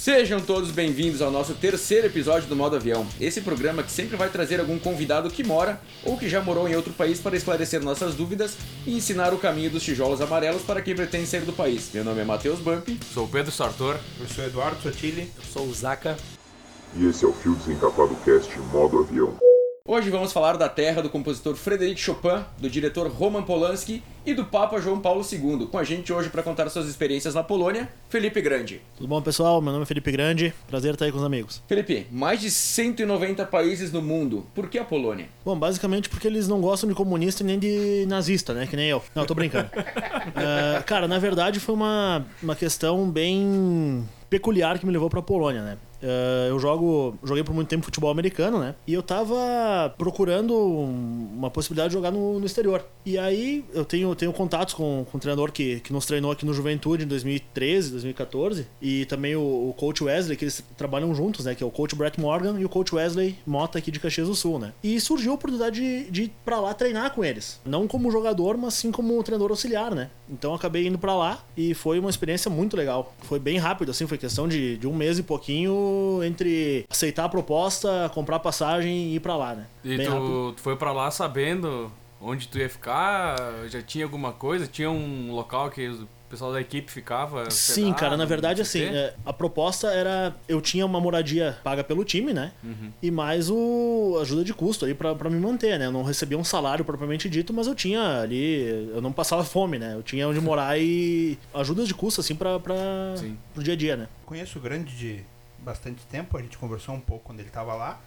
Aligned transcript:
Sejam 0.00 0.40
todos 0.40 0.70
bem-vindos 0.70 1.20
ao 1.20 1.30
nosso 1.30 1.52
terceiro 1.52 2.06
episódio 2.06 2.48
do 2.48 2.56
Modo 2.56 2.74
Avião. 2.74 3.06
Esse 3.20 3.42
programa 3.42 3.82
que 3.82 3.92
sempre 3.92 4.16
vai 4.16 4.30
trazer 4.30 4.58
algum 4.58 4.78
convidado 4.78 5.28
que 5.28 5.44
mora 5.44 5.78
ou 6.02 6.16
que 6.16 6.26
já 6.26 6.40
morou 6.40 6.66
em 6.66 6.74
outro 6.74 6.90
país 6.94 7.20
para 7.20 7.36
esclarecer 7.36 7.82
nossas 7.82 8.14
dúvidas 8.14 8.56
e 8.86 8.96
ensinar 8.96 9.34
o 9.34 9.38
caminho 9.38 9.68
dos 9.68 9.82
tijolos 9.82 10.22
amarelos 10.22 10.62
para 10.62 10.80
quem 10.80 10.94
pretende 10.94 11.26
sair 11.26 11.42
do 11.42 11.52
país. 11.52 11.90
Meu 11.92 12.02
nome 12.02 12.22
é 12.22 12.24
Matheus 12.24 12.60
Bump. 12.60 12.98
Sou 13.12 13.26
o 13.26 13.28
Pedro 13.28 13.52
Sartor. 13.52 13.98
Eu 14.18 14.26
sou 14.26 14.42
Eduardo 14.42 14.80
Sotile. 14.80 15.30
Eu 15.36 15.44
sou 15.52 15.66
o 15.66 15.74
Zaka. 15.74 16.16
E 16.96 17.06
esse 17.06 17.26
é 17.26 17.28
o 17.28 17.34
Fio 17.34 17.54
Desencapado 17.56 18.16
Cast 18.24 18.58
Modo 18.72 19.00
Avião. 19.00 19.49
Hoje 19.84 20.10
vamos 20.10 20.30
falar 20.32 20.56
da 20.58 20.68
terra 20.68 21.02
do 21.02 21.08
compositor 21.08 21.56
Frederic 21.56 21.98
Chopin, 21.98 22.44
do 22.58 22.68
diretor 22.68 23.08
Roman 23.08 23.42
Polanski 23.42 24.02
e 24.26 24.34
do 24.34 24.44
Papa 24.44 24.78
João 24.78 25.00
Paulo 25.00 25.24
II. 25.24 25.66
Com 25.66 25.78
a 25.78 25.84
gente 25.84 26.12
hoje 26.12 26.28
para 26.28 26.42
contar 26.42 26.68
suas 26.68 26.86
experiências 26.86 27.34
na 27.34 27.42
Polônia, 27.42 27.88
Felipe 28.08 28.40
Grande. 28.42 28.82
Tudo 28.96 29.08
bom, 29.08 29.20
pessoal? 29.22 29.60
Meu 29.60 29.72
nome 29.72 29.84
é 29.84 29.86
Felipe 29.86 30.12
Grande. 30.12 30.52
Prazer 30.68 30.92
estar 30.92 31.06
aí 31.06 31.10
com 31.12 31.18
os 31.18 31.24
amigos. 31.24 31.62
Felipe, 31.66 32.06
mais 32.10 32.40
de 32.40 32.50
190 32.50 33.44
países 33.46 33.90
no 33.90 34.02
mundo. 34.02 34.46
Por 34.54 34.68
que 34.68 34.78
a 34.78 34.84
Polônia? 34.84 35.28
Bom, 35.44 35.58
basicamente 35.58 36.10
porque 36.10 36.28
eles 36.28 36.46
não 36.46 36.60
gostam 36.60 36.88
de 36.88 36.94
comunista 36.94 37.42
nem 37.42 37.58
de 37.58 38.04
nazista, 38.06 38.52
né? 38.52 38.66
Que 38.66 38.76
nem 38.76 38.88
eu. 38.88 39.02
Não, 39.14 39.24
tô 39.24 39.34
brincando. 39.34 39.70
uh, 39.74 40.84
cara, 40.84 41.08
na 41.08 41.18
verdade 41.18 41.58
foi 41.58 41.74
uma, 41.74 42.26
uma 42.42 42.54
questão 42.54 43.10
bem 43.10 44.06
peculiar 44.28 44.78
que 44.78 44.84
me 44.84 44.92
levou 44.92 45.08
pra 45.08 45.22
Polônia, 45.22 45.62
né? 45.62 45.78
Uh, 46.02 46.48
eu 46.48 46.58
jogo, 46.58 47.18
joguei 47.22 47.44
por 47.44 47.54
muito 47.54 47.68
tempo 47.68 47.84
futebol 47.84 48.10
americano, 48.10 48.58
né? 48.58 48.74
E 48.86 48.94
eu 48.94 49.02
tava 49.02 49.94
procurando 49.98 50.54
uma 50.56 51.50
possibilidade 51.50 51.90
de 51.90 51.94
jogar 51.94 52.10
no, 52.10 52.38
no 52.38 52.46
exterior. 52.46 52.84
E 53.04 53.18
aí 53.18 53.64
eu 53.72 53.84
tenho, 53.84 54.14
tenho 54.14 54.32
contatos 54.32 54.74
com, 54.74 55.06
com 55.10 55.16
um 55.16 55.20
treinador 55.20 55.52
que, 55.52 55.80
que 55.80 55.92
nos 55.92 56.06
treinou 56.06 56.30
aqui 56.30 56.46
no 56.46 56.54
Juventude 56.54 57.04
em 57.04 57.06
2013, 57.06 57.90
2014. 57.92 58.66
E 58.80 59.04
também 59.06 59.36
o, 59.36 59.40
o 59.68 59.74
coach 59.76 60.02
Wesley, 60.02 60.36
que 60.36 60.44
eles 60.44 60.62
trabalham 60.76 61.14
juntos, 61.14 61.44
né? 61.44 61.54
Que 61.54 61.62
é 61.62 61.66
o 61.66 61.70
coach 61.70 61.94
Brett 61.94 62.18
Morgan 62.20 62.58
e 62.58 62.64
o 62.64 62.68
coach 62.68 62.94
Wesley 62.94 63.38
Mota 63.46 63.78
aqui 63.78 63.90
de 63.90 64.00
Caxias 64.00 64.28
do 64.28 64.34
Sul, 64.34 64.58
né? 64.58 64.72
E 64.82 64.98
surgiu 65.00 65.32
a 65.32 65.34
oportunidade 65.34 65.80
de, 65.80 66.10
de 66.10 66.22
ir 66.24 66.32
pra 66.44 66.60
lá 66.60 66.72
treinar 66.74 67.14
com 67.14 67.24
eles. 67.24 67.60
Não 67.64 67.86
como 67.86 68.10
jogador, 68.10 68.56
mas 68.56 68.74
sim 68.74 68.90
como 68.90 69.22
treinador 69.22 69.50
auxiliar, 69.50 69.94
né? 69.94 70.10
Então 70.28 70.54
acabei 70.54 70.86
indo 70.86 70.98
para 70.98 71.14
lá 71.14 71.44
e 71.56 71.74
foi 71.74 71.98
uma 71.98 72.10
experiência 72.10 72.50
muito 72.50 72.76
legal. 72.76 73.14
Foi 73.22 73.38
bem 73.38 73.58
rápido, 73.58 73.90
assim, 73.90 74.06
foi 74.06 74.16
questão 74.16 74.48
de, 74.48 74.76
de 74.76 74.86
um 74.86 74.94
mês 74.94 75.18
e 75.18 75.22
pouquinho 75.22 75.89
entre 76.24 76.86
aceitar 76.90 77.24
a 77.24 77.28
proposta, 77.28 78.10
comprar 78.14 78.38
passagem 78.38 78.92
e 78.92 79.16
ir 79.16 79.20
pra 79.20 79.36
lá, 79.36 79.54
né? 79.54 79.66
E 79.84 79.98
tu, 79.98 80.52
tu, 80.56 80.62
foi 80.62 80.76
pra 80.76 80.92
lá 80.92 81.10
sabendo 81.10 81.92
onde 82.20 82.48
tu 82.48 82.58
ia 82.58 82.68
ficar? 82.68 83.36
Já 83.68 83.80
tinha 83.80 84.04
alguma 84.04 84.32
coisa? 84.32 84.66
Tinha 84.66 84.90
um 84.90 85.32
local 85.32 85.70
que 85.70 85.88
o 85.88 86.08
pessoal 86.28 86.52
da 86.52 86.60
equipe 86.60 86.90
ficava? 86.90 87.50
Sim, 87.50 87.92
cara, 87.92 88.16
na 88.16 88.24
verdade, 88.24 88.62
assim, 88.62 88.82
é, 88.82 89.14
a 89.26 89.32
proposta 89.32 89.88
era. 89.88 90.34
Eu 90.48 90.60
tinha 90.60 90.86
uma 90.86 91.00
moradia 91.00 91.58
paga 91.64 91.82
pelo 91.82 92.04
time, 92.04 92.32
né? 92.32 92.52
Uhum. 92.62 92.92
E 93.02 93.10
mais 93.10 93.50
o 93.50 94.18
ajuda 94.20 94.44
de 94.44 94.54
custo 94.54 94.84
aí 94.84 94.94
pra, 94.94 95.14
pra 95.14 95.28
me 95.28 95.40
manter, 95.40 95.78
né? 95.78 95.86
Eu 95.86 95.92
não 95.92 96.04
recebia 96.04 96.38
um 96.38 96.44
salário 96.44 96.84
propriamente 96.84 97.28
dito, 97.28 97.52
mas 97.52 97.66
eu 97.66 97.74
tinha 97.74 98.20
ali. 98.20 98.90
Eu 98.94 99.00
não 99.00 99.12
passava 99.12 99.42
fome, 99.42 99.78
né? 99.78 99.94
Eu 99.94 100.02
tinha 100.02 100.28
onde 100.28 100.40
morar 100.40 100.78
e 100.78 101.36
ajudas 101.52 101.88
de 101.88 101.94
custo, 101.94 102.20
assim, 102.20 102.34
pra, 102.34 102.60
pra, 102.60 102.76
pro 103.52 103.62
dia 103.62 103.74
a 103.74 103.76
dia, 103.76 103.96
né? 103.96 104.08
Conheço 104.24 104.58
o 104.58 104.62
grande 104.62 104.96
de 104.96 105.24
bastante 105.62 106.04
tempo, 106.06 106.36
a 106.36 106.42
gente 106.42 106.58
conversou 106.58 106.94
um 106.94 107.00
pouco 107.00 107.24
quando 107.24 107.40
ele 107.40 107.48
estava 107.48 107.74
lá. 107.74 108.00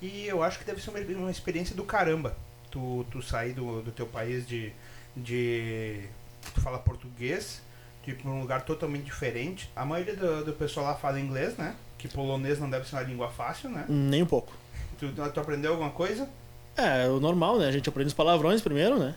E 0.00 0.26
eu 0.26 0.42
acho 0.42 0.58
que 0.58 0.64
deve 0.64 0.80
ser 0.80 0.90
uma, 0.90 1.00
uma 1.00 1.30
experiência 1.30 1.74
do 1.74 1.84
caramba. 1.84 2.36
Tu, 2.70 3.04
tu 3.10 3.22
sair 3.22 3.52
do, 3.52 3.82
do 3.82 3.90
teu 3.90 4.06
país 4.06 4.46
de, 4.46 4.72
de. 5.16 6.04
Tu 6.54 6.60
fala 6.60 6.78
português, 6.78 7.62
de 8.04 8.12
ir 8.12 8.14
para 8.14 8.30
um 8.30 8.40
lugar 8.40 8.62
totalmente 8.62 9.04
diferente. 9.04 9.70
A 9.74 9.84
maioria 9.84 10.14
do, 10.14 10.44
do 10.44 10.52
pessoal 10.52 10.86
lá 10.86 10.94
fala 10.94 11.18
inglês, 11.20 11.56
né? 11.56 11.74
Que 11.96 12.06
polonês 12.06 12.60
não 12.60 12.70
deve 12.70 12.88
ser 12.88 12.96
uma 12.96 13.02
língua 13.02 13.28
fácil, 13.28 13.70
né? 13.70 13.84
Nem 13.88 14.22
um 14.22 14.26
pouco. 14.26 14.52
Tu, 14.98 15.08
tu 15.12 15.40
aprendeu 15.40 15.72
alguma 15.72 15.90
coisa? 15.90 16.28
É, 16.78 17.08
o 17.08 17.18
normal, 17.18 17.58
né? 17.58 17.66
A 17.66 17.72
gente 17.72 17.88
aprende 17.88 18.06
os 18.06 18.14
palavrões 18.14 18.60
primeiro, 18.60 19.00
né? 19.00 19.16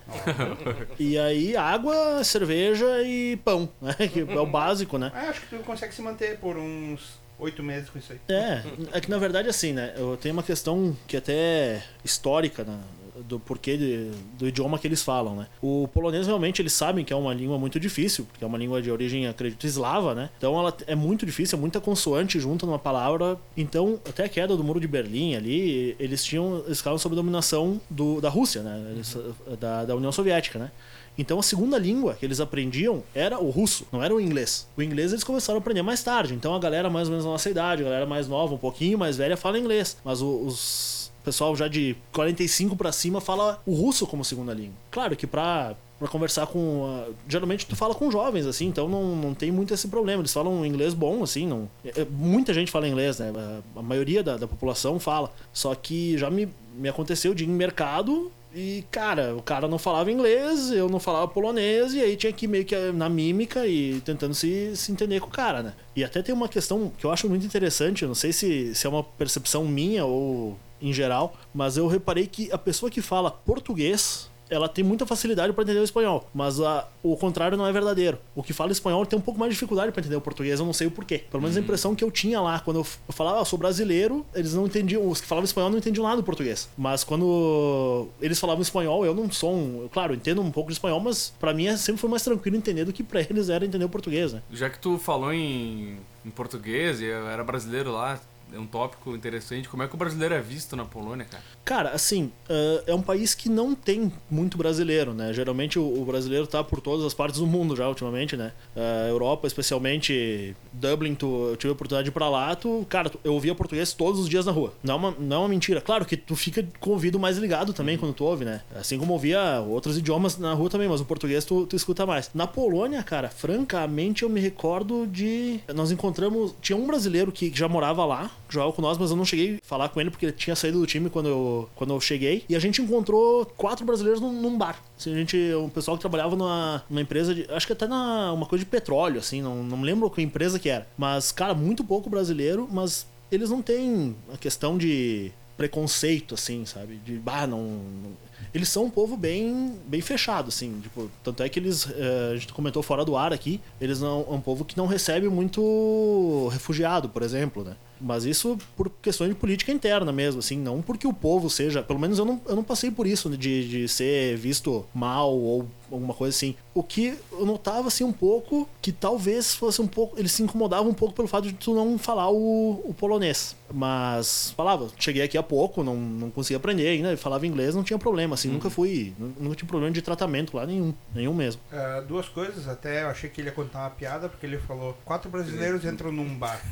e 0.98 1.16
aí 1.20 1.56
água, 1.56 2.24
cerveja 2.24 3.04
e 3.04 3.38
pão, 3.46 3.70
né? 3.80 3.94
Que 4.12 4.22
é 4.22 4.40
o 4.40 4.48
básico, 4.48 4.98
né? 4.98 5.12
É, 5.14 5.28
acho 5.28 5.42
que 5.42 5.56
tu 5.56 5.64
consegue 5.64 5.94
se 5.94 6.02
manter 6.02 6.40
por 6.40 6.58
uns 6.58 7.20
oito 7.42 7.62
meses 7.64 7.90
com 7.90 8.00
isso 8.00 8.14
aí. 8.14 8.20
É, 8.30 8.64
é 8.94 9.02
que 9.02 9.10
na 9.10 9.18
verdade 9.18 9.50
assim, 9.50 9.74
né? 9.74 9.94
Eu 9.98 10.16
tenho 10.18 10.34
uma 10.34 10.44
questão 10.44 10.96
que 11.08 11.18
até 11.18 11.34
é 11.34 11.84
histórica 12.04 12.64
né, 12.64 12.80
do 13.28 13.40
porquê 13.40 13.78
de, 13.78 14.12
do 14.38 14.48
idioma 14.48 14.78
que 14.80 14.88
eles 14.88 15.04
falam, 15.04 15.36
né? 15.36 15.48
O 15.62 15.88
polonês 15.88 16.28
realmente 16.28 16.62
eles 16.62 16.74
sabem 16.74 17.04
que 17.04 17.12
é 17.12 17.16
uma 17.16 17.34
língua 17.34 17.58
muito 17.58 17.80
difícil, 17.80 18.26
porque 18.26 18.44
é 18.44 18.48
uma 18.48 18.58
língua 18.58 18.82
de 18.82 18.92
origem, 18.92 19.28
acredito, 19.28 19.66
eslava, 19.66 20.16
né? 20.16 20.30
Então 20.38 20.58
ela 20.58 20.76
é 20.88 20.96
muito 20.96 21.26
difícil, 21.26 21.58
é 21.58 21.62
muita 21.62 21.82
consoante 21.82 22.40
junto 22.40 22.66
numa 22.66 22.80
palavra. 22.80 23.38
Então, 23.56 24.00
até 24.08 24.26
a 24.26 24.30
queda 24.30 24.56
do 24.56 24.64
muro 24.64 24.80
de 24.80 24.88
Berlim 24.88 25.36
ali, 25.36 25.96
eles 26.00 26.24
tinham, 26.24 26.64
eles 26.66 26.78
ficavam 26.78 26.98
sob 26.98 27.16
dominação 27.16 27.80
do, 27.90 28.22
da 28.22 28.30
Rússia, 28.30 28.62
né? 28.62 28.92
Eles, 28.92 29.18
da, 29.60 29.86
da 29.86 29.96
União 29.96 30.12
Soviética, 30.12 30.60
né? 30.60 30.72
Então 31.18 31.40
a 31.40 31.44
segunda 31.44 31.78
língua 31.78 32.16
que 32.20 32.26
eles 32.26 32.40
aprendiam 32.40 33.04
era 33.14 33.40
o 33.40 33.50
russo, 33.50 33.86
não 33.92 34.04
era 34.04 34.14
o 34.14 34.20
inglês. 34.20 34.68
O 34.78 34.82
inglês 34.82 35.12
eles 35.12 35.24
começaram 35.24 35.58
a 35.58 35.62
aprender 35.62 35.82
mais 35.82 36.02
tarde. 36.04 36.34
Então 36.34 36.56
a 36.56 36.60
galera 36.60 36.90
mais 36.90 37.08
ou 37.08 37.12
menos 37.12 37.26
da 37.26 37.32
nossa 37.32 37.50
idade, 37.50 37.82
a 37.82 37.86
galera 37.86 38.06
mais 38.06 38.28
nova, 38.28 38.54
um 38.54 38.58
pouquinho 38.58 38.98
mais 38.98 39.18
velha, 39.18 39.38
fala 39.38 39.60
inglês. 39.60 39.98
Mas 40.04 40.22
os 40.22 41.02
pessoal 41.24 41.56
já 41.56 41.68
de 41.68 41.96
45 42.14 42.76
para 42.76 42.92
cima 42.92 43.22
fala 43.22 43.62
o 43.66 43.76
russo 43.76 44.08
como 44.08 44.26
segunda 44.26 44.54
língua. 44.54 44.74
Claro 44.90 45.16
que 45.16 45.28
pra 45.28 45.76
para 46.02 46.08
conversar 46.08 46.48
com. 46.48 46.60
Uh, 46.60 47.14
geralmente 47.28 47.68
tu 47.68 47.76
fala 47.76 47.94
com 47.94 48.10
jovens, 48.10 48.48
assim, 48.48 48.66
então 48.66 48.90
não, 48.90 49.16
não 49.16 49.36
tem 49.36 49.52
muito 49.52 49.72
esse 49.72 49.88
problema. 49.88 50.24
Eles 50.24 50.34
falam 50.34 50.66
inglês 50.66 50.96
bom, 50.96 51.22
assim, 51.22 51.46
não. 51.46 51.70
É, 51.86 52.04
muita 52.04 52.56
gente 52.56 52.72
fala 52.72 52.88
inglês, 52.88 53.20
né? 53.20 53.32
A, 53.76 53.80
a 53.80 53.84
maioria 53.84 54.24
da, 54.24 54.36
da 54.36 54.48
população 54.48 55.00
fala. 55.00 55.32
Só 55.54 55.76
que 55.76 56.18
já 56.18 56.28
me, 56.32 56.50
me 56.76 56.90
aconteceu 56.90 57.36
de 57.36 57.44
ir 57.44 57.48
em 57.48 57.52
mercado 57.52 58.32
e, 58.54 58.84
cara, 58.92 59.36
o 59.36 59.42
cara 59.42 59.68
não 59.68 59.78
falava 59.78 60.12
inglês, 60.12 60.72
eu 60.72 60.90
não 60.90 61.00
falava 61.00 61.28
polonês, 61.28 61.94
e 61.94 62.02
aí 62.02 62.18
tinha 62.18 62.34
que 62.34 62.46
ir 62.46 62.48
meio 62.48 62.66
que 62.66 62.76
na 62.92 63.08
mímica 63.08 63.66
e 63.66 64.02
tentando 64.02 64.34
se, 64.34 64.76
se 64.76 64.92
entender 64.92 65.20
com 65.20 65.28
o 65.28 65.32
cara, 65.32 65.62
né? 65.64 65.74
E 65.96 66.04
até 66.04 66.22
tem 66.22 66.34
uma 66.34 66.50
questão 66.50 66.92
que 66.98 67.06
eu 67.06 67.12
acho 67.12 67.30
muito 67.30 67.46
interessante, 67.46 68.04
eu 68.04 68.08
não 68.08 68.16
sei 68.16 68.34
se, 68.34 68.74
se 68.76 68.86
é 68.86 68.90
uma 68.90 69.04
percepção 69.04 69.66
minha 69.66 70.06
ou 70.06 70.58
em 70.82 70.92
geral, 70.92 71.36
mas 71.54 71.78
eu 71.78 71.88
reparei 71.88 72.26
que 72.26 72.52
a 72.52 72.58
pessoa 72.58 72.90
que 72.90 73.02
fala 73.02 73.30
português 73.30 74.31
ela 74.52 74.68
tem 74.68 74.84
muita 74.84 75.06
facilidade 75.06 75.54
para 75.54 75.64
entender 75.64 75.80
o 75.80 75.84
espanhol, 75.84 76.30
mas 76.34 76.60
a, 76.60 76.86
o 77.02 77.16
contrário 77.16 77.58
não 77.58 77.66
é 77.66 77.72
verdadeiro. 77.72 78.20
O 78.36 78.44
que 78.44 78.52
fala 78.52 78.72
espanhol 78.72 79.06
tem 79.06 79.18
um 79.18 79.22
pouco 79.22 79.40
mais 79.40 79.52
de 79.52 79.56
dificuldade 79.56 79.92
para 79.94 80.02
entender 80.02 80.18
o 80.18 80.22
português, 80.22 80.60
eu 80.60 80.66
não 80.66 80.74
sei 80.74 80.88
o 80.88 80.92
porquê. 80.92 81.24
Pelo 81.32 81.42
menos 81.42 81.56
a 81.56 81.60
uhum. 81.60 81.64
impressão 81.64 81.96
que 81.96 82.04
eu 82.04 82.12
tinha 82.12 82.42
lá, 82.42 82.60
quando 82.60 82.82
eu, 82.82 82.88
eu 83.08 83.14
falava, 83.14 83.38
ah, 83.38 83.42
eu 83.42 83.46
sou 83.46 83.58
brasileiro, 83.58 84.26
eles 84.36 84.54
não 84.54 84.66
entendiam, 84.66 85.08
os 85.08 85.22
que 85.22 85.28
falavam 85.28 85.46
espanhol 85.46 85.70
não 85.70 85.78
entendiam 85.78 86.04
nada 86.04 86.18
do 86.18 86.24
português. 86.24 86.70
Mas 86.78 87.04
quando 87.04 88.10
eles 88.22 88.40
falavam 88.40 88.62
espanhol, 88.62 89.06
eu 89.06 89.16
não 89.16 89.32
sou 89.32 89.56
um, 89.56 89.88
claro, 89.92 90.12
eu 90.12 90.18
entendo 90.18 90.42
um 90.42 90.52
pouco 90.52 90.70
de 90.70 90.74
espanhol, 90.74 91.00
mas 91.00 91.34
para 91.40 91.54
mim 91.54 91.68
é, 91.68 91.78
sempre 91.78 92.02
foi 92.02 92.10
mais 92.10 92.24
tranquilo 92.24 92.58
entender 92.58 92.84
do 92.84 92.92
que 92.92 93.04
para 93.04 93.22
eles 93.22 93.50
era 93.50 93.66
entender 93.66 93.86
o 93.86 93.90
português, 93.90 94.34
né? 94.34 94.42
Já 94.52 94.70
que 94.70 94.78
tu 94.78 94.98
falou 94.98 95.34
em, 95.34 95.98
em 96.26 96.30
português 96.30 97.00
e 97.00 97.10
era 97.10 97.44
brasileiro 97.44 97.92
lá, 97.92 98.20
é 98.54 98.60
um 98.60 98.66
tópico 98.66 99.16
interessante. 99.16 99.70
Como 99.70 99.84
é 99.84 99.88
que 99.88 99.96
o 99.96 99.98
brasileiro 99.98 100.34
é 100.34 100.42
visto 100.42 100.76
na 100.76 100.86
Polônia, 100.86 101.26
cara? 101.26 101.44
Cara, 101.64 101.90
assim, 101.92 102.26
uh, 102.50 102.84
é 102.86 102.94
um 102.94 103.02
país 103.02 103.34
que 103.34 103.50
não 103.50 103.74
tem 103.74 104.12
muito 104.30 104.58
brasileiro, 104.58 105.14
né? 105.14 105.34
Geralmente 105.34 105.80
o, 105.80 106.02
o, 106.02 106.06
brasileiro 106.06 106.48
tá 106.48 106.64
por 106.64 106.82
todas 106.82 107.06
as 107.06 107.14
partes 107.14 107.40
do 107.40 107.48
mundo 107.48 107.76
já, 107.76 107.88
ultimamente, 107.88 108.36
né? 108.36 108.52
Uh, 108.76 109.10
Europa, 109.10 109.48
especialmente 109.48 110.56
Dublin, 110.74 111.16
tu, 111.16 111.50
eu 111.50 111.56
tive 111.56 111.70
a 111.70 111.74
oportunidade 111.74 112.06
de 112.06 112.10
ir 112.10 112.14
pra 112.14 112.30
lá, 112.30 112.56
tu, 112.56 112.86
cara, 112.90 113.10
tu, 113.10 113.20
eu 113.24 113.34
ouvia 113.34 113.56
português 113.56 113.94
todos 113.94 114.20
os 114.20 114.30
dias 114.30 114.46
na 114.46 114.52
rua. 114.52 114.74
Não 114.84 114.96
é 114.96 114.98
uma, 114.98 115.16
não 115.20 115.36
é 115.36 115.40
uma 115.40 115.50
mentira. 115.50 115.82
Claro 115.82 116.06
que 116.06 116.18
tu 116.18 116.36
fica 116.36 116.66
com 116.80 116.90
o 116.92 116.94
ouvido 116.94 117.20
mais 117.20 117.38
ligado 117.38 117.74
também 117.74 117.96
uhum. 117.96 118.02
quando 118.02 118.14
tu 118.14 118.26
ouve, 118.26 118.46
né? 118.46 118.62
Assim 118.76 118.98
como 118.98 119.14
ouvia 119.14 119.62
outros 119.62 119.98
idiomas 119.98 120.38
na 120.38 120.54
rua 120.54 120.70
também, 120.70 120.88
mas 120.90 121.02
o 121.02 121.06
português 121.06 121.46
tu, 121.46 121.66
tu 121.66 121.76
escuta 121.76 122.06
mais. 122.06 122.30
Na 122.34 122.48
Polônia, 122.48 123.02
cara, 123.04 123.30
francamente 123.30 124.24
eu 124.24 124.30
me 124.30 124.40
recordo 124.40 125.08
de. 125.08 125.60
Nós 125.74 125.92
encontramos. 125.92 126.54
Tinha 126.62 126.78
um 126.78 126.88
brasileiro 126.88 127.32
que 127.32 127.52
já 127.54 127.68
morava 127.68 128.06
lá, 128.06 128.32
jogava 128.54 128.74
com 128.74 128.82
nós, 128.82 128.98
mas 128.98 129.12
eu 129.12 129.18
não 129.18 129.26
cheguei 129.26 129.56
a 129.56 129.68
falar 129.68 129.90
com 129.90 130.00
ele 130.00 130.10
porque 130.10 130.28
ele 130.28 130.34
tinha 130.34 130.56
saído 130.56 130.80
do 130.80 130.86
time 130.86 131.10
quando 131.10 131.30
eu, 131.30 131.70
quando 131.76 131.94
eu 131.94 132.02
cheguei. 132.02 132.44
E 132.50 132.56
a 132.56 132.60
gente 132.60 132.82
encontrou 132.82 133.46
quatro 133.58 133.86
brasileiros 133.86 134.22
num, 134.22 134.32
num 134.32 134.58
bar. 134.58 134.82
Assim, 134.98 135.14
a 135.14 135.18
gente, 135.18 135.38
um 135.56 135.70
pessoal 135.70 135.98
que 135.98 136.02
trabalhava 136.02 136.36
numa, 136.36 136.84
numa 136.90 137.02
empresa 137.02 137.34
de. 137.34 137.46
Acho 137.50 137.68
que 137.68 137.74
até 137.74 137.88
na 137.88 138.34
uma 138.34 138.46
coisa 138.46 138.64
de 138.64 138.70
petróleo, 138.70 139.20
assim, 139.20 139.42
não, 139.42 139.64
não 139.64 139.82
lembro 139.82 140.10
que 140.10 140.22
empresa 140.22 140.60
que 140.60 140.70
era. 140.70 140.88
Mas, 140.98 141.32
cara, 141.32 141.54
muito 141.54 141.84
pouco 141.84 142.10
brasileiro, 142.10 142.68
mas 142.72 143.08
eles 143.32 143.50
não 143.50 143.62
têm 143.62 144.16
a 144.34 144.38
questão 144.38 144.78
de 144.78 145.32
preconceito, 145.62 146.34
assim, 146.34 146.66
sabe? 146.66 146.98
De, 146.98 147.18
bah, 147.18 147.46
não, 147.46 147.62
não, 147.64 148.12
Eles 148.54 148.68
são 148.68 148.86
um 148.86 148.90
povo 148.90 149.16
bem, 149.16 149.78
bem 149.86 150.02
fechado, 150.02 150.50
assim. 150.50 150.80
Tipo, 150.82 151.10
tanto 151.24 151.44
é 151.44 151.50
que 151.50 151.60
eles, 151.60 151.86
uh, 151.86 152.32
a 152.34 152.38
gente 152.38 152.52
comentou 152.52 152.82
fora 152.82 153.06
do 153.06 153.16
ar 153.16 153.32
aqui, 153.32 153.62
eles 153.80 154.02
não, 154.02 154.26
é 154.28 154.34
um 154.34 154.42
povo 154.42 154.66
que 154.66 154.76
não 154.76 154.88
recebe 154.88 155.30
muito 155.30 156.50
refugiado, 156.52 157.10
por 157.10 157.22
exemplo, 157.22 157.64
né? 157.64 157.76
Mas 158.02 158.26
isso 158.26 158.58
por 158.76 158.90
questões 159.02 159.30
de 159.30 159.36
política 159.36 159.72
interna 159.72 160.12
mesmo, 160.12 160.40
assim, 160.40 160.58
não 160.58 160.82
porque 160.82 161.08
o 161.08 161.14
povo 161.14 161.50
seja. 161.50 161.84
Pelo 161.84 162.00
menos 162.00 162.18
eu 162.20 162.26
não, 162.26 162.42
eu 162.48 162.56
não 162.56 162.64
passei 162.64 162.92
por 162.92 163.06
isso, 163.06 163.30
né, 163.30 163.38
de, 163.38 163.68
de 163.68 163.88
ser 163.88 164.36
visto 164.38 164.86
mal 164.94 165.34
ou 165.34 165.68
alguma 165.92 166.14
coisa 166.14 166.36
assim. 166.36 166.56
O 166.74 166.82
que 166.82 167.18
eu 167.34 167.46
notava 167.46 167.90
assim 167.90 168.04
um 168.04 168.14
pouco 168.14 168.68
que 168.82 168.92
talvez 168.92 169.54
fosse 169.54 169.82
um 169.82 169.88
pouco. 169.88 170.18
Eles 170.18 170.32
se 170.32 170.42
incomodavam 170.42 170.90
um 170.90 170.94
pouco 170.94 171.14
pelo 171.14 171.28
fato 171.28 171.48
de 171.48 171.54
tu 171.54 171.74
não 171.74 171.98
falar 171.98 172.30
o, 172.30 172.82
o 172.86 172.94
polonês. 172.98 173.56
Mas 173.74 174.54
falava, 174.56 174.88
cheguei 174.98 175.22
aqui 175.22 175.38
há 175.38 175.44
pouco, 175.44 175.84
não, 175.84 175.96
não 175.96 176.30
conseguia 176.30 176.58
aprender 176.58 176.88
ainda, 176.88 177.16
falava 177.16 177.48
inglês, 177.48 177.74
não 177.76 177.84
tinha 177.84 177.98
problema, 177.98 178.36
assim, 178.36 178.50
nunca 178.50 178.70
fui. 178.70 179.14
Nunca 179.40 179.56
tive 179.56 179.70
problema 179.70 179.94
de 179.94 180.02
tratamento 180.02 180.56
lá, 180.58 180.66
nenhum. 180.66 180.94
Nenhum 181.14 181.34
mesmo. 181.34 181.62
Ah, 181.72 182.04
duas 182.06 182.28
coisas, 182.28 182.68
até 182.68 183.04
eu 183.04 183.08
achei 183.08 183.30
que 183.30 183.42
ele 183.42 183.50
ia 183.50 183.54
contar 183.54 183.80
uma 183.80 183.90
piada, 183.90 184.30
porque 184.30 184.46
ele 184.46 184.58
falou: 184.58 184.98
quatro 185.06 185.30
brasileiros 185.30 185.86
entram 185.86 186.12
num 186.12 186.36
bar. 186.38 186.62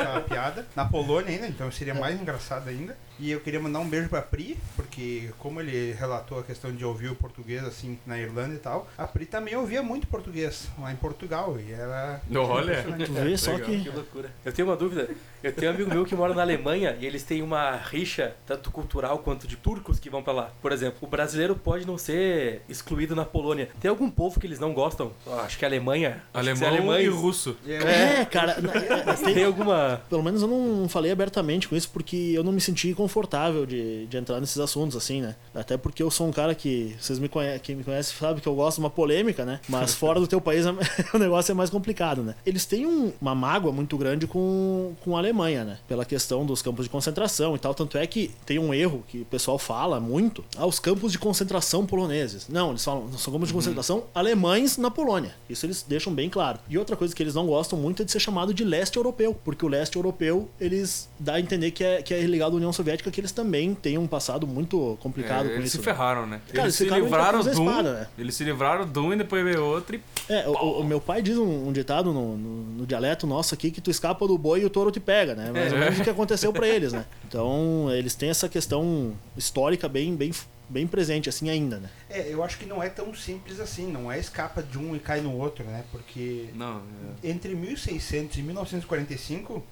Uma 0.00 0.20
piada. 0.20 0.66
Na 0.74 0.84
Polônia 0.84 1.30
ainda, 1.30 1.46
então 1.46 1.70
seria 1.70 1.94
mais 1.94 2.20
engraçado 2.20 2.68
ainda. 2.68 2.96
E 3.18 3.30
eu 3.30 3.40
queria 3.40 3.60
mandar 3.60 3.78
um 3.80 3.88
beijo 3.88 4.08
pra 4.08 4.20
Pri, 4.22 4.56
porque 4.76 5.30
como 5.38 5.60
ele 5.60 5.92
relatou 5.92 6.38
a 6.38 6.42
questão 6.42 6.72
de 6.72 6.84
ouvir 6.84 7.10
o 7.10 7.14
português 7.14 7.62
assim 7.64 7.98
na 8.06 8.18
Irlanda 8.18 8.54
e 8.54 8.58
tal, 8.58 8.88
a 8.98 9.06
Pri 9.06 9.24
também 9.26 9.54
ouvia 9.56 9.82
muito 9.82 10.06
português 10.06 10.68
lá 10.80 10.92
em 10.92 10.96
Portugal. 10.96 11.56
E 11.60 11.72
era. 11.72 12.20
Olha. 12.34 12.82
Tu 13.06 13.12
vê 13.12 13.36
só 13.36 13.56
que. 13.58 13.82
Que 13.84 13.90
loucura. 13.90 14.30
Eu 14.44 14.52
tenho 14.52 14.68
uma 14.68 14.76
dúvida. 14.76 15.08
Eu 15.42 15.52
tenho 15.52 15.70
um 15.70 15.74
amigo 15.74 15.90
meu 15.90 16.04
que 16.04 16.14
mora 16.14 16.34
na 16.34 16.42
Alemanha 16.42 16.96
e 17.00 17.06
eles 17.06 17.22
têm 17.22 17.42
uma 17.42 17.76
rixa, 17.76 18.34
tanto 18.46 18.70
cultural 18.70 19.18
quanto 19.18 19.46
de 19.46 19.56
turcos 19.56 19.98
que 20.00 20.08
vão 20.10 20.22
pra 20.22 20.32
lá. 20.32 20.50
Por 20.62 20.72
exemplo, 20.72 20.98
o 21.02 21.06
brasileiro 21.06 21.54
pode 21.54 21.86
não 21.86 21.98
ser 21.98 22.62
excluído 22.68 23.14
na 23.14 23.24
Polônia. 23.24 23.68
Tem 23.80 23.88
algum 23.90 24.10
povo 24.10 24.40
que 24.40 24.46
eles 24.46 24.58
não 24.58 24.72
gostam? 24.72 25.12
Acho 25.44 25.58
que 25.58 25.64
a 25.64 25.68
Alemanha. 25.68 26.22
que 26.32 26.38
se 26.56 26.64
Alemão 26.64 26.92
alemães- 26.92 27.04
e 27.06 27.08
russo. 27.08 27.56
É, 27.66 28.24
cara, 28.24 28.52
é, 28.52 29.12
tem- 29.14 29.34
Tem 29.34 29.44
alguma. 29.44 30.00
pelo 30.08 30.22
menos 30.22 30.40
eu 30.42 30.48
não 30.48 30.88
falei 30.88 31.12
abertamente 31.12 31.68
com 31.68 31.76
isso 31.76 31.90
porque 31.90 32.32
eu 32.34 32.42
não 32.42 32.52
me 32.52 32.60
senti 32.60 32.88
confortável 33.04 33.66
de, 33.66 34.06
de 34.06 34.16
entrar 34.16 34.40
nesses 34.40 34.58
assuntos, 34.58 34.96
assim, 34.96 35.20
né? 35.20 35.36
Até 35.54 35.76
porque 35.76 36.02
eu 36.02 36.10
sou 36.10 36.26
um 36.26 36.32
cara 36.32 36.54
que, 36.54 36.96
vocês 36.98 37.18
me 37.18 37.28
conhecem, 37.28 37.60
quem 37.60 37.76
me 37.76 37.84
conhece 37.84 38.14
sabe 38.18 38.40
que 38.40 38.46
eu 38.48 38.54
gosto 38.54 38.76
de 38.76 38.80
uma 38.84 38.90
polêmica, 38.90 39.44
né? 39.44 39.60
Mas 39.68 39.92
fora 39.94 40.18
do 40.18 40.26
teu 40.26 40.40
país 40.40 40.64
o 41.12 41.18
negócio 41.18 41.52
é 41.52 41.54
mais 41.54 41.68
complicado, 41.70 42.22
né? 42.22 42.34
Eles 42.46 42.64
têm 42.64 42.86
um- 42.86 43.12
uma 43.20 43.34
mágoa 43.34 43.72
muito 43.72 43.96
grande 43.98 44.26
com, 44.26 44.94
com 45.04 45.16
a 45.16 45.18
Alemanha, 45.20 45.64
né? 45.64 45.78
Pela 45.86 46.04
questão 46.04 46.46
dos 46.46 46.62
campos 46.62 46.84
de 46.86 46.90
concentração 46.90 47.54
e 47.54 47.58
tal. 47.58 47.74
Tanto 47.74 47.98
é 47.98 48.06
que 48.06 48.30
tem 48.46 48.58
um 48.58 48.72
erro 48.72 49.04
que 49.06 49.20
o 49.20 49.24
pessoal 49.26 49.58
fala 49.58 50.00
muito. 50.00 50.42
Ah, 50.56 50.66
os 50.66 50.78
campos 50.78 51.12
de 51.12 51.18
concentração 51.18 51.84
poloneses. 51.84 52.48
Não, 52.48 52.70
eles 52.70 52.84
falam, 52.84 53.12
são 53.18 53.32
campos 53.32 53.48
de 53.48 53.54
concentração 53.54 54.04
alemães 54.14 54.76
na 54.78 54.90
Polônia. 54.90 55.34
Isso 55.48 55.66
eles 55.66 55.84
deixam 55.86 56.12
bem 56.14 56.30
claro. 56.30 56.58
E 56.68 56.78
outra 56.78 56.96
coisa 56.96 57.14
que 57.14 57.22
eles 57.22 57.34
não 57.34 57.46
gostam 57.46 57.78
muito 57.78 58.02
é 58.02 58.04
de 58.04 58.12
ser 58.12 58.20
chamado 58.20 58.54
de 58.54 58.64
leste 58.64 58.96
europeu. 58.96 59.36
Porque 59.44 59.64
o 59.64 59.68
leste 59.68 59.96
europeu, 59.96 60.48
eles 60.60 61.08
dá 61.18 61.34
a 61.34 61.40
entender 61.40 61.70
que 61.70 61.82
é, 61.84 62.02
que 62.02 62.14
é 62.14 62.20
ligado 62.22 62.52
à 62.52 62.56
União 62.56 62.72
Soviética, 62.72 62.93
que 63.10 63.20
eles 63.20 63.32
também 63.32 63.74
têm 63.74 63.98
um 63.98 64.06
passado 64.06 64.46
muito 64.46 64.96
complicado 65.00 65.46
É, 65.46 65.48
com 65.50 65.54
eles 65.56 65.66
isso. 65.66 65.72
se 65.72 65.78
né? 65.78 65.84
ferraram, 65.84 66.26
né? 66.26 66.40
Cara, 66.48 66.64
eles 66.66 66.80
eles 66.80 66.92
se 66.92 67.00
livraram 67.00 67.40
de 67.40 67.48
um, 67.48 67.52
espada, 67.52 67.92
né? 68.00 68.06
eles 68.18 68.34
se 68.34 68.44
livraram 68.44 68.86
de 68.86 68.98
um 68.98 69.12
e 69.12 69.16
depois 69.16 69.44
veio 69.44 69.64
outro 69.64 69.96
e 69.96 70.02
É, 70.32 70.48
o, 70.48 70.52
o 70.80 70.84
meu 70.84 71.00
pai 71.00 71.20
diz 71.22 71.36
um, 71.38 71.68
um 71.68 71.72
ditado 71.72 72.12
no, 72.12 72.36
no- 72.36 72.64
no 72.78 72.86
dialeto 72.86 73.26
nosso 73.26 73.54
aqui 73.54 73.70
que 73.70 73.80
tu 73.80 73.90
escapa 73.90 74.26
do 74.26 74.36
boi 74.38 74.60
e 74.62 74.64
o 74.64 74.70
touro 74.70 74.90
te 74.90 75.00
pega, 75.00 75.34
né? 75.34 75.48
Ou 75.48 75.78
menos 75.78 75.98
o 75.98 76.02
que 76.04 76.10
aconteceu 76.10 76.52
pra 76.52 76.66
eles, 76.68 76.92
né? 76.92 77.04
Então, 77.26 77.88
eles 77.90 78.14
têm 78.14 78.28
essa 78.30 78.48
questão 78.48 79.12
histórica 79.36 79.88
bem, 79.88 80.14
bem, 80.14 80.30
bem 80.68 80.86
presente, 80.86 81.28
assim, 81.28 81.50
ainda, 81.50 81.78
né? 81.78 81.88
É, 82.08 82.32
eu 82.32 82.44
acho 82.44 82.58
que 82.58 82.64
não 82.66 82.80
é 82.80 82.88
tão 82.88 83.12
simples 83.12 83.58
assim, 83.58 83.90
não 83.90 84.10
é 84.10 84.18
escapa 84.20 84.62
de 84.62 84.78
um 84.78 84.94
e 84.94 85.00
cai 85.00 85.20
no 85.20 85.36
outro, 85.36 85.64
né? 85.64 85.82
Porque 85.90 86.46
Não, 86.54 86.80
é. 87.24 87.28
entre 87.28 87.54
1600 87.56 88.38
e 88.38 88.42
1945 88.42 89.62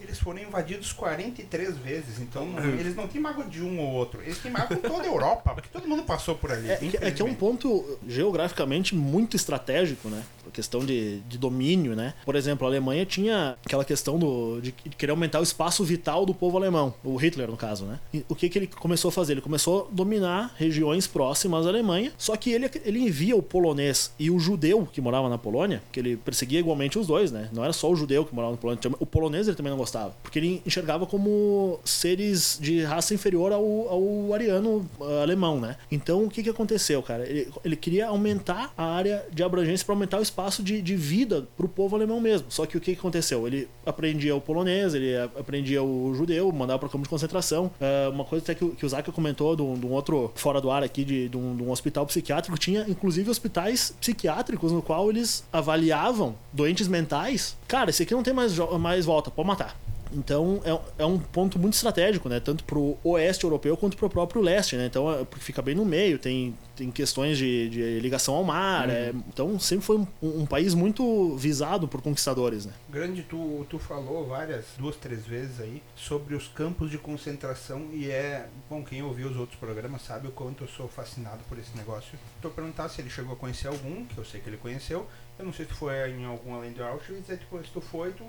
eles 0.00 0.18
foram 0.18 0.40
invadidos 0.40 0.92
43 0.92 1.76
vezes, 1.76 2.18
então 2.20 2.46
não- 2.46 2.64
eles 2.64 2.94
não 2.94 3.06
têm 3.08 3.20
mágoa 3.20 3.44
de 3.44 3.62
um 3.62 3.78
ou 3.80 3.92
outro, 3.94 4.20
eles 4.22 4.38
têm 4.38 4.50
mágoa 4.50 4.76
com 4.76 4.88
toda 4.88 5.02
a 5.02 5.06
Europa, 5.06 5.54
porque 5.54 5.68
todo 5.72 5.86
mundo 5.88 6.02
passou 6.02 6.34
por 6.34 6.50
ali. 6.52 6.70
É, 6.70 6.76
que- 6.76 6.86
é 6.86 6.88
que 6.90 6.96
é 6.96 7.00
um 7.24 7.28
infelizmente. 7.28 7.36
ponto 7.36 7.98
geograficamente 8.06 8.94
muito 8.94 9.36
estratégico, 9.36 10.08
né? 10.08 10.22
A 10.46 10.50
questão 10.50 10.80
de, 10.84 11.20
de 11.20 11.36
domínio, 11.38 11.94
né? 11.94 12.14
Por 12.24 12.34
exemplo, 12.34 12.66
a 12.66 12.70
Alemanha 12.70 13.04
tinha 13.04 13.56
aquela 13.64 13.84
questão 13.84 14.18
do, 14.18 14.60
de 14.60 14.72
querer 14.72 15.10
aumentar 15.10 15.40
o 15.40 15.42
espaço 15.42 15.84
vital 15.84 16.24
do 16.24 16.34
povo 16.34 16.56
alemão, 16.56 16.94
o 17.04 17.16
Hitler, 17.16 17.48
no 17.50 17.56
caso, 17.56 17.84
né? 17.84 17.98
E 18.12 18.24
o 18.28 18.34
que, 18.34 18.48
que 18.48 18.58
ele 18.58 18.66
começou 18.66 19.10
a 19.10 19.12
fazer? 19.12 19.32
Ele 19.32 19.40
começou 19.40 19.88
a 19.90 19.94
dominar 19.94 20.54
regiões 20.56 21.06
próximas 21.06 21.66
à 21.66 21.68
Alemanha, 21.68 22.12
só 22.16 22.34
que 22.36 22.50
ele, 22.50 22.70
ele 22.84 23.00
envia 23.00 23.36
o 23.36 23.42
polonês 23.42 24.12
e 24.18 24.30
o 24.30 24.38
judeu 24.38 24.86
que 24.90 25.00
morava 25.00 25.28
na 25.28 25.36
Polônia, 25.38 25.82
que 25.92 26.00
ele 26.00 26.16
perseguia 26.16 26.60
igualmente 26.60 26.98
os 26.98 27.06
dois, 27.06 27.30
né? 27.30 27.48
Não 27.52 27.62
era 27.62 27.72
só 27.72 27.90
o 27.90 27.96
judeu 27.96 28.24
que 28.24 28.34
morava 28.34 28.52
na 28.52 28.58
Polônia, 28.58 28.80
o 28.98 29.06
polonês 29.06 29.46
ele 29.48 29.56
também 29.56 29.70
não 29.70 29.78
gostava, 29.78 29.87
porque 30.22 30.38
ele 30.38 30.62
enxergava 30.66 31.06
como 31.06 31.80
seres 31.84 32.58
de 32.60 32.82
raça 32.82 33.14
inferior 33.14 33.52
ao, 33.52 33.64
ao 33.88 34.34
ariano 34.34 34.88
ah, 35.00 35.22
alemão, 35.22 35.60
né? 35.60 35.76
Então 35.90 36.24
o 36.24 36.30
que 36.30 36.42
que 36.42 36.50
aconteceu, 36.50 37.02
cara? 37.02 37.26
Ele, 37.28 37.48
ele 37.64 37.76
queria 37.76 38.08
aumentar 38.08 38.72
a 38.76 38.84
área 38.84 39.24
de 39.32 39.42
abrangência 39.42 39.84
para 39.84 39.94
aumentar 39.94 40.18
o 40.18 40.22
espaço 40.22 40.62
de, 40.62 40.80
de 40.82 40.94
vida 40.96 41.46
pro 41.56 41.68
povo 41.68 41.96
alemão 41.96 42.20
mesmo. 42.20 42.46
Só 42.50 42.66
que 42.66 42.76
o 42.76 42.80
que 42.80 42.92
que 42.94 42.98
aconteceu? 42.98 43.46
Ele 43.46 43.68
aprendia 43.86 44.34
o 44.34 44.40
polonês, 44.40 44.94
ele 44.94 45.16
aprendia 45.38 45.82
o 45.82 46.14
judeu, 46.14 46.50
mandava 46.52 46.78
para 46.78 46.88
campo 46.88 47.04
de 47.04 47.08
concentração. 47.08 47.70
Ah, 47.80 48.10
uma 48.12 48.24
coisa 48.24 48.44
até 48.44 48.54
que, 48.54 48.64
o- 48.64 48.70
que 48.74 48.84
o 48.84 48.88
Zaka 48.88 49.10
comentou 49.12 49.54
de 49.56 49.62
um, 49.62 49.92
outro 49.92 50.30
fora 50.34 50.60
do 50.60 50.70
ar 50.70 50.82
aqui, 50.82 51.04
de, 51.04 51.28
de 51.28 51.36
um, 51.36 51.56
de 51.56 51.62
um 51.62 51.70
hospital 51.70 52.06
psiquiátrico, 52.06 52.58
tinha 52.58 52.84
inclusive 52.88 53.30
hospitais 53.30 53.94
psiquiátricos 54.00 54.72
no 54.72 54.82
qual 54.82 55.08
eles 55.10 55.44
avaliavam 55.52 56.34
doentes 56.52 56.88
mentais. 56.88 57.56
Cara, 57.66 57.90
esse 57.90 58.02
aqui 58.02 58.14
não 58.14 58.22
tem 58.22 58.34
mais, 58.34 58.56
mais 58.80 59.04
volta, 59.04 59.30
pode 59.30 59.46
matar. 59.48 59.77
Então 60.12 60.60
é, 60.64 61.02
é 61.02 61.06
um 61.06 61.18
ponto 61.18 61.58
muito 61.58 61.74
estratégico, 61.74 62.28
né? 62.28 62.40
Tanto 62.40 62.64
pro 62.64 62.96
oeste 63.04 63.44
europeu 63.44 63.76
quanto 63.76 63.96
pro 63.96 64.08
próprio 64.08 64.40
leste, 64.42 64.76
né? 64.76 64.86
Então 64.86 65.10
é, 65.12 65.24
porque 65.24 65.44
fica 65.44 65.60
bem 65.62 65.74
no 65.74 65.84
meio, 65.84 66.18
tem, 66.18 66.54
tem 66.76 66.90
questões 66.90 67.36
de, 67.38 67.68
de 67.68 68.00
ligação 68.00 68.34
ao 68.34 68.44
mar. 68.44 68.88
é- 68.88 69.12
então 69.28 69.58
sempre 69.58 69.84
foi 69.84 69.98
um, 69.98 70.06
um 70.22 70.46
país 70.46 70.74
muito 70.74 71.36
visado 71.36 71.86
por 71.88 72.00
conquistadores, 72.02 72.66
né? 72.66 72.72
Grande, 72.88 73.22
tu, 73.22 73.66
tu 73.68 73.78
falou 73.78 74.26
várias, 74.26 74.66
duas, 74.78 74.96
três 74.96 75.24
vezes 75.26 75.60
aí, 75.60 75.82
sobre 75.96 76.34
os 76.34 76.48
campos 76.48 76.90
de 76.90 76.98
concentração 76.98 77.86
e 77.92 78.10
é, 78.10 78.46
bom, 78.68 78.82
quem 78.84 79.02
ouviu 79.02 79.28
os 79.28 79.36
outros 79.36 79.58
programas 79.58 80.02
sabe 80.02 80.28
o 80.28 80.30
quanto 80.32 80.64
eu 80.64 80.68
sou 80.68 80.88
fascinado 80.88 81.40
por 81.48 81.58
esse 81.58 81.76
negócio. 81.76 82.18
Tô 82.40 82.50
perguntar 82.50 82.88
se 82.88 83.00
ele 83.00 83.10
chegou 83.10 83.32
a 83.34 83.36
conhecer 83.36 83.68
algum, 83.68 84.04
que 84.04 84.18
eu 84.18 84.24
sei 84.24 84.40
que 84.40 84.48
ele 84.48 84.56
conheceu. 84.56 85.06
Eu 85.38 85.44
não 85.44 85.52
sei 85.52 85.64
se 85.66 85.72
tu 85.72 85.76
foi 85.76 85.94
em 86.10 86.24
algum 86.24 86.54
além 86.54 86.72
do 86.72 86.82
Auschwitz, 86.82 87.30
é 87.30 87.36
tipo, 87.36 87.58
se 87.62 87.70
tu 87.70 87.80
foi, 87.80 88.10
tu, 88.12 88.24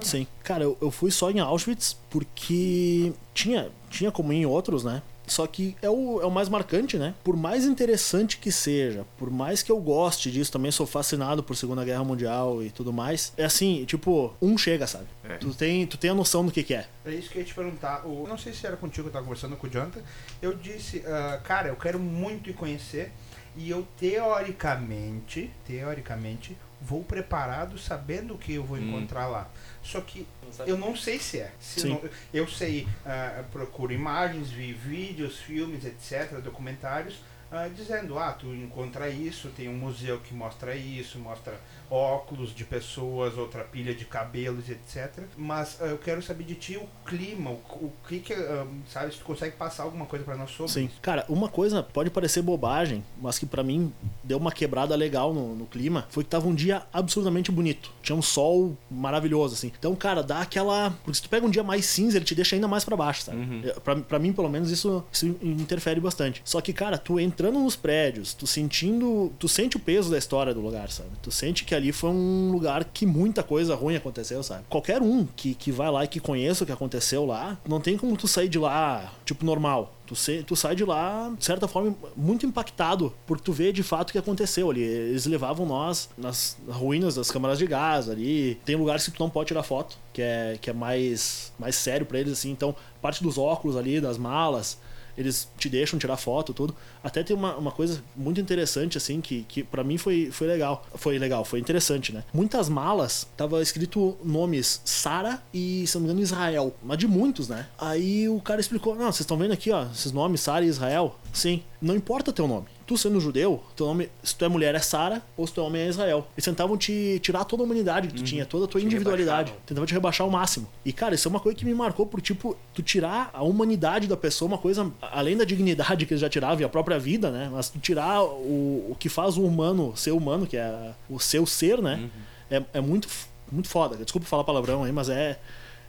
Sim. 0.00 0.26
Cara, 0.42 0.64
eu, 0.64 0.76
eu 0.80 0.90
fui 0.90 1.10
só 1.10 1.30
em 1.30 1.40
Auschwitz 1.40 1.96
porque 2.10 3.12
tinha, 3.32 3.70
tinha 3.90 4.10
como 4.10 4.32
ir 4.32 4.36
em 4.36 4.46
outros, 4.46 4.84
né? 4.84 5.02
Só 5.26 5.46
que 5.46 5.74
é 5.80 5.88
o, 5.88 6.20
é 6.20 6.26
o 6.26 6.30
mais 6.30 6.48
marcante, 6.48 6.98
né? 6.98 7.14
Por 7.24 7.36
mais 7.36 7.64
interessante 7.64 8.36
que 8.36 8.52
seja, 8.52 9.06
por 9.16 9.30
mais 9.30 9.62
que 9.62 9.72
eu 9.72 9.80
goste 9.80 10.30
disso, 10.30 10.52
também 10.52 10.70
sou 10.70 10.86
fascinado 10.86 11.42
por 11.42 11.56
Segunda 11.56 11.84
Guerra 11.84 12.04
Mundial 12.04 12.62
e 12.62 12.70
tudo 12.70 12.92
mais. 12.92 13.32
É 13.36 13.44
assim, 13.44 13.84
tipo, 13.86 14.34
um 14.40 14.58
chega, 14.58 14.86
sabe? 14.86 15.06
É. 15.24 15.36
Tu, 15.36 15.54
tem, 15.54 15.86
tu 15.86 15.96
tem 15.96 16.10
a 16.10 16.14
noção 16.14 16.44
do 16.44 16.52
que, 16.52 16.62
que 16.62 16.74
é. 16.74 16.86
É 17.06 17.14
isso 17.14 17.30
que 17.30 17.38
eu 17.38 17.40
ia 17.40 17.46
te 17.46 17.54
perguntar. 17.54 18.06
O, 18.06 18.26
não 18.28 18.36
sei 18.36 18.52
se 18.52 18.66
era 18.66 18.76
contigo 18.76 19.04
que 19.04 19.08
eu 19.08 19.12
tava 19.12 19.24
conversando 19.24 19.56
com 19.56 19.66
o 19.66 19.70
Jonathan. 19.70 20.00
Eu 20.42 20.54
disse, 20.54 21.02
ah, 21.06 21.40
cara, 21.42 21.68
eu 21.68 21.76
quero 21.76 21.98
muito 21.98 22.50
ir 22.50 22.54
conhecer. 22.54 23.10
E 23.56 23.70
eu 23.70 23.86
teoricamente, 23.98 25.50
teoricamente, 25.64 26.56
vou 26.84 27.02
preparado 27.02 27.78
sabendo 27.78 28.34
o 28.34 28.38
que 28.38 28.54
eu 28.54 28.62
vou 28.62 28.76
Hum. 28.76 28.88
encontrar 28.88 29.26
lá. 29.28 29.48
Só 29.82 30.00
que 30.00 30.26
eu 30.66 30.76
não 30.76 30.94
sei 30.96 31.18
se 31.18 31.38
é. 31.40 31.50
Se 31.58 31.86
não- 31.86 32.00
eu 32.32 32.46
sei, 32.46 32.86
ah, 33.06 33.42
procuro 33.50 33.92
imagens, 33.92 34.50
vi 34.50 34.72
vídeos, 34.72 35.38
filmes, 35.38 35.84
etc., 35.84 36.40
documentários, 36.42 37.20
ah, 37.56 37.68
dizendo, 37.68 38.18
ah, 38.18 38.32
tu 38.32 38.46
encontra 38.54 39.08
isso, 39.08 39.48
tem 39.56 39.68
um 39.68 39.74
museu 39.76 40.18
que 40.20 40.34
mostra 40.34 40.74
isso, 40.74 41.18
mostra 41.18 41.58
óculos 41.90 42.54
de 42.54 42.64
pessoas, 42.64 43.36
outra 43.36 43.62
pilha 43.62 43.94
de 43.94 44.04
cabelos, 44.04 44.68
etc. 44.68 45.24
Mas 45.36 45.78
ah, 45.80 45.86
eu 45.86 45.98
quero 45.98 46.22
saber 46.22 46.44
de 46.44 46.54
ti 46.54 46.76
o 46.76 46.88
clima, 47.06 47.50
o, 47.50 47.54
o 47.54 47.92
que 48.08 48.20
que, 48.20 48.32
ah, 48.32 48.66
sabe, 48.88 49.12
se 49.12 49.18
tu 49.18 49.24
consegue 49.24 49.56
passar 49.56 49.84
alguma 49.84 50.06
coisa 50.06 50.24
pra 50.24 50.36
nós 50.36 50.50
sobre 50.50 50.72
Sim. 50.72 50.86
isso. 50.86 51.00
Cara, 51.00 51.24
uma 51.28 51.48
coisa 51.48 51.82
pode 51.82 52.10
parecer 52.10 52.42
bobagem, 52.42 53.04
mas 53.20 53.38
que 53.38 53.46
pra 53.46 53.62
mim 53.62 53.92
deu 54.22 54.38
uma 54.38 54.52
quebrada 54.52 54.94
legal 54.96 55.32
no, 55.32 55.54
no 55.54 55.66
clima, 55.66 56.06
foi 56.10 56.24
que 56.24 56.30
tava 56.30 56.48
um 56.48 56.54
dia 56.54 56.82
absurdamente 56.92 57.52
bonito. 57.52 57.90
Tinha 58.02 58.16
um 58.16 58.22
sol 58.22 58.76
maravilhoso, 58.90 59.54
assim. 59.54 59.72
Então, 59.78 59.94
cara, 59.94 60.22
dá 60.22 60.40
aquela. 60.40 60.90
Porque 61.04 61.14
se 61.14 61.22
tu 61.22 61.28
pega 61.28 61.46
um 61.46 61.50
dia 61.50 61.62
mais 61.62 61.86
cinza, 61.86 62.16
ele 62.18 62.24
te 62.24 62.34
deixa 62.34 62.56
ainda 62.56 62.68
mais 62.68 62.84
pra 62.84 62.96
baixo, 62.96 63.22
sabe? 63.22 63.38
Uhum. 63.38 63.62
É, 63.64 63.74
Pra, 63.84 63.96
pra 63.96 64.18
mim, 64.18 64.32
pelo 64.32 64.48
menos, 64.48 64.70
isso, 64.70 65.04
isso 65.12 65.26
interfere 65.42 66.00
bastante. 66.00 66.40
Só 66.44 66.60
que, 66.60 66.72
cara, 66.72 66.96
tu 66.96 67.20
entrando 67.44 67.62
nos 67.62 67.76
prédios, 67.76 68.32
tu 68.32 68.46
sentindo. 68.46 69.30
Tu 69.38 69.48
sente 69.48 69.76
o 69.76 69.80
peso 69.80 70.10
da 70.10 70.16
história 70.16 70.54
do 70.54 70.60
lugar, 70.60 70.90
sabe? 70.90 71.10
Tu 71.22 71.30
sente 71.30 71.64
que 71.64 71.74
ali 71.74 71.92
foi 71.92 72.10
um 72.10 72.50
lugar 72.50 72.84
que 72.84 73.04
muita 73.04 73.42
coisa 73.42 73.74
ruim 73.74 73.96
aconteceu, 73.96 74.42
sabe? 74.42 74.64
Qualquer 74.68 75.02
um 75.02 75.26
que, 75.26 75.54
que 75.54 75.70
vai 75.70 75.90
lá 75.90 76.04
e 76.04 76.08
que 76.08 76.20
conheça 76.20 76.64
o 76.64 76.66
que 76.66 76.72
aconteceu 76.72 77.26
lá, 77.26 77.58
não 77.68 77.80
tem 77.80 77.98
como 77.98 78.16
tu 78.16 78.26
sair 78.26 78.48
de 78.48 78.58
lá, 78.58 79.12
tipo, 79.26 79.44
normal. 79.44 79.94
Tu, 80.06 80.14
se, 80.14 80.42
tu 80.42 80.54
sai 80.54 80.74
de 80.74 80.84
lá, 80.84 81.32
de 81.36 81.44
certa 81.44 81.66
forma, 81.66 81.94
muito 82.16 82.44
impactado, 82.44 83.12
porque 83.26 83.42
tu 83.42 83.52
vê 83.52 83.72
de 83.72 83.82
fato 83.82 84.10
o 84.10 84.12
que 84.12 84.18
aconteceu 84.18 84.70
ali. 84.70 84.82
Eles 84.82 85.26
levavam 85.26 85.66
nós 85.66 86.10
nas 86.16 86.58
ruínas 86.68 87.14
das 87.14 87.30
câmaras 87.30 87.58
de 87.58 87.66
gás 87.66 88.08
ali. 88.08 88.56
Tem 88.64 88.76
lugares 88.76 89.04
que 89.04 89.12
tu 89.12 89.20
não 89.20 89.30
pode 89.30 89.48
tirar 89.48 89.62
foto, 89.62 89.98
que 90.12 90.20
é, 90.22 90.58
que 90.60 90.70
é 90.70 90.72
mais, 90.72 91.52
mais 91.58 91.76
sério 91.76 92.06
pra 92.06 92.18
eles, 92.18 92.32
assim. 92.32 92.50
Então, 92.50 92.74
parte 93.00 93.22
dos 93.22 93.38
óculos 93.38 93.76
ali, 93.76 94.00
das 94.00 94.18
malas, 94.18 94.78
eles 95.16 95.48
te 95.58 95.68
deixam 95.68 95.98
tirar 95.98 96.16
foto, 96.16 96.52
tudo. 96.52 96.74
Até 97.02 97.22
tem 97.22 97.36
uma, 97.36 97.56
uma 97.56 97.70
coisa 97.70 98.02
muito 98.16 98.40
interessante, 98.40 98.98
assim, 98.98 99.20
que, 99.20 99.44
que 99.48 99.62
para 99.62 99.84
mim 99.84 99.98
foi, 99.98 100.30
foi 100.30 100.46
legal. 100.46 100.86
Foi 100.94 101.18
legal, 101.18 101.44
foi 101.44 101.60
interessante, 101.60 102.12
né? 102.12 102.24
Muitas 102.32 102.68
malas 102.68 103.26
tava 103.36 103.62
escrito 103.62 104.16
nomes 104.24 104.80
Sara 104.84 105.42
e, 105.52 105.86
se 105.86 105.94
não 105.94 106.02
me 106.02 106.06
engano, 106.08 106.22
Israel. 106.22 106.74
Mas 106.82 106.98
de 106.98 107.06
muitos, 107.06 107.48
né? 107.48 107.66
Aí 107.78 108.28
o 108.28 108.40
cara 108.40 108.60
explicou: 108.60 108.94
Não, 108.94 109.06
vocês 109.06 109.20
estão 109.20 109.36
vendo 109.36 109.52
aqui, 109.52 109.70
ó, 109.70 109.86
esses 109.92 110.12
nomes, 110.12 110.40
Sara 110.40 110.64
e 110.64 110.68
Israel? 110.68 111.18
Sim. 111.34 111.62
Não 111.82 111.94
importa 111.94 112.32
teu 112.32 112.46
nome. 112.48 112.66
Tu 112.86 112.96
sendo 112.96 113.20
judeu, 113.20 113.62
teu 113.74 113.86
nome, 113.86 114.08
se 114.22 114.36
tu 114.36 114.44
é 114.44 114.48
mulher 114.48 114.74
é 114.74 114.78
Sara 114.78 115.20
ou 115.36 115.46
se 115.46 115.52
tu 115.52 115.60
é 115.60 115.64
homem 115.64 115.82
é 115.82 115.88
Israel. 115.88 116.26
Eles 116.36 116.44
tentavam 116.44 116.76
te 116.76 117.18
tirar 117.20 117.44
toda 117.44 117.62
a 117.62 117.66
humanidade 117.66 118.08
que 118.08 118.14
tu 118.14 118.22
tinha, 118.22 118.46
toda 118.46 118.66
a 118.66 118.68
tua 118.68 118.80
Te 118.80 118.86
individualidade. 118.86 119.48
rebaixavam. 119.50 119.62
Tentavam 119.66 119.86
te 119.86 119.92
rebaixar 119.94 120.24
ao 120.26 120.30
máximo. 120.30 120.68
E, 120.84 120.92
cara, 120.92 121.14
isso 121.14 121.26
é 121.26 121.30
uma 121.30 121.40
coisa 121.40 121.58
que 121.58 121.64
me 121.64 121.74
marcou 121.74 122.06
por, 122.06 122.20
tipo, 122.20 122.56
tu 122.72 122.82
tirar 122.82 123.30
a 123.32 123.42
humanidade 123.42 124.06
da 124.06 124.16
pessoa, 124.16 124.46
uma 124.46 124.58
coisa, 124.58 124.90
além 125.02 125.36
da 125.36 125.44
dignidade 125.44 126.06
que 126.06 126.12
eles 126.14 126.20
já 126.20 126.28
tiravam 126.28 126.60
e 126.60 126.64
a 126.64 126.68
própria 126.68 126.98
vida, 126.98 127.30
né? 127.30 127.50
Mas 127.52 127.68
tu 127.68 127.78
tirar 127.80 128.22
o, 128.22 128.90
o 128.90 128.96
que 128.98 129.08
faz 129.08 129.36
o 129.36 129.42
humano 129.44 129.92
ser 129.96 130.12
humano, 130.12 130.46
que 130.46 130.56
é 130.56 130.92
o 131.10 131.18
seu 131.18 131.44
ser, 131.46 131.82
né? 131.82 132.08
É, 132.50 132.62
é 132.74 132.80
muito, 132.80 133.08
muito 133.50 133.68
foda. 133.68 133.96
Desculpa 133.96 134.26
falar 134.26 134.44
palavrão 134.44 134.84
aí, 134.84 134.92
mas 134.92 135.08
é, 135.08 135.38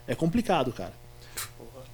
é 0.08 0.14
complicado, 0.14 0.72
cara. 0.72 0.92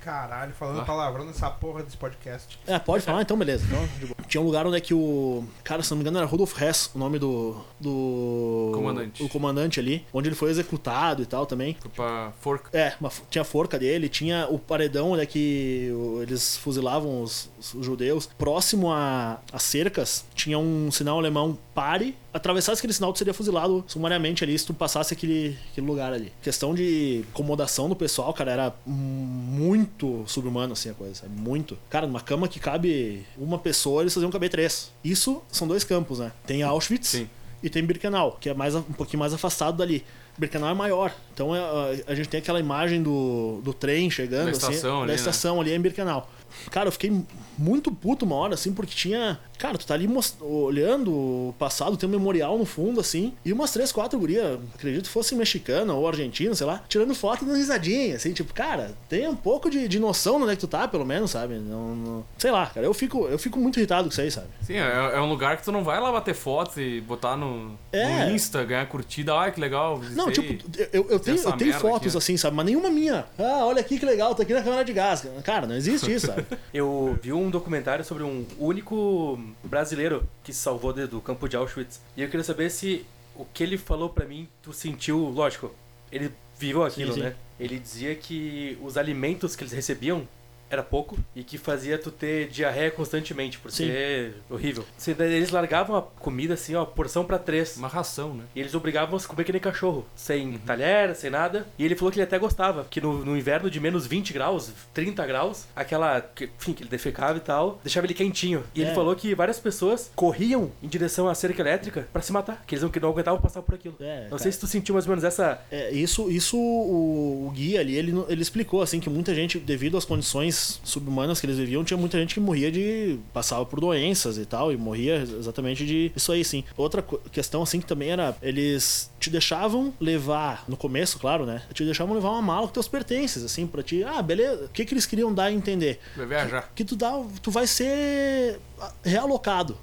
Caralho, 0.02 0.52
falando 0.52 0.84
palavrão 0.84 1.24
nessa 1.24 1.48
porra 1.48 1.84
desse 1.84 1.96
podcast. 1.96 2.58
É, 2.66 2.76
pode 2.76 3.04
falar 3.04 3.22
então, 3.22 3.36
beleza. 3.36 3.64
Então. 3.64 4.16
Tinha 4.26 4.40
um 4.40 4.44
lugar 4.44 4.66
onde 4.66 4.76
é 4.76 4.80
que 4.80 4.92
o. 4.92 5.44
Cara, 5.62 5.80
se 5.82 5.90
não 5.90 5.98
me 5.98 6.02
engano, 6.02 6.18
era 6.18 6.26
Rudolf 6.26 6.60
Hess, 6.60 6.90
o 6.92 6.98
nome 6.98 7.20
do. 7.20 7.56
do. 7.78 8.72
Comandante. 8.74 9.22
O 9.22 9.28
comandante 9.28 9.78
ali, 9.78 10.04
onde 10.12 10.28
ele 10.28 10.34
foi 10.34 10.50
executado 10.50 11.22
e 11.22 11.26
tal 11.26 11.46
também. 11.46 11.76
Foi 11.80 11.90
pra 11.90 12.32
forca. 12.40 12.76
É, 12.76 12.94
uma 13.00 13.12
tinha 13.30 13.42
a 13.42 13.44
forca 13.44 13.78
dele, 13.78 14.08
tinha 14.08 14.48
o 14.50 14.58
paredão 14.58 15.12
onde 15.12 15.22
é 15.22 15.26
que 15.26 15.92
eles 16.20 16.56
fuzilavam 16.56 17.22
os, 17.22 17.48
os 17.58 17.86
judeus. 17.86 18.28
Próximo 18.36 18.90
a, 18.90 19.38
a 19.52 19.58
cercas, 19.60 20.24
tinha 20.34 20.58
um 20.58 20.90
sinal 20.90 21.16
alemão 21.16 21.56
pare. 21.74 22.16
Atravessasse 22.32 22.80
aquele 22.80 22.92
sinal, 22.92 23.12
tu 23.12 23.18
seria 23.18 23.34
fuzilado 23.34 23.84
sumariamente 23.86 24.44
ali 24.44 24.58
se 24.58 24.66
tu 24.66 24.74
passasse 24.74 25.12
aquele, 25.12 25.56
aquele 25.70 25.86
lugar 25.86 26.12
ali. 26.12 26.32
Questão 26.42 26.74
de 26.74 27.24
acomodação 27.32 27.88
do 27.88 27.96
pessoal, 27.96 28.32
cara, 28.32 28.52
era 28.52 28.74
muito 28.86 30.24
subhumano 30.26 30.72
assim 30.72 30.90
a 30.90 30.94
coisa, 30.94 31.14
sabe? 31.14 31.34
Muito. 31.34 31.78
Cara, 31.90 32.06
numa 32.06 32.20
cama 32.20 32.48
que 32.48 32.58
cabe 32.58 33.26
uma 33.36 33.58
pessoa, 33.58 34.02
eles 34.02 34.14
faziam 34.14 34.30
caber 34.30 34.50
três. 34.50 34.90
Isso 35.04 35.42
são 35.50 35.66
dois 35.66 35.84
campos, 35.84 36.18
né? 36.18 36.32
Tem 36.46 36.62
Auschwitz 36.62 37.08
Sim. 37.08 37.28
e 37.62 37.68
tem 37.68 37.84
Birkenau, 37.84 38.38
que 38.40 38.48
é 38.48 38.54
mais, 38.54 38.74
um 38.74 38.82
pouquinho 38.82 39.20
mais 39.20 39.34
afastado 39.34 39.76
dali. 39.76 40.04
Birkenau 40.38 40.70
é 40.70 40.74
maior. 40.74 41.12
Então 41.34 41.54
é, 41.54 41.58
a, 41.60 42.12
a 42.12 42.14
gente 42.14 42.28
tem 42.28 42.38
aquela 42.38 42.60
imagem 42.60 43.02
do, 43.02 43.60
do 43.62 43.72
trem 43.72 44.10
chegando, 44.10 44.46
Da 44.46 44.50
assim, 44.52 44.70
estação 44.72 44.96
ali, 44.98 45.06
da 45.06 45.12
né? 45.12 45.14
estação 45.14 45.60
ali 45.60 45.72
em 45.72 45.80
Birkenau. 45.80 46.28
Cara, 46.70 46.88
eu 46.88 46.92
fiquei 46.92 47.10
muito 47.56 47.90
puto 47.90 48.26
uma 48.26 48.34
hora, 48.36 48.52
assim, 48.54 48.72
porque 48.74 48.94
tinha. 48.94 49.40
Cara, 49.58 49.78
tu 49.78 49.86
tá 49.86 49.94
ali 49.94 50.06
olhando 50.40 51.10
o 51.12 51.54
passado, 51.58 51.96
tem 51.96 52.08
um 52.08 52.12
memorial 52.12 52.58
no 52.58 52.64
fundo, 52.64 53.00
assim, 53.00 53.32
e 53.44 53.52
umas 53.52 53.70
três, 53.72 53.92
quatro 53.92 54.18
gurias, 54.18 54.58
acredito 54.74 55.04
que 55.04 55.08
fosse 55.10 55.34
mexicana 55.34 55.94
ou 55.94 56.06
argentina, 56.06 56.54
sei 56.54 56.66
lá, 56.66 56.82
tirando 56.88 57.14
foto 57.14 57.42
e 57.42 57.46
dando 57.46 57.56
risadinha, 57.56 58.16
assim, 58.16 58.32
tipo, 58.32 58.52
cara, 58.52 58.92
tem 59.08 59.26
um 59.28 59.36
pouco 59.36 59.70
de, 59.70 59.86
de 59.88 59.98
noção 59.98 60.36
de 60.38 60.42
onde 60.42 60.52
é 60.52 60.56
que 60.56 60.60
tu 60.60 60.66
tá, 60.68 60.86
pelo 60.88 61.04
menos, 61.06 61.30
sabe? 61.30 61.54
Não, 61.54 61.94
não- 61.94 62.24
Sei 62.36 62.50
lá, 62.50 62.66
cara, 62.66 62.84
eu 62.86 62.92
fico, 62.92 63.26
eu 63.28 63.38
fico 63.38 63.58
muito 63.58 63.78
irritado 63.78 64.04
com 64.04 64.10
isso 64.10 64.20
aí, 64.20 64.30
sabe? 64.30 64.48
Sim, 64.62 64.74
é, 64.74 65.12
é 65.14 65.20
um 65.20 65.28
lugar 65.28 65.56
que 65.56 65.62
tu 65.64 65.70
não 65.72 65.84
vai 65.84 66.00
lá 66.00 66.10
bater 66.10 66.34
foto 66.34 66.80
e 66.80 67.00
botar 67.00 67.36
no, 67.36 67.78
É. 67.92 68.24
no 68.26 68.34
Insta, 68.34 68.64
ganhar 68.64 68.86
curtida. 68.86 69.34
Ai, 69.34 69.52
que 69.52 69.60
legal. 69.60 70.00
Não, 70.26 70.32
tipo, 70.32 70.64
eu, 70.92 71.06
eu 71.10 71.20
tenho, 71.20 71.38
eu 71.38 71.52
tenho 71.52 71.72
fotos 71.74 72.08
aqui, 72.08 72.14
né? 72.14 72.18
assim, 72.18 72.36
sabe? 72.36 72.56
Mas 72.56 72.66
nenhuma 72.66 72.90
minha. 72.90 73.26
Ah, 73.38 73.64
olha 73.64 73.80
aqui 73.80 73.98
que 73.98 74.06
legal, 74.06 74.34
tô 74.34 74.42
aqui 74.42 74.54
na 74.54 74.62
câmera 74.62 74.84
de 74.84 74.92
gás. 74.92 75.26
Cara, 75.44 75.66
não 75.66 75.74
existe 75.74 76.12
isso, 76.12 76.26
sabe? 76.26 76.44
Eu 76.72 77.18
vi 77.22 77.32
um 77.32 77.50
documentário 77.50 78.04
sobre 78.04 78.22
um 78.22 78.46
único 78.58 79.38
brasileiro 79.64 80.26
que 80.42 80.52
se 80.52 80.60
salvou 80.60 80.92
do 80.92 81.20
campo 81.20 81.48
de 81.48 81.56
Auschwitz. 81.56 82.00
E 82.16 82.22
eu 82.22 82.28
queria 82.28 82.44
saber 82.44 82.70
se 82.70 83.04
o 83.34 83.44
que 83.44 83.62
ele 83.62 83.78
falou 83.78 84.08
pra 84.08 84.26
mim, 84.26 84.48
tu 84.62 84.72
sentiu, 84.72 85.18
lógico, 85.18 85.74
ele 86.10 86.32
viveu 86.58 86.84
aquilo, 86.84 87.14
sim. 87.14 87.20
né? 87.20 87.34
Ele 87.58 87.78
dizia 87.78 88.14
que 88.14 88.78
os 88.82 88.96
alimentos 88.96 89.54
que 89.56 89.62
eles 89.62 89.72
recebiam 89.72 90.26
era 90.72 90.82
pouco 90.82 91.18
e 91.36 91.44
que 91.44 91.58
fazia 91.58 91.98
tu 91.98 92.10
ter 92.10 92.48
diarreia 92.48 92.90
constantemente, 92.90 93.58
por 93.58 93.70
Sim. 93.70 93.86
ser 93.88 94.34
horrível. 94.50 94.84
Eles 95.18 95.50
largavam 95.50 95.94
a 95.96 96.02
comida 96.02 96.54
assim, 96.54 96.74
ó, 96.74 96.84
porção 96.84 97.24
pra 97.24 97.38
três. 97.38 97.76
Uma 97.76 97.88
ração, 97.88 98.32
né? 98.34 98.44
E 98.54 98.60
eles 98.60 98.74
obrigavam 98.74 99.16
a 99.16 99.20
se 99.20 99.28
comer 99.28 99.44
que 99.44 99.52
nem 99.52 99.60
cachorro, 99.60 100.06
sem 100.16 100.56
talher, 100.58 101.14
sem 101.14 101.30
nada. 101.30 101.66
E 101.78 101.84
ele 101.84 101.94
falou 101.94 102.10
que 102.10 102.18
ele 102.18 102.24
até 102.24 102.38
gostava, 102.38 102.84
que 102.88 103.00
no, 103.00 103.24
no 103.24 103.36
inverno 103.36 103.70
de 103.70 103.78
menos 103.78 104.06
20 104.06 104.32
graus, 104.32 104.70
30 104.94 105.26
graus, 105.26 105.66
aquela. 105.76 106.20
que- 106.20 106.48
Enfim, 106.58 106.72
que 106.72 106.82
ele 106.82 106.90
defecava 106.90 107.36
e 107.36 107.40
tal, 107.40 107.78
deixava 107.82 108.06
ele 108.06 108.14
quentinho. 108.14 108.64
E 108.74 108.82
É. 108.82 108.86
ele 108.86 108.94
falou 108.94 109.14
que 109.14 109.34
várias 109.34 109.60
pessoas 109.60 110.10
corriam 110.16 110.70
em 110.82 110.88
direção 110.88 111.28
à 111.28 111.34
cerca 111.34 111.60
elétrica 111.60 112.08
pra 112.12 112.22
se 112.22 112.32
matar, 112.32 112.64
que 112.66 112.74
eles 112.74 112.82
não, 112.82 112.90
que 112.90 112.98
não 113.00 113.10
aguentavam 113.10 113.40
passar 113.40 113.60
por 113.62 113.74
aquilo. 113.74 113.96
É, 114.00 114.22
não 114.22 114.30
cara. 114.30 114.42
sei 114.42 114.52
se 114.52 114.58
tu 114.60 114.66
sentiu 114.66 114.94
mais 114.94 115.04
ou 115.06 115.10
menos 115.10 115.24
essa. 115.24 115.60
É, 115.70 115.90
isso, 115.90 116.30
isso 116.30 116.56
o, 116.56 117.46
o 117.48 117.50
guia 117.50 117.80
ali, 117.80 117.96
ele, 117.96 118.12
ele 118.28 118.42
explicou, 118.42 118.80
assim, 118.80 119.00
que 119.00 119.10
muita 119.10 119.34
gente, 119.34 119.58
devido 119.58 119.96
às 119.98 120.04
condições 120.04 120.61
subhumanas 120.84 121.40
que 121.40 121.46
eles 121.46 121.58
viviam, 121.58 121.84
tinha 121.84 121.96
muita 121.96 122.18
gente 122.18 122.34
que 122.34 122.40
morria 122.40 122.70
de. 122.70 123.18
passava 123.32 123.64
por 123.64 123.80
doenças 123.80 124.38
e 124.38 124.44
tal, 124.44 124.72
e 124.72 124.76
morria 124.76 125.16
exatamente 125.16 125.84
de 125.84 126.12
isso 126.14 126.32
aí, 126.32 126.44
sim. 126.44 126.64
Outra 126.76 127.02
questão, 127.30 127.62
assim, 127.62 127.80
que 127.80 127.86
também 127.86 128.10
era. 128.10 128.36
Eles 128.42 129.10
te 129.18 129.30
deixavam 129.30 129.92
levar, 130.00 130.64
no 130.68 130.76
começo, 130.76 131.18
claro, 131.18 131.46
né? 131.46 131.62
Te 131.72 131.84
deixavam 131.84 132.14
levar 132.14 132.30
uma 132.30 132.42
mala 132.42 132.66
com 132.66 132.72
teus 132.72 132.88
pertences, 132.88 133.44
assim, 133.44 133.66
pra 133.66 133.82
ti. 133.82 134.02
Ah, 134.04 134.22
beleza. 134.22 134.64
O 134.64 134.68
que, 134.68 134.84
que 134.84 134.94
eles 134.94 135.06
queriam 135.06 135.32
dar 135.32 135.44
a 135.44 135.52
entender? 135.52 136.00
Vai 136.16 136.26
viajar. 136.26 136.70
Que 136.74 136.84
tu, 136.84 136.96
dá, 136.96 137.12
tu 137.42 137.50
vai 137.50 137.66
ser 137.66 138.60
realocado. 139.04 139.76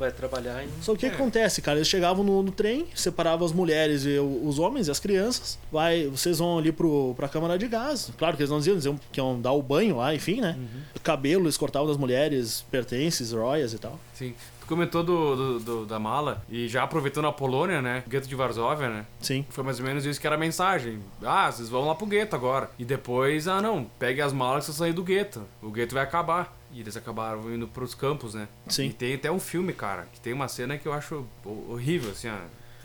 Vai 0.00 0.10
trabalhar 0.10 0.64
em. 0.64 0.68
Só 0.80 0.92
que 0.92 0.96
o 0.96 1.00
que 1.00 1.06
É. 1.06 1.10
acontece, 1.10 1.60
cara? 1.60 1.76
Eles 1.78 1.86
chegavam 1.86 2.24
no, 2.24 2.42
no 2.42 2.50
trem, 2.50 2.86
separavam 2.94 3.44
as 3.46 3.52
mulheres 3.52 4.06
e 4.06 4.18
o- 4.18 4.46
os 4.48 4.58
homens 4.58 4.88
e 4.88 4.90
as 4.90 4.98
crianças. 4.98 5.58
Vai, 5.70 6.06
vocês 6.06 6.38
vão 6.38 6.58
ali 6.58 6.72
pro, 6.72 7.12
pra 7.16 7.28
câmara 7.28 7.58
de 7.58 7.68
gás. 7.68 8.10
Claro 8.16 8.34
que 8.34 8.42
eles 8.42 8.50
não 8.50 8.58
diziam, 8.58 8.76
diziam 8.76 8.98
que 9.12 9.20
iam 9.20 9.38
dar 9.38 9.52
o 9.52 9.62
banho 9.62 9.98
lá, 9.98 10.14
enfim, 10.14 10.40
né? 10.40 10.56
Cabelo, 11.02 11.44
eles 11.44 11.56
cortavam 11.58 11.86
das 11.86 11.98
mulheres, 11.98 12.64
pertences, 12.70 13.30
roias 13.32 13.74
e 13.74 13.78
tal. 13.78 14.00
Sim. 14.14 14.34
Tu 14.60 14.66
comentou 14.66 15.02
do, 15.02 15.36
do- 15.36 15.60
do- 15.60 15.86
da 15.86 15.98
mala 15.98 16.42
e 16.48 16.66
já 16.68 16.82
aproveitando 16.84 17.26
a 17.26 17.32
Polônia, 17.32 17.82
né? 17.82 18.02
Gueto 18.08 18.26
de 18.28 18.34
Varsóvia, 18.34 18.88
né? 18.88 19.04
Sim. 19.20 19.44
Foi 19.50 19.62
mais 19.62 19.78
ou 19.80 19.84
menos 19.84 20.06
isso 20.06 20.18
que 20.20 20.26
era 20.26 20.36
a 20.36 20.38
mensagem. 20.38 21.00
Ah, 21.22 21.50
vocês 21.52 21.68
vão 21.68 21.86
lá 21.86 21.94
pro 21.94 22.06
gueto 22.06 22.34
agora. 22.34 22.70
E 22.78 22.84
depois, 22.86 23.46
ah 23.48 23.60
não, 23.60 23.84
pegue 23.98 24.22
as 24.22 24.32
malas 24.32 24.60
que 24.60 24.66
vocês 24.66 24.76
saem 24.78 24.92
do 24.94 25.02
gueto. 25.02 25.42
O 25.60 25.70
gueto 25.70 25.94
vai 25.94 26.04
acabar. 26.04 26.56
E 26.72 26.80
eles 26.80 26.96
acabaram 26.96 27.52
indo 27.52 27.66
pros 27.66 27.94
campos, 27.94 28.34
né? 28.34 28.46
Sim. 28.68 28.86
E 28.86 28.92
tem 28.92 29.14
até 29.14 29.30
um 29.30 29.40
filme, 29.40 29.72
cara, 29.72 30.06
que 30.12 30.20
tem 30.20 30.32
uma 30.32 30.46
cena 30.48 30.78
que 30.78 30.86
eu 30.86 30.92
acho 30.92 31.26
ho- 31.44 31.66
horrível, 31.72 32.10
assim, 32.12 32.28
ó. 32.28 32.36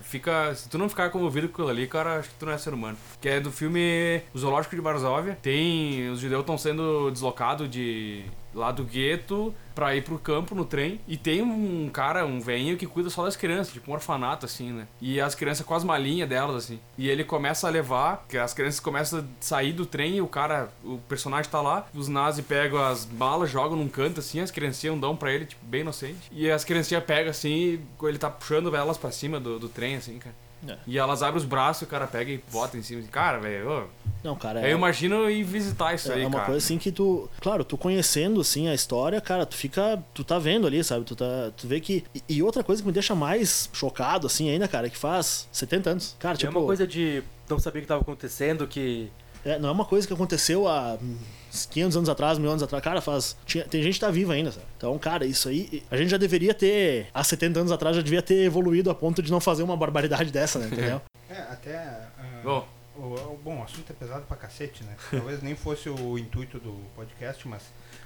Fica, 0.01 0.53
se 0.53 0.69
tu 0.69 0.77
não 0.77 0.87
ficar 0.89 1.09
comovido 1.09 1.47
com 1.49 1.53
aquilo 1.53 1.69
ali, 1.69 1.87
cara, 1.87 2.19
acho 2.19 2.29
que 2.29 2.35
tu 2.35 2.45
não 2.45 2.53
é 2.53 2.57
ser 2.57 2.73
humano. 2.73 2.95
Que 3.19 3.29
é 3.29 3.39
do 3.39 3.51
filme 3.51 4.21
O 4.33 4.37
Zoológico 4.37 4.75
de 4.75 4.81
Varsóvia. 4.81 5.37
Tem. 5.41 6.09
Os 6.09 6.19
judeus 6.19 6.41
estão 6.41 6.57
sendo 6.57 7.09
deslocados 7.11 7.67
de. 7.69 8.23
Lá 8.55 8.71
do 8.71 8.83
gueto 8.83 9.53
pra 9.75 9.93
ir 9.95 10.01
pro 10.01 10.17
campo 10.17 10.55
no 10.55 10.63
trem. 10.63 11.01
E 11.07 11.17
tem 11.17 11.41
um 11.41 11.89
cara, 11.89 12.25
um 12.25 12.39
velhinho 12.39 12.77
que 12.77 12.87
cuida 12.87 13.09
só 13.09 13.25
das 13.25 13.35
crianças, 13.35 13.73
tipo 13.73 13.91
um 13.91 13.93
orfanato, 13.93 14.45
assim, 14.45 14.71
né? 14.71 14.87
E 15.01 15.19
as 15.19 15.35
crianças 15.35 15.65
com 15.65 15.75
as 15.75 15.83
malinhas 15.83 16.29
delas, 16.29 16.55
assim. 16.55 16.79
E 16.97 17.09
ele 17.09 17.23
começa 17.23 17.67
a 17.67 17.69
levar, 17.69 18.25
que 18.29 18.37
as 18.37 18.53
crianças 18.53 18.79
começam 18.79 19.19
a 19.19 19.23
sair 19.41 19.73
do 19.73 19.85
trem 19.85 20.15
e 20.15 20.21
o 20.21 20.27
cara, 20.27 20.69
o 20.83 20.97
personagem 21.09 21.51
tá 21.51 21.61
lá. 21.61 21.85
Os 21.93 22.07
nazis 22.07 22.45
pegam 22.45 22.81
as 22.81 23.05
malas, 23.05 23.51
jogam 23.51 23.77
num 23.77 23.89
canto, 23.89 24.21
assim, 24.21 24.39
as 24.39 24.49
criancinhas 24.49 24.97
dão 24.99 25.15
pra 25.15 25.31
ele, 25.31 25.45
tipo, 25.45 25.65
bem 25.65 25.81
inocente. 25.81 26.31
E 26.31 26.49
as 26.49 26.63
criancinhas 26.63 27.03
pegam, 27.03 27.29
assim, 27.29 27.81
ele 28.03 28.17
tá 28.17 28.29
puxando 28.29 28.73
elas 28.73 28.97
pra 28.97 29.11
cima 29.11 29.39
do, 29.39 29.59
do 29.59 29.67
trem, 29.67 29.97
assim, 29.97 30.17
cara. 30.17 30.35
É. 30.67 30.77
E 30.87 30.97
elas 30.97 31.21
abrem 31.21 31.37
os 31.37 31.45
braços 31.47 31.81
e 31.81 31.85
o 31.85 31.87
cara 31.87 32.07
pega 32.07 32.31
e 32.31 32.43
bota 32.51 32.77
em 32.77 32.81
cima. 32.81 33.01
Cara, 33.11 33.37
velho, 33.39 33.89
Não, 34.23 34.35
cara, 34.35 34.67
eu 34.67 34.77
imagino 34.77 35.29
ir 35.29 35.43
visitar 35.43 35.93
isso 35.93 36.11
É 36.11 36.15
aí, 36.15 36.25
uma 36.25 36.31
cara. 36.31 36.45
coisa 36.45 36.57
assim 36.65 36.77
que 36.77 36.91
tu, 36.91 37.29
claro, 37.39 37.63
tu 37.63 37.77
conhecendo 37.77 38.41
assim 38.41 38.67
a 38.67 38.73
história, 38.73 39.19
cara, 39.21 39.45
tu 39.45 39.55
fica, 39.55 40.03
tu 40.13 40.23
tá 40.23 40.39
vendo 40.39 40.65
ali, 40.65 40.83
sabe? 40.83 41.05
Tu 41.05 41.15
tá, 41.15 41.51
tu 41.55 41.67
vê 41.67 41.79
que 41.79 42.03
e, 42.27 42.41
outra 42.41 42.63
coisa 42.63 42.81
que 42.81 42.87
me 42.87 42.93
deixa 42.93 43.13
mais 43.13 43.69
chocado 43.73 44.25
assim 44.27 44.49
ainda, 44.49 44.67
cara, 44.67 44.87
é 44.87 44.89
que 44.89 44.97
faz 44.97 45.47
70 45.51 45.89
anos. 45.89 46.15
Cara, 46.19 46.35
é 46.35 46.37
tipo, 46.37 46.51
uma 46.57 46.65
coisa 46.65 46.87
de 46.87 47.21
não 47.49 47.59
saber 47.59 47.79
o 47.79 47.81
que 47.83 47.87
tava 47.87 48.01
acontecendo, 48.01 48.67
que. 48.67 49.11
é, 49.43 49.59
não 49.59 49.69
é 49.69 49.71
uma 49.71 49.85
coisa 49.85 50.07
que 50.07 50.13
aconteceu 50.13 50.67
há 50.67 50.97
uns 51.01 51.44
500 51.65 51.97
anos 51.97 52.09
atrás, 52.09 52.37
mil 52.39 52.49
anos 52.49 52.63
atrás. 52.63 52.83
Cara, 52.83 52.99
faz 53.01 53.37
tinha- 53.45 53.63
tem 53.65 53.81
gente 53.83 53.93
que 53.95 53.99
tá 53.99 54.09
viva 54.11 54.33
ainda, 54.33 54.51
sabe? 54.51 54.65
Então, 54.77 54.97
cara, 54.97 55.25
isso 55.25 55.47
aí, 55.47 55.83
a 55.91 55.95
gente 55.97 56.09
já 56.09 56.17
deveria 56.17 56.53
ter 56.53 57.07
há 57.13 57.23
70 57.23 57.59
anos 57.59 57.71
atrás 57.71 57.95
já 57.95 58.01
devia 58.01 58.21
ter 58.21 58.43
evoluído 58.43 58.89
a 58.89 58.95
ponto 58.95 59.21
de 59.21 59.31
não 59.31 59.39
fazer 59.39 59.63
uma 59.63 59.77
barbaridade 59.77 60.31
dessa, 60.31 60.57
né, 60.59 60.67
entendeu? 60.67 61.01
É, 61.29 61.39
até. 61.51 61.75
ah, 61.77 62.41
Bom, 62.43 62.67
O, 62.95 63.01
o- 63.01 63.39
bom, 63.43 63.59
o 63.59 63.63
assunto 63.63 63.89
é 63.89 63.93
pesado 63.93 64.25
pra 64.27 64.37
cacete, 64.37 64.83
né? 64.83 64.95
Talvez 65.11 65.41
nem 65.41 65.55
fosse 65.55 65.89
o 65.89 66.17
intuito 66.17 66.59
do 66.59 66.71
podcast, 66.95 67.45
mas 67.47 67.63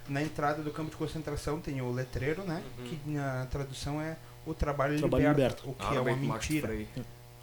na 0.07 0.21
entrada 0.21 0.61
do 0.63 0.71
campo 0.71 0.89
de 0.89 0.95
concentração 0.97 1.59
tem 1.59 1.79
o 1.81 1.91
letreiro, 1.91 2.43
né? 2.43 2.63
Que 2.85 2.97
na 3.05 3.45
tradução 3.51 4.01
é 4.01 4.15
o 4.45 4.53
trabalho, 4.53 4.97
Trabalho 4.97 5.27
liberta, 5.27 5.61
liberta. 5.63 5.69
o 5.69 5.73
que 5.73 5.93
Ah, 5.93 5.95
é 5.95 5.99
uma 5.99 6.15
mentira. 6.15 6.77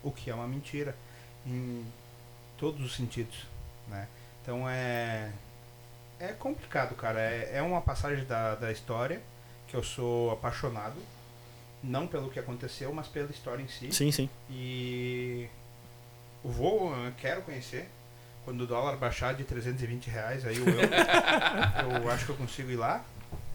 O 0.03 0.11
que 0.11 0.31
é 0.31 0.35
uma 0.35 0.49
mentira 0.49 0.97
em 1.47 1.85
todos 2.59 2.85
os 2.85 2.97
sentidos, 2.97 3.37
né? 3.89 4.09
Então 4.43 4.69
é 4.69 5.31
é 6.21 6.29
complicado, 6.29 6.95
cara. 6.95 7.21
É, 7.21 7.53
é 7.55 7.63
uma 7.63 7.81
passagem 7.81 8.25
da, 8.25 8.55
da 8.55 8.71
história 8.73 9.21
que 9.69 9.75
eu 9.77 9.83
sou 9.83 10.31
apaixonado, 10.31 10.97
não 11.83 12.07
pelo 12.07 12.31
que 12.31 12.39
aconteceu, 12.39 12.93
mas 12.93 13.07
pela 13.09 13.31
história 13.31 13.63
em 13.63 13.69
si. 13.69 13.93
Sim, 13.93 14.11
sim. 14.13 14.29
E 14.51 15.47
o 16.43 16.49
voo 16.49 16.95
eu 16.95 17.13
quero 17.19 17.43
conhecer. 17.43 17.89
Quando 18.45 18.61
o 18.61 18.67
dólar 18.67 18.97
baixar 18.97 19.35
de 19.35 19.43
320 19.43 20.07
reais, 20.09 20.47
aí 20.47 20.57
o 20.61 20.69
euro, 20.69 20.79
eu 22.05 22.11
acho 22.13 22.27
que 22.27 22.31
eu 22.31 22.37
consigo 22.37 22.71
ir 22.71 22.77
lá. 22.77 22.99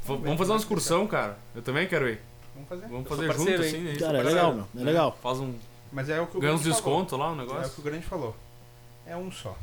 V- 0.03 0.17
Vamos 0.17 0.37
fazer 0.37 0.51
uma 0.51 0.57
excursão, 0.57 1.07
cara. 1.07 1.37
Eu 1.55 1.61
também 1.61 1.87
quero 1.87 2.09
ir. 2.09 2.19
Vamos 2.53 2.67
fazer. 2.67 2.87
Vamos 2.87 3.05
Eu 3.05 3.15
fazer 3.15 3.27
parceiro, 3.27 3.63
junto, 3.63 3.75
hein? 3.77 3.87
assim. 3.91 3.99
Cara, 3.99 4.17
é 4.17 4.23
legal, 4.23 4.53
meu. 4.53 4.67
É 4.77 4.83
legal. 4.83 5.17
Faz 5.23 5.39
um. 5.39 5.55
Mas 5.93 6.09
é 6.09 6.19
o 6.19 6.27
que 6.27 6.35
o 6.37 6.41
Ganha 6.41 6.53
uns 6.53 6.61
Grande 6.63 6.81
falou. 6.81 6.99
desconto 6.99 7.15
lá, 7.17 7.27
um 7.29 7.31
É 7.31 7.33
o 7.33 7.37
negócio. 7.37 7.71
que 7.73 7.79
o 7.79 7.83
Grande 7.85 8.05
falou. 8.05 8.35
É 9.07 9.15
um 9.15 9.31
só. 9.31 9.57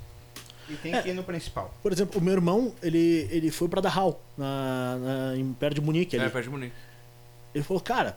E 0.68 0.74
tem 0.76 0.94
É. 0.94 1.02
que 1.02 1.08
ir 1.08 1.14
no 1.14 1.22
principal. 1.24 1.72
Por 1.82 1.92
exemplo, 1.92 2.20
o 2.20 2.24
meu 2.24 2.34
irmão, 2.34 2.72
ele, 2.82 3.26
ele 3.30 3.50
foi 3.50 3.68
pra 3.68 3.80
Dachau, 3.80 4.20
na, 4.36 4.96
na, 4.98 5.36
em 5.36 5.52
perto 5.54 5.76
de 5.76 5.80
Munique 5.80 6.16
ali. 6.16 6.26
É, 6.26 6.28
perto 6.28 6.44
de 6.44 6.50
Munique. 6.50 6.74
Ele 7.54 7.64
falou, 7.64 7.80
cara, 7.82 8.16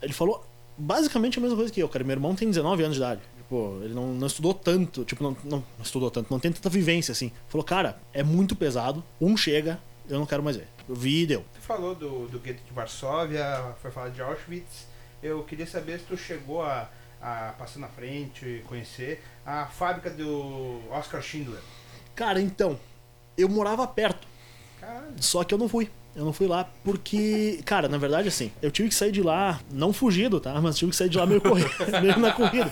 ele 0.00 0.12
falou 0.12 0.44
basicamente 0.78 1.38
a 1.38 1.42
mesma 1.42 1.56
coisa 1.56 1.72
que 1.72 1.80
eu, 1.82 1.88
cara. 1.88 2.04
Meu 2.04 2.14
irmão 2.14 2.34
tem 2.34 2.48
19 2.48 2.82
anos 2.82 2.96
de 2.96 3.02
idade. 3.02 3.20
Tipo, 3.36 3.80
ele 3.82 3.92
não, 3.92 4.14
não 4.14 4.26
estudou 4.28 4.54
tanto, 4.54 5.04
tipo, 5.04 5.22
não, 5.24 5.36
não, 5.42 5.58
não 5.58 5.82
estudou 5.82 6.10
tanto, 6.10 6.30
não 6.30 6.38
tem 6.38 6.52
tanta 6.52 6.68
vivência 6.68 7.10
assim. 7.12 7.32
Falou, 7.48 7.64
cara, 7.64 7.98
é 8.12 8.22
muito 8.22 8.54
pesado. 8.54 9.02
Um 9.20 9.36
chega, 9.36 9.78
eu 10.08 10.18
não 10.18 10.26
quero 10.26 10.42
mais 10.42 10.56
ver. 10.56 10.68
Eu 10.88 10.94
vi 10.94 11.22
e 11.22 11.26
deu. 11.26 11.44
Tu 11.54 11.60
falou 11.60 11.94
do, 11.94 12.28
do 12.28 12.38
gueto 12.38 12.62
de 12.64 12.72
Varsóvia, 12.72 13.74
foi 13.82 13.90
falar 13.90 14.10
de 14.10 14.22
Auschwitz. 14.22 14.86
Eu 15.22 15.42
queria 15.42 15.66
saber 15.66 15.98
se 15.98 16.04
tu 16.06 16.16
chegou 16.16 16.62
a, 16.62 16.88
a 17.20 17.52
passar 17.58 17.80
na 17.80 17.88
frente, 17.88 18.62
conhecer 18.68 19.22
a 19.44 19.66
fábrica 19.66 20.08
do 20.10 20.80
Oscar 20.90 21.20
Schindler. 21.20 21.60
Cara, 22.14 22.40
então, 22.40 22.78
eu 23.36 23.48
morava 23.48 23.86
perto. 23.86 24.26
Caralho. 24.80 25.14
Só 25.20 25.44
que 25.44 25.54
eu 25.54 25.58
não 25.58 25.68
fui. 25.68 25.88
Eu 26.14 26.24
não 26.24 26.32
fui 26.32 26.48
lá 26.48 26.68
porque, 26.84 27.60
cara, 27.64 27.88
na 27.88 27.96
verdade, 27.96 28.26
assim, 28.26 28.50
eu 28.60 28.68
tive 28.70 28.88
que 28.88 28.94
sair 28.96 29.12
de 29.12 29.22
lá, 29.22 29.60
não 29.72 29.92
fugido, 29.92 30.40
tá? 30.40 30.60
Mas 30.60 30.76
tive 30.76 30.90
que 30.90 30.96
sair 30.96 31.08
de 31.08 31.16
lá 31.16 31.24
meio, 31.24 31.40
corri- 31.40 31.64
meio 32.02 32.18
na 32.18 32.32
corrida. 32.32 32.70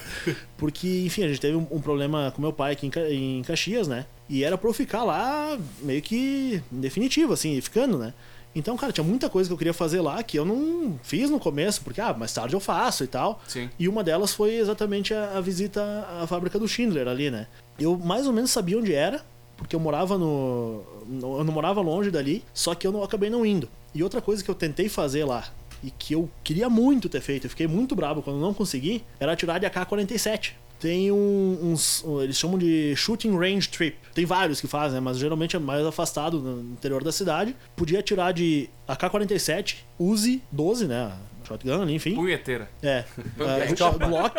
Porque, 0.56 1.04
enfim, 1.06 1.22
a 1.22 1.28
gente 1.28 1.40
teve 1.40 1.56
um, 1.56 1.64
um 1.70 1.80
problema 1.80 2.32
com 2.34 2.42
meu 2.42 2.52
pai 2.52 2.72
aqui 2.72 2.90
em, 3.12 3.38
em 3.38 3.42
Caxias, 3.44 3.86
né? 3.86 4.06
E 4.28 4.42
era 4.42 4.58
pra 4.58 4.68
eu 4.68 4.74
ficar 4.74 5.04
lá 5.04 5.56
meio 5.80 6.02
que 6.02 6.60
definitivo, 6.70 7.32
assim, 7.32 7.58
ficando, 7.60 7.96
né? 7.96 8.12
Então, 8.54 8.76
cara, 8.76 8.92
tinha 8.92 9.04
muita 9.04 9.28
coisa 9.28 9.48
que 9.48 9.52
eu 9.52 9.58
queria 9.58 9.74
fazer 9.74 10.00
lá 10.00 10.22
que 10.22 10.38
eu 10.38 10.44
não 10.44 10.98
fiz 11.02 11.30
no 11.30 11.38
começo, 11.38 11.82
porque, 11.82 12.00
ah, 12.00 12.12
mais 12.12 12.32
tarde 12.32 12.54
eu 12.54 12.60
faço 12.60 13.04
e 13.04 13.06
tal. 13.06 13.40
Sim. 13.46 13.70
E 13.78 13.88
uma 13.88 14.02
delas 14.02 14.32
foi 14.32 14.56
exatamente 14.56 15.14
a, 15.14 15.38
a 15.38 15.40
visita 15.40 16.06
à 16.20 16.26
fábrica 16.26 16.58
do 16.58 16.66
Schindler 16.66 17.06
ali, 17.06 17.30
né? 17.30 17.46
Eu 17.78 17.96
mais 17.96 18.26
ou 18.26 18.32
menos 18.32 18.50
sabia 18.50 18.78
onde 18.78 18.92
era, 18.92 19.22
porque 19.56 19.76
eu 19.76 19.80
morava 19.80 20.16
no, 20.16 20.82
eu 21.10 21.44
não 21.44 21.52
morava 21.52 21.80
longe 21.80 22.10
dali, 22.10 22.44
só 22.54 22.74
que 22.74 22.86
eu 22.86 22.92
não 22.92 23.02
acabei 23.02 23.30
não 23.30 23.44
indo. 23.44 23.68
E 23.94 24.02
outra 24.02 24.20
coisa 24.20 24.42
que 24.42 24.50
eu 24.50 24.54
tentei 24.54 24.88
fazer 24.88 25.24
lá 25.24 25.44
e 25.82 25.90
que 25.90 26.14
eu 26.14 26.28
queria 26.42 26.68
muito 26.68 27.08
ter 27.08 27.20
feito, 27.20 27.46
eu 27.46 27.50
fiquei 27.50 27.66
muito 27.66 27.94
bravo 27.94 28.22
quando 28.22 28.40
não 28.40 28.52
consegui, 28.52 29.04
era 29.20 29.36
tirar 29.36 29.58
de 29.58 29.66
AK-47. 29.66 30.52
Tem 30.78 31.10
um- 31.10 31.58
uns, 31.72 32.04
eles 32.22 32.36
chamam 32.36 32.56
de 32.58 32.94
shooting 32.94 33.36
range 33.36 33.68
trip. 33.68 33.96
Tem 34.14 34.24
vários 34.24 34.60
que 34.60 34.66
fazem, 34.68 34.94
né? 34.94 35.00
mas 35.00 35.18
geralmente 35.18 35.56
é 35.56 35.58
mais 35.58 35.84
afastado 35.84 36.38
no 36.40 36.72
interior 36.72 37.02
da 37.02 37.10
cidade. 37.10 37.56
Podia 37.76 38.02
tirar 38.02 38.32
de 38.32 38.68
AK-47, 38.86 39.76
Uzi 39.98 40.40
12, 40.52 40.86
né? 40.86 41.12
Shotgun 41.48 41.82
ali, 41.82 41.94
enfim. 41.94 42.14
Punheteira. 42.14 42.68
É. 42.82 43.04
Uh, 43.38 43.98
Glock. 44.08 44.36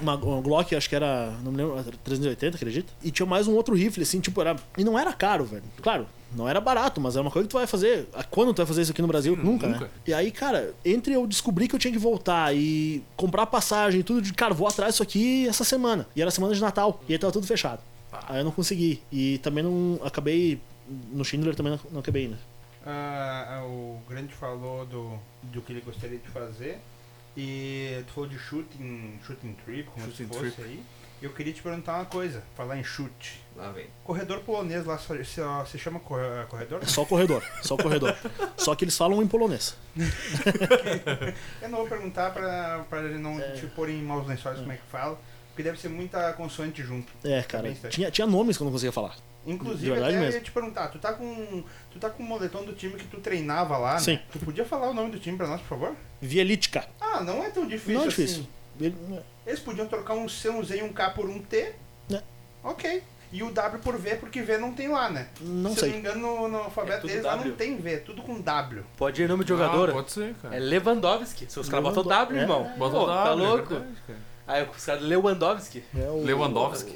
Uma, 0.00 0.14
uma 0.16 0.40
Glock, 0.40 0.74
acho 0.74 0.88
que 0.88 0.94
era. 0.94 1.32
Não 1.42 1.50
me 1.52 1.58
lembro. 1.58 1.82
380, 2.04 2.56
acredita? 2.56 2.92
E 3.02 3.10
tinha 3.10 3.26
mais 3.26 3.48
um 3.48 3.54
outro 3.54 3.74
rifle, 3.74 4.02
assim, 4.02 4.20
tipo, 4.20 4.40
era. 4.40 4.56
E 4.76 4.84
não 4.84 4.98
era 4.98 5.12
caro, 5.12 5.44
velho. 5.44 5.62
Claro, 5.80 6.06
não 6.34 6.48
era 6.48 6.60
barato, 6.60 7.00
mas 7.00 7.16
é 7.16 7.20
uma 7.20 7.30
coisa 7.30 7.46
que 7.46 7.50
tu 7.50 7.58
vai 7.58 7.66
fazer. 7.66 8.08
Quando 8.30 8.52
tu 8.52 8.58
vai 8.58 8.66
fazer 8.66 8.82
isso 8.82 8.92
aqui 8.92 9.02
no 9.02 9.08
Brasil? 9.08 9.36
Nunca, 9.36 9.66
nunca. 9.66 9.84
né? 9.84 9.90
E 10.06 10.14
aí, 10.14 10.30
cara, 10.30 10.74
entre 10.84 11.14
eu 11.14 11.26
descobrir 11.26 11.68
que 11.68 11.74
eu 11.74 11.78
tinha 11.78 11.92
que 11.92 11.98
voltar 11.98 12.54
e 12.54 13.02
comprar 13.16 13.46
passagem 13.46 14.00
e 14.00 14.02
tudo 14.02 14.22
de, 14.22 14.32
cara, 14.32 14.54
vou 14.54 14.66
atrás 14.68 14.94
disso 14.94 15.02
aqui 15.02 15.46
essa 15.48 15.64
semana. 15.64 16.06
E 16.14 16.22
era 16.22 16.30
semana 16.30 16.54
de 16.54 16.60
Natal. 16.60 17.00
E 17.08 17.12
aí 17.12 17.18
tava 17.18 17.32
tudo 17.32 17.46
fechado. 17.46 17.80
Aí 18.28 18.38
eu 18.40 18.44
não 18.44 18.50
consegui. 18.52 19.02
E 19.10 19.38
também 19.38 19.64
não. 19.64 19.98
Acabei. 20.04 20.60
No 21.12 21.24
Schindler 21.24 21.54
também 21.54 21.72
não, 21.72 21.80
não 21.90 22.00
acabei 22.00 22.24
ainda. 22.24 22.38
Ah, 22.86 23.62
o 23.64 24.00
Grande 24.08 24.32
falou 24.34 24.84
do, 24.86 25.18
do 25.44 25.62
que 25.62 25.72
ele 25.72 25.80
gostaria 25.80 26.18
de 26.18 26.28
fazer. 26.28 26.78
E 27.36 28.02
tu 28.06 28.12
falou 28.12 28.28
de 28.28 28.38
shooting, 28.38 29.18
shooting 29.26 29.54
trip, 29.64 29.84
como 29.90 30.04
Shooting 30.06 30.16
se 30.16 30.26
fosse 30.26 30.50
trip. 30.50 30.62
aí. 30.68 30.82
Eu 31.22 31.30
queria 31.32 31.52
te 31.52 31.62
perguntar 31.62 31.94
uma 31.94 32.04
coisa, 32.04 32.42
falar 32.56 32.76
em 32.76 32.82
chute. 32.82 33.40
Lá 33.56 33.70
vem. 33.70 33.86
Corredor 34.02 34.40
polonês 34.40 34.84
lá 34.84 34.98
só- 34.98 35.14
só- 35.22 35.64
se 35.64 35.78
chama 35.78 36.00
corre- 36.00 36.44
corredor? 36.48 36.80
É 36.82 36.86
só 36.86 37.04
corredor. 37.04 37.44
Só 37.62 37.76
corredor. 37.76 38.16
só 38.58 38.74
que 38.74 38.84
eles 38.84 38.96
falam 38.98 39.22
em 39.22 39.26
polonês. 39.28 39.76
Eu 41.60 41.68
não 41.68 41.78
vou 41.78 41.86
perguntar 41.88 42.32
pra, 42.32 42.84
pra 42.90 43.02
ele 43.02 43.18
não 43.18 43.38
É. 43.40 43.52
te 43.52 43.66
pôr 43.68 43.88
em 43.88 44.02
maus 44.02 44.26
lençóis 44.26 44.58
como 44.58 44.72
é 44.72 44.76
que 44.76 44.86
fala, 44.90 45.16
porque 45.48 45.62
deve 45.62 45.78
ser 45.80 45.88
muita 45.88 46.32
consoante 46.32 46.82
junto. 46.82 47.12
É, 47.24 47.40
cara. 47.42 47.72
Tinha, 47.88 48.10
tinha 48.10 48.26
nomes 48.26 48.56
que 48.56 48.62
eu 48.62 48.64
não 48.66 48.72
conseguia 48.72 48.92
falar. 48.92 49.14
Inclusive, 49.46 49.90
verdade 49.90 50.10
até 50.14 50.16
eu 50.18 50.20
mesmo. 50.26 50.38
ia 50.38 50.44
te 50.44 50.50
perguntar, 50.52 50.88
tu 50.88 50.98
tá 50.98 51.12
com. 51.12 51.64
Tu 51.90 51.98
tá 51.98 52.08
com 52.10 52.22
o 52.22 52.26
moletom 52.26 52.64
do 52.64 52.72
time 52.72 52.94
que 52.94 53.06
tu 53.06 53.18
treinava 53.20 53.76
lá, 53.76 53.98
Sim. 53.98 54.12
né? 54.14 54.22
Tu 54.32 54.38
podia 54.38 54.64
falar 54.64 54.88
o 54.90 54.94
nome 54.94 55.10
do 55.10 55.18
time 55.18 55.36
pra 55.36 55.46
nós, 55.48 55.60
por 55.60 55.68
favor? 55.68 55.96
Vielitka. 56.20 56.86
Ah, 57.00 57.20
não 57.22 57.42
é 57.42 57.50
tão 57.50 57.66
difícil 57.66 57.94
Não 57.94 58.04
é 58.04 58.08
assim. 58.08 58.22
difícil. 58.24 58.46
Ele- 58.80 58.96
Eles 59.46 59.60
podiam 59.60 59.86
trocar 59.88 60.14
um 60.14 60.28
C, 60.28 60.48
um 60.48 60.62
Z 60.62 60.78
e 60.78 60.82
um 60.82 60.92
K 60.92 61.10
por 61.10 61.28
um 61.28 61.40
T. 61.40 61.74
Né. 62.08 62.22
Ok. 62.62 63.02
E 63.32 63.42
o 63.42 63.50
W 63.50 63.80
por 63.82 63.96
V, 63.98 64.16
porque 64.16 64.42
V 64.42 64.58
não 64.58 64.72
tem 64.74 64.88
lá, 64.88 65.08
né? 65.10 65.28
Não 65.40 65.70
Se 65.72 65.78
eu 65.78 65.80
sei. 65.80 65.88
não 65.88 65.94
me 65.96 66.00
engano, 66.00 66.20
no, 66.42 66.48
no 66.48 66.58
alfabeto 66.58 67.06
É 67.06 67.08
deles 67.08 67.24
lá 67.24 67.32
não 67.32 67.38
W. 67.44 67.56
tem 67.56 67.76
V, 67.78 67.92
é 67.94 67.96
tudo 67.96 68.22
com 68.22 68.38
W. 68.40 68.84
Pode 68.96 69.22
ir 69.22 69.28
nome 69.28 69.42
de 69.42 69.48
jogador. 69.48 69.88
Ah, 69.88 69.92
pode 69.94 70.12
ser, 70.12 70.34
cara. 70.34 70.54
É 70.54 70.58
Lewandowski. 70.60 71.46
Se 71.50 71.58
os 71.58 71.68
caras 71.68 71.82
botam 71.84 72.04
W, 72.04 72.38
É. 72.38 72.42
irmão. 72.42 72.70
Bota 72.76 72.94
Pô, 72.96 73.02
o 73.04 73.06
W, 73.06 73.24
tá 73.24 73.30
é 73.30 73.34
louco? 73.34 73.68
verdade, 73.70 73.94
cara. 74.46 74.58
Aí 74.58 74.68
os 74.68 74.84
caras 74.84 75.02
Lewandowski. 75.02 75.82
É 75.96 76.08
o 76.08 76.22
Lewandowski. 76.22 76.92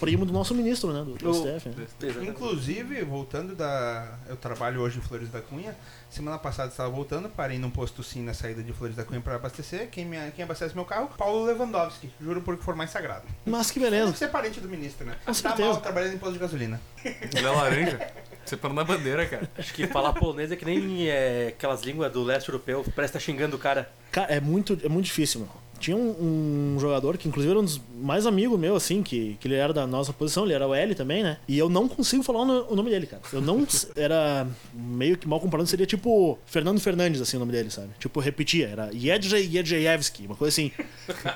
primo 0.00 0.24
do 0.26 0.32
nosso 0.32 0.54
ministro, 0.54 0.92
né? 0.92 1.00
Do, 1.04 1.14
do 1.14 1.30
O- 1.30 1.34
STF. 1.58 1.68
né? 1.70 1.86
Inclusive, 2.28 3.02
voltando 3.02 3.54
da. 3.54 4.18
Eu 4.28 4.36
trabalho 4.36 4.80
hoje 4.80 4.98
em 4.98 5.02
Flores 5.02 5.28
da 5.30 5.40
Cunha. 5.40 5.76
Semana 6.10 6.38
passada 6.38 6.68
estava 6.68 6.90
voltando, 6.90 7.28
parei 7.30 7.58
num 7.58 7.70
posto 7.70 8.02
sim 8.02 8.22
na 8.22 8.34
saída 8.34 8.62
de 8.62 8.72
Flores 8.72 8.94
da 8.96 9.04
Cunha 9.04 9.20
para 9.20 9.36
abastecer. 9.36 9.88
Quem, 9.90 10.04
me, 10.04 10.16
quem 10.32 10.44
abastece 10.44 10.74
meu 10.74 10.84
carro? 10.84 11.08
Paulo 11.16 11.44
Lewandowski. 11.46 12.10
Juro 12.20 12.42
por 12.42 12.56
que 12.58 12.62
for 12.64 12.76
mais 12.76 12.90
sagrado. 12.90 13.24
Mas 13.46 13.70
que 13.70 13.80
Deve 13.80 13.92
beleza. 13.92 14.14
ser 14.14 14.28
parente 14.28 14.60
do 14.60 14.68
ministro, 14.68 15.06
né? 15.06 15.14
Com 15.20 15.26
tá 15.26 15.34
certeza. 15.34 15.68
mal 15.70 15.80
trabalhando 15.80 16.14
em 16.14 16.18
posto 16.18 16.34
de 16.34 16.38
gasolina. 16.38 16.80
Ele 17.04 17.46
é 17.46 17.50
laranja. 17.50 18.12
Separando 18.44 18.80
a 18.80 18.84
bandeira, 18.84 19.24
cara. 19.26 19.48
Acho 19.56 19.72
que 19.72 19.86
falar 19.86 20.12
polonês 20.12 20.50
é 20.52 20.56
que 20.56 20.64
nem 20.64 21.08
é, 21.08 21.48
aquelas 21.48 21.82
línguas 21.82 22.12
do 22.12 22.22
leste 22.22 22.48
europeu. 22.48 22.84
Parece 22.94 23.12
que 23.12 23.18
tá 23.18 23.24
xingando 23.24 23.56
o 23.56 23.58
cara. 23.58 23.90
Cara, 24.10 24.32
é 24.34 24.40
muito, 24.40 24.78
é 24.84 24.88
muito 24.88 25.06
difícil, 25.06 25.40
meu. 25.40 25.48
Tinha 25.82 25.96
um, 25.96 26.74
um 26.76 26.78
jogador 26.80 27.18
que, 27.18 27.26
inclusive, 27.28 27.50
era 27.50 27.60
um 27.60 27.64
dos 27.64 27.80
mais 28.00 28.24
amigos 28.24 28.58
meu, 28.58 28.76
assim, 28.76 29.02
que, 29.02 29.36
que 29.40 29.48
ele 29.48 29.56
era 29.56 29.72
da 29.72 29.86
nossa 29.86 30.12
posição, 30.12 30.44
ele 30.44 30.54
era 30.54 30.66
o 30.66 30.72
L 30.74 30.94
também, 30.94 31.22
né? 31.24 31.38
E 31.48 31.58
eu 31.58 31.68
não 31.68 31.88
consigo 31.88 32.22
falar 32.22 32.42
o, 32.42 32.44
no- 32.44 32.66
o 32.70 32.76
nome 32.76 32.88
dele, 32.90 33.06
cara. 33.06 33.20
Eu 33.32 33.40
não. 33.40 33.66
Era 33.96 34.46
meio 34.72 35.16
que 35.18 35.26
mal 35.28 35.40
comparando, 35.40 35.68
seria 35.68 35.84
tipo 35.86 36.38
Fernando 36.46 36.80
Fernandes, 36.80 37.20
assim, 37.20 37.36
o 37.36 37.40
nome 37.40 37.50
dele, 37.52 37.70
sabe? 37.70 37.88
Tipo, 37.98 38.20
repetia, 38.20 38.68
era 38.68 38.90
Jedrzej 38.92 39.50
Jedrzejewski, 39.50 40.26
uma 40.26 40.36
coisa 40.36 40.48
assim. 40.54 40.70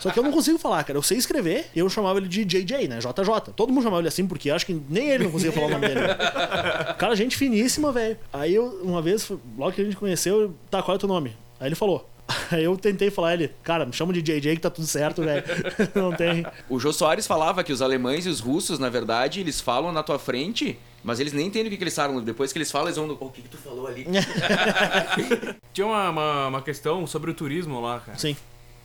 Só 0.00 0.11
que 0.11 0.18
eu 0.18 0.22
não 0.22 0.30
consigo 0.32 0.59
falar, 0.59 0.82
cara. 0.85 0.98
Eu 0.98 1.02
sei 1.02 1.18
escrever, 1.18 1.66
eu 1.74 1.88
chamava 1.90 2.18
ele 2.18 2.28
de 2.28 2.44
JJ, 2.44 2.88
né? 2.88 2.98
JJ. 3.00 3.52
Todo 3.56 3.72
mundo 3.72 3.82
chamava 3.82 4.00
ele 4.02 4.09
assim, 4.09 4.26
porque 4.26 4.50
eu 4.50 4.54
acho 4.54 4.64
que 4.66 4.80
nem 4.88 5.11
ele 5.11 5.24
não 5.24 5.30
conseguia 5.32 5.52
falar 5.52 5.66
o 5.66 5.70
nome 5.70 5.88
dele. 5.88 6.00
Cara, 6.98 7.14
gente 7.16 7.37
finíssima, 7.37 7.90
velho. 7.92 8.16
Aí 8.32 8.54
eu, 8.54 8.80
uma 8.82 9.02
vez, 9.02 9.28
logo 9.59 9.72
que 9.72 9.80
a 9.80 9.85
gente 9.85 9.96
conheceu, 9.96 10.40
eu, 10.40 10.54
tá, 10.70 10.82
qual 10.82 10.94
é 10.94 10.96
o 10.96 11.00
teu 11.00 11.09
nome? 11.09 11.37
Aí 11.61 11.68
ele 11.68 11.74
falou. 11.74 12.09
Aí 12.50 12.64
eu 12.64 12.76
tentei 12.76 13.10
falar 13.10 13.34
ele, 13.34 13.52
cara, 13.62 13.86
me 13.86 13.92
chama 13.92 14.12
de 14.12 14.20
JJ 14.20 14.56
que 14.56 14.60
tá 14.62 14.70
tudo 14.70 14.86
certo, 14.86 15.22
velho. 15.22 15.44
Não 15.94 16.12
tem. 16.12 16.44
O 16.68 16.78
Jô 16.80 16.92
Soares 16.92 17.26
falava 17.26 17.62
que 17.62 17.72
os 17.72 17.80
alemães 17.80 18.26
e 18.26 18.28
os 18.28 18.40
russos, 18.40 18.78
na 18.78 18.88
verdade, 18.88 19.40
eles 19.40 19.60
falam 19.60 19.92
na 19.92 20.02
tua 20.02 20.18
frente, 20.18 20.76
mas 21.04 21.20
eles 21.20 21.32
nem 21.32 21.46
entendem 21.46 21.68
o 21.68 21.70
que, 21.70 21.76
que 21.76 21.84
eles 21.84 21.94
falam. 21.94 22.20
Depois 22.22 22.52
que 22.52 22.58
eles 22.58 22.70
falam, 22.70 22.88
eles 22.88 22.96
vão 22.96 23.06
no. 23.06 23.16
"Oh, 23.20 23.26
O 23.26 23.30
que, 23.30 23.42
que 23.42 23.48
tu 23.48 23.56
falou 23.58 23.86
ali? 23.86 24.06
Tinha 25.72 25.86
uma, 25.86 26.10
uma, 26.10 26.46
uma 26.48 26.62
questão 26.62 27.06
sobre 27.06 27.30
o 27.30 27.34
turismo 27.34 27.80
lá, 27.80 28.00
cara. 28.00 28.18
Sim. 28.18 28.36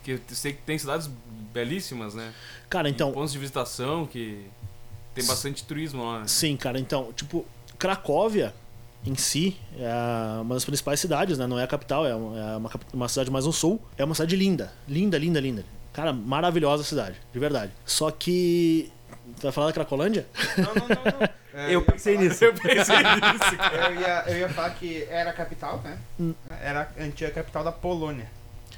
Que 0.03 0.11
eu 0.11 0.19
sei 0.29 0.53
que 0.53 0.61
tem 0.61 0.77
cidades 0.77 1.09
belíssimas, 1.53 2.13
né? 2.13 2.31
Cara, 2.69 2.89
então. 2.89 3.11
Pontos 3.11 3.31
de 3.31 3.39
visitação 3.39 4.05
que 4.05 4.45
tem 5.13 5.25
bastante 5.25 5.63
turismo 5.63 6.03
lá. 6.05 6.19
né? 6.19 6.27
Sim, 6.27 6.55
cara, 6.55 6.79
então, 6.79 7.11
tipo, 7.13 7.45
Cracóvia 7.77 8.53
em 9.05 9.15
si 9.15 9.57
é 9.79 9.85
a- 9.91 10.39
uma 10.41 10.53
das 10.55 10.65
principais 10.65 10.99
cidades, 10.99 11.37
né? 11.37 11.47
Não 11.47 11.57
é 11.59 11.63
a 11.63 11.67
capital, 11.67 12.05
é 12.05 12.13
uma, 12.15 12.39
é 12.39 12.57
uma 12.57 12.69
cap- 12.69 12.85
uma 12.93 13.07
cidade 13.09 13.31
mais 13.31 13.45
ao 13.45 13.51
sul. 13.51 13.81
É 13.97 14.03
uma 14.05 14.13
cidade 14.15 14.35
linda. 14.35 14.71
Linda, 14.87 15.17
linda, 15.17 15.39
linda. 15.39 15.65
Cara, 15.93 16.13
maravilhosa 16.13 16.83
cidade, 16.83 17.15
de 17.33 17.39
verdade. 17.39 17.71
Só 17.85 18.09
que 18.11 18.91
Tu 19.37 19.43
vai 19.43 19.51
falar 19.51 19.67
da 19.67 19.73
Cracolândia? 19.73 20.25
Não, 20.57 20.65
não, 20.65 20.73
não, 20.73 20.87
não. 20.87 21.29
É, 21.53 21.65
Eu 21.75 21.81
ia 21.81 21.85
pensei 21.85 22.15
falar- 22.15 22.27
nisso. 22.29 22.45
Eu 22.45 22.53
pensei 22.53 22.95
nisso. 22.97 23.55
Eu 23.89 23.95
ia, 23.99 24.23
eu 24.27 24.37
ia 24.39 24.49
falar 24.49 24.69
que 24.71 25.03
era 25.09 25.31
a 25.31 25.33
capital, 25.33 25.81
né? 25.83 25.97
Hum. 26.17 26.33
Era 26.61 26.89
a 26.97 27.03
antiga 27.03 27.29
capital 27.29 27.61
da 27.63 27.73
Polônia. 27.73 28.25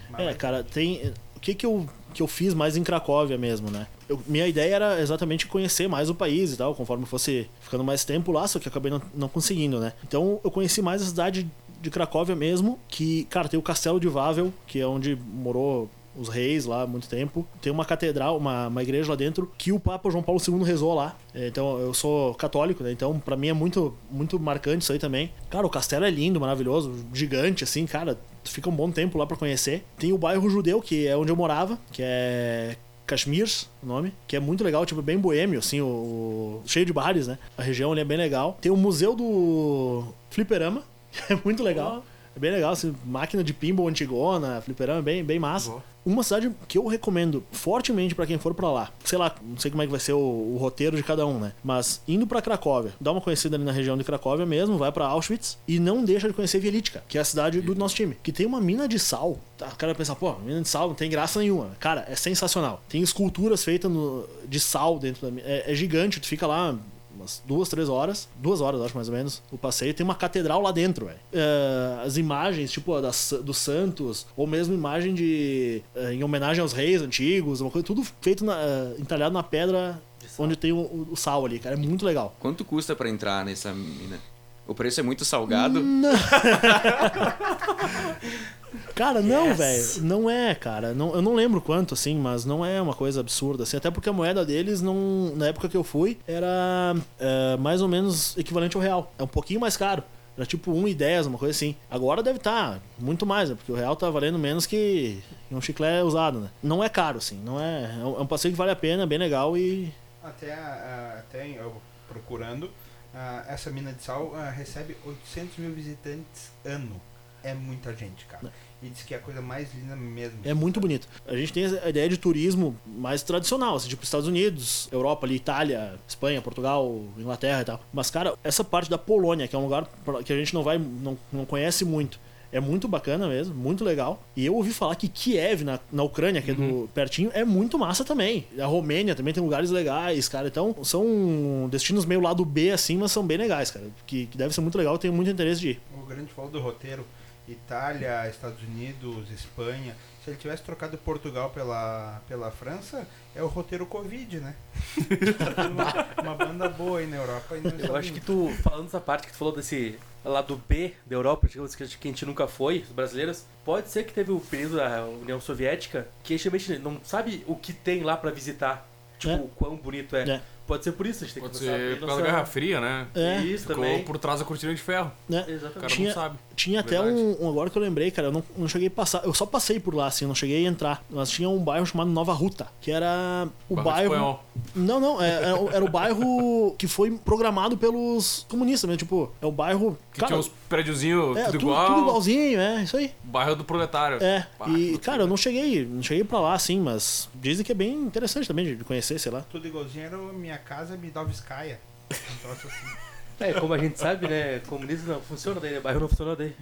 Mas- 0.09 0.21
É, 0.27 0.33
cara, 0.33 0.63
tem. 0.63 1.13
O 1.35 1.39
que 1.39 1.53
que 1.53 1.65
eu, 1.67 1.87
que 2.13 2.21
eu 2.21 2.27
fiz 2.27 2.53
mais 2.53 2.77
em 2.77 2.83
Cracóvia 2.83 3.37
mesmo, 3.37 3.69
né? 3.71 3.87
Eu- 4.07 4.21
minha 4.27 4.47
ideia 4.47 4.75
era 4.75 5.01
exatamente 5.01 5.47
conhecer 5.47 5.87
mais 5.89 6.09
o 6.09 6.15
país 6.15 6.53
e 6.53 6.57
tal, 6.57 6.73
conforme 6.75 7.05
fosse 7.05 7.49
ficando 7.61 7.83
mais 7.83 8.05
tempo 8.05 8.31
lá, 8.31 8.47
só 8.47 8.59
que 8.59 8.67
acabei 8.67 8.91
não, 8.91 9.01
não 9.15 9.27
conseguindo, 9.27 9.79
né? 9.79 9.93
Então 10.03 10.39
eu 10.43 10.51
conheci 10.51 10.81
mais 10.81 11.01
a 11.01 11.05
cidade 11.05 11.49
de 11.81 11.89
Cracóvia 11.89 12.35
mesmo, 12.35 12.79
que, 12.87 13.25
cara, 13.25 13.49
tem 13.49 13.59
o 13.59 13.63
Castelo 13.63 13.99
de 13.99 14.07
Wawel, 14.07 14.53
que 14.65 14.79
é 14.79 14.87
onde 14.87 15.17
morou 15.33 15.89
os 16.15 16.29
reis 16.29 16.65
lá 16.65 16.83
há 16.83 16.87
muito 16.87 17.07
tempo. 17.07 17.45
Tem 17.61 17.71
uma 17.71 17.85
catedral, 17.85 18.37
uma, 18.37 18.67
uma 18.67 18.83
igreja 18.83 19.09
lá 19.09 19.15
dentro, 19.15 19.51
que 19.57 19.71
o 19.71 19.79
Papa 19.79 20.09
João 20.09 20.23
Paulo 20.23 20.41
II 20.45 20.63
rezou 20.63 20.93
lá. 20.93 21.15
É, 21.33 21.47
Então 21.47 21.79
eu 21.79 21.93
sou 21.93 22.33
católico, 22.35 22.83
né? 22.83 22.91
Então 22.91 23.19
pra 23.19 23.35
mim 23.35 23.47
é 23.47 23.53
muito, 23.53 23.95
muito 24.11 24.39
marcante 24.39 24.83
isso 24.83 24.91
aí 24.91 24.99
também. 24.99 25.31
Cara, 25.49 25.65
o 25.65 25.69
castelo 25.69 26.05
é 26.05 26.09
lindo, 26.09 26.39
maravilhoso, 26.39 26.93
gigante, 27.13 27.63
assim, 27.63 27.85
cara. 27.85 28.19
Tu 28.43 28.51
fica 28.51 28.69
um 28.69 28.75
bom 28.75 28.91
tempo 28.91 29.17
lá 29.17 29.25
pra 29.25 29.37
conhecer. 29.37 29.85
Tem 29.97 30.11
o 30.11 30.17
bairro 30.17 30.49
judeu, 30.49 30.81
que 30.81 31.07
é 31.07 31.15
onde 31.15 31.31
eu 31.31 31.35
morava, 31.35 31.79
que 31.91 32.01
é 32.03 32.75
Kashmir, 33.05 33.49
o 33.81 33.85
nome, 33.85 34.13
que 34.27 34.35
é 34.35 34.39
muito 34.39 34.63
legal, 34.63 34.85
tipo, 34.85 35.01
bem 35.01 35.17
boêmio, 35.17 35.59
assim, 35.59 35.81
o, 35.81 36.61
cheio 36.65 36.85
de 36.85 36.93
bares, 36.93 37.27
né? 37.27 37.37
A 37.57 37.61
região 37.61 37.91
ali 37.91 38.01
é 38.01 38.05
bem 38.05 38.17
legal. 38.17 38.57
Tem 38.61 38.71
o 38.71 38.77
museu 38.77 39.15
do 39.15 40.03
Fliperama, 40.29 40.83
que 41.11 41.33
é 41.33 41.39
muito 41.43 41.63
legal. 41.63 42.03
É 42.35 42.39
bem 42.39 42.51
legal, 42.51 42.71
assim, 42.73 42.93
máquina 43.05 43.43
de 43.43 43.53
pinball 43.53 43.87
antigona, 43.87 44.59
fliperama, 44.61 44.99
é 44.99 45.03
bem, 45.03 45.23
bem 45.23 45.39
massa. 45.39 45.69
Boa. 45.69 45.83
Uma 46.05 46.21
cidade 46.21 46.51
que 46.67 46.77
eu 46.77 46.85
recomendo 46.85 47.45
fortemente 47.53 48.13
pra 48.13 48.25
quem 48.25 48.37
for 48.37 48.53
pra 48.53 48.69
lá. 48.69 48.91
Sei 49.05 49.17
lá, 49.17 49.33
não 49.41 49.57
sei 49.57 49.71
como 49.71 49.83
é 49.83 49.85
que 49.85 49.91
vai 49.91 50.01
ser 50.01 50.11
o, 50.11 50.17
o 50.19 50.57
roteiro 50.59 50.97
de 50.97 51.03
cada 51.03 51.25
um, 51.25 51.39
né? 51.39 51.53
Mas 51.63 52.01
indo 52.05 52.27
pra 52.27 52.41
Cracóvia, 52.41 52.91
dá 52.99 53.13
uma 53.13 53.21
conhecida 53.21 53.55
ali 53.55 53.63
na 53.63 53.71
região 53.71 53.97
de 53.97 54.03
Cracóvia 54.03 54.45
mesmo, 54.45 54.77
vai 54.77 54.91
pra 54.91 55.05
Auschwitz 55.05 55.57
e 55.65 55.79
não 55.79 56.03
deixa 56.03 56.27
de 56.27 56.33
conhecer 56.33 56.57
Wieliczka, 56.61 57.01
que 57.07 57.17
é 57.17 57.21
a 57.21 57.23
cidade 57.23 57.61
do 57.61 57.73
nosso 57.73 57.95
time, 57.95 58.17
que 58.21 58.33
tem 58.33 58.45
uma 58.45 58.59
mina 58.59 58.85
de 58.85 58.99
sal. 58.99 59.37
Tá, 59.57 59.67
o 59.67 59.75
cara 59.77 59.93
vai 59.93 59.95
pensar, 59.99 60.15
pô, 60.15 60.33
mina 60.39 60.61
de 60.61 60.67
sal 60.67 60.89
não 60.89 60.95
tem 60.95 61.09
graça 61.09 61.39
nenhuma. 61.39 61.69
Cara, 61.79 62.03
é 62.09 62.15
sensacional. 62.17 62.83
Tem 62.89 63.01
esculturas 63.01 63.63
feitas 63.63 63.89
no- 63.89 64.27
de 64.45 64.59
sal 64.59 64.99
dentro 64.99 65.25
da 65.25 65.31
mina. 65.31 65.47
É, 65.47 65.71
é 65.71 65.75
gigante, 65.75 66.19
tu 66.19 66.27
fica 66.27 66.45
lá 66.45 66.75
umas 67.15 67.41
duas, 67.45 67.69
três 67.69 67.89
horas. 67.89 68.27
Duas 68.35 68.61
horas, 68.61 68.81
acho 68.81 68.95
mais 68.95 69.09
ou 69.09 69.15
menos. 69.15 69.41
O 69.51 69.57
passeio 69.57 69.93
tem 69.93 70.03
uma 70.03 70.15
catedral 70.15 70.61
lá 70.61 70.71
dentro, 70.71 71.05
velho. 71.05 71.19
É, 71.31 72.01
as 72.05 72.17
imagens, 72.17 72.71
tipo, 72.71 72.99
das, 73.01 73.33
dos 73.43 73.57
santos, 73.57 74.25
ou 74.35 74.47
mesmo 74.47 74.73
imagem 74.73 75.13
de. 75.13 75.81
é, 75.95 76.13
em 76.13 76.23
homenagem 76.23 76.61
aos 76.61 76.73
reis 76.73 77.01
antigos, 77.01 77.61
uma 77.61 77.69
coisa, 77.71 77.85
tudo 77.85 78.03
feito 78.21 78.43
na, 78.43 78.55
é, 78.59 78.95
entalhado 78.99 79.33
na 79.33 79.43
pedra 79.43 80.01
onde 80.37 80.55
tem 80.55 80.71
o, 80.71 80.77
o- 80.77 81.07
o 81.11 81.15
sal 81.15 81.45
ali, 81.45 81.59
cara. 81.59 81.75
É 81.75 81.77
muito 81.77 82.05
legal. 82.05 82.35
Quanto 82.39 82.65
custa 82.65 82.95
pra 82.95 83.09
entrar 83.09 83.45
nessa 83.45 83.71
mina? 83.73 84.19
O 84.65 84.73
preço 84.73 84.99
é 84.99 85.03
muito 85.03 85.25
salgado. 85.25 85.83
Cara, 88.95 89.21
não, 89.21 89.47
Yes. 89.47 89.57
velho. 89.57 90.07
Não 90.07 90.29
é, 90.29 90.53
cara. 90.55 90.93
Não, 90.93 91.13
eu 91.15 91.21
não 91.21 91.33
lembro 91.35 91.61
quanto, 91.61 91.93
assim, 91.93 92.15
mas 92.15 92.45
não 92.45 92.65
é 92.65 92.81
uma 92.81 92.93
coisa 92.93 93.19
absurda, 93.19 93.63
assim. 93.63 93.77
Até 93.77 93.89
porque 93.91 94.09
a 94.09 94.13
moeda 94.13 94.45
deles, 94.45 94.81
não, 94.81 95.33
na 95.35 95.47
época 95.47 95.67
que 95.69 95.77
eu 95.77 95.83
fui, 95.83 96.17
era 96.27 96.95
é, 97.19 97.57
mais 97.57 97.81
ou 97.81 97.87
menos 97.87 98.37
equivalente 98.37 98.75
ao 98.75 98.81
real. 98.83 99.11
É 99.17 99.23
um 99.23 99.27
pouquinho 99.27 99.59
mais 99.59 99.75
caro. 99.77 100.03
Era 100.35 100.47
tipo 100.47 100.71
1,10, 100.73 101.27
uma 101.27 101.37
coisa 101.37 101.51
assim. 101.51 101.75
Agora 101.91 102.23
deve 102.23 102.37
estar 102.37 102.79
muito 102.97 103.23
mais, 103.25 103.49
né? 103.51 103.55
Porque 103.55 103.71
o 103.71 103.75
real 103.75 103.95
tá 103.95 104.09
valendo 104.09 104.39
menos 104.39 104.65
que 104.65 105.21
um 105.51 105.61
chiclete 105.61 106.03
usado, 106.03 106.39
né? 106.39 106.49
Não 106.61 106.83
é 106.83 106.89
caro, 106.89 107.19
assim. 107.19 107.39
Não 107.45 107.59
é, 107.61 107.83
é 108.01 108.03
um 108.03 108.17
é 108.17 108.21
um 108.21 108.25
passeio 108.25 108.51
que 108.51 108.57
vale 108.57 108.71
a 108.71 108.75
pena, 108.75 109.03
é 109.03 109.05
bem 109.05 109.19
legal 109.19 109.55
e. 109.55 109.93
Até, 110.23 110.51
ah, 110.53 111.17
até 111.19 111.47
eu 111.49 111.79
procurando, 112.07 112.71
ah, 113.13 113.43
essa 113.47 113.69
mina 113.69 113.93
de 113.93 114.01
sal 114.01 114.33
ah, 114.35 114.49
recebe 114.49 114.97
800 115.05 115.57
mil 115.57 115.71
visitantes 115.71 116.51
ano. 116.65 116.99
É 117.43 117.53
muita 117.53 117.93
gente, 117.93 118.25
cara. 118.25 118.51
E 118.81 118.89
diz 118.89 119.03
que 119.03 119.13
é 119.13 119.17
a 119.17 119.19
coisa 119.19 119.41
mais 119.41 119.73
linda 119.73 119.95
mesmo. 119.95 120.39
É 120.43 120.53
muito 120.53 120.79
bonito. 120.79 121.07
A 121.25 121.35
gente 121.35 121.53
tem 121.53 121.65
a 121.65 121.89
ideia 121.89 122.07
de 122.09 122.17
turismo 122.17 122.75
mais 122.85 123.23
tradicional, 123.23 123.75
assim, 123.75 123.89
tipo 123.89 124.03
Estados 124.03 124.27
Unidos, 124.27 124.89
Europa 124.91 125.25
ali, 125.25 125.35
Itália, 125.35 125.95
Espanha, 126.07 126.41
Portugal, 126.41 127.03
Inglaterra 127.17 127.61
e 127.61 127.65
tal. 127.65 127.81
Mas, 127.93 128.09
cara, 128.09 128.35
essa 128.43 128.63
parte 128.63 128.89
da 128.89 128.97
Polônia, 128.97 129.47
que 129.47 129.55
é 129.55 129.59
um 129.59 129.63
lugar 129.63 129.87
que 130.25 130.33
a 130.33 130.37
gente 130.37 130.53
não 130.53 130.63
vai, 130.63 130.77
não, 130.77 131.17
não 131.31 131.45
conhece 131.45 131.85
muito, 131.85 132.19
é 132.51 132.59
muito 132.59 132.87
bacana 132.87 133.27
mesmo, 133.27 133.55
muito 133.55 133.83
legal. 133.83 134.21
E 134.35 134.45
eu 134.45 134.53
ouvi 134.53 134.71
falar 134.71 134.95
que 134.95 135.07
Kiev, 135.07 135.63
na, 135.63 135.79
na 135.91 136.03
Ucrânia, 136.03 136.41
que 136.41 136.51
é 136.51 136.53
do 136.53 136.87
pertinho, 136.93 137.31
é 137.33 137.43
muito 137.43 137.79
massa 137.79 138.05
também. 138.05 138.45
A 138.59 138.65
Romênia 138.65 139.15
também 139.15 139.33
tem 139.33 139.41
lugares 139.41 139.71
legais, 139.71 140.29
cara. 140.29 140.49
Então, 140.49 140.75
são 140.83 141.67
destinos 141.71 142.05
meio 142.05 142.21
lado 142.21 142.45
B, 142.45 142.69
assim, 142.69 142.97
mas 142.97 143.11
são 143.11 143.25
bem 143.25 143.37
legais, 143.37 143.71
cara. 143.71 143.87
Que, 144.05 144.27
que 144.27 144.37
deve 144.37 144.53
ser 144.53 144.61
muito 144.61 144.77
legal, 144.77 144.93
eu 144.93 144.99
tenho 144.99 145.13
muito 145.13 145.31
interesse 145.31 145.61
de 145.61 145.69
ir. 145.69 145.81
O 145.97 146.05
grande 146.05 146.31
falou 146.31 146.51
do 146.51 146.59
roteiro 146.59 147.03
Itália, 147.47 148.27
Estados 148.29 148.61
Unidos, 148.63 149.29
Espanha. 149.31 149.95
Se 150.23 150.29
ele 150.29 150.37
tivesse 150.37 150.63
trocado 150.63 150.97
Portugal 150.97 151.49
pela, 151.49 152.21
pela 152.27 152.49
França, 152.49 153.05
é 153.35 153.43
o 153.43 153.47
roteiro 153.47 153.85
Covid, 153.85 154.39
né? 154.39 154.55
uma, 155.69 156.21
uma 156.23 156.35
banda 156.35 156.69
boa 156.69 156.99
aí 156.99 157.07
na 157.07 157.17
Europa. 157.17 157.55
E 157.57 157.85
Eu 157.85 157.95
acho 157.95 158.13
que 158.13 158.21
tu, 158.21 158.49
falando 158.61 158.85
dessa 158.85 159.01
parte 159.01 159.27
que 159.27 159.33
tu 159.33 159.37
falou 159.37 159.53
desse 159.53 159.99
lado 160.23 160.61
B 160.69 160.93
da 161.05 161.15
Europa, 161.15 161.47
digamos 161.47 161.75
que 161.75 161.85
que 161.85 162.07
a 162.07 162.11
gente 162.11 162.25
nunca 162.25 162.47
foi, 162.47 162.79
os 162.79 162.89
brasileiros, 162.89 163.45
pode 163.65 163.89
ser 163.89 164.05
que 164.05 164.13
teve 164.13 164.31
o 164.31 164.39
período 164.39 164.77
da 164.77 165.05
União 165.05 165.41
Soviética 165.41 166.07
que 166.23 166.33
a 166.35 166.37
gente 166.37 166.77
não 166.79 167.01
sabe 167.03 167.43
o 167.45 167.55
que 167.55 167.73
tem 167.73 168.01
lá 168.03 168.15
pra 168.15 168.31
visitar. 168.31 168.87
Tipo, 169.19 169.33
É. 169.33 169.37
o 169.37 169.47
quão 169.49 169.75
bonito 169.75 170.15
é. 170.15 170.29
É. 170.29 170.41
Pode 170.65 170.83
ser 170.85 170.93
por 170.93 171.05
isso, 171.05 171.23
a 171.23 171.27
gente 171.27 171.33
tem 171.33 171.43
Pode 171.43 171.53
que 171.59 171.65
começar 171.65 171.75
a 171.75 171.89
ser 171.89 171.99
por 171.99 172.07
causa 172.07 172.21
da 172.21 172.27
Guerra 172.31 172.45
Fria, 172.45 172.79
né? 172.79 173.07
É. 173.13 173.41
Isso 173.41 173.63
Ficou 173.67 173.75
também. 173.75 174.03
por 174.03 174.17
trás 174.17 174.39
da 174.39 174.45
cortina 174.45 174.73
de 174.73 174.81
ferro. 174.81 175.11
Né? 175.27 175.43
O 175.45 175.51
Exatamente. 175.51 175.73
cara 175.73 175.87
Tinha- 175.87 176.07
não 176.07 176.15
sabe. 176.15 176.39
Tinha 176.55 176.79
até 176.79 177.01
um, 177.01 177.43
um- 177.43 177.49
Agora 177.49 177.69
que 177.69 177.77
eu 177.77 177.81
lembrei, 177.81 178.09
cara, 178.11 178.29
eu 178.29 178.31
não, 178.31 178.43
não 178.57 178.67
cheguei 178.67 178.87
a 178.87 178.91
passar. 178.91 179.25
Eu 179.25 179.33
só 179.33 179.45
passei 179.45 179.79
por 179.79 179.93
lá, 179.93 180.07
assim, 180.07 180.23
eu 180.23 180.29
não 180.29 180.35
cheguei 180.35 180.65
a 180.65 180.69
entrar. 180.69 181.03
Mas 181.09 181.29
tinha 181.31 181.49
um 181.49 181.59
bairro 181.59 181.85
chamado 181.85 182.09
Nova 182.11 182.31
Ruta, 182.31 182.67
que 182.79 182.91
era 182.91 183.47
o 183.69 183.75
bairro. 183.75 184.13
Espanhol. 184.13 184.43
Não, 184.75 184.99
não, 184.99 185.21
é- 185.21 185.29
era, 185.43 185.59
o- 185.61 185.69
era 185.71 185.83
o 185.83 185.89
bairro 185.89 186.75
que 186.77 186.87
foi 186.87 187.11
programado 187.11 187.75
pelos 187.77 188.45
comunistas 188.47 188.87
mesmo. 188.87 188.99
Tipo, 188.99 189.31
é 189.41 189.45
o 189.45 189.51
bairro. 189.51 189.97
Que 190.13 190.19
cara, 190.19 190.27
tinha 190.27 190.39
uns 190.39 190.51
prédiozinhos 190.69 191.35
é, 191.35 191.45
tudo 191.45 191.51
tudo, 191.53 191.61
igual. 191.63 191.87
tudo 191.87 192.01
igualzinho, 192.01 192.59
é, 192.59 192.83
isso 192.83 192.95
aí. 192.95 193.11
Bairro 193.23 193.55
do 193.55 193.63
proletário. 193.63 194.23
É, 194.23 194.47
e, 194.67 194.97
cara, 194.99 195.23
eu 195.23 195.27
não 195.27 195.35
cheguei, 195.35 195.85
não 195.85 196.03
cheguei 196.03 196.23
pra 196.23 196.39
lá, 196.39 196.53
assim, 196.53 196.79
mas 196.79 197.27
dizem 197.33 197.65
que 197.65 197.71
é 197.71 197.75
bem 197.75 197.93
interessante 197.93 198.47
também 198.47 198.75
de 198.75 198.83
conhecer, 198.83 199.19
sei 199.19 199.31
lá. 199.31 199.41
Tudo 199.49 199.67
igualzinho 199.67 200.05
era 200.05 200.17
Minha 200.17 200.57
Casa 200.59 200.95
Midovskaya. 200.95 201.79
Um 202.11 202.37
troço 202.43 202.67
assim. 202.67 203.13
É, 203.39 203.51
como 203.53 203.73
a 203.73 203.77
gente 203.77 203.99
sabe, 203.99 204.27
né? 204.27 204.59
Comunismo 204.67 205.13
não 205.13 205.21
funciona 205.21 205.59
daí, 205.59 205.73
né? 205.73 205.79
Bairro 205.79 205.99
não 205.99 206.07
funciona 206.07 206.35
daí. 206.35 206.53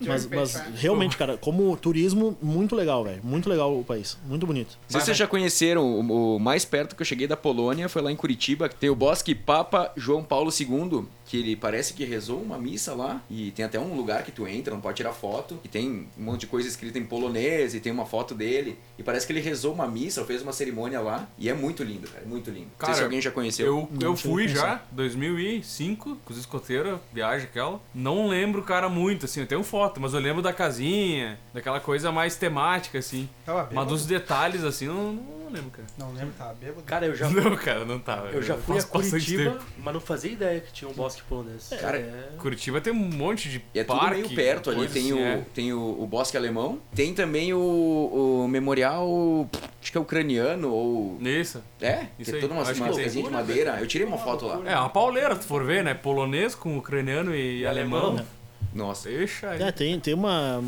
Mas, 0.00 0.26
mas 0.26 0.54
realmente, 0.76 1.16
cara, 1.16 1.36
como 1.36 1.76
turismo, 1.76 2.36
muito 2.42 2.76
legal, 2.76 3.02
velho. 3.04 3.20
Muito 3.24 3.48
legal 3.48 3.76
o 3.76 3.82
país. 3.82 4.18
Muito 4.26 4.46
bonito. 4.46 4.78
Se 4.86 5.00
vocês 5.00 5.16
já 5.16 5.26
conheceram, 5.26 5.82
o, 5.82 6.36
o 6.36 6.38
mais 6.38 6.64
perto 6.64 6.94
que 6.94 7.02
eu 7.02 7.06
cheguei 7.06 7.26
da 7.26 7.36
Polônia 7.36 7.88
foi 7.88 8.02
lá 8.02 8.12
em 8.12 8.16
Curitiba, 8.16 8.68
que 8.68 8.76
tem 8.76 8.90
o 8.90 8.94
Bosque 8.94 9.34
Papa 9.34 9.92
João 9.96 10.22
Paulo 10.22 10.52
II, 10.52 11.06
que 11.26 11.38
ele 11.38 11.56
parece 11.56 11.94
que 11.94 12.04
rezou 12.04 12.40
uma 12.40 12.58
missa 12.58 12.94
lá, 12.94 13.22
e 13.30 13.50
tem 13.52 13.64
até 13.64 13.78
um 13.78 13.94
lugar 13.94 14.22
que 14.24 14.30
tu 14.32 14.46
entra, 14.46 14.74
não 14.74 14.80
pode 14.80 14.96
tirar 14.96 15.12
foto, 15.12 15.58
e 15.64 15.68
tem 15.68 16.06
um 16.18 16.22
monte 16.22 16.40
de 16.40 16.46
coisa 16.46 16.68
escrita 16.68 16.98
em 16.98 17.04
polonês, 17.04 17.74
e 17.74 17.80
tem 17.80 17.90
uma 17.92 18.04
foto 18.06 18.34
dele, 18.34 18.78
e 18.98 19.02
parece 19.02 19.26
que 19.26 19.32
ele 19.32 19.40
rezou 19.40 19.72
uma 19.72 19.86
missa, 19.86 20.20
ou 20.20 20.26
fez 20.26 20.42
uma 20.42 20.52
cerimônia 20.52 21.00
lá, 21.00 21.26
e 21.38 21.48
é 21.48 21.54
muito 21.54 21.82
lindo, 21.82 22.06
cara, 22.08 22.24
é 22.24 22.28
muito 22.28 22.50
lindo. 22.50 22.66
não 22.66 22.70
sei 22.70 22.86
Cara, 22.86 22.94
se 22.94 23.02
alguém 23.02 23.20
já 23.20 23.30
conheceu. 23.30 23.66
Eu, 23.66 23.88
eu 24.00 24.16
fui 24.16 24.48
já, 24.48 24.82
2005, 24.92 26.18
com 26.24 26.32
os 26.32 26.38
escoteiros, 26.38 26.98
viagem 27.12 27.46
aquela. 27.46 27.80
Não 27.94 28.28
lembro 28.28 28.60
o 28.60 28.64
cara 28.64 28.88
muito, 28.88 29.24
assim, 29.26 29.40
eu 29.40 29.46
tenho 29.46 29.62
foto, 29.62 30.00
mas 30.00 30.12
eu 30.14 30.20
lembro 30.20 30.42
da 30.42 30.52
casinha, 30.52 31.38
daquela 31.52 31.80
coisa 31.80 32.10
mais 32.12 32.36
temática, 32.36 32.98
assim. 32.98 33.28
Tava 33.44 33.60
Mas 33.60 33.68
bêbado? 33.70 33.90
dos 33.90 34.06
detalhes, 34.06 34.64
assim, 34.64 34.86
não, 34.86 35.12
não 35.12 35.43
lembro, 35.54 35.70
cara. 35.70 35.88
Não 35.96 36.12
lembro, 36.12 36.34
tava 36.36 36.54
bêbado. 36.54 36.82
Cara, 36.82 37.06
eu 37.06 37.14
já, 37.14 37.28
Não, 37.30 37.56
cara, 37.56 37.84
não 37.84 37.98
tava. 37.98 38.28
eu 38.28 38.42
já 38.42 38.56
fui 38.56 38.74
a 38.74 38.80
bastante 38.82 39.10
Curitiba, 39.10 39.50
tempo. 39.52 39.64
mas 39.78 39.94
não 39.94 40.00
fazia 40.00 40.32
ideia 40.32 40.60
que 40.60 40.72
tinha 40.72 40.90
um 40.90 40.92
bosque 40.92 41.22
polonês. 41.22 41.70
Cara, 41.80 41.98
é... 41.98 42.30
Curitiba 42.38 42.80
tem 42.80 42.92
um 42.92 42.96
monte 42.96 43.48
de 43.48 43.64
E 43.72 43.78
é 43.78 43.84
tudo 43.84 43.98
parque, 43.98 44.22
meio 44.22 44.34
perto 44.34 44.70
ali, 44.70 44.80
coisa 44.80 44.92
tem, 44.94 45.02
assim, 45.02 45.12
o, 45.12 45.18
é. 45.24 45.44
tem 45.54 45.72
o, 45.72 46.02
o 46.02 46.06
Bosque 46.06 46.36
Alemão, 46.36 46.80
tem 46.94 47.14
também 47.14 47.54
o, 47.54 48.44
o 48.44 48.48
Memorial, 48.48 49.48
acho 49.80 49.90
que 49.92 49.96
é 49.96 50.00
ucraniano, 50.00 50.70
ou... 50.70 51.18
Isso. 51.20 51.62
É, 51.80 52.06
Isso 52.18 52.30
que 52.30 52.32
é 52.32 52.34
aí, 52.34 52.40
toda 52.40 52.54
uma, 52.54 52.62
acho 52.62 52.74
que 52.74 52.80
uma 52.80 52.92
tem. 52.92 53.04
casinha 53.04 53.24
de 53.24 53.30
madeira, 53.30 53.78
eu 53.80 53.86
tirei 53.86 54.06
uma 54.06 54.18
foto 54.18 54.46
lá. 54.46 54.60
É, 54.64 54.76
uma 54.78 54.90
pauleira, 54.90 55.34
se 55.34 55.42
tu 55.42 55.46
for 55.46 55.64
ver, 55.64 55.82
né? 55.84 55.94
Polonês 55.94 56.54
com 56.54 56.76
ucraniano 56.76 57.34
e, 57.34 57.66
alemão. 57.66 58.06
alemão. 58.08 58.26
Nossa, 58.74 59.08
Deixa 59.08 59.50
aí. 59.50 59.62
É, 59.62 59.70
tem, 59.70 59.98
tem 60.00 60.12
uma 60.14 60.60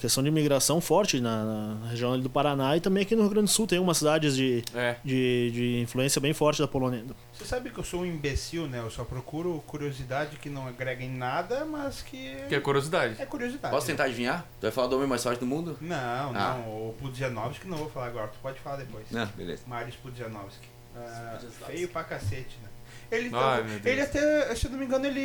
questão 0.00 0.22
de 0.22 0.28
imigração 0.28 0.80
forte 0.80 1.20
na, 1.20 1.44
na 1.76 1.88
região 1.88 2.12
ali 2.12 2.22
do 2.22 2.28
Paraná 2.28 2.76
e 2.76 2.80
também 2.80 3.02
aqui 3.04 3.14
no 3.14 3.22
Rio 3.22 3.30
Grande 3.30 3.46
do 3.46 3.50
Sul 3.52 3.66
tem 3.66 3.78
umas 3.78 3.98
cidades 3.98 4.34
de, 4.36 4.62
É. 4.74 4.96
de, 5.04 5.50
de 5.52 5.80
influência 5.80 6.20
bem 6.20 6.32
forte 6.34 6.60
da 6.60 6.66
Polônia. 6.68 7.04
Você 7.32 7.44
sabe 7.44 7.70
que 7.70 7.78
eu 7.78 7.84
sou 7.84 8.00
um 8.00 8.06
imbecil, 8.06 8.66
né? 8.66 8.80
Eu 8.80 8.90
só 8.90 9.04
procuro 9.04 9.62
curiosidade 9.66 10.36
que 10.36 10.50
não 10.50 10.66
agrega 10.66 11.02
em 11.04 11.10
nada, 11.10 11.64
mas 11.64 12.02
que, 12.02 12.34
Que 12.48 12.54
é 12.56 12.60
curiosidade. 12.60 13.14
é 13.20 13.26
curiosidade. 13.26 13.72
posso 13.74 13.86
tentar 13.86 14.04
adivinhar? 14.04 14.44
Tu 14.60 14.62
vai 14.62 14.70
falar 14.72 14.88
do 14.88 14.96
homem 14.96 15.08
mais 15.08 15.22
forte 15.22 15.38
do 15.38 15.46
mundo? 15.46 15.76
Não, 15.80 15.96
Ah. 16.34 16.58
não. 16.58 16.88
O 16.88 16.94
Pudzianowski 17.00 17.68
não 17.68 17.76
vou 17.78 17.88
falar 17.90 18.06
agora. 18.06 18.28
Tu 18.28 18.38
pode 18.42 18.58
falar 18.60 18.76
depois. 18.76 19.04
Não, 19.10 19.26
beleza. 19.36 19.62
Marius 19.66 19.96
Pudzianowski. 19.96 20.66
Ah, 20.96 21.38
feio 21.66 21.88
pra 21.88 22.04
cacete, 22.04 22.58
né? 22.62 22.68
Ele, 23.10 23.30
Ai, 23.34 23.62
Deus. 23.62 23.84
ele 23.86 24.00
até, 24.00 24.54
se 24.54 24.66
eu 24.66 24.70
não 24.70 24.78
me 24.78 24.86
engano, 24.86 25.06
ele, 25.06 25.20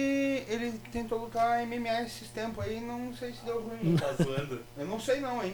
ele 0.49 0.77
tentou 0.91 1.19
lutar 1.19 1.65
MMA 1.65 2.01
esses 2.01 2.27
tempos 2.29 2.65
aí, 2.65 2.81
não 2.81 3.15
sei 3.15 3.31
se 3.33 3.45
deu 3.45 3.61
ruim. 3.61 3.95
Tá 3.95 4.11
zoando. 4.21 4.61
Eu 4.77 4.85
não 4.85 4.99
sei 4.99 5.21
não, 5.21 5.41
hein? 5.43 5.53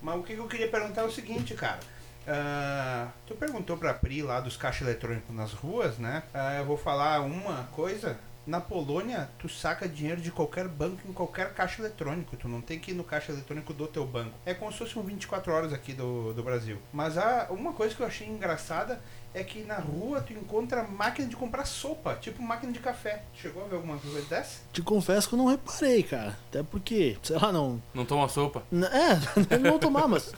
Mas 0.00 0.16
o 0.16 0.22
que 0.22 0.34
eu 0.34 0.46
queria 0.46 0.68
perguntar 0.68 1.02
é 1.02 1.04
o 1.06 1.10
seguinte, 1.10 1.54
cara. 1.54 1.80
Ah, 2.28 3.08
tu 3.26 3.34
perguntou 3.34 3.76
pra 3.76 3.94
Pri 3.94 4.22
lá 4.22 4.40
dos 4.40 4.56
caixas 4.56 4.82
eletrônicos 4.86 5.34
nas 5.34 5.52
ruas, 5.52 5.98
né? 5.98 6.22
Ah, 6.32 6.54
eu 6.54 6.64
vou 6.64 6.76
falar 6.76 7.20
uma 7.20 7.64
coisa. 7.72 8.16
Na 8.46 8.60
Polônia, 8.60 9.28
tu 9.38 9.48
saca 9.48 9.88
dinheiro 9.88 10.20
de 10.20 10.30
qualquer 10.30 10.68
banco 10.68 11.00
em 11.08 11.12
qualquer 11.12 11.52
caixa 11.52 11.82
eletrônico. 11.82 12.36
Tu 12.36 12.48
não 12.48 12.60
tem 12.60 12.78
que 12.78 12.92
ir 12.92 12.94
no 12.94 13.02
caixa 13.02 13.32
eletrônico 13.32 13.74
do 13.74 13.88
teu 13.88 14.06
banco. 14.06 14.34
É 14.46 14.54
como 14.54 14.70
se 14.70 14.78
fosse 14.78 14.96
um 14.98 15.02
24 15.02 15.52
horas 15.52 15.72
aqui 15.72 15.92
do, 15.92 16.32
do 16.32 16.42
Brasil. 16.44 16.78
Mas 16.92 17.18
há 17.18 17.48
uma 17.50 17.72
coisa 17.72 17.94
que 17.94 18.00
eu 18.02 18.06
achei 18.06 18.26
engraçada 18.28 19.00
é 19.34 19.42
que 19.42 19.64
na 19.64 19.76
rua 19.78 20.20
tu 20.20 20.32
encontra 20.32 20.84
máquina 20.84 21.26
de 21.28 21.34
comprar 21.36 21.64
sopa, 21.66 22.14
tipo 22.14 22.40
máquina 22.40 22.72
de 22.72 22.78
café. 22.78 23.22
Chegou 23.34 23.64
a 23.64 23.68
ver 23.68 23.76
alguma 23.76 23.98
coisa 23.98 24.22
dessa? 24.22 24.60
Te 24.72 24.80
confesso 24.80 25.28
que 25.28 25.34
eu 25.34 25.38
não 25.38 25.46
reparei, 25.46 26.02
cara. 26.04 26.38
Até 26.48 26.62
porque, 26.62 27.18
sei 27.24 27.36
lá, 27.36 27.50
não. 27.52 27.82
Não 27.92 28.04
toma 28.06 28.28
sopa. 28.28 28.62
N- 28.70 28.86
É, 28.86 29.58
não 29.58 29.78
tomar, 29.78 30.06
mas. 30.06 30.32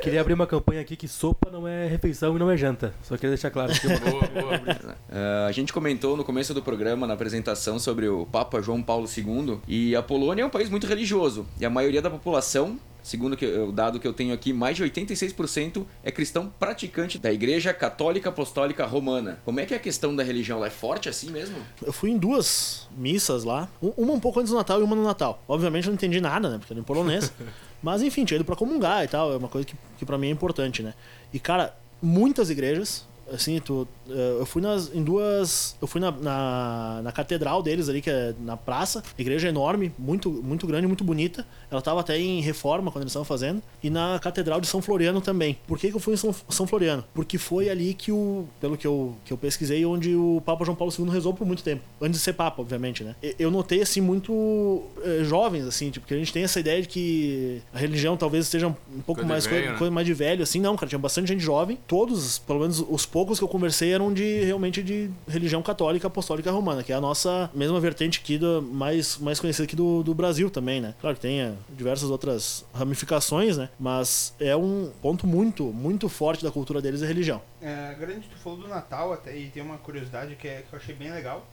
Queria 0.00 0.20
abrir 0.22 0.32
uma 0.32 0.46
campanha 0.46 0.80
aqui 0.80 0.96
que 0.96 1.06
sopa 1.06 1.50
não 1.50 1.68
é 1.68 1.86
refeição 1.86 2.34
e 2.34 2.38
não 2.38 2.50
é 2.50 2.56
janta. 2.56 2.94
Só 3.02 3.16
queria 3.16 3.30
deixar 3.30 3.50
claro. 3.50 3.70
aqui. 3.72 3.86
Boa, 4.00 4.26
boa. 4.28 4.96
Ah, 5.10 5.46
a 5.46 5.52
gente 5.52 5.72
comentou 5.74 6.16
no 6.16 6.24
começo 6.24 6.54
do 6.54 6.62
programa, 6.62 7.06
na 7.06 7.12
apresentação, 7.14 7.78
sobre 7.78 8.08
o 8.08 8.24
Papa 8.24 8.62
João 8.62 8.82
Paulo 8.82 9.06
II. 9.06 9.58
E 9.68 9.94
a 9.94 10.02
Polônia 10.02 10.42
é 10.42 10.46
um 10.46 10.50
país 10.50 10.70
muito 10.70 10.86
religioso. 10.86 11.46
E 11.60 11.66
a 11.66 11.70
maioria 11.70 12.00
da 12.00 12.08
população, 12.08 12.78
segundo 13.02 13.36
que- 13.36 13.44
o 13.46 13.70
dado 13.72 14.00
que 14.00 14.08
eu 14.08 14.14
tenho 14.14 14.32
aqui, 14.32 14.54
mais 14.54 14.74
de 14.78 14.82
86% 14.84 15.86
é 16.02 16.10
cristão 16.10 16.50
praticante 16.58 17.18
da 17.18 17.30
Igreja 17.30 17.74
Católica 17.74 18.30
Apostólica 18.30 18.86
Romana. 18.86 19.38
Como 19.44 19.60
é 19.60 19.66
que 19.66 19.74
é 19.74 19.76
a 19.76 19.80
questão 19.80 20.16
da 20.16 20.22
religião? 20.22 20.56
Ela 20.58 20.68
é 20.68 20.70
forte 20.70 21.10
assim 21.10 21.30
mesmo? 21.30 21.58
Eu 21.84 21.92
fui 21.92 22.10
em 22.10 22.16
duas 22.16 22.88
missas 22.96 23.44
lá, 23.44 23.68
um- 23.82 23.92
uma 23.98 24.14
um 24.14 24.20
pouco 24.20 24.40
antes 24.40 24.50
do 24.50 24.56
Natal 24.56 24.80
e 24.80 24.82
uma 24.82 24.96
no 24.96 25.04
Natal. 25.04 25.42
Obviamente 25.46 25.84
eu 25.84 25.90
não 25.90 25.96
entendi 25.96 26.22
nada, 26.22 26.48
né? 26.48 26.56
Porque 26.58 26.72
era 26.72 26.80
em 26.80 26.84
polonês. 26.84 27.30
Mas 27.82 28.02
enfim, 28.02 28.24
tinha 28.24 28.36
ido 28.36 28.44
pra 28.44 28.56
comungar 28.56 29.04
e 29.04 29.08
tal, 29.08 29.32
é 29.32 29.36
uma 29.36 29.48
coisa 29.48 29.66
que, 29.66 29.74
que 29.98 30.04
para 30.04 30.18
mim 30.18 30.28
é 30.28 30.30
importante, 30.30 30.82
né? 30.82 30.94
E 31.32 31.38
cara, 31.38 31.74
muitas 32.02 32.50
igrejas, 32.50 33.06
assim, 33.32 33.60
tu, 33.60 33.86
eh, 34.08 34.36
eu 34.40 34.46
fui 34.46 34.60
nas, 34.62 34.94
em 34.94 35.02
duas. 35.02 35.76
Eu 35.80 35.86
fui 35.86 36.00
na, 36.00 36.10
na, 36.10 37.00
na 37.02 37.12
catedral 37.12 37.62
deles 37.62 37.88
ali, 37.88 38.00
que 38.00 38.10
é 38.10 38.34
na 38.40 38.56
praça, 38.56 39.02
igreja 39.18 39.48
enorme, 39.48 39.92
muito, 39.98 40.30
muito 40.30 40.66
grande, 40.66 40.86
muito 40.86 41.04
bonita. 41.04 41.46
Ela 41.70 41.82
tava 41.82 42.00
até 42.00 42.18
em 42.18 42.40
reforma 42.40 42.90
quando 42.90 43.02
eles 43.02 43.12
estavam 43.12 43.24
fazendo. 43.24 43.62
E 43.82 43.90
na 43.90 44.18
catedral 44.18 44.60
de 44.60 44.66
São 44.66 44.82
Floriano 44.82 45.20
também. 45.20 45.58
Por 45.66 45.78
que, 45.78 45.90
que 45.90 45.96
eu 45.96 46.00
fui 46.00 46.14
em 46.14 46.16
São, 46.16 46.34
São 46.48 46.66
Floriano? 46.66 47.04
Porque 47.14 47.38
foi 47.38 47.68
ali 47.68 47.94
que 47.94 48.12
o. 48.12 48.46
Pelo 48.60 48.76
que 48.76 48.86
eu, 48.86 49.14
que 49.24 49.32
eu 49.32 49.36
pesquisei, 49.36 49.84
onde 49.84 50.14
o 50.14 50.42
Papa 50.44 50.64
João 50.64 50.76
Paulo 50.76 50.92
II 50.96 51.08
rezou 51.08 51.32
por 51.34 51.46
muito 51.46 51.62
tempo. 51.62 51.82
Antes 52.00 52.18
de 52.18 52.24
ser 52.24 52.32
Papa, 52.32 52.60
obviamente, 52.60 53.04
né? 53.04 53.14
Eu 53.38 53.50
notei, 53.50 53.82
assim, 53.82 54.00
muito 54.00 54.82
eh, 55.02 55.24
jovens, 55.24 55.64
assim, 55.66 55.90
tipo, 55.90 56.04
porque 56.04 56.14
a 56.14 56.18
gente 56.18 56.32
tem 56.32 56.42
essa 56.42 56.58
ideia 56.58 56.82
de 56.82 56.88
que 56.88 57.62
a 57.72 57.78
religião 57.78 58.16
talvez 58.16 58.46
esteja 58.46 58.68
um 58.68 58.72
pouco 59.04 59.20
Coisa 59.20 59.28
mais 59.28 59.44
velho, 59.44 59.56
coisa, 59.56 59.72
né? 59.72 59.78
coisa 59.78 59.90
mais 59.90 60.06
de 60.06 60.14
velho, 60.14 60.42
assim, 60.42 60.60
não, 60.60 60.76
cara. 60.76 60.88
Tinha 60.88 60.98
bastante 60.98 61.28
gente 61.28 61.42
jovem. 61.42 61.78
Todos, 61.86 62.38
pelo 62.38 62.60
menos 62.60 62.84
os 62.88 63.06
poucos 63.06 63.19
que 63.38 63.44
eu 63.44 63.48
conversei, 63.48 63.92
eram 63.92 64.12
de 64.12 64.44
realmente 64.44 64.82
de 64.82 65.10
religião 65.28 65.62
católica 65.62 66.06
apostólica 66.06 66.50
romana, 66.50 66.82
que 66.82 66.92
é 66.92 66.96
a 66.96 67.00
nossa 67.00 67.50
mesma 67.54 67.78
vertente 67.80 68.20
aqui, 68.20 68.38
do, 68.38 68.62
mais, 68.62 69.18
mais 69.18 69.38
conhecida 69.38 69.64
aqui 69.64 69.76
do, 69.76 70.02
do 70.02 70.14
Brasil 70.14 70.50
também, 70.50 70.80
né? 70.80 70.94
Claro 71.00 71.16
que 71.16 71.22
tem 71.22 71.56
diversas 71.70 72.10
outras 72.10 72.64
ramificações, 72.74 73.56
né? 73.56 73.68
Mas 73.78 74.34
é 74.40 74.56
um 74.56 74.90
ponto 75.00 75.26
muito, 75.26 75.64
muito 75.64 76.08
forte 76.08 76.42
da 76.42 76.50
cultura 76.50 76.80
deles 76.80 77.02
a 77.02 77.06
religião. 77.06 77.40
É, 77.60 77.94
grande, 77.98 78.28
tu 78.28 78.36
falou 78.38 78.58
do 78.58 78.68
Natal 78.68 79.12
até, 79.12 79.36
e 79.36 79.48
tem 79.50 79.62
uma 79.62 79.78
curiosidade 79.78 80.34
que, 80.36 80.48
é, 80.48 80.62
que 80.68 80.72
eu 80.72 80.78
achei 80.78 80.94
bem 80.94 81.10
legal, 81.10 81.46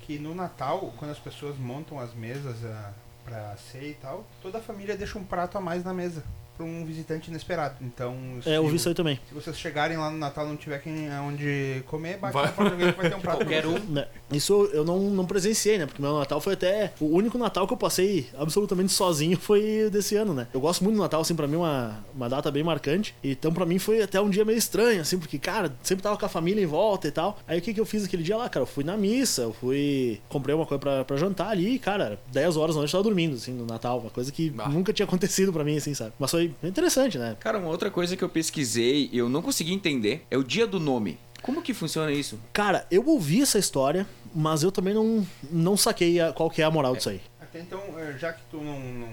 que 0.00 0.18
no 0.18 0.34
Natal, 0.34 0.92
quando 0.98 1.10
as 1.10 1.18
pessoas 1.18 1.56
montam 1.56 1.98
as 1.98 2.14
mesas 2.14 2.56
ah, 2.64 2.92
pra 3.24 3.56
ceia 3.56 3.88
e 3.88 3.94
tal, 3.94 4.26
toda 4.42 4.58
a 4.58 4.60
família 4.60 4.96
deixa 4.96 5.18
um 5.18 5.24
prato 5.24 5.56
a 5.56 5.60
mais 5.60 5.82
na 5.82 5.94
mesa 5.94 6.22
para 6.56 6.64
um 6.66 6.84
visitante 6.84 7.30
inesperado. 7.30 7.76
Então, 7.80 8.16
se, 8.42 8.48
É, 8.50 8.56
eu 8.58 8.66
vi 8.68 8.76
isso 8.76 8.88
aí 8.88 8.94
também. 8.94 9.18
se 9.28 9.34
vocês 9.34 9.56
chegarem 9.58 9.96
lá 9.96 10.10
no 10.10 10.18
Natal 10.18 10.46
e 10.46 10.48
não 10.48 10.56
tiver 10.56 10.78
quem 10.80 11.10
onde 11.20 11.82
comer, 11.86 12.16
bate 12.18 12.32
Vai. 12.34 12.46
na 12.46 12.52
porta 12.52 12.72
alguém 12.72 12.92
que 12.92 12.96
vai 13.00 13.10
ter 13.10 13.16
um 13.16 13.20
prato 13.20 13.38
pra 13.38 13.46
Qualquer 13.46 13.66
um. 13.66 13.78
Né? 13.92 14.06
Isso 14.32 14.68
eu 14.72 14.84
não, 14.84 14.98
não 15.10 15.26
presenciei, 15.26 15.78
né? 15.78 15.86
Porque 15.86 16.00
meu 16.00 16.18
Natal 16.18 16.40
foi 16.40 16.54
até. 16.54 16.92
O 17.00 17.06
único 17.06 17.36
Natal 17.38 17.66
que 17.66 17.72
eu 17.72 17.76
passei 17.76 18.28
absolutamente 18.38 18.92
sozinho 18.92 19.38
foi 19.38 19.88
desse 19.90 20.16
ano, 20.16 20.32
né? 20.34 20.46
Eu 20.54 20.60
gosto 20.60 20.82
muito 20.84 20.96
do 20.96 21.02
Natal, 21.02 21.20
assim, 21.20 21.34
pra 21.34 21.46
mim 21.46 21.54
é 21.54 21.58
uma, 21.58 22.04
uma 22.14 22.28
data 22.28 22.50
bem 22.50 22.62
marcante. 22.62 23.14
Então 23.22 23.52
pra 23.52 23.66
mim 23.66 23.78
foi 23.78 24.02
até 24.02 24.20
um 24.20 24.30
dia 24.30 24.44
meio 24.44 24.58
estranho, 24.58 25.00
assim, 25.00 25.18
porque, 25.18 25.38
cara, 25.38 25.72
sempre 25.82 26.02
tava 26.02 26.16
com 26.16 26.26
a 26.26 26.28
família 26.28 26.62
em 26.62 26.66
volta 26.66 27.08
e 27.08 27.10
tal. 27.10 27.38
Aí 27.46 27.58
o 27.58 27.62
que, 27.62 27.74
que 27.74 27.80
eu 27.80 27.86
fiz 27.86 28.04
aquele 28.04 28.22
dia 28.22 28.36
lá, 28.36 28.48
cara? 28.48 28.62
Eu 28.62 28.66
fui 28.68 28.84
na 28.84 28.96
missa, 28.96 29.42
eu 29.42 29.52
fui. 29.52 30.20
Comprei 30.28 30.54
uma 30.54 30.66
coisa 30.66 30.80
pra, 30.80 31.04
pra 31.04 31.16
jantar 31.16 31.48
ali 31.50 31.74
e, 31.74 31.78
cara, 31.78 32.04
era 32.04 32.18
10 32.32 32.56
horas 32.56 32.74
da 32.74 32.80
noite 32.80 32.92
eu 32.94 32.98
tava 33.00 33.04
dormindo, 33.04 33.34
assim, 33.36 33.52
no 33.52 33.66
Natal. 33.66 33.98
Uma 33.98 34.10
coisa 34.10 34.30
que 34.32 34.52
Ah. 34.58 34.68
nunca 34.68 34.92
tinha 34.92 35.04
acontecido 35.06 35.52
pra 35.52 35.64
mim, 35.64 35.76
assim, 35.76 35.94
sabe? 35.94 36.12
Mas 36.18 36.30
foi 36.30 36.43
interessante, 36.62 37.18
né? 37.18 37.36
Cara, 37.40 37.58
uma 37.58 37.68
outra 37.68 37.90
coisa 37.90 38.16
que 38.16 38.22
eu 38.24 38.28
pesquisei 38.28 39.08
e 39.12 39.18
eu 39.18 39.28
não 39.28 39.40
consegui 39.42 39.72
entender 39.72 40.24
é 40.30 40.36
o 40.36 40.44
dia 40.44 40.66
do 40.66 40.78
nome. 40.80 41.18
Como 41.42 41.60
que 41.62 41.74
funciona 41.74 42.10
isso? 42.10 42.40
Cara, 42.52 42.86
eu 42.90 43.06
ouvi 43.06 43.42
essa 43.42 43.58
história, 43.58 44.06
mas 44.34 44.62
eu 44.62 44.72
também 44.72 44.94
não, 44.94 45.26
não 45.50 45.76
saquei 45.76 46.18
a- 46.20 46.32
qual 46.32 46.48
que 46.50 46.62
é 46.62 46.64
a 46.64 46.70
moral 46.70 46.96
disso 46.96 47.10
aí. 47.10 47.20
Até 47.40 47.60
então, 47.60 47.80
eh, 47.98 48.16
já 48.18 48.32
que 48.32 48.40
tu 48.50 48.56
não, 48.62 48.80
não, 48.80 49.08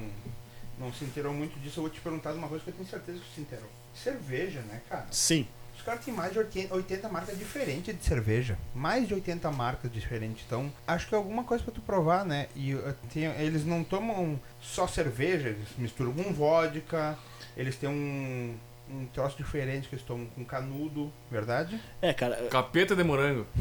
não 0.79 0.93
se 0.93 1.03
inteirou 1.03 1.33
muito 1.33 1.59
disso, 1.59 1.79
eu 1.79 1.83
vou 1.83 1.89
te 1.91 1.99
perguntar 1.99 2.31
de 2.31 2.37
uma 2.37 2.47
coisa 2.47 2.63
que 2.63 2.69
eu 2.69 2.73
tenho 2.73 2.87
certeza 2.87 3.19
que 3.19 3.25
tu 3.25 3.35
se 3.35 3.41
inteirou. 3.41 3.69
Cerveja, 3.93 4.61
né, 4.61 4.81
cara? 4.89 5.07
Sim. 5.11 5.45
Os 5.81 5.85
caras 5.85 6.05
têm 6.05 6.13
mais 6.13 6.31
de 6.31 6.37
80, 6.37 6.75
80 6.75 7.09
marcas 7.09 7.35
diferentes 7.39 7.97
de 7.97 8.05
cerveja. 8.05 8.55
Mais 8.75 9.07
de 9.07 9.15
80 9.15 9.49
marcas 9.49 9.91
diferentes. 9.91 10.43
Então, 10.45 10.71
acho 10.85 11.07
que 11.07 11.15
é 11.15 11.17
alguma 11.17 11.43
coisa 11.43 11.63
pra 11.63 11.73
tu 11.73 11.81
provar, 11.81 12.23
né? 12.23 12.45
E 12.55 12.75
uh, 12.75 12.95
tem- 13.11 13.25
eles 13.39 13.65
não 13.65 13.83
tomam 13.83 14.39
só 14.61 14.85
cerveja, 14.85 15.49
eles 15.49 15.67
misturam 15.79 16.13
com 16.13 16.31
vodka. 16.31 17.17
Eles 17.57 17.75
têm 17.77 17.89
um, 17.89 18.53
um 18.91 19.07
troço 19.07 19.35
diferente 19.37 19.89
que 19.89 19.95
eles 19.95 20.05
tomam 20.05 20.27
com 20.35 20.45
canudo, 20.45 21.11
verdade? 21.31 21.81
É, 21.99 22.13
cara, 22.13 22.35
Capeta 22.51 22.95
de 22.95 23.03
morango. 23.03 23.47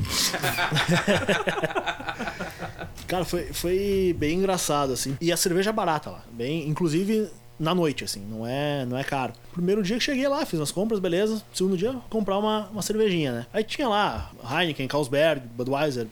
Cara, 3.09 3.25
foi, 3.25 3.53
foi 3.53 4.15
bem 4.19 4.39
engraçado, 4.39 4.93
assim. 4.93 5.17
E 5.21 5.33
a 5.33 5.37
cerveja 5.37 5.71
é 5.71 5.73
barata 5.73 6.11
lá. 6.11 6.23
Bem, 6.31 6.69
inclusive 6.69 7.29
na 7.61 7.75
noite, 7.75 8.03
assim, 8.03 8.21
não 8.21 8.47
é, 8.47 8.87
não 8.87 8.97
é 8.97 9.05
caro. 9.05 9.35
Primeiro 9.53 9.83
dia 9.83 9.99
que 9.99 10.03
cheguei 10.03 10.27
lá, 10.27 10.47
fiz 10.47 10.59
as 10.59 10.73
compras, 10.73 10.99
beleza. 10.99 11.43
Segundo 11.53 11.77
dia, 11.77 11.95
comprar 12.09 12.39
uma, 12.39 12.69
uma 12.69 12.81
cervejinha, 12.81 13.33
né? 13.33 13.47
Aí 13.53 13.63
tinha 13.63 13.87
lá 13.87 14.33
Heineken, 14.51 14.89
Carlsberg, 14.89 15.47
Budweiser. 15.55 16.07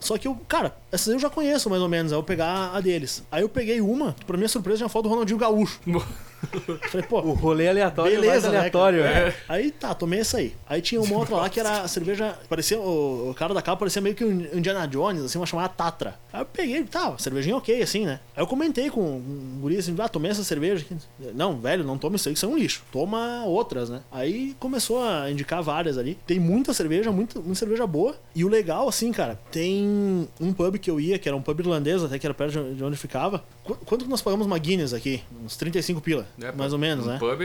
Só 0.00 0.16
que 0.18 0.26
eu, 0.26 0.34
cara, 0.48 0.74
essas 0.90 1.12
eu 1.12 1.18
já 1.18 1.30
conheço 1.30 1.70
mais 1.70 1.82
ou 1.82 1.88
menos. 1.88 2.12
Aí 2.12 2.18
eu 2.18 2.22
pegar 2.22 2.72
a 2.74 2.80
deles. 2.80 3.22
Aí 3.30 3.42
eu 3.42 3.48
peguei 3.48 3.80
uma, 3.80 4.14
que 4.14 4.24
pra 4.24 4.36
minha 4.36 4.48
surpresa 4.48 4.78
tinha 4.78 4.88
foto 4.88 5.04
do 5.04 5.08
Ronaldinho 5.10 5.38
Gaúcho. 5.38 5.78
Falei, 6.90 7.06
pô, 7.06 7.20
O 7.20 7.32
rolê 7.34 7.68
aleatório 7.68 8.12
Beleza, 8.12 8.32
mais 8.32 8.52
né, 8.52 8.58
aleatório. 8.60 9.02
é. 9.02 9.28
É. 9.28 9.34
Aí 9.46 9.70
tá, 9.70 9.94
tomei 9.94 10.20
essa 10.20 10.38
aí. 10.38 10.54
Aí 10.66 10.80
tinha 10.80 11.00
uma 11.00 11.16
outra 11.18 11.36
lá 11.36 11.50
que 11.50 11.60
era 11.60 11.82
a 11.82 11.88
cerveja. 11.88 12.34
Parecia. 12.48 12.78
O, 12.80 13.30
o 13.30 13.34
cara 13.34 13.52
da 13.52 13.60
capa 13.60 13.76
parecia 13.80 14.00
meio 14.00 14.14
que 14.14 14.24
um 14.24 14.40
Indiana 14.56 14.88
Jones, 14.88 15.22
assim, 15.22 15.38
uma 15.38 15.46
chamada 15.46 15.68
Tatra. 15.68 16.14
Aí 16.32 16.40
eu 16.40 16.46
peguei, 16.46 16.82
tá, 16.84 17.14
cervejinha 17.18 17.56
ok, 17.56 17.82
assim, 17.82 18.06
né? 18.06 18.20
Aí 18.34 18.42
eu 18.42 18.46
comentei 18.46 18.88
com 18.88 19.02
um 19.02 19.58
guri 19.60 19.76
assim, 19.76 19.94
ah, 19.98 20.08
tomei 20.08 20.30
essa 20.30 20.42
cerveja 20.42 20.82
aqui. 20.82 20.96
Não, 21.34 21.60
velho, 21.60 21.84
não 21.84 21.98
toma 21.98 22.16
isso 22.16 22.28
aí, 22.28 22.34
que 22.34 22.38
isso 22.38 22.46
é 22.46 22.48
um 22.48 22.56
lixo. 22.56 22.82
Toma 22.90 23.44
outras, 23.44 23.90
né? 23.90 24.00
Aí 24.10 24.56
começou 24.58 25.02
a 25.02 25.30
indicar 25.30 25.62
várias 25.62 25.98
ali. 25.98 26.18
Tem 26.26 26.40
muita 26.40 26.72
cerveja, 26.72 27.12
muita, 27.12 27.38
muita 27.38 27.56
cerveja 27.56 27.86
boa. 27.86 28.16
E 28.34 28.44
o 28.44 28.48
legal, 28.48 28.88
assim, 28.88 29.12
cara, 29.12 29.38
tem 29.50 29.89
um 30.40 30.52
pub 30.52 30.76
que 30.78 30.90
eu 30.90 31.00
ia, 31.00 31.18
que 31.18 31.28
era 31.28 31.36
um 31.36 31.42
pub 31.42 31.60
irlandês, 31.60 32.02
até 32.02 32.18
que 32.18 32.26
era 32.26 32.34
perto 32.34 32.74
de 32.74 32.82
onde 32.84 32.96
ficava. 32.96 33.44
Qu- 33.64 33.76
Quanto 33.84 34.04
que 34.04 34.10
nós 34.10 34.22
pagamos 34.22 34.46
uma 34.46 34.58
Guinness 34.58 34.92
aqui? 34.92 35.22
Uns 35.44 35.56
35 35.56 36.00
pila, 36.00 36.26
É, 36.40 36.52
mais 36.52 36.72
ou 36.72 36.78
menos, 36.78 37.06
um 37.06 37.10
né? 37.10 37.18
pub 37.18 37.40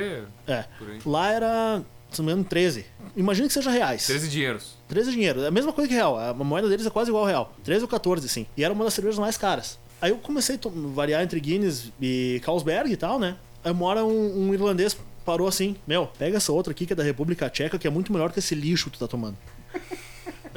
é. 0.48 0.66
Lá 1.06 1.32
era, 1.32 1.82
se 2.12 2.20
não 2.20 2.26
me 2.26 2.32
engano, 2.32 2.48
13. 2.48 2.86
Imagina 3.16 3.48
que 3.48 3.54
seja 3.54 3.70
reais. 3.72 4.06
13 4.08 4.28
dinheiros. 4.30 4.76
13 4.88 5.12
dinheiro. 5.12 5.42
É 5.44 5.48
a 5.48 5.52
mesma 5.52 5.72
coisa 5.74 5.88
que 5.88 5.94
real. 5.94 6.18
A 6.18 6.34
moeda 6.34 6.68
deles 6.70 6.86
é 6.86 6.90
quase 6.90 7.10
igual 7.10 7.24
ao 7.24 7.30
real. 7.30 7.54
13 7.64 7.84
ou 7.84 7.88
14, 7.88 8.28
sim. 8.30 8.46
E 8.58 8.64
era 8.64 8.74
uma 8.74 8.84
das 8.84 8.94
cervejas 8.94 9.20
mais 9.20 9.38
caras. 9.38 9.78
Aí 10.02 10.12
eu 10.12 10.18
comecei 10.18 10.56
a 10.56 10.60
variar 10.94 11.24
entre 11.24 11.40
Guinness 11.40 11.92
e 12.02 12.42
Carlsberg 12.44 12.92
e 12.92 12.98
tal, 12.98 13.18
né? 13.20 13.38
Aí 13.64 13.72
uma 13.72 13.86
hora 13.86 14.06
um, 14.06 14.48
um 14.50 14.54
irlandês 14.54 14.96
parou 15.26 15.48
assim: 15.48 15.76
Meu, 15.88 16.08
pega 16.20 16.38
essa 16.38 16.52
outra 16.52 16.72
aqui 16.72 16.86
que 16.86 16.94
é 16.94 16.96
da 16.96 17.02
República 17.04 17.50
Tcheca, 17.50 17.80
que 17.80 17.88
é 17.88 17.90
muito 17.90 18.12
melhor 18.14 18.32
que 18.32 18.40
esse 18.40 18.54
lixo 18.54 18.92
que 18.92 18.98
tu 18.98 19.00
tá 19.00 19.08
tomando. 19.08 19.38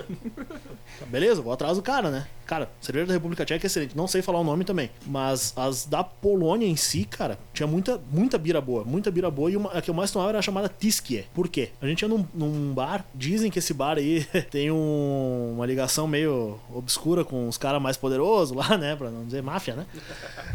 Beleza, 1.09 1.41
vou 1.41 1.53
atrás 1.53 1.77
do 1.77 1.83
cara, 1.83 2.11
né? 2.11 2.27
Cara, 2.47 2.71
cerveja 2.81 3.07
da 3.07 3.13
República 3.13 3.45
Tcheca 3.45 3.65
é 3.65 3.69
excelente. 3.69 3.97
Não 3.97 4.07
sei 4.07 4.23
falar 4.23 4.41
o 4.41 4.45
nome 4.45 4.65
também. 4.65 4.91
Mas 5.07 5.53
as 5.57 5.85
da 5.85 6.03
Polônia 6.03 6.67
em 6.67 6.77
si, 6.77 7.05
cara, 7.05 7.39
tinha 7.53 7.67
muita, 7.67 8.01
muita 8.11 8.39
bira 8.39 8.61
boa. 8.61 8.85
Muita 8.85 9.11
bira 9.11 9.31
boa. 9.31 9.51
E 9.51 9.57
uma, 9.57 9.71
a 9.73 9.83
que 9.83 9.91
eu 9.91 9.95
mais 9.95 10.11
tomava 10.11 10.31
era 10.31 10.39
a 10.39 10.43
chamada 10.43 10.69
Tiskie. 10.69 11.25
Por 11.35 11.49
quê? 11.49 11.71
A 11.81 11.87
gente 11.87 12.03
ia 12.03 12.09
num, 12.09 12.25
num 12.35 12.73
bar. 12.73 13.05
Dizem 13.15 13.51
que 13.51 13.59
esse 13.59 13.75
bar 13.75 13.99
aí 13.99 14.25
tem 14.51 14.71
um- 14.71 15.53
uma 15.57 15.67
ligação 15.67 16.07
meio 16.07 16.59
obscura 16.75 17.23
com 17.25 17.49
os 17.49 17.59
caras 17.59 17.81
mais 17.83 17.97
poderosos 17.99 18.57
lá, 18.57 18.77
né? 18.79 18.97
Pra 18.97 19.11
não 19.11 19.25
dizer 19.27 19.43
máfia, 19.43 19.75
né? 19.75 19.87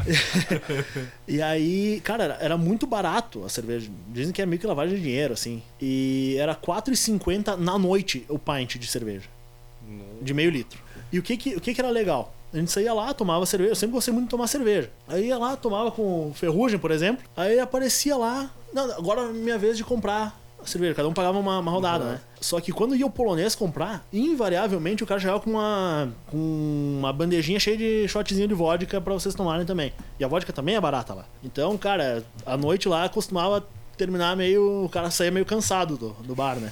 E 1.28 1.42
aí, 1.42 2.02
cara, 2.04 2.24
era, 2.26 2.38
era 2.40 2.58
muito 2.58 2.86
barato 2.88 3.44
a 3.46 3.50
cerveja. 3.50 3.90
Dizem 4.10 4.34
que 4.34 4.42
é 4.42 4.46
meio 4.46 4.60
que 4.60 4.68
lavagem 4.68 4.96
de 4.98 5.02
dinheiro, 5.02 5.34
assim. 5.34 5.62
E 5.82 6.36
era 6.40 6.52
R$4,50 6.54 7.56
na 7.58 7.78
noite 7.78 8.26
o 8.30 8.38
pint 8.38 8.78
de 8.78 8.88
cerveja. 8.88 9.28
De 10.22 10.34
meio 10.34 10.50
litro. 10.50 10.80
E 11.12 11.20
o 11.20 11.24
que 11.24 11.38
que, 11.38 11.56
o 11.56 11.62
que 11.62 11.74
que 11.74 11.82
era 11.82 11.90
legal? 11.90 12.34
A 12.54 12.58
gente 12.58 12.72
saía 12.72 12.94
lá, 12.94 13.14
tomava 13.14 13.46
cerveja. 13.46 13.72
Eu 13.72 13.76
sempre 13.76 13.94
gostei 13.94 14.14
muito 14.14 14.26
de 14.26 14.32
tomar 14.32 14.48
cerveja. 14.48 14.92
Aí 15.08 15.28
ia 15.28 15.38
lá, 15.38 15.56
tomava 15.56 15.92
com 15.92 16.32
ferrugem, 16.36 16.78
por 16.78 16.92
exemplo. 16.92 17.24
Aí 17.36 17.60
aparecia 17.60 18.16
lá. 18.16 18.52
Não, 18.72 18.92
agora 18.92 19.22
é 19.22 19.34
minha 19.34 19.58
vez 19.58 19.76
de 19.76 19.84
comprar 19.84 20.40
a 20.62 20.66
cerveja. 20.68 20.94
Cada 20.94 21.08
um 21.08 21.14
pagava 21.14 21.40
uma, 21.40 21.60
uma 21.60 21.72
rodada, 21.72 22.06
né? 22.06 22.22
Só 22.40 22.60
que 22.62 22.72
quando 22.72 22.96
ia 22.96 23.06
o 23.06 23.10
polonês 23.10 23.56
comprar, 23.56 24.06
invariavelmente 24.14 25.04
o 25.04 25.08
cara 25.08 25.20
chegava 25.20 25.40
com 25.40 25.50
uma, 25.50 26.14
com 26.28 26.98
uma 27.00 27.12
bandejinha 27.12 27.60
cheia 27.60 27.76
de 27.76 28.08
shotzinho 28.08 28.48
de 28.48 28.54
vodka 28.54 29.02
pra 29.02 29.14
vocês 29.14 29.34
tomarem 29.34 29.66
também. 29.66 29.92
E 30.20 30.24
a 30.24 30.28
vodka 30.28 30.54
também 30.54 30.76
é 30.76 30.82
barata 30.82 31.14
lá. 31.14 31.26
Então, 31.44 31.76
cara, 31.78 32.24
a 32.46 32.56
noite 32.56 32.88
lá 32.88 33.10
costumava 33.10 33.66
terminar 33.98 34.36
meio. 34.38 34.86
O 34.86 34.90
cara 34.90 35.10
saía 35.10 35.32
meio 35.32 35.46
cansado 35.46 35.98
do, 35.98 36.10
do 36.24 36.36
bar, 36.36 36.58
né? 36.58 36.72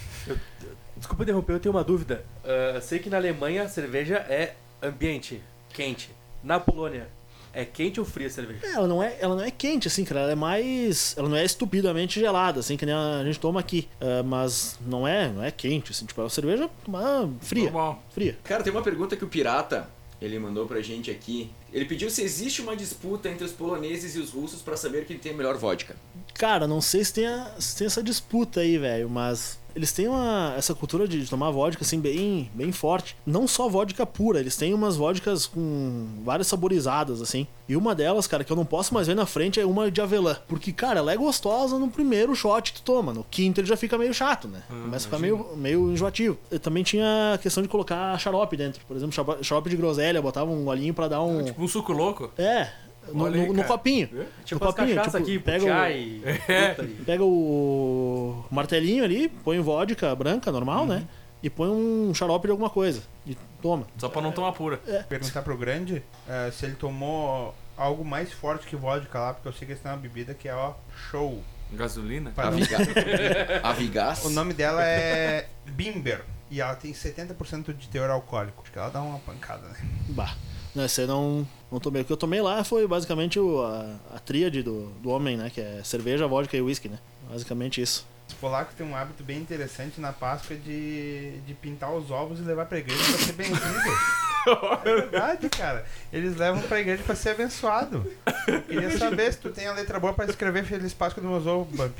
Desculpa 1.02 1.24
interromper, 1.24 1.54
eu 1.54 1.60
tenho 1.60 1.74
uma 1.74 1.84
dúvida. 1.84 2.24
Ah, 2.46 2.80
sei 2.80 3.00
que 3.00 3.10
na 3.10 3.18
Alemanha 3.18 3.64
a 3.64 3.68
cerveja 3.68 4.18
é 4.30 4.54
ambiente, 4.84 5.42
quente. 5.74 6.12
Na 6.44 6.60
Polônia, 6.60 7.08
é 7.52 7.66
quente 7.66 8.00
ou 8.00 8.06
fria 8.06 8.28
a 8.28 8.30
cerveja? 8.30 8.60
É, 8.64 8.74
ela 8.74 8.88
não 8.88 9.02
é, 9.02 9.18
ela 9.20 9.36
não 9.36 9.44
é 9.44 9.50
quente, 9.50 9.88
assim, 9.88 10.06
cara. 10.06 10.22
Ela 10.22 10.32
é 10.34 10.36
mais. 10.36 11.16
Ela 11.18 11.28
não 11.28 11.36
é 11.36 11.44
estupidamente 11.44 12.20
gelada, 12.20 12.60
assim, 12.60 12.78
que 12.78 12.86
nem 12.86 12.94
a 12.94 13.24
gente 13.26 13.40
toma 13.40 13.60
aqui. 13.60 13.90
Ah, 14.00 14.22
mas 14.24 14.78
não 14.86 15.08
é, 15.08 15.28
não 15.30 15.44
é 15.44 15.50
quente, 15.50 15.92
assim, 15.92 16.06
tipo, 16.06 16.22
é 16.22 16.24
uma 16.24 16.30
cerveja 16.30 16.70
uma 16.88 17.30
fria. 17.42 17.66
Normal. 17.66 18.04
Fria. 18.12 18.38
Cara, 18.44 18.64
tem 18.64 18.72
uma 18.72 18.84
pergunta 18.84 19.18
que 19.18 19.26
o 19.26 19.28
Pirata 19.28 19.90
ele 20.22 20.38
mandou 20.38 20.68
pra 20.68 20.82
gente 20.82 21.10
aqui. 21.10 21.50
Ele 21.74 21.86
pediu 21.86 22.10
se 22.10 22.22
existe 22.22 22.62
uma 22.62 22.76
disputa 22.76 23.30
entre 23.30 23.46
os 23.46 23.52
poloneses 23.52 24.16
e 24.16 24.20
os 24.20 24.32
russos 24.32 24.62
pra 24.62 24.76
saber 24.76 25.06
quem 25.06 25.18
tem 25.18 25.32
a 25.32 25.36
melhor 25.36 25.58
vodka. 25.58 25.96
Cara, 26.34 26.68
não 26.68 26.82
sei 26.82 27.04
se 27.04 27.14
tem, 27.14 27.28
a- 27.28 27.54
se 27.60 27.78
tem 27.78 27.88
essa 27.88 28.04
disputa 28.04 28.60
aí, 28.62 28.78
velho, 28.78 29.10
mas 29.10 29.60
eles 29.74 29.94
têm 29.94 30.06
uma, 30.10 30.54
essa 30.58 30.76
cultura 30.76 31.08
de 31.08 31.26
tomar 31.30 31.50
vodka, 31.50 31.82
assim, 31.84 31.98
bem, 32.00 32.52
bem 32.54 32.74
forte. 32.74 33.16
Não 33.26 33.48
só 33.48 33.70
vodka 33.70 34.06
pura, 34.06 34.40
eles 34.42 34.58
têm 34.58 34.74
umas 34.74 34.98
vodkas 34.98 35.46
com 35.46 36.08
várias 36.26 36.48
saborizadas, 36.48 37.22
assim. 37.22 37.48
E 37.70 37.76
uma 37.78 37.96
delas, 37.96 38.28
cara, 38.28 38.44
que 38.44 38.52
eu 38.52 38.56
não 38.58 38.66
posso 38.66 38.94
mais 38.94 39.08
ver 39.08 39.16
na 39.16 39.26
frente 39.26 39.62
é 39.62 39.66
uma 39.66 39.90
de 39.90 40.02
avelã. 40.02 40.36
Porque, 40.46 40.74
cara, 40.74 41.00
ela 41.00 41.14
é 41.14 41.16
gostosa 41.16 41.80
no 41.80 41.90
primeiro 41.90 42.36
shot 42.36 42.74
que 42.74 42.82
tu 42.82 42.84
toma. 42.84 43.14
No 43.14 43.24
quinto 43.24 43.62
ele 43.62 43.68
já 43.68 43.78
fica 43.78 43.98
meio 43.98 44.14
chato, 44.14 44.50
né? 44.50 44.62
Começa 44.68 45.06
a 45.06 45.10
ficar 45.10 45.20
meio, 45.20 45.56
meio 45.56 45.90
enjoativo. 45.90 46.38
Eu 46.50 46.60
também 46.60 46.84
tinha 46.84 47.36
a 47.36 47.38
questão 47.38 47.64
de 47.64 47.70
colocar 47.70 48.18
xarope 48.20 48.58
dentro. 48.58 48.82
Por 48.86 48.98
exemplo, 48.98 49.16
xarope- 49.42 49.70
de 49.70 49.78
groselha, 49.78 50.22
botava 50.22 50.52
um 50.52 50.66
golinho 50.66 50.94
pra 50.94 51.08
dar 51.08 51.22
um... 51.22 51.46
Tipo 51.46 51.61
um 51.64 51.68
suco 51.68 51.92
louco. 51.94 52.32
É, 52.38 52.70
no, 53.14 53.24
Olha 53.26 53.36
aí, 53.42 53.48
no- 53.48 53.54
no 53.54 53.56
cara. 53.56 53.68
copinho. 53.68 54.08
Tipo 54.46 54.64
no 54.66 54.72
copinho, 54.74 54.96
cachaça 54.96 55.20
tipo, 55.20 55.30
aqui, 55.32 55.40
pega 55.40 55.66
o- 55.66 55.88
e... 55.90 56.24
É. 56.48 56.76
e- 56.84 57.04
Pega 57.06 57.24
o 57.24 58.46
martelinho 58.52 59.04
ali, 59.04 59.28
põe 59.30 59.60
vodka 59.60 60.14
branca, 60.16 60.52
normal, 60.52 60.86
né? 60.86 61.08
E 61.44 61.50
põe 61.50 61.70
um 61.70 62.14
xarope 62.14 62.46
de 62.48 62.52
alguma 62.52 62.70
coisa. 62.70 63.02
E 63.26 63.36
toma. 63.62 63.88
Só 63.98 64.08
pra 64.10 64.22
não 64.22 64.32
tomar 64.32 64.52
pura. 64.52 64.78
Perguntar 65.10 65.42
pro 65.42 65.58
grande 65.58 66.04
eh, 66.30 66.52
se 66.54 66.66
ele 66.66 66.76
tomou 66.76 67.56
algo 67.76 68.06
mais 68.06 68.32
forte 68.32 68.68
que 68.68 68.76
vodka 68.76 69.20
lá, 69.20 69.34
porque 69.34 69.48
eu 69.48 69.54
sei 69.54 69.66
que 69.66 69.72
eles 69.74 69.82
têm 69.82 69.92
uma 69.92 69.98
bebida 69.98 70.36
que 70.36 70.48
é, 70.48 70.54
ó, 70.54 70.74
show. 71.10 71.42
Gasolina. 71.74 72.32
Aviga... 72.38 72.78
Avigás. 73.64 74.24
O 74.26 74.30
nome 74.30 74.54
dela 74.54 74.84
é 74.86 75.48
Bimber. 75.66 76.22
E 76.52 76.60
ela 76.62 76.76
tem 76.76 76.92
70% 76.92 77.74
de 77.76 77.88
teor 77.88 78.10
alcoólico. 78.10 78.62
Acho 78.62 78.72
que 78.72 78.78
ela 78.78 78.90
dá 78.90 79.02
uma 79.02 79.18
pancada, 79.20 79.68
né? 79.70 79.78
Bah. 80.10 80.36
Não, 80.74 80.86
esse 80.86 81.02
eu 81.02 81.08
não, 81.08 81.48
não 81.72 81.80
tomei. 81.80 82.02
O 82.02 82.06
que 82.06 82.14
eu 82.14 82.18
tomei 82.18 82.42
lá 82.42 82.64
foi 82.64 82.88
basicamente 82.88 83.40
o, 83.40 83.62
a, 83.62 83.96
a 84.16 84.20
tríade 84.20 84.64
do, 84.64 84.88
do 85.02 85.10
homem, 85.10 85.36
né? 85.36 85.50
Que 85.50 85.62
é 85.62 85.82
cerveja, 85.84 86.28
vodka 86.28 86.56
e 86.56 86.62
whisky, 86.62 86.88
né? 86.88 86.98
Basicamente 87.30 87.82
isso. 87.82 88.08
Os 88.28 88.34
polacos 88.36 88.74
têm 88.76 88.88
um 88.88 88.96
hábito 88.96 89.24
bem 89.24 89.38
interessante 89.38 90.00
na 90.00 90.14
Páscoa 90.14 90.56
de, 90.56 91.40
de 91.42 91.54
pintar 91.54 91.94
os 91.94 92.10
ovos 92.10 92.40
e 92.40 92.44
levar 92.44 92.66
pra 92.66 92.80
igreja 92.80 93.04
pra 93.04 93.18
ser 93.20 93.34
benzido. 93.34 93.60
É 94.84 94.96
verdade, 94.96 95.50
cara. 95.50 95.86
Eles 96.12 96.36
levam 96.36 96.62
pra 96.64 96.80
igreja 96.80 97.04
pra 97.04 97.16
ser 97.16 97.30
abençoado. 97.30 98.06
Eu 98.48 98.62
queria 98.62 98.92
saber 98.98 99.32
se 99.32 99.40
tu 99.40 99.50
tem 99.50 99.68
a 99.68 99.74
letra 99.74 100.00
boa 100.00 100.14
pra 100.14 100.26
escrever 100.26 100.64
Feliz 100.66 100.94
Páscoa 100.94 101.22
dos 101.22 101.32
meus 101.32 101.46
ovos, 101.46 101.76
Bump. 101.76 101.94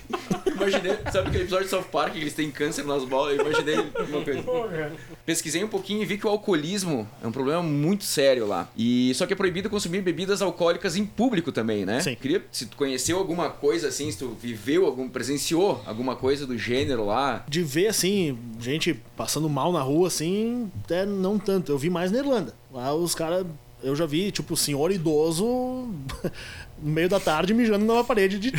Imaginei, 0.48 0.98
sabe 1.12 1.30
aquele 1.30 1.44
episódio 1.44 1.66
de 1.66 1.70
South 1.70 1.84
Park 1.84 2.14
que 2.14 2.20
eles 2.20 2.34
têm 2.34 2.52
câncer 2.52 2.84
nas 2.86 3.04
bolas? 3.06 3.38
Eu 3.38 3.46
imaginei 3.46 3.76
uma 3.80 4.24
coisa. 4.24 4.92
Pesquisei 5.26 5.64
um 5.64 5.68
pouquinho 5.68 6.02
e 6.02 6.06
vi 6.06 6.18
que 6.18 6.28
o 6.28 6.30
alcoolismo 6.30 7.08
é 7.24 7.28
um 7.28 7.32
problema 7.32 7.64
muito 7.64 8.04
sério 8.04 8.46
lá. 8.48 8.68
E 8.76 9.14
só 9.16 9.26
que 9.26 9.34
é 9.34 9.36
proibido 9.36 9.70
consumir 9.70 10.02
bebidas 10.02 10.42
alcoólicas 10.42 10.96
em 10.96 11.06
público 11.06 11.52
também, 11.52 11.86
né? 11.86 12.02
Sim. 12.02 12.16
Queria 12.16 12.44
se 12.52 12.66
tu 12.66 12.76
conheceu 12.76 13.18
alguma 13.18 13.50
coisa 13.50 13.88
assim, 13.88 14.12
se 14.12 14.18
tu 14.18 14.38
viveu 14.42 14.86
algum, 14.86 15.08
presenciou 15.08 15.82
alguma 15.86 16.16
coisa 16.16 16.46
do 16.46 16.58
gênero 16.58 17.06
lá. 17.06 17.44
De 17.48 17.64
ver, 17.64 17.88
assim, 17.88 18.38
gente 18.62 18.94
passando 19.16 19.50
mal 19.50 19.72
na 19.72 19.82
rua, 19.82 20.08
assim, 20.08 20.72
até 20.84 21.06
não 21.06 21.38
tanto. 21.38 21.72
Eu 21.72 21.78
vi 21.78 21.90
mais 21.90 22.12
na 22.12 22.20
Irlanda. 22.20 22.54
Lá 22.72 22.94
os 22.94 23.16
caras. 23.16 23.46
Eu 23.84 23.96
já 23.96 24.06
vi, 24.06 24.30
tipo, 24.30 24.56
senhor 24.56 24.92
idoso 24.92 25.44
no 26.78 26.92
meio 26.92 27.10
da 27.10 27.20
tarde 27.20 27.52
mijando 27.52 27.84
numa 27.84 28.04
parede 28.04 28.38
de, 28.38 28.54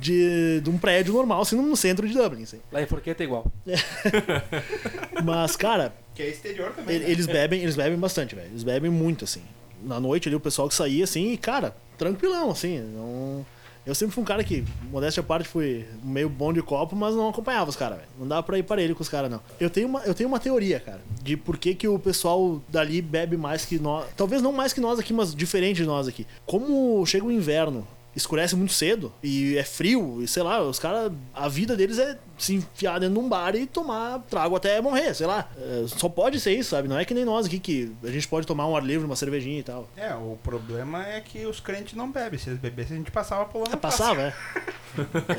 de, 0.00 0.60
de 0.62 0.70
um 0.70 0.78
prédio 0.78 1.12
normal, 1.12 1.42
assim, 1.42 1.56
no 1.56 1.76
centro 1.76 2.08
de 2.08 2.14
Dublin. 2.14 2.44
Assim. 2.44 2.58
Lá 2.72 2.80
em 2.80 2.86
Forqueta 2.86 3.22
é 3.22 3.26
igual. 3.26 3.44
Mas, 5.22 5.56
cara, 5.56 5.94
Que 6.14 6.22
é 6.22 6.28
exterior 6.30 6.72
também. 6.72 6.98
Né? 6.98 7.10
Eles 7.10 7.26
bebem, 7.26 7.60
eles 7.60 7.76
bebem 7.76 7.98
bastante, 7.98 8.34
velho. 8.34 8.48
Eles 8.48 8.62
bebem 8.62 8.90
muito, 8.90 9.24
assim. 9.24 9.42
Na 9.82 10.00
noite 10.00 10.28
ali, 10.28 10.36
o 10.36 10.40
pessoal 10.40 10.68
que 10.68 10.74
saía, 10.74 11.04
assim, 11.04 11.32
e, 11.32 11.36
cara, 11.36 11.76
tranquilão, 11.98 12.50
assim. 12.50 12.78
Não... 12.78 13.44
Eu 13.84 13.94
sempre 13.96 14.14
fui 14.14 14.22
um 14.22 14.26
cara 14.26 14.44
que, 14.44 14.64
modéstia 14.90 15.20
à 15.20 15.24
parte, 15.24 15.48
fui 15.48 15.84
meio 16.04 16.28
bom 16.28 16.52
de 16.52 16.62
copo, 16.62 16.94
mas 16.94 17.16
não 17.16 17.28
acompanhava 17.28 17.68
os 17.68 17.74
caras. 17.74 17.98
Não 18.16 18.28
dava 18.28 18.42
pra 18.42 18.56
ir 18.56 18.62
parelho 18.62 18.94
com 18.94 19.02
os 19.02 19.08
caras, 19.08 19.28
não. 19.28 19.40
Eu 19.58 19.68
tenho, 19.68 19.88
uma, 19.88 20.00
eu 20.00 20.14
tenho 20.14 20.28
uma 20.28 20.38
teoria, 20.38 20.78
cara, 20.78 21.00
de 21.20 21.36
por 21.36 21.58
que, 21.58 21.74
que 21.74 21.88
o 21.88 21.98
pessoal 21.98 22.62
dali 22.68 23.02
bebe 23.02 23.36
mais 23.36 23.64
que 23.64 23.80
nós. 23.80 24.06
Talvez 24.16 24.40
não 24.40 24.52
mais 24.52 24.72
que 24.72 24.80
nós 24.80 25.00
aqui, 25.00 25.12
mas 25.12 25.34
diferente 25.34 25.78
de 25.78 25.84
nós 25.84 26.06
aqui. 26.06 26.24
Como 26.46 27.04
chega 27.06 27.26
o 27.26 27.32
inverno, 27.32 27.86
escurece 28.14 28.54
muito 28.54 28.72
cedo 28.72 29.12
e 29.22 29.56
é 29.56 29.64
frio, 29.64 30.22
e 30.22 30.28
sei 30.28 30.42
lá, 30.42 30.62
os 30.62 30.78
caras, 30.78 31.12
a 31.34 31.48
vida 31.48 31.76
deles 31.76 31.98
é 31.98 32.18
se 32.38 32.54
enfiar 32.54 32.98
dentro 32.98 33.14
de 33.14 33.20
um 33.20 33.28
bar 33.28 33.54
e 33.54 33.66
tomar 33.66 34.20
trago 34.28 34.56
até 34.56 34.80
morrer, 34.80 35.14
sei 35.14 35.26
lá. 35.26 35.48
É, 35.56 35.84
só 35.86 36.08
pode 36.08 36.40
ser 36.40 36.52
isso, 36.52 36.70
sabe? 36.70 36.88
Não 36.88 36.98
é 36.98 37.04
que 37.04 37.14
nem 37.14 37.24
nós 37.24 37.46
aqui 37.46 37.58
que 37.58 37.92
a 38.02 38.10
gente 38.10 38.26
pode 38.26 38.46
tomar 38.46 38.66
um 38.66 38.76
ar 38.76 38.84
livre, 38.84 39.06
uma 39.06 39.16
cervejinha 39.16 39.60
e 39.60 39.62
tal. 39.62 39.88
É, 39.96 40.14
o 40.14 40.38
problema 40.42 41.06
é 41.06 41.20
que 41.20 41.46
os 41.46 41.60
crentes 41.60 41.94
não 41.94 42.10
bebem. 42.10 42.38
Se 42.38 42.50
eles 42.50 42.60
bebessem, 42.60 42.96
a 42.96 42.98
gente 42.98 43.10
passava 43.10 43.44
por 43.44 43.60
lá. 43.60 43.66
É, 43.72 43.76
passava, 43.76 44.20
é. 44.22 44.34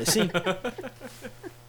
É 0.00 0.04
sim. 0.04 0.30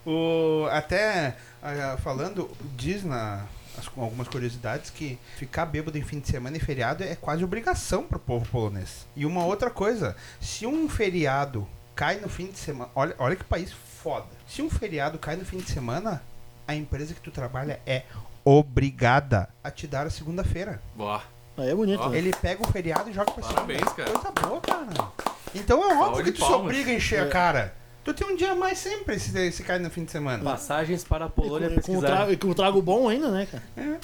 O, 0.06 0.68
até 0.70 1.36
ah, 1.64 1.98
falando, 1.98 2.48
diz 2.78 3.04
na, 3.04 3.44
as- 3.78 3.88
com 3.88 4.02
algumas 4.02 4.28
curiosidades 4.28 4.90
que 4.90 5.18
ficar 5.38 5.66
bêbado 5.66 5.98
em 5.98 6.02
fim 6.02 6.20
de 6.20 6.28
semana 6.28 6.58
e 6.58 6.60
feriado 6.60 7.04
é 7.04 7.16
quase 7.16 7.44
obrigação 7.44 8.04
pro 8.04 8.20
povo 8.20 8.46
polonês. 8.50 9.06
E 9.16 9.26
uma 9.26 9.46
outra 9.46 9.70
coisa, 9.70 10.16
se 10.40 10.66
um 10.66 10.88
feriado 10.90 11.68
cai 11.96 12.18
no 12.20 12.28
fim 12.30 12.48
de 12.48 12.58
semana, 12.58 12.90
olha, 12.96 13.16
olha 13.18 13.36
que 13.36 13.44
país 13.44 13.72
foda. 14.04 14.26
Se 14.48 14.62
um 14.62 14.70
feriado 14.70 15.18
cai 15.18 15.36
no 15.36 15.46
fim 15.46 15.58
de 15.58 15.72
semana, 15.72 16.22
a 16.68 16.76
empresa 16.76 17.14
que 17.14 17.22
tu 17.22 17.32
trabalha 17.32 17.80
é 17.86 18.04
obrigada 18.44 19.50
a 19.64 19.70
te 19.72 19.88
dar 19.88 20.06
a 20.06 20.10
segunda-feira. 20.10 20.82
Boa. 20.96 21.22
Aí 21.58 21.70
é 21.70 21.76
bonito, 21.76 22.08
né? 22.10 22.18
Ele 22.18 22.34
pega 22.34 22.62
o 22.62 22.72
feriado 22.72 23.10
e 23.10 23.14
joga 23.14 23.32
pra 23.32 23.42
cima. 23.44 23.54
Parabéns, 23.56 23.94
cara. 23.94 24.12
Coisa 24.12 24.32
boa, 24.32 24.62
cara. 24.62 25.12
Então 25.54 25.90
é 25.90 25.96
óbvio 25.98 26.26
que 26.26 26.32
tu 26.34 26.36
se 26.38 26.42
palmas. 26.42 26.62
obriga 26.66 26.92
a 26.92 26.94
encher 26.96 27.24
a 27.24 27.30
cara. 27.30 27.74
Tu 28.06 28.14
tem 28.14 28.28
um 28.28 28.36
dia 28.36 28.52
a 28.52 28.56
mais 28.56 28.78
sempre 28.78 29.20
se, 29.20 29.52
se 29.52 29.64
cai 29.64 29.80
no 29.80 29.90
fim 29.90 30.06
de 30.06 30.12
semana. 30.12 30.44
Passagens 30.44 31.04
para 31.04 31.26
a 31.26 31.28
E 31.28 31.32
Polônia 31.32 31.70
com, 31.70 31.76
com, 31.76 31.82
o 31.82 31.84
pesquisar. 31.84 32.08
trago, 32.08 32.32
e 32.32 32.38
com 32.38 32.50
o 32.50 32.56
trago 32.56 32.80
bom 32.80 33.10
ainda, 33.10 33.32
né, 33.32 33.48
cara? 33.52 34.00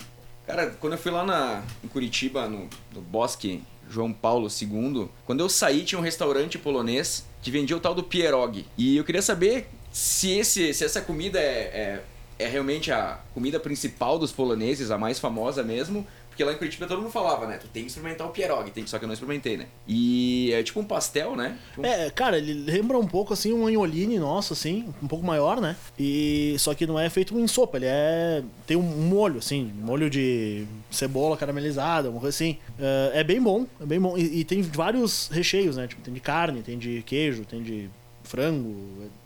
Cara, 0.47 0.75
quando 0.79 0.93
eu 0.93 0.99
fui 0.99 1.11
lá 1.11 1.23
na, 1.23 1.63
em 1.83 1.87
Curitiba, 1.87 2.49
no, 2.49 2.67
no 2.91 2.99
Bosque 2.99 3.63
João 3.87 4.11
Paulo 4.11 4.47
II, 4.49 5.07
quando 5.23 5.41
eu 5.41 5.47
saí 5.47 5.83
tinha 5.83 5.99
um 5.99 6.03
restaurante 6.03 6.57
polonês 6.57 7.25
que 7.43 7.51
vendia 7.51 7.77
o 7.77 7.79
tal 7.79 7.93
do 7.93 8.01
pierogi. 8.01 8.65
E 8.75 8.97
eu 8.97 9.03
queria 9.03 9.21
saber 9.21 9.69
se, 9.91 10.31
esse, 10.31 10.73
se 10.73 10.83
essa 10.83 11.01
comida 11.01 11.39
é, 11.39 11.43
é, 11.43 12.03
é 12.39 12.47
realmente 12.47 12.91
a 12.91 13.19
comida 13.35 13.59
principal 13.59 14.17
dos 14.17 14.31
poloneses, 14.31 14.89
a 14.89 14.97
mais 14.97 15.19
famosa 15.19 15.61
mesmo. 15.61 16.07
Porque 16.41 16.43
lá 16.43 16.53
em 16.53 16.57
Curitiba 16.57 16.87
todo 16.87 17.01
mundo 17.01 17.11
falava, 17.11 17.45
né? 17.45 17.57
Tu 17.57 17.67
tem 17.67 17.83
que 17.83 17.89
experimentar 17.89 18.25
o 18.25 18.31
pierogi, 18.31 18.71
tem... 18.71 18.87
só 18.87 18.97
que 18.97 19.05
eu 19.05 19.07
não 19.07 19.13
experimentei, 19.13 19.57
né? 19.57 19.67
E 19.87 20.51
é 20.53 20.63
tipo 20.63 20.79
um 20.79 20.83
pastel, 20.83 21.35
né? 21.35 21.57
Tipo 21.69 21.85
É, 21.85 22.09
cara, 22.09 22.37
ele 22.37 22.53
lembra 22.53 22.97
um 22.97 23.05
pouco 23.05 23.33
assim 23.33 23.53
um 23.53 23.67
anholine 23.67 24.17
nosso, 24.17 24.53
assim, 24.53 24.91
um 25.03 25.07
pouco 25.07 25.23
maior, 25.23 25.61
né? 25.61 25.75
E 25.99 26.55
só 26.57 26.73
que 26.73 26.87
não 26.87 26.97
é 26.97 27.09
feito 27.11 27.37
em 27.37 27.47
sopa, 27.47 27.77
ele 27.77 27.85
é 27.87 28.43
tem 28.65 28.75
um 28.75 28.81
molho 28.81 29.37
assim, 29.37 29.71
molho 29.75 30.09
de 30.09 30.65
cebola 30.89 31.37
caramelizada, 31.37 32.09
uma 32.09 32.19
coisa 32.19 32.35
assim. 32.35 32.57
É, 32.79 33.19
é 33.19 33.23
bem 33.23 33.39
bom, 33.39 33.67
é 33.79 33.85
bem 33.85 33.99
bom 33.99 34.17
e, 34.17 34.39
e 34.39 34.43
tem 34.43 34.63
vários 34.63 35.27
recheios, 35.27 35.77
né? 35.77 35.85
Tipo, 35.85 36.01
tem 36.01 36.13
de 36.13 36.19
carne, 36.19 36.63
tem 36.63 36.77
de 36.77 37.03
queijo, 37.03 37.45
tem 37.45 37.61
de 37.61 37.87
frango, 38.23 38.75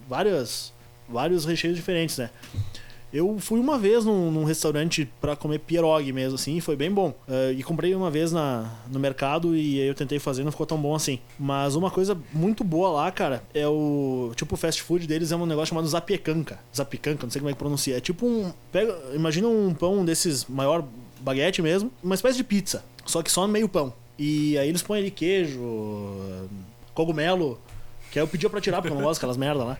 várias 0.10 0.74
vários 1.08 1.46
recheios 1.46 1.78
diferentes, 1.78 2.18
né? 2.18 2.30
Eu 3.14 3.38
fui 3.40 3.60
uma 3.60 3.78
vez 3.78 4.04
num, 4.04 4.30
num 4.32 4.44
restaurante 4.44 5.10
pra 5.22 5.36
comer 5.36 5.60
pierogi 5.60 6.12
mesmo, 6.12 6.36
assim, 6.36 6.58
e 6.58 6.62
foi 6.62 6.76
bem 6.76 6.92
bom. 6.92 7.14
Eh, 7.28 7.56
e 7.58 7.64
comprei 7.64 7.96
uma 7.96 8.12
vez 8.12 8.32
na, 8.32 8.70
no 8.92 9.00
mercado 9.00 9.56
e 9.56 9.80
aí 9.80 9.88
eu 9.88 9.96
tentei 9.96 10.20
fazer 10.20 10.44
não 10.44 10.52
ficou 10.52 10.66
tão 10.66 10.78
bom 10.78 10.94
assim. 10.94 11.20
Mas 11.40 11.76
uma 11.76 11.90
coisa 11.90 12.18
muito 12.34 12.64
boa 12.64 12.90
lá, 12.90 13.12
cara, 13.12 13.44
é 13.54 13.68
o. 13.68 14.32
Tipo, 14.36 14.56
o 14.56 14.58
fast 14.58 14.82
food 14.82 15.08
deles 15.08 15.32
é 15.32 15.36
um 15.36 15.46
negócio 15.46 15.70
chamado 15.70 15.88
zapiecanca. 15.88 16.60
Zapiecanca, 16.76 17.26
não 17.26 17.32
sei 17.32 17.40
como 17.40 17.50
é 17.50 17.54
que 17.54 17.60
pronuncia. 17.60 17.98
É 17.98 18.00
tipo 18.00 18.26
um. 18.26 18.52
Pega, 18.72 18.98
imagina 19.14 19.48
um 19.48 19.74
pão 19.74 20.04
desses 20.04 20.46
maior 20.46 20.84
baguete 21.20 21.62
mesmo, 21.62 21.92
uma 22.04 22.16
espécie 22.16 22.38
de 22.38 22.44
pizza. 22.44 22.84
Só 23.06 23.22
que 23.22 23.32
só 23.32 23.48
meio 23.48 23.70
pão. 23.70 23.94
E 24.18 24.58
aí 24.58 24.70
eles 24.70 24.82
põem 24.82 25.00
ali 25.00 25.12
queijo, 25.12 25.60
cogumelo. 26.94 27.60
Que 28.16 28.20
aí 28.20 28.24
eu 28.24 28.30
pedia 28.30 28.50
pra 28.50 28.62
tirar, 28.62 28.82
porque 28.82 28.94
eu 28.94 28.98
não 28.98 29.04
gosto 29.04 29.20
daquelas 29.20 29.36
merda 29.36 29.62
lá. 29.62 29.78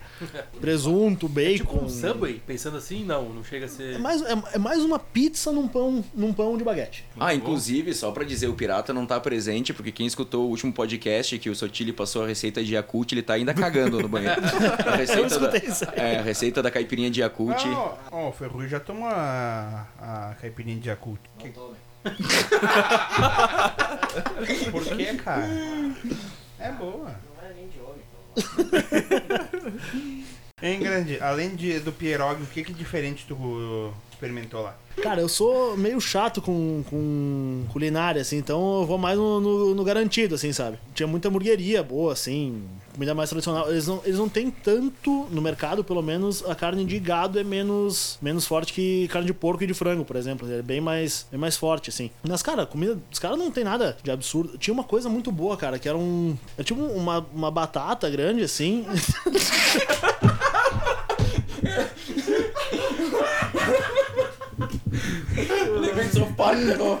Presunto, 0.60 1.26
bacon. 1.26 1.56
Tipo 1.56 1.84
um 1.86 1.88
Subway, 1.88 2.42
pensando 2.46 2.76
assim, 2.76 3.02
não, 3.02 3.30
não 3.30 3.42
chega 3.42 3.64
a 3.64 3.68
ser. 3.68 3.94
É 3.94 3.98
mais, 3.98 4.20
é, 4.20 4.34
é 4.52 4.58
mais 4.58 4.84
uma 4.84 4.98
pizza 4.98 5.50
num 5.50 5.66
pão, 5.66 6.04
num 6.14 6.34
pão 6.34 6.58
de 6.58 6.62
baguete. 6.62 7.02
Ah, 7.18 7.32
inclusive, 7.32 7.94
só 7.94 8.10
pra 8.12 8.24
dizer, 8.24 8.48
o 8.48 8.52
Pirata 8.52 8.92
não 8.92 9.06
tá 9.06 9.18
presente, 9.18 9.72
porque 9.72 9.90
quem 9.90 10.06
escutou 10.06 10.44
o 10.44 10.48
último 10.50 10.70
podcast 10.70 11.38
que 11.38 11.48
o 11.48 11.56
Sotile 11.56 11.94
passou 11.94 12.24
a 12.24 12.26
receita 12.26 12.62
de 12.62 12.74
Yakult, 12.74 13.10
ele 13.12 13.22
tá 13.22 13.32
ainda 13.32 13.54
cagando 13.54 14.02
no 14.02 14.08
banheiro. 14.08 14.36
A 14.86 14.96
receita 14.96 15.22
da, 15.22 15.26
escutei 15.46 15.70
isso 15.70 15.84
aí. 15.84 15.90
é, 15.98 16.18
a 16.18 16.22
receita 16.22 16.62
da 16.62 16.70
caipirinha 16.70 17.10
de 17.10 17.22
Yakult. 17.22 17.56
Ó, 18.12 18.28
o 18.28 18.32
Ferrugem 18.32 18.68
já 18.68 18.80
tomou 18.80 19.08
a, 19.08 19.86
a 19.98 20.34
caipirinha 20.38 20.78
de 20.78 20.90
Yakult. 20.90 21.20
Que- 21.38 21.54
Por 24.70 24.84
que, 24.84 25.14
cara? 25.14 25.48
É 26.58 26.72
boa. 26.72 27.10
Hein, 30.62 30.80
grande? 30.80 31.20
Além 31.20 31.54
de, 31.54 31.78
do 31.80 31.92
pierogi, 31.92 32.42
o 32.42 32.46
que 32.46 32.64
que 32.64 32.72
diferente 32.72 33.26
tu 33.28 33.92
experimentou 34.10 34.62
lá? 34.62 34.74
Cara, 35.02 35.20
eu 35.20 35.28
sou 35.28 35.76
meio 35.76 36.00
chato 36.00 36.40
com, 36.40 36.82
com 36.88 37.64
culinária, 37.70 38.22
assim, 38.22 38.38
então 38.38 38.80
eu 38.80 38.86
vou 38.86 38.96
mais 38.96 39.18
no, 39.18 39.38
no- 39.38 39.74
no 39.74 39.84
garantido, 39.84 40.34
assim, 40.34 40.54
sabe? 40.54 40.78
Tinha 40.94 41.06
muita 41.06 41.28
hamburgueria 41.28 41.82
boa, 41.82 42.14
assim, 42.14 42.64
comida 42.96 43.14
mais 43.14 43.30
tradicional. 43.30 43.70
Eles 43.70 43.86
não, 43.86 44.00
eles 44.04 44.18
não 44.18 44.28
têm 44.28 44.50
tanto, 44.50 45.26
no 45.30 45.40
mercado, 45.42 45.84
pelo 45.84 46.02
menos, 46.02 46.42
a 46.48 46.54
carne 46.54 46.84
de 46.84 46.98
gado 46.98 47.38
é 47.38 47.44
menos, 47.44 48.18
menos 48.20 48.46
forte 48.46 48.72
que 48.72 49.06
carne 49.08 49.26
de 49.26 49.34
porco 49.34 49.62
e 49.62 49.66
de 49.66 49.74
frango, 49.74 50.04
por 50.04 50.16
exemplo. 50.16 50.50
É 50.50 50.62
bem 50.62 50.80
mais, 50.80 51.26
bem 51.30 51.38
mais 51.38 51.56
forte, 51.56 51.90
assim. 51.90 52.10
Mas, 52.26 52.42
cara, 52.42 52.62
a 52.62 52.66
comida 52.66 52.98
dos 53.10 53.18
caras 53.18 53.38
não 53.38 53.50
tem 53.50 53.62
nada 53.62 53.96
de 54.02 54.10
absurdo. 54.10 54.56
Tinha 54.58 54.72
uma 54.74 54.84
coisa 54.84 55.08
muito 55.08 55.30
boa, 55.30 55.56
cara, 55.56 55.78
que 55.78 55.88
era 55.88 55.96
um. 55.96 56.36
Era 56.56 56.64
tipo 56.64 56.80
uma, 56.80 57.24
uma 57.32 57.50
batata 57.50 58.08
grande, 58.08 58.42
assim. 58.42 58.86
De 66.54 66.64
South 66.64 66.72
Park, 66.76 67.00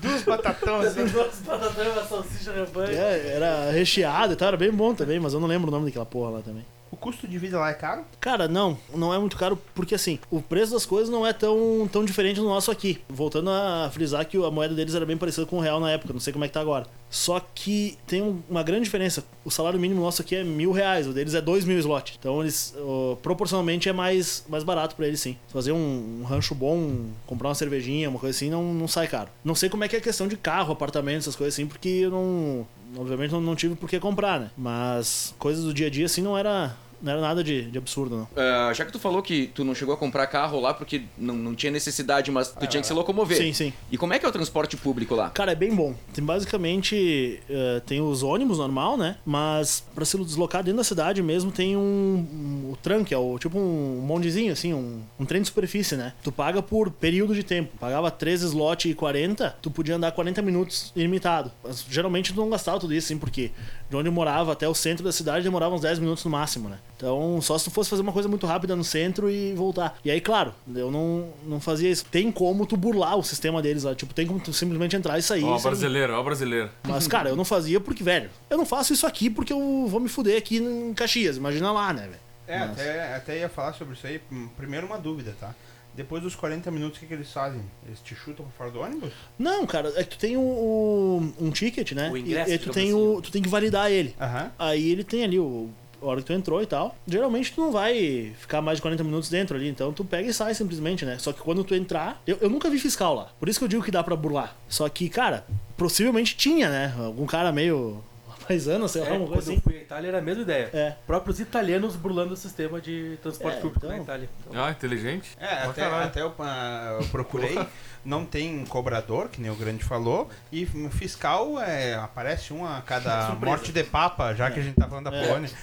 Duas 0.00 0.22
batatão 0.22 0.80
assim. 0.80 1.02
uma 1.02 2.04
salsicha 2.04 2.52
rampanha. 2.52 2.98
É, 2.98 3.32
era 3.36 3.70
recheado 3.70 4.32
e 4.32 4.36
tal, 4.36 4.48
era 4.48 4.56
bem 4.56 4.70
bom 4.70 4.94
também, 4.94 5.20
mas 5.20 5.34
eu 5.34 5.40
não 5.40 5.48
lembro 5.48 5.68
o 5.68 5.70
nome 5.70 5.86
daquela 5.86 6.06
porra 6.06 6.30
lá 6.30 6.40
também. 6.40 6.64
Custo 7.00 7.26
de 7.26 7.38
vida 7.38 7.58
lá 7.58 7.70
é 7.70 7.74
caro? 7.74 8.04
Cara, 8.20 8.46
não, 8.46 8.76
não 8.94 9.12
é 9.14 9.18
muito 9.18 9.36
caro 9.36 9.58
porque 9.74 9.94
assim, 9.94 10.18
o 10.30 10.42
preço 10.42 10.72
das 10.72 10.84
coisas 10.84 11.08
não 11.08 11.26
é 11.26 11.32
tão, 11.32 11.88
tão 11.90 12.04
diferente 12.04 12.36
do 12.38 12.44
nosso 12.46 12.70
aqui. 12.70 13.00
Voltando 13.08 13.48
a 13.50 13.88
frisar 13.92 14.26
que 14.26 14.36
a 14.36 14.50
moeda 14.50 14.74
deles 14.74 14.94
era 14.94 15.06
bem 15.06 15.16
parecida 15.16 15.46
com 15.46 15.56
o 15.56 15.60
real 15.60 15.80
na 15.80 15.90
época, 15.90 16.12
não 16.12 16.20
sei 16.20 16.32
como 16.32 16.44
é 16.44 16.48
que 16.48 16.54
tá 16.54 16.60
agora. 16.60 16.86
Só 17.08 17.40
que 17.40 17.98
tem 18.06 18.22
um- 18.22 18.40
uma 18.48 18.62
grande 18.62 18.84
diferença. 18.84 19.24
O 19.44 19.50
salário 19.50 19.80
mínimo 19.80 20.00
nosso 20.02 20.20
aqui 20.22 20.36
é 20.36 20.44
mil 20.44 20.70
reais, 20.72 21.06
o 21.08 21.12
deles 21.12 21.34
é 21.34 21.40
dois 21.40 21.64
mil 21.64 21.78
slot. 21.78 22.16
Então 22.18 22.40
eles, 22.42 22.74
proporcionalmente, 23.22 23.88
é 23.88 23.92
mais, 23.92 24.44
mais 24.48 24.62
barato 24.62 24.94
pra 24.94 25.06
eles 25.06 25.20
sim. 25.20 25.36
Fazer 25.48 25.72
um, 25.72 26.20
um 26.20 26.24
rancho 26.24 26.54
bom, 26.54 27.06
comprar 27.26 27.48
uma 27.48 27.54
cervejinha, 27.54 28.08
uma 28.10 28.18
coisa 28.18 28.36
assim, 28.36 28.50
não, 28.50 28.72
não 28.74 28.86
sai 28.86 29.08
caro. 29.08 29.28
Não 29.44 29.54
sei 29.54 29.68
como 29.68 29.84
é 29.84 29.88
que 29.88 29.96
é 29.96 29.98
a 29.98 30.02
questão 30.02 30.28
de 30.28 30.36
carro, 30.36 30.72
apartamento, 30.72 31.18
essas 31.20 31.36
coisas 31.36 31.54
assim, 31.54 31.66
porque 31.66 31.88
eu 31.88 32.10
não. 32.10 32.66
Obviamente 32.96 33.30
não, 33.30 33.40
não 33.40 33.54
tive 33.54 33.74
por 33.76 33.88
que 33.88 34.00
comprar, 34.00 34.40
né? 34.40 34.50
Mas 34.56 35.32
coisas 35.38 35.64
do 35.64 35.72
dia 35.72 35.86
a 35.86 35.90
dia 35.90 36.06
assim 36.06 36.22
não 36.22 36.36
era. 36.36 36.74
Não 37.02 37.12
era 37.12 37.20
nada 37.20 37.42
de, 37.42 37.70
de 37.70 37.78
absurdo, 37.78 38.16
não. 38.16 38.28
Ah, 38.36 38.72
já 38.74 38.84
que 38.84 38.92
tu 38.92 38.98
falou 38.98 39.22
que 39.22 39.48
tu 39.54 39.64
não 39.64 39.74
chegou 39.74 39.94
a 39.94 39.96
comprar 39.96 40.26
carro 40.26 40.60
lá 40.60 40.74
porque 40.74 41.02
não, 41.16 41.34
não 41.34 41.54
tinha 41.54 41.72
necessidade, 41.72 42.30
mas 42.30 42.48
tu 42.48 42.66
tinha 42.66 42.80
que 42.80 42.86
se 42.86 42.92
locomover. 42.92 43.36
Sim, 43.36 43.52
sim. 43.52 43.72
E 43.90 43.96
como 43.96 44.12
é 44.12 44.18
que 44.18 44.26
é 44.26 44.28
o 44.28 44.32
transporte 44.32 44.76
público 44.76 45.14
lá? 45.14 45.30
Cara, 45.30 45.52
é 45.52 45.54
bem 45.54 45.74
bom. 45.74 45.94
Tem 46.12 46.24
basicamente 46.24 47.40
eh, 47.48 47.80
tem 47.86 48.00
os 48.00 48.22
ônibus 48.22 48.58
normal, 48.58 48.96
né? 48.96 49.16
Mas 49.24 49.84
pra 49.94 50.04
se 50.04 50.18
deslocar 50.18 50.62
dentro 50.62 50.78
da 50.78 50.84
cidade 50.84 51.22
mesmo 51.22 51.50
tem 51.50 51.76
um, 51.76 51.80
um 51.80 52.70
o 52.72 52.76
tram, 52.76 53.04
que 53.04 53.14
é 53.14 53.18
o 53.18 53.38
tipo 53.38 53.58
um 53.58 54.04
bondezinho 54.06 54.52
assim, 54.52 54.74
um, 54.74 55.02
um 55.18 55.24
trem 55.24 55.40
de 55.40 55.48
superfície, 55.48 55.96
né? 55.96 56.12
Tu 56.22 56.30
paga 56.30 56.62
por 56.62 56.90
período 56.90 57.34
de 57.34 57.42
tempo. 57.42 57.76
Pagava 57.78 58.10
13 58.10 58.46
slot 58.46 58.88
e 58.88 58.94
40, 58.94 59.56
tu 59.62 59.70
podia 59.70 59.96
andar 59.96 60.12
40 60.12 60.42
minutos 60.42 60.92
ilimitado. 60.94 61.50
Mas 61.62 61.84
geralmente 61.88 62.32
tu 62.32 62.40
não 62.40 62.50
gastava 62.50 62.78
tudo 62.78 62.94
isso, 62.94 63.06
assim, 63.06 63.18
porque 63.18 63.50
de 63.88 63.96
onde 63.96 64.08
eu 64.08 64.12
morava 64.12 64.52
até 64.52 64.68
o 64.68 64.74
centro 64.74 65.04
da 65.04 65.12
cidade 65.12 65.44
demorava 65.44 65.74
uns 65.74 65.80
10 65.80 65.98
minutos 65.98 66.24
no 66.24 66.30
máximo, 66.30 66.68
né? 66.68 66.78
Então, 67.00 67.40
só 67.40 67.56
se 67.56 67.64
tu 67.64 67.70
fosse 67.70 67.88
fazer 67.88 68.02
uma 68.02 68.12
coisa 68.12 68.28
muito 68.28 68.46
rápida 68.46 68.76
no 68.76 68.84
centro 68.84 69.30
e 69.30 69.54
voltar. 69.54 69.98
E 70.04 70.10
aí, 70.10 70.20
claro, 70.20 70.54
eu 70.74 70.90
não, 70.90 71.30
não 71.46 71.58
fazia 71.58 71.90
isso. 71.90 72.04
Tem 72.04 72.30
como 72.30 72.66
tu 72.66 72.76
burlar 72.76 73.16
o 73.16 73.22
sistema 73.22 73.62
deles 73.62 73.84
lá. 73.84 73.94
Tipo, 73.94 74.12
tem 74.12 74.26
como 74.26 74.38
tu 74.38 74.52
simplesmente 74.52 74.94
entrar 74.94 75.18
e 75.18 75.22
sair. 75.22 75.42
Ó, 75.42 75.56
sem- 75.58 75.70
brasileiro, 75.70 76.12
ó, 76.12 76.22
brasileiro. 76.22 76.68
mas, 76.86 77.08
cara, 77.08 77.30
eu 77.30 77.36
não 77.36 77.44
fazia 77.44 77.80
porque, 77.80 78.04
velho, 78.04 78.28
eu 78.50 78.58
não 78.58 78.66
faço 78.66 78.92
isso 78.92 79.06
aqui 79.06 79.30
porque 79.30 79.50
eu 79.50 79.86
vou 79.88 79.98
me 79.98 80.10
fuder 80.10 80.36
aqui 80.36 80.58
em 80.58 80.92
Caxias. 80.92 81.38
Imagina 81.38 81.72
lá, 81.72 81.90
né, 81.94 82.02
velho? 82.02 82.20
É, 82.46 82.58
até, 82.58 83.14
até 83.14 83.38
ia 83.38 83.48
falar 83.48 83.72
sobre 83.72 83.94
isso 83.94 84.06
aí. 84.06 84.20
Hum, 84.30 84.48
Primeiro 84.54 84.86
uma 84.86 84.98
dúvida, 84.98 85.34
tá? 85.40 85.54
Depois 85.94 86.22
dos 86.22 86.36
40 86.36 86.70
minutos, 86.70 86.98
o 86.98 87.00
que, 87.00 87.06
que 87.06 87.14
eles 87.14 87.32
fazem? 87.32 87.62
Eles 87.86 87.98
te 88.00 88.14
chutam 88.14 88.44
pra 88.44 88.54
fora 88.58 88.70
do 88.70 88.80
ônibus? 88.80 89.12
Não, 89.38 89.66
cara, 89.66 89.90
é 89.96 90.04
que 90.04 90.10
tu 90.16 90.18
tem 90.18 90.36
o, 90.36 90.40
o- 90.40 91.34
um 91.40 91.50
ticket, 91.50 91.92
né? 91.92 92.10
O 92.10 92.16
ingresso, 92.16 92.50
e, 92.50 92.54
e 92.54 92.58
tu 92.58 92.70
tem 92.70 92.88
assim. 92.90 92.92
o. 92.94 93.20
Tu 93.22 93.32
tem 93.32 93.42
que 93.42 93.48
validar 93.48 93.90
ele. 93.90 94.14
Aham. 94.20 94.50
Aí 94.58 94.90
ele 94.90 95.02
tem 95.02 95.24
ali 95.24 95.38
o. 95.38 95.68
A 96.00 96.06
hora 96.06 96.20
que 96.20 96.26
tu 96.26 96.32
entrou 96.32 96.62
e 96.62 96.66
tal. 96.66 96.96
Geralmente 97.06 97.52
tu 97.52 97.60
não 97.60 97.72
vai 97.72 98.32
ficar 98.38 98.60
mais 98.62 98.78
de 98.78 98.82
40 98.82 99.04
minutos 99.04 99.28
dentro 99.28 99.56
ali. 99.56 99.68
Então 99.68 99.92
tu 99.92 100.04
pega 100.04 100.28
e 100.28 100.32
sai 100.32 100.54
simplesmente, 100.54 101.04
né? 101.04 101.18
Só 101.18 101.32
que 101.32 101.40
quando 101.40 101.64
tu 101.64 101.74
entrar. 101.74 102.20
Eu, 102.26 102.38
eu 102.40 102.50
nunca 102.50 102.70
vi 102.70 102.78
fiscal 102.78 103.14
lá. 103.14 103.30
Por 103.38 103.48
isso 103.48 103.58
que 103.58 103.64
eu 103.64 103.68
digo 103.68 103.82
que 103.82 103.90
dá 103.90 104.02
pra 104.02 104.16
burlar. 104.16 104.56
Só 104.68 104.88
que, 104.88 105.08
cara, 105.08 105.44
possivelmente 105.76 106.36
tinha, 106.36 106.68
né? 106.68 106.94
Algum 106.98 107.26
cara 107.26 107.52
meio. 107.52 108.02
Paisano, 108.50 108.88
sei 108.88 109.02
lá, 109.02 109.08
É, 109.08 109.10
uma 109.12 109.18
quando 109.20 109.32
coisa 109.32 109.50
eu 109.50 109.54
assim. 109.54 109.62
fui 109.62 109.74
à 109.78 109.82
Itália 109.82 110.08
era 110.08 110.18
a 110.18 110.20
mesma 110.22 110.42
ideia. 110.42 110.70
É. 110.72 110.94
Próprios 111.06 111.38
italianos 111.38 111.94
burlando 111.94 112.34
o 112.34 112.36
sistema 112.36 112.80
de 112.80 113.16
transporte 113.22 113.58
É, 113.58 113.60
público 113.60 113.78
então- 113.86 113.96
na 113.96 114.02
Itália. 114.02 114.28
Então, 114.48 114.64
Ah, 114.64 114.70
inteligente. 114.70 115.36
É, 115.38 115.46
até, 115.64 115.82
caralho. 115.82 116.06
até 116.06 116.22
eu, 116.22 116.34
ah, 116.40 116.98
eu 117.00 117.06
procurei. 117.08 117.58
Não 118.04 118.24
tem 118.24 118.64
cobrador, 118.64 119.28
que 119.28 119.40
nem 119.40 119.50
o 119.50 119.54
grande 119.54 119.84
falou. 119.84 120.28
E 120.50 120.66
fiscal 120.90 121.60
é, 121.60 121.94
aparece 121.94 122.52
um 122.52 122.66
a 122.66 122.80
cada 122.80 123.26
Surpresa. 123.28 123.46
morte 123.56 123.72
de 123.72 123.84
papa, 123.84 124.34
já 124.34 124.50
que 124.50 124.58
a 124.58 124.62
gente 124.62 124.74
tá 124.74 124.88
falando 124.88 125.10
da 125.10 125.16
É. 125.16 125.22
Polônia. 125.26 125.50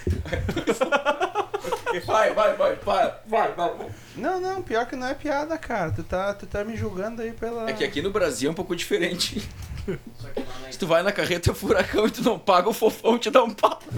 Vai, 2.06 2.32
vai, 2.34 2.54
vai, 2.54 2.76
vai, 2.76 3.14
vai, 3.26 3.52
vai. 3.54 3.70
Não, 4.16 4.40
não, 4.40 4.62
pior 4.62 4.86
que 4.86 4.94
não 4.94 5.06
é 5.08 5.14
piada, 5.14 5.56
cara. 5.58 5.90
Tu 5.90 6.02
tá, 6.02 6.32
tu 6.34 6.46
tá 6.46 6.62
me 6.62 6.76
julgando 6.76 7.22
aí 7.22 7.32
pela. 7.32 7.68
É 7.68 7.72
que 7.72 7.82
aqui 7.82 8.00
no 8.02 8.10
Brasil 8.10 8.48
é 8.48 8.52
um 8.52 8.54
pouco 8.54 8.76
diferente. 8.76 9.46
Se 10.70 10.78
tu 10.78 10.86
vai 10.86 11.02
na 11.02 11.12
carreta 11.12 11.54
furacão 11.54 12.06
e 12.06 12.10
tu 12.10 12.22
não 12.22 12.38
paga, 12.38 12.68
o 12.68 12.72
fofão 12.74 13.18
te 13.18 13.30
dá 13.30 13.42
um 13.42 13.50
pau. 13.50 13.78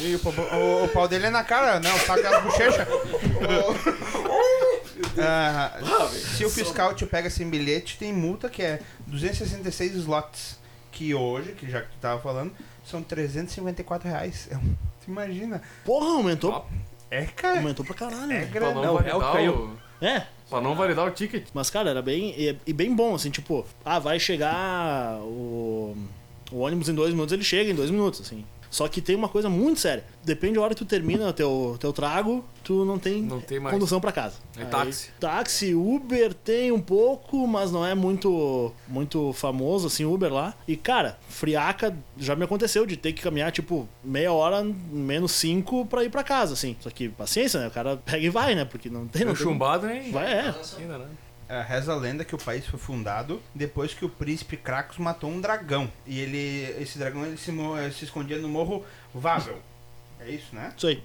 Ih, 0.00 0.14
o, 0.14 0.18
pau- 0.20 0.32
o- 0.58 0.84
o 0.84 0.88
pau 0.88 1.08
dele 1.08 1.26
é 1.26 1.30
na 1.30 1.42
cara, 1.42 1.80
não, 1.80 1.96
saca 1.98 2.36
as 2.36 2.42
bochechas. 2.44 2.86
Ah, 5.20 5.72
se 6.36 6.44
o 6.44 6.50
fiscal 6.50 6.94
te 6.94 7.04
pega 7.06 7.28
sem 7.30 7.48
bilhete, 7.48 7.98
tem 7.98 8.12
multa 8.12 8.48
que 8.48 8.62
é 8.62 8.80
266 9.06 9.94
slots. 9.96 10.58
Que 10.92 11.14
hoje, 11.14 11.52
que 11.52 11.68
já 11.70 11.80
que 11.82 11.88
tu 11.88 11.96
tava 12.00 12.20
falando, 12.20 12.52
são 12.84 13.02
354 13.02 14.08
reais. 14.08 14.48
É 14.50 14.56
um- 14.56 14.74
tu 15.04 15.08
imagina. 15.10 15.60
Porra, 15.84 16.06
aumentou. 16.16 16.66
É, 17.10 17.24
cara. 17.26 17.58
Aumentou 17.58 17.84
pra 17.84 17.94
caralho. 17.94 18.24
É 18.24 18.26
né? 18.26 18.44
Grana. 18.46 18.74
não, 18.80 18.94
validar 18.94 19.32
caiu. 19.32 19.76
É, 20.00 20.22
Pra 20.48 20.60
não 20.62 20.74
validar 20.74 21.06
o 21.06 21.10
ticket. 21.10 21.46
Mas, 21.52 21.68
cara, 21.68 21.90
era 21.90 22.00
bem. 22.00 22.34
E, 22.36 22.56
e 22.66 22.72
bem 22.72 22.94
bom, 22.94 23.14
assim, 23.14 23.30
tipo, 23.30 23.66
ah, 23.84 23.98
vai 23.98 24.18
chegar 24.18 25.18
o, 25.20 25.94
o 26.50 26.60
ônibus 26.60 26.88
em 26.88 26.94
dois 26.94 27.10
minutos, 27.10 27.32
ele 27.32 27.44
chega 27.44 27.70
em 27.70 27.74
dois 27.74 27.90
minutos, 27.90 28.22
assim. 28.22 28.44
Só 28.70 28.86
que 28.88 29.00
tem 29.00 29.16
uma 29.16 29.28
coisa 29.28 29.48
muito 29.48 29.80
séria. 29.80 30.04
Depende 30.24 30.54
da 30.54 30.60
hora 30.62 30.74
que 30.74 30.78
tu 30.78 30.84
termina 30.84 31.32
teu, 31.32 31.76
teu 31.80 31.92
trago, 31.92 32.44
tu 32.62 32.84
não 32.84 32.98
tem, 32.98 33.22
Não 33.22 33.40
tem 33.40 33.58
mais. 33.58 33.72
condução 33.72 34.00
pra 34.00 34.12
casa. 34.12 34.36
É 34.58 34.64
táxi. 34.64 35.10
Táxi, 35.18 35.74
Uber 35.74 36.34
tem 36.34 36.70
um 36.70 36.80
pouco, 36.80 37.46
mas 37.46 37.72
não 37.72 37.84
é 37.84 37.94
muito 37.94 38.72
muito 38.86 39.32
famoso 39.32 39.86
assim 39.86 40.04
Uber 40.04 40.32
lá. 40.32 40.54
E 40.66 40.76
cara, 40.76 41.18
friaca 41.28 41.96
já 42.18 42.36
me 42.36 42.44
aconteceu 42.44 42.84
de 42.84 42.96
ter 42.96 43.12
que 43.12 43.22
caminhar 43.22 43.50
tipo 43.52 43.88
meia 44.04 44.32
hora 44.32 44.62
menos 44.90 45.32
cinco 45.32 45.86
pra 45.86 46.04
ir 46.04 46.10
pra 46.10 46.22
casa, 46.22 46.52
assim. 46.54 46.76
Só 46.80 46.90
que 46.90 47.08
paciência, 47.08 47.58
né? 47.60 47.68
O 47.68 47.70
cara 47.70 47.96
pega 47.96 48.24
e 48.26 48.28
vai, 48.30 48.54
né? 48.54 48.64
Porque 48.64 48.90
não 48.90 49.06
tem 49.06 49.24
não 49.24 49.32
O 49.32 49.36
tem- 49.36 49.44
chumbado, 49.44 49.88
hein? 49.88 50.10
Vai, 50.12 50.30
é. 50.32 50.54
Ainda, 50.78 50.98
né? 50.98 51.06
É, 51.48 51.62
reza 51.62 51.92
a 51.92 51.96
lenda 51.96 52.24
que 52.24 52.34
o 52.34 52.38
país 52.38 52.66
foi 52.66 52.78
fundado 52.78 53.40
depois 53.54 53.94
que 53.94 54.04
o 54.04 54.08
príncipe 54.08 54.56
Kracos 54.56 54.98
matou 54.98 55.30
um 55.30 55.40
dragão. 55.40 55.90
E 56.06 56.20
ele, 56.20 56.76
esse 56.82 56.98
dragão 56.98 57.24
ele 57.24 57.38
se, 57.38 57.50
mo- 57.50 57.74
se 57.90 58.04
escondia 58.04 58.36
no 58.38 58.48
morro 58.48 58.84
Vável. 59.14 59.58
É 60.20 60.28
isso, 60.30 60.54
né? 60.54 60.72
Isso 60.76 60.86
aí. 60.86 61.02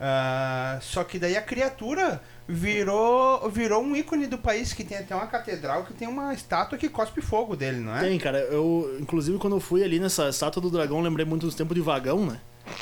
Ah, 0.00 0.78
só 0.80 1.04
que 1.04 1.18
daí 1.18 1.36
a 1.36 1.42
criatura 1.42 2.20
virou, 2.48 3.48
virou 3.50 3.82
um 3.82 3.94
ícone 3.94 4.26
do 4.26 4.38
país 4.38 4.72
que 4.72 4.82
tem 4.82 4.98
até 4.98 5.14
uma 5.14 5.26
catedral 5.26 5.84
que 5.84 5.92
tem 5.92 6.08
uma 6.08 6.32
estátua 6.34 6.76
que 6.78 6.88
cospe 6.88 7.20
fogo 7.20 7.54
dele, 7.54 7.78
não 7.78 7.94
é? 7.96 8.00
Tem, 8.00 8.18
cara. 8.18 8.38
Eu, 8.38 8.96
inclusive, 9.00 9.38
quando 9.38 9.56
eu 9.56 9.60
fui 9.60 9.84
ali 9.84 10.00
nessa 10.00 10.28
estátua 10.28 10.60
do 10.62 10.70
dragão, 10.70 11.00
lembrei 11.00 11.24
muito 11.26 11.44
dos 11.46 11.54
tempos 11.54 11.74
de 11.76 11.82
vagão, 11.82 12.24
né? 12.26 12.40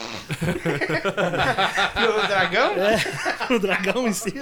O 2.22 2.26
dragão? 2.26 2.72
É, 2.76 2.96
o 3.54 3.58
dragão 3.58 4.06
em 4.08 4.12
si. 4.12 4.32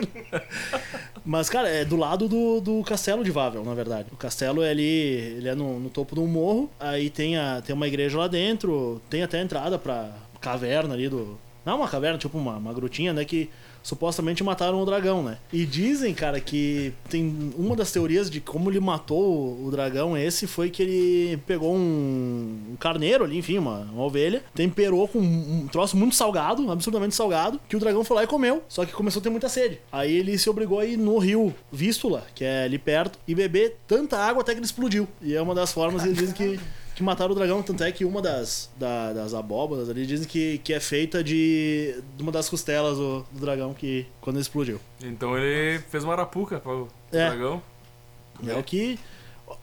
Mas, 1.29 1.51
cara, 1.51 1.69
é 1.69 1.85
do 1.85 1.95
lado 1.95 2.27
do, 2.27 2.59
do 2.59 2.83
castelo 2.83 3.23
de 3.23 3.31
Vável, 3.31 3.63
na 3.63 3.75
verdade. 3.75 4.09
O 4.11 4.17
castelo 4.17 4.63
é 4.63 4.71
ali, 4.71 4.83
ele 4.83 5.47
é 5.47 5.55
no, 5.55 5.79
no 5.79 5.91
topo 5.91 6.15
de 6.15 6.23
um 6.23 6.27
morro, 6.27 6.71
aí 6.81 7.11
tem, 7.11 7.37
a, 7.37 7.61
tem 7.61 7.77
uma 7.77 7.87
igreja 7.87 8.17
lá 8.17 8.27
dentro, 8.27 8.99
tem 9.11 9.23
até 9.23 9.39
a 9.39 9.43
entrada 9.43 9.79
pra 9.79 10.11
caverna 10.41 10.95
ali 10.95 11.07
do. 11.07 11.39
Não 11.67 11.77
uma 11.77 11.87
caverna, 11.87 12.17
tipo 12.17 12.39
uma, 12.39 12.57
uma 12.57 12.73
grutinha, 12.73 13.13
né? 13.13 13.27
Que 13.27 13.51
supostamente 13.83 14.43
mataram 14.43 14.81
o 14.81 14.87
dragão, 14.87 15.23
né? 15.23 15.39
E 15.53 15.65
dizem, 15.65 16.15
cara, 16.15 16.41
que 16.41 16.93
tem 17.09 17.53
uma 17.57 17.77
das 17.77 17.93
teorias 17.93 18.31
de 18.31 18.41
como 18.41 18.71
ele 18.71 18.81
matou 18.81 19.65
o, 19.65 19.71
dragão 19.71 20.17
esse 20.17 20.47
foi 20.47 20.71
que 20.71 20.83
ele 20.83 21.37
pegou 21.47 21.75
um, 21.75 22.59
um 22.73 22.77
carneiro 22.77 23.25
ali, 23.25 23.39
enfim, 23.39 23.59
uma, 23.59 23.81
uma 23.93 24.05
ovelha, 24.05 24.43
temperou 24.55 25.07
com 25.07 25.19
um, 25.19 25.63
um 25.63 25.69
troço 25.69 25.97
muito 25.97 26.15
salgado, 26.15 26.71
absurdamente 26.71 27.15
salgado, 27.15 27.61
que 27.69 27.77
o 27.77 27.81
dragão 27.81 28.05
foi 28.05 28.17
lá 28.17 28.25
e 28.25 28.27
comeu, 28.27 28.63
só 28.69 28.85
que 28.85 28.93
começou 28.93 29.21
a 29.21 29.23
ter 29.23 29.31
muita 29.31 29.49
sede. 29.49 29.81
Aí 29.93 30.13
ele 30.13 30.37
se 30.39 30.49
obrigou 30.49 30.79
a 30.79 30.85
ir 30.85 30.97
no 30.97 31.19
rio 31.19 31.55
Vístula, 31.71 32.27
que 32.35 32.45
é 32.45 32.65
ali 32.65 32.79
perto, 32.79 33.19
e 33.27 33.35
beber 33.35 33.77
tanta 33.87 34.19
água 34.19 34.43
até 34.43 34.53
que 34.53 34.59
ele 34.59 34.67
explodiu. 34.67 35.07
E 35.23 35.35
é 35.35 35.41
uma 35.43 35.55
das 35.55 35.73
formas, 35.73 36.05
eles 36.05 36.19
dizem 36.19 36.35
que 36.35 36.59
que 36.99 37.03
mataram 37.05 37.31
o 37.31 37.35
dragão, 37.37 37.63
tanto 37.63 37.85
é 37.85 37.93
que 37.93 38.05
uma 38.05 38.21
das, 38.21 38.69
da- 38.77 39.13
das 39.13 39.33
abóboras 39.33 39.89
ali 39.89 40.05
dizem 40.05 40.27
que, 40.27 40.59
que 40.59 40.75
é 40.75 40.81
feita 40.81 41.23
de, 41.23 42.03
de 42.17 42.23
uma 42.25 42.33
das 42.33 42.49
costelas 42.49 42.97
do, 42.97 43.23
do 43.31 43.41
dragão 43.41 43.73
que 43.73 44.05
quando 44.21 44.35
ele 44.35 44.43
explodiu. 44.43 44.81
Então 45.01 45.39
ele 45.39 45.79
fez 45.91 46.03
uma 46.03 46.13
arapuca 46.15 46.59
para 46.59 46.73
o 46.73 46.89
É. 47.13 47.29
dragão. 47.29 47.63
É 48.47 48.55
o 48.55 48.63
que. 48.65 48.99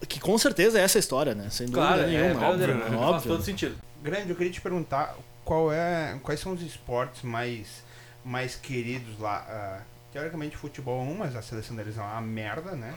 Que 0.07 0.19
com 0.19 0.38
certeza 0.38 0.79
é 0.79 0.83
essa 0.83 0.97
a 0.97 0.99
história, 1.01 1.36
né? 1.36 1.49
Sem 1.49 1.67
dúvida 1.67 1.86
Claro, 1.88 2.01
é, 2.03 2.07
nenhuma. 2.07 2.39
verdadeiro, 2.39 2.73
óbvio, 2.79 2.89
né? 3.01 3.07
Faz 3.11 3.23
todo 3.23 3.43
sentido. 3.43 3.75
Grande, 4.01 4.29
eu 4.29 4.36
queria 4.38 4.51
te 4.53 4.61
perguntar 4.61 5.15
qual 5.43 5.71
é, 5.73 6.17
quais 6.23 6.39
são 6.39 6.53
os 6.53 6.61
esportes 6.61 7.21
mais, 7.21 7.83
mais 8.23 8.55
queridos 8.55 9.19
lá. 9.19 9.45
Ah, 9.47 9.81
teoricamente 10.13 10.55
futebol 10.55 11.01
é 11.05 11.09
um, 11.11 11.15
mas 11.17 11.36
a 11.36 11.41
seleção 11.41 11.75
deles 11.75 11.97
é 11.97 12.01
uma 12.01 12.21
merda, 12.21 12.71
né? 12.71 12.93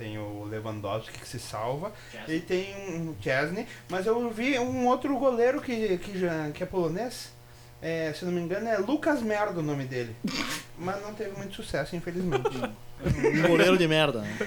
Tem 0.00 0.16
o 0.16 0.44
Lewandowski 0.44 1.12
que 1.18 1.28
se 1.28 1.38
salva. 1.38 1.92
E 2.26 2.40
tem 2.40 2.74
um 2.74 3.14
Chesney. 3.20 3.66
Mas 3.86 4.06
eu 4.06 4.30
vi 4.30 4.58
um 4.58 4.86
outro 4.86 5.14
goleiro 5.18 5.60
que, 5.60 5.98
que, 5.98 6.18
já, 6.18 6.50
que 6.52 6.62
é 6.62 6.66
polonês. 6.66 7.30
É, 7.82 8.10
se 8.14 8.24
não 8.24 8.32
me 8.32 8.40
engano, 8.40 8.66
é 8.66 8.78
Lucas 8.78 9.20
Merda 9.20 9.60
o 9.60 9.62
nome 9.62 9.84
dele. 9.84 10.16
Mas 10.78 11.02
não 11.02 11.12
teve 11.12 11.36
muito 11.36 11.54
sucesso, 11.54 11.94
infelizmente. 11.94 12.48
Um 13.02 13.48
goleiro 13.48 13.78
de 13.78 13.88
merda. 13.88 14.20
Né? 14.20 14.38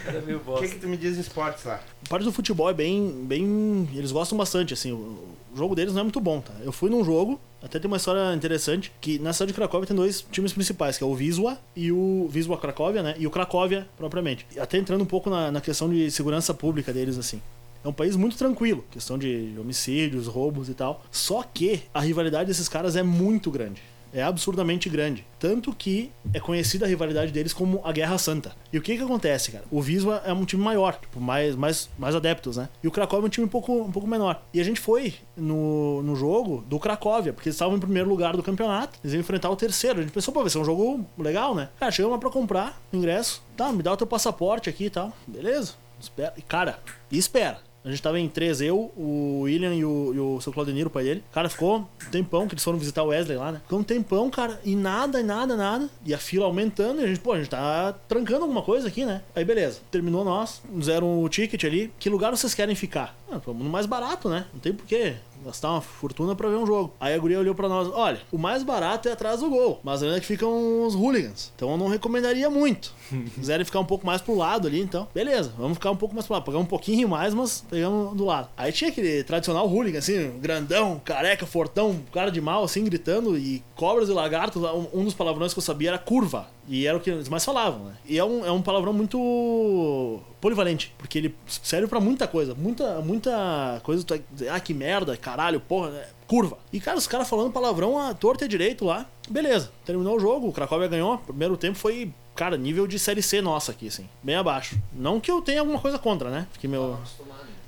O 0.46 0.60
que, 0.60 0.68
que 0.68 0.76
tu 0.78 0.88
me 0.88 0.96
diz 0.96 1.16
de 1.16 1.22
esportes 1.22 1.64
lá? 1.64 1.80
A 2.06 2.10
parte 2.10 2.24
do 2.24 2.32
futebol 2.32 2.70
é 2.70 2.74
bem, 2.74 3.26
bem. 3.26 3.90
Eles 3.96 4.12
gostam 4.12 4.38
bastante, 4.38 4.76
assim. 4.76 4.92
O 4.92 5.36
o 5.54 5.58
jogo 5.58 5.76
deles 5.76 5.94
não 5.94 6.02
é 6.02 6.04
muito 6.04 6.20
bom, 6.20 6.42
tá? 6.42 6.54
Eu 6.64 6.72
fui 6.72 6.90
num 6.90 7.04
jogo, 7.04 7.40
até 7.62 7.80
tem 7.80 7.88
uma 7.88 7.98
história 7.98 8.36
interessante, 8.36 8.92
que 9.00 9.20
na 9.20 9.32
cidade 9.32 9.52
de 9.52 9.56
Cracóvia 9.56 9.88
tem 9.88 9.96
dois 9.96 10.26
times 10.32 10.52
principais, 10.52 10.98
que 10.98 11.04
é 11.04 11.08
o 11.08 11.12
Wisła 11.12 11.58
e 11.76 11.92
o 11.92 12.30
Wisła 12.34 12.58
Cracóvia, 12.58 13.04
né? 13.04 13.16
E 13.18 13.28
o 13.28 13.32
Cracóvia, 13.32 13.88
propriamente. 13.96 14.46
Até 14.58 14.78
entrando 14.78 15.02
um 15.02 15.06
pouco 15.06 15.30
na, 15.30 15.52
na 15.52 15.62
questão 15.62 15.90
de 15.90 16.10
segurança 16.10 16.54
pública 16.54 16.92
deles, 16.92 17.18
assim. 17.18 17.42
É 17.84 17.88
um 17.88 17.94
país 17.94 18.16
muito 18.16 18.38
tranquilo, 18.38 18.84
questão 18.90 19.18
de 19.18 19.54
homicídios, 19.60 20.26
roubos 20.26 20.70
e 20.70 20.74
tal. 20.74 21.04
Só 21.12 21.44
que 21.44 21.84
a 21.94 22.00
rivalidade 22.00 22.48
desses 22.48 22.70
caras 22.70 22.96
é 22.96 23.04
muito 23.04 23.52
grande. 23.52 23.82
É 24.14 24.22
absurdamente 24.22 24.90
grande. 24.90 25.26
Tanto 25.40 25.74
que 25.74 26.12
é 26.34 26.40
conhecida 26.40 26.86
a 26.86 26.88
rivalidade 26.88 27.32
deles 27.32 27.52
como 27.52 27.82
a 27.84 27.92
Guerra 27.92 28.18
Santa. 28.18 28.56
E 28.72 28.78
o 28.78 28.82
que 28.82 28.96
que 28.96 29.04
acontece, 29.04 29.52
cara? 29.52 29.66
O 29.72 29.80
Wisła 29.80 30.22
é 30.26 30.32
um 30.32 30.46
time 30.46 30.64
maior, 30.64 30.96
tipo, 31.00 31.20
mais, 31.20 31.56
mais, 31.56 31.90
mais 31.98 32.16
adeptos, 32.16 32.58
né? 32.58 32.70
E 32.84 32.88
o 32.88 32.92
Cracóvia 32.92 33.26
é 33.26 33.28
um 33.28 33.30
time 33.30 33.46
um 33.46 33.50
pouco, 33.50 33.74
um 33.74 33.92
pouco 33.92 34.08
menor. 34.08 34.42
E 34.54 34.62
a 34.62 34.64
gente 34.64 34.80
foi 34.80 35.16
no, 35.36 36.04
no 36.04 36.16
jogo 36.16 36.64
do 36.68 36.80
Cracóvia, 36.80 37.34
porque 37.34 37.50
eles 37.50 37.56
estavam 37.56 37.76
em 37.76 37.80
primeiro 37.80 38.08
lugar 38.08 38.38
do 38.38 38.44
campeonato. 38.44 39.00
Eles 39.04 39.14
iam 39.14 39.22
enfrentar 39.22 39.50
o 39.50 39.56
terceiro. 39.56 40.00
A 40.00 40.02
gente 40.04 40.14
pensou, 40.14 40.34
pô, 40.34 40.42
vai 40.42 40.50
ser 40.50 40.60
um 40.60 40.66
jogo 40.66 41.04
legal, 41.18 41.56
né? 41.56 41.70
Cara, 41.80 41.92
chegamos 41.92 42.16
lá 42.16 42.20
pra 42.20 42.30
comprar 42.30 42.80
o 42.92 42.96
ingresso. 42.96 43.42
Tá, 43.58 43.72
me 43.72 43.82
dá 43.82 43.92
o 43.92 43.98
teu 43.98 44.08
passaporte 44.08 44.70
aqui 44.70 44.86
e 44.86 44.90
tal. 44.90 45.12
Beleza. 45.28 45.74
Espera. 46.00 46.34
E, 46.38 46.42
cara, 46.42 46.80
espera. 47.12 47.60
A 47.86 47.90
gente 47.90 48.02
tava 48.02 48.20
em 48.20 48.30
três, 48.30 48.62
eu, 48.62 48.92
o 48.96 49.42
William 49.42 49.74
e 49.76 49.84
o, 49.84 50.14
e 50.14 50.20
o 50.20 50.40
seu 50.40 50.54
Claudeniro, 50.54 50.90
pai 50.90 51.04
dele. 51.04 51.24
Cara, 51.34 51.50
ficou 51.50 51.80
um 51.80 52.10
tempão 52.10 52.48
que 52.48 52.54
eles 52.54 52.64
foram 52.64 52.78
visitar 52.78 53.04
o 53.04 53.08
Wesley 53.08 53.38
lá, 53.38 53.52
né? 53.52 53.62
Ficou 53.64 53.80
um 53.80 53.84
tempão, 53.84 54.30
cara, 54.30 54.60
e 54.64 54.76
nada, 54.76 55.20
e 55.20 55.24
nada, 55.24 55.58
nada. 55.58 55.90
E 56.06 56.14
a 56.14 56.18
fila 56.18 56.46
aumentando, 56.46 57.02
e 57.02 57.04
a 57.04 57.08
gente, 57.08 57.20
pô, 57.20 57.34
a 57.34 57.38
gente 57.38 57.50
tá 57.50 57.94
trancando 58.08 58.44
alguma 58.44 58.62
coisa 58.62 58.88
aqui, 58.88 59.06
né? 59.06 59.22
Aí 59.36 59.44
beleza, 59.44 59.82
terminou 59.92 60.24
nós, 60.24 60.62
fizeram 60.74 61.22
o 61.22 61.28
ticket 61.28 61.64
ali. 61.66 61.92
Que 62.00 62.10
lugar 62.10 62.32
vocês 62.32 62.54
querem 62.54 62.76
ficar? 62.76 63.18
Ah, 63.30 63.40
vamos 63.46 63.64
no 63.64 63.70
mais 63.70 63.86
barato, 63.86 64.30
né? 64.30 64.46
Não 64.54 64.60
tem 64.60 64.74
porquê 64.74 65.16
gastar 65.44 65.72
uma 65.72 65.82
fortuna 65.82 66.36
pra 66.36 66.50
ver 66.50 66.56
um 66.56 66.66
jogo. 66.66 66.94
Aí 67.00 67.14
a 67.14 67.18
guria 67.18 67.40
olhou 67.40 67.56
pra 67.56 67.70
nós, 67.70 67.88
olha, 67.94 68.20
o 68.32 68.38
mais 68.38 68.64
barato 68.64 69.10
é 69.10 69.12
atrás 69.12 69.40
do 69.42 69.50
gol, 69.50 69.80
mas 69.84 70.02
ainda 70.02 70.20
que 70.20 70.26
ficam 70.26 70.86
os 70.86 70.96
hooligans. 70.96 71.52
Então 71.56 71.72
eu 71.72 71.78
não 71.78 71.88
recomendaria 71.88 72.50
muito. 72.50 72.94
Quiserem 73.36 73.66
ficar 73.66 73.80
um 73.80 73.86
pouco 73.86 74.06
mais 74.06 74.22
pro 74.22 74.36
lado 74.36 74.68
ali, 74.68 74.82
então, 74.82 75.08
beleza, 75.14 75.54
vamos 75.58 75.76
ficar 75.78 75.92
um 75.92 75.96
pouco 75.96 76.16
mais 76.16 76.26
pro 76.26 76.34
lado. 76.34 76.44
Pagar 76.44 76.60
um 76.60 76.66
pouquinho 76.66 77.08
mais, 77.08 77.34
mas 77.34 77.64
pegamos 77.70 78.16
do 78.16 78.26
lado. 78.26 78.50
Aí 78.58 78.72
tinha 78.72 78.90
aquele 78.90 79.24
tradicional 79.24 79.68
hooligan, 79.68 80.00
assim, 80.00 80.32
grandão, 80.40 81.02
careca, 81.04 81.46
fortão, 81.46 82.00
cara 82.12 82.32
de 82.32 82.42
mal, 82.42 82.64
assim, 82.64 82.84
gritando, 82.84 83.38
e 83.38 83.64
cobras 83.76 84.10
e 84.10 84.12
lagartos. 84.12 84.62
Um 84.94 85.04
dos 85.04 85.14
palavrões 85.14 85.54
que 85.54 85.60
eu 85.60 85.64
sabia 85.64 85.90
era 85.90 85.98
curva. 85.98 86.48
E 86.68 86.88
era 86.88 86.98
o 86.98 87.02
que 87.02 87.10
eles 87.10 87.30
mais 87.30 87.44
falavam, 87.44 87.86
né? 87.86 87.94
E 88.06 88.18
é 88.18 88.24
um, 88.24 88.46
é 88.46 88.52
um 88.52 88.62
palavrão 88.62 88.94
muito 88.94 90.22
polivalente, 90.40 90.94
porque 90.98 91.18
ele 91.18 91.36
serve 91.48 91.88
pra 91.88 92.00
muita 92.00 92.28
coisa. 92.28 92.56
Muita, 92.56 93.02
muita 93.02 93.82
coisa. 93.84 94.04
Tu 94.04 94.22
dizer, 94.32 94.50
ah, 94.50 94.60
que 94.60 94.74
merda, 94.74 95.18
caralho, 95.18 95.60
porra, 95.60 95.90
né? 95.90 96.06
curva. 96.34 96.58
E, 96.72 96.80
cara, 96.80 96.98
os 96.98 97.06
caras 97.06 97.30
falando 97.30 97.52
palavrão 97.52 97.98
à 97.98 98.14
torta 98.14 98.44
e 98.44 98.46
à 98.46 98.48
direito 98.48 98.86
lá. 98.86 99.06
Beleza, 99.30 99.72
terminou 99.86 100.18
o 100.18 100.20
jogo, 100.20 100.48
o 100.48 100.52
Cracóvia 100.52 100.88
ganhou. 100.88 101.20
Primeiro 101.20 101.56
tempo 101.56 101.78
foi, 101.78 102.12
cara, 102.36 102.58
nível 102.58 102.88
de 102.88 102.98
Série 102.98 103.22
C 103.22 103.42
nossa 103.42 103.72
aqui, 103.72 103.88
assim. 103.88 104.10
Bem 104.24 104.36
abaixo. 104.36 104.78
Não 104.92 105.20
que 105.20 105.30
eu 105.30 105.42
tenha 105.42 105.60
alguma 105.60 105.80
coisa 105.80 106.00
contra, 106.00 106.30
né? 106.30 106.48
Porque 106.52 106.68
meu. 106.68 106.98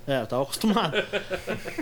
É, 0.08 0.22
eu 0.22 0.28
tava 0.28 0.44
acostumado. 0.44 0.96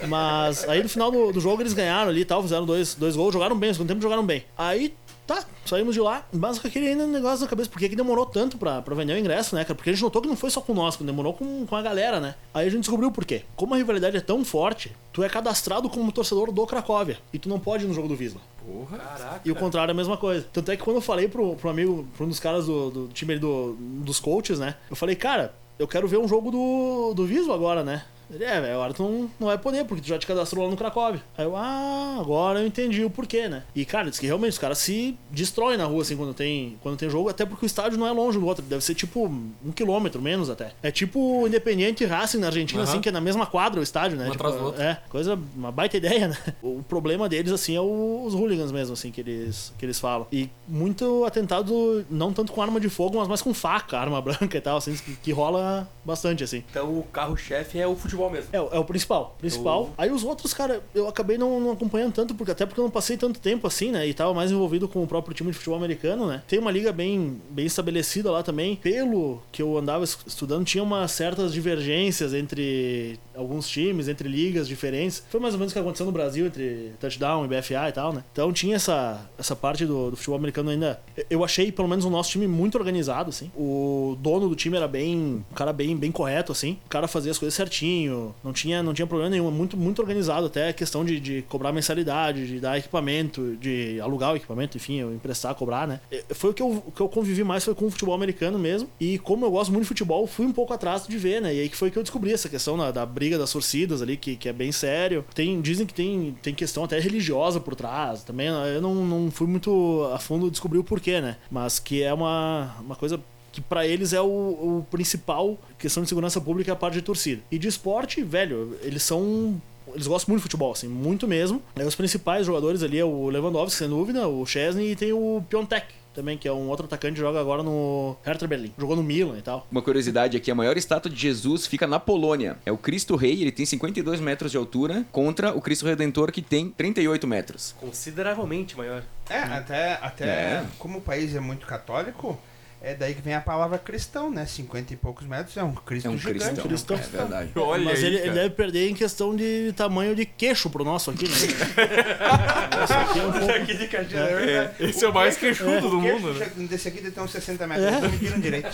Mas 0.08 0.68
aí 0.68 0.82
no 0.82 0.88
final 0.88 1.12
do, 1.12 1.34
do 1.34 1.42
jogo 1.42 1.62
eles 1.62 1.74
ganharam 1.74 2.10
ali 2.10 2.22
e 2.22 2.26
tal, 2.26 2.42
fizeram 2.42 2.66
dois, 2.66 2.96
dois 2.96 3.16
gols, 3.16 3.34
jogaram 3.34 3.58
bem, 3.58 3.70
no 3.70 3.76
segundo 3.76 3.90
tempo 3.90 4.02
jogaram 4.02 4.26
bem. 4.26 4.46
Aí, 4.58 4.94
tá, 5.26 5.46
saímos 5.66 5.94
de 5.94 6.02
lá, 6.02 6.26
mas 6.32 6.60
com 6.60 6.68
aquele 6.68 6.88
ainda 6.88 7.06
negócio 7.08 7.44
na 7.44 7.50
cabeça, 7.50 7.70
por 7.70 7.80
que 7.80 7.90
que 7.90 7.96
demorou 7.96 8.26
tanto 8.26 8.58
pra, 8.58 8.82
pra 8.82 8.96
vender 8.96 9.14
o 9.14 9.18
ingresso, 9.18 9.56
né, 9.56 9.64
cara? 9.64 9.76
Porque 9.76 9.90
a 9.90 9.94
gente 9.94 10.02
notou 10.02 10.22
que 10.22 10.28
não 10.28 10.36
foi 10.36 10.50
só 10.50 10.62
com 10.62 10.74
nós, 10.74 10.96
que 10.96 11.04
demorou 11.04 11.34
com, 11.34 11.66
com 11.66 11.76
a 11.76 11.82
galera, 11.82 12.20
né? 12.20 12.36
Aí 12.54 12.68
a 12.68 12.70
gente 12.70 12.82
descobriu 12.82 13.12
por 13.12 13.26
quê. 13.26 13.44
Como 13.56 13.74
a 13.74 13.78
rivalidade 13.78 14.18
é 14.18 14.22
tão 14.22 14.44
forte, 14.44 14.92
tu 15.12 15.24
é 15.24 15.30
cadastrado 15.30 15.90
como 15.90 16.12
torcedor 16.12 16.52
do 16.52 16.66
Cracóvia 16.66 17.18
e 17.32 17.40
tu 17.40 17.50
não 17.50 17.60
pode 17.60 17.86
ir 17.86 17.88
no 17.88 17.94
jogo 17.94 18.08
do 18.08 18.16
Visla. 18.16 18.42
Porra. 18.66 18.98
Caraca. 18.98 19.42
E 19.44 19.52
o 19.52 19.56
contrário 19.56 19.92
é 19.92 19.94
a 19.94 19.96
mesma 19.96 20.18
coisa. 20.18 20.46
Tanto 20.52 20.72
é 20.72 20.78
que 20.78 20.84
quando 20.84 20.98
eu 20.98 21.02
falei 21.02 21.28
pro, 21.28 21.56
pro 21.56 21.70
amigo, 21.70 22.08
pra 22.16 22.26
um 22.26 22.30
dos 22.30 22.40
caras 22.40 22.66
do, 22.66 22.90
do 22.90 23.08
time 23.10 23.34
ali 23.34 23.40
do, 23.42 23.76
dos 23.80 24.20
coaches, 24.20 24.60
né? 24.60 24.76
Eu 24.90 24.96
falei, 24.96 25.16
cara, 25.16 25.54
eu 25.78 25.88
quero 25.88 26.08
ver 26.08 26.18
um 26.18 26.28
jogo 26.28 26.52
do, 26.52 27.14
do 27.14 27.26
Viso 27.26 27.52
agora, 27.52 27.84
né? 27.84 28.04
Ele, 28.32 28.44
é, 28.44 28.60
velho, 28.62 28.74
agora 28.76 28.94
tu 28.94 29.04
não, 29.04 29.32
não 29.40 29.48
vai 29.48 29.58
poder, 29.58 29.86
porque 29.86 30.02
tu 30.02 30.08
já 30.08 30.18
te 30.18 30.26
cadastrou 30.28 30.66
lá 30.66 30.72
no 30.72 30.78
Cracóvia. 30.78 31.22
Aí 31.38 31.46
eu, 31.46 31.56
ah, 31.56 32.18
agora 32.20 32.60
eu 32.62 32.68
entendi 32.68 33.04
o 33.04 33.10
porquê, 33.10 33.48
né? 33.48 33.64
E, 33.76 33.86
cara, 33.86 34.10
diz 34.10 34.20
que 34.20 34.26
realmente 34.26 34.52
os 34.54 34.58
caras 34.60 34.78
se 34.78 35.18
destroem 35.32 35.78
na 35.78 35.86
rua, 35.86 36.02
assim, 36.02 36.16
quando 36.18 36.34
tem, 36.34 36.78
quando 36.82 36.98
tem 36.98 37.10
jogo, 37.10 37.30
até 37.30 37.46
porque 37.46 37.66
o 37.66 37.68
estádio 37.68 37.98
não 37.98 38.08
é 38.08 38.12
longe 38.12 38.40
do 38.40 38.46
outro, 38.46 38.64
deve 38.64 38.84
ser 38.84 38.96
tipo 38.96 39.26
um 39.26 39.72
quilômetro 39.72 40.22
menos 40.22 40.50
até. 40.50 40.72
É 40.82 40.92
tipo 40.92 41.48
Independiente 41.48 42.04
e 42.04 42.08
Racing 42.08 42.40
na 42.40 42.48
Argentina, 42.48 42.82
Aham. 42.82 42.90
assim, 42.90 43.02
que 43.02 43.10
é 43.10 43.12
na 43.12 43.22
mesma 43.22 43.46
quadra 43.46 43.80
o 43.80 43.84
estádio, 43.84 44.18
né? 44.18 44.28
Um 44.28 44.32
Tipo, 44.32 44.44
atrás 44.44 44.56
do 44.56 44.66
outro. 44.66 44.82
É, 44.82 45.00
coisa, 45.10 45.40
uma 45.56 45.72
baita 45.72 45.98
ideia, 45.98 46.28
né? 46.30 46.38
O 46.62 46.82
problema 46.88 47.28
deles, 47.30 47.52
assim, 47.52 47.76
é 47.76 47.82
o- 47.82 48.24
os 48.26 48.34
hooligans 48.34 48.72
mesmo, 48.72 48.94
assim, 48.94 49.12
que 49.12 49.22
eles, 49.22 49.74
que 49.78 49.86
eles 49.86 50.00
falam. 50.00 50.26
E 50.32 50.50
muito 50.68 51.24
atentado, 51.26 52.06
não 52.10 52.32
tanto 52.34 52.52
com 52.52 52.62
arma 52.62 52.80
de 52.80 52.90
fogo, 52.90 53.18
mas 53.18 53.28
mais 53.28 53.42
com 53.42 53.54
faca, 53.54 53.98
arma 53.98 54.20
branca 54.24 54.58
e 54.58 54.62
tal, 54.62 54.78
assim, 54.78 54.96
que, 54.96 55.16
que 55.18 55.32
rola 55.32 55.88
bastante, 56.06 56.44
assim. 56.44 56.64
Então 56.70 56.98
o 56.98 57.04
carro-chefe 57.04 57.80
é 57.80 57.88
o 57.88 57.96
futebol. 57.96 58.13
Futebol 58.14 58.30
mesmo. 58.30 58.50
É, 58.54 58.62
o- 58.62 58.70
é 58.72 58.80
o 58.80 58.86
principal. 58.86 59.36
Principal. 59.40 59.90
Aí 59.98 60.12
os 60.12 60.24
outros, 60.24 60.54
cara, 60.54 60.82
eu 60.94 61.08
acabei 61.08 61.38
não, 61.38 61.60
não 61.60 61.72
acompanhando 61.72 62.14
tanto, 62.14 62.34
porque 62.36 62.52
até 62.52 62.66
porque 62.66 62.80
eu 62.80 62.84
não 62.84 62.92
passei 62.92 63.18
tanto 63.18 63.40
tempo 63.40 63.68
assim, 63.68 63.92
né? 63.92 64.08
E 64.08 64.14
tava 64.14 64.34
mais 64.34 64.52
envolvido 64.52 64.88
com 64.88 65.04
o 65.04 65.08
próprio 65.08 65.34
time 65.36 65.52
de 65.52 65.58
futebol 65.58 65.78
americano, 65.78 66.28
né? 66.28 66.42
Tem 66.48 66.60
uma 66.60 66.72
liga 66.72 66.92
bem, 66.92 67.42
bem 67.50 67.66
estabelecida 67.66 68.32
lá 68.32 68.44
também. 68.44 68.76
Pelo 68.76 69.42
que 69.52 69.62
eu 69.62 69.78
andava 69.78 70.04
es- 70.04 70.18
estudando, 70.26 70.66
tinha 70.66 70.84
umas 70.84 71.12
certas 71.12 71.52
divergências 71.54 72.34
entre 72.34 73.20
alguns 73.36 73.68
times, 73.68 74.08
entre 74.08 74.28
ligas 74.28 74.68
diferentes. 74.68 75.24
Foi 75.30 75.40
mais 75.40 75.54
ou 75.54 75.60
menos 75.60 75.72
o 75.72 75.76
que 75.76 75.80
aconteceu 75.80 76.06
no 76.06 76.12
Brasil, 76.12 76.46
entre 76.46 76.94
touchdown 77.00 77.46
e 77.46 77.48
BFA 77.48 77.90
e 77.90 77.92
tal, 77.92 78.14
né? 78.14 78.24
Então 78.32 78.52
tinha 78.52 78.76
essa, 78.76 79.30
essa 79.38 79.56
parte 79.56 79.86
do, 79.86 80.12
do 80.12 80.18
futebol 80.18 80.38
americano 80.38 80.70
ainda. 80.70 81.00
Eu 81.30 81.44
achei, 81.44 81.72
pelo 81.72 81.88
menos, 81.88 82.06
o 82.06 82.10
nosso 82.10 82.32
time 82.32 82.48
muito 82.48 82.78
organizado, 82.78 83.30
assim. 83.30 83.52
O 83.56 84.18
dono 84.20 84.50
do 84.50 84.56
time 84.56 84.78
era 84.78 84.88
bem. 84.88 85.44
Um 85.50 85.56
cara 85.56 85.74
bem, 85.74 85.96
bem 85.96 86.12
correto, 86.12 86.52
assim. 86.52 86.78
O 86.86 86.90
cara 86.90 87.08
fazia 87.08 87.32
as 87.32 87.38
coisas 87.38 87.54
certinho. 87.54 88.34
Não 88.44 88.54
tinha, 88.54 88.84
não 88.84 88.94
tinha 88.94 89.08
problema 89.08 89.30
nenhum. 89.30 89.50
Muito, 89.52 89.78
muito 89.78 90.00
organizado. 90.00 90.48
Até 90.48 90.70
a 90.70 90.74
questão 90.74 91.04
de, 91.04 91.20
de 91.20 91.42
cobrar 91.44 91.72
mensalidade, 91.72 92.48
de 92.48 92.60
dar 92.60 92.78
equipamento, 92.78 93.56
de 93.58 94.00
alugar 94.02 94.34
o 94.34 94.36
equipamento, 94.36 94.78
enfim, 94.78 95.02
emprestar, 95.02 95.54
cobrar, 95.56 95.88
né? 95.88 96.00
Foi 96.30 96.52
o 96.52 96.54
que 96.54 96.62
eu, 96.62 96.84
o 96.86 96.92
que 96.92 97.02
eu 97.02 97.10
convivi 97.10 97.44
mais 97.44 97.64
foi 97.64 97.76
com 97.76 97.86
o 97.86 97.92
futebol 97.92 98.16
americano 98.16 98.60
mesmo. 98.60 98.90
E 99.00 99.18
como 99.20 99.46
eu 99.46 99.52
gosto 99.52 99.72
muito 99.72 99.84
de 99.84 99.88
futebol, 99.88 100.26
fui 100.28 100.46
um 100.46 100.52
pouco 100.52 100.74
atrás 100.74 101.08
de 101.08 101.18
ver, 101.18 101.42
né? 101.42 101.54
E 101.54 101.62
aí 101.62 101.70
que 101.70 101.78
foi 101.78 101.90
que 101.92 101.98
eu 101.98 102.04
descobri 102.04 102.32
essa 102.34 102.50
questão 102.50 102.78
da, 102.78 102.92
da 102.92 103.06
briga 103.06 103.23
das 103.30 103.52
torcidas 103.52 104.02
ali, 104.02 104.18
que, 104.18 104.36
que 104.36 104.50
é 104.50 104.54
bem 104.54 104.72
sério. 104.72 105.26
Tem, 105.34 105.62
dizem 105.62 105.86
que 105.86 105.94
tem, 105.94 106.36
tem 106.42 106.54
questão 106.54 106.84
até 106.84 107.00
religiosa 107.00 107.60
por 107.60 107.76
trás. 107.76 108.24
Também 108.24 108.48
eu 108.48 108.82
não, 108.82 108.96
não 108.96 109.32
fui 109.32 109.48
muito 109.48 110.10
a 110.14 110.20
fundo 110.20 110.50
descobrir 110.50 110.80
o 110.80 110.84
porquê, 110.84 111.22
né? 111.22 111.38
Mas 111.50 111.80
que 111.80 112.04
é 112.04 112.14
uma, 112.14 112.76
uma 112.80 112.96
coisa 112.96 113.20
que 113.52 113.62
pra 113.62 113.86
eles 113.86 114.14
é 114.14 114.22
o, 114.22 114.26
o 114.26 114.88
principal 114.90 115.58
questão 115.78 116.02
de 116.02 116.10
segurança 116.10 116.42
pública 116.42 116.72
é 116.72 116.74
a 116.74 116.76
parte 116.76 116.96
de 116.96 117.02
torcida. 117.02 117.42
E 117.52 117.58
de 117.58 117.68
esporte, 117.68 118.24
velho, 118.24 118.78
eles 118.82 119.04
são 119.04 119.62
eles 119.94 120.08
gostam 120.08 120.32
muito 120.32 120.40
de 120.40 120.44
futebol, 120.44 120.72
assim, 120.72 120.88
muito 120.88 121.28
mesmo. 121.28 121.62
Os 121.86 121.96
principais 121.96 122.46
jogadores 122.46 122.82
ali 122.82 122.98
é 122.98 123.06
o 123.06 123.30
Lewandowski, 123.30 123.78
sem 123.78 123.88
dúvida, 123.88 124.28
o 124.28 124.46
Chesney 124.46 124.92
e 124.92 124.96
tem 124.96 125.14
o 125.14 125.44
Piontek 125.48 125.86
também, 126.14 126.38
que 126.38 126.48
é 126.48 126.54
um 126.54 126.68
outro 126.70 126.86
atacante 126.86 127.16
que 127.16 127.20
joga 127.20 127.40
agora 127.40 127.64
no 127.64 128.16
Hertha 128.24 128.48
Berlim. 128.48 128.72
Jogou 128.78 128.96
no 128.96 129.04
Milan 129.04 129.38
e 129.38 129.42
tal. 129.42 129.68
Uma 129.72 129.82
curiosidade 129.82 130.38
aqui, 130.38 130.50
a 130.52 130.56
maior 130.56 130.78
estátua 130.78 131.12
de 131.12 131.20
Jesus 131.20 131.66
fica 131.68 131.86
na 131.88 132.00
Polônia. 132.00 132.58
É 132.66 132.72
o 132.72 132.78
Cristo 132.78 133.16
Rei, 133.16 133.42
ele 133.42 133.52
tem 133.52 133.66
52 133.66 134.20
metros 134.20 134.52
de 134.52 134.58
altura, 134.58 135.06
contra 135.12 135.54
o 135.56 135.62
Cristo 135.62 135.86
Redentor, 135.86 136.32
que 136.32 136.42
tem 136.42 136.70
38 136.70 137.28
metros. 137.28 137.76
Consideravelmente 137.80 138.78
maior. 138.78 139.04
É, 139.30 139.40
até, 139.40 139.94
até 140.02 140.26
É. 140.26 140.66
como 140.78 141.00
o 141.00 141.02
país 141.02 141.36
é 141.36 141.40
muito 141.40 141.66
católico, 141.66 142.38
é 142.86 142.94
daí 142.94 143.16
que 143.16 143.22
vem 143.22 143.34
a 143.34 143.40
palavra 143.40 143.78
cristão, 143.78 144.30
né? 144.30 144.46
50 144.46 144.94
e 144.94 144.98
poucos 144.98 145.26
metros 145.26 145.56
é 145.56 145.64
um 145.64 145.74
Cristo 145.74 146.08
É 146.08 146.10
um 146.12 146.18
gigante. 146.18 146.62
cristão, 146.62 146.98
cristão. 146.98 146.98
é 146.98 147.00
verdade. 147.24 147.52
Olha 147.58 147.86
Mas 147.86 148.00
aí, 148.00 148.06
ele, 148.08 148.18
ele 148.18 148.32
deve 148.32 148.50
perder 148.50 148.90
em 148.90 148.94
questão 148.94 149.34
de 149.34 149.74
tamanho 149.76 150.14
de 150.14 150.26
queixo 150.26 150.70
pro 150.70 150.84
nosso 150.84 151.10
aqui, 151.10 151.26
né? 151.28 151.34
Esse 152.84 152.94
aqui 152.94 153.20
é 153.20 153.24
um 153.26 153.32
pouco... 153.32 153.52
Aqui 153.52 153.78
de 153.78 153.88
Caxias, 153.88 154.22
é 154.22 154.36
verdade. 154.36 154.84
Esse 154.84 155.06
é 155.06 155.08
o 155.08 155.14
mais 155.14 155.38
queixudo 155.38 155.90
do 155.90 155.98
O 155.98 156.02
queixo 156.02 156.20
mundo, 156.20 156.34
né? 156.38 156.52
Desse 156.70 156.88
aqui 156.90 156.98
deve 156.98 157.12
ter 157.12 157.22
uns 157.22 157.32
60 157.32 157.66
metros, 157.68 157.88
É. 157.88 158.02
não 158.02 158.10
mediram 158.10 158.40
direito. 158.42 158.68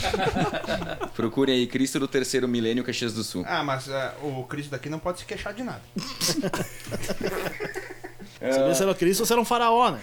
Procurem 1.15 1.55
aí, 1.55 1.67
Cristo 1.67 1.99
do 1.99 2.07
terceiro 2.07 2.47
milênio, 2.47 2.83
Caxias 2.83 3.13
do 3.13 3.23
Sul. 3.23 3.43
Ah, 3.47 3.63
mas 3.63 3.87
ah, 3.91 4.15
o 4.23 4.43
Cristo 4.45 4.71
daqui 4.71 4.89
não 4.89 4.97
pode 4.97 5.19
se 5.19 5.25
queixar 5.25 5.53
de 5.53 5.61
nada. 5.63 5.81
Sabia 8.39 8.73
se 8.73 8.81
era 8.83 8.95
Cristo 8.95 9.19
ou 9.19 9.25
se 9.25 9.33
era 9.33 9.41
um 9.41 9.45
faraó, 9.45 9.91
né? 9.91 9.99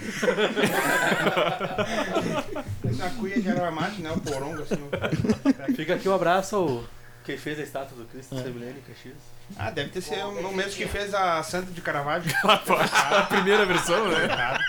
Essa 2.99 3.09
cuia 3.11 3.41
de 3.41 3.47
erva 3.47 3.71
mate, 3.71 4.01
né? 4.01 4.11
O 4.11 4.19
porongo, 4.19 4.63
assim. 4.63 5.75
Fica 5.75 5.95
aqui 5.95 6.09
um 6.09 6.15
abraço 6.15 6.55
ao 6.55 6.83
quem 7.27 7.37
fez 7.37 7.59
a 7.59 7.63
estátua 7.63 7.97
do 7.97 8.05
Cristo 8.05 8.35
É. 8.35 8.39
é. 8.39 8.43
Sevilene 8.43 8.79
em 8.79 8.81
Caxias. 8.81 9.17
Ah, 9.57 9.69
deve 9.69 9.89
ter 9.89 10.01
sido 10.01 10.29
o 10.29 10.55
mesmo 10.55 10.71
que 10.71 10.87
fez 10.87 11.13
a 11.13 11.43
Santa 11.43 11.71
de 11.71 11.81
Caravaggio. 11.81 12.31
A 12.43 13.23
primeira 13.23 13.65
versão, 13.65 14.07
né? 14.07 14.23
Errado. 14.23 14.63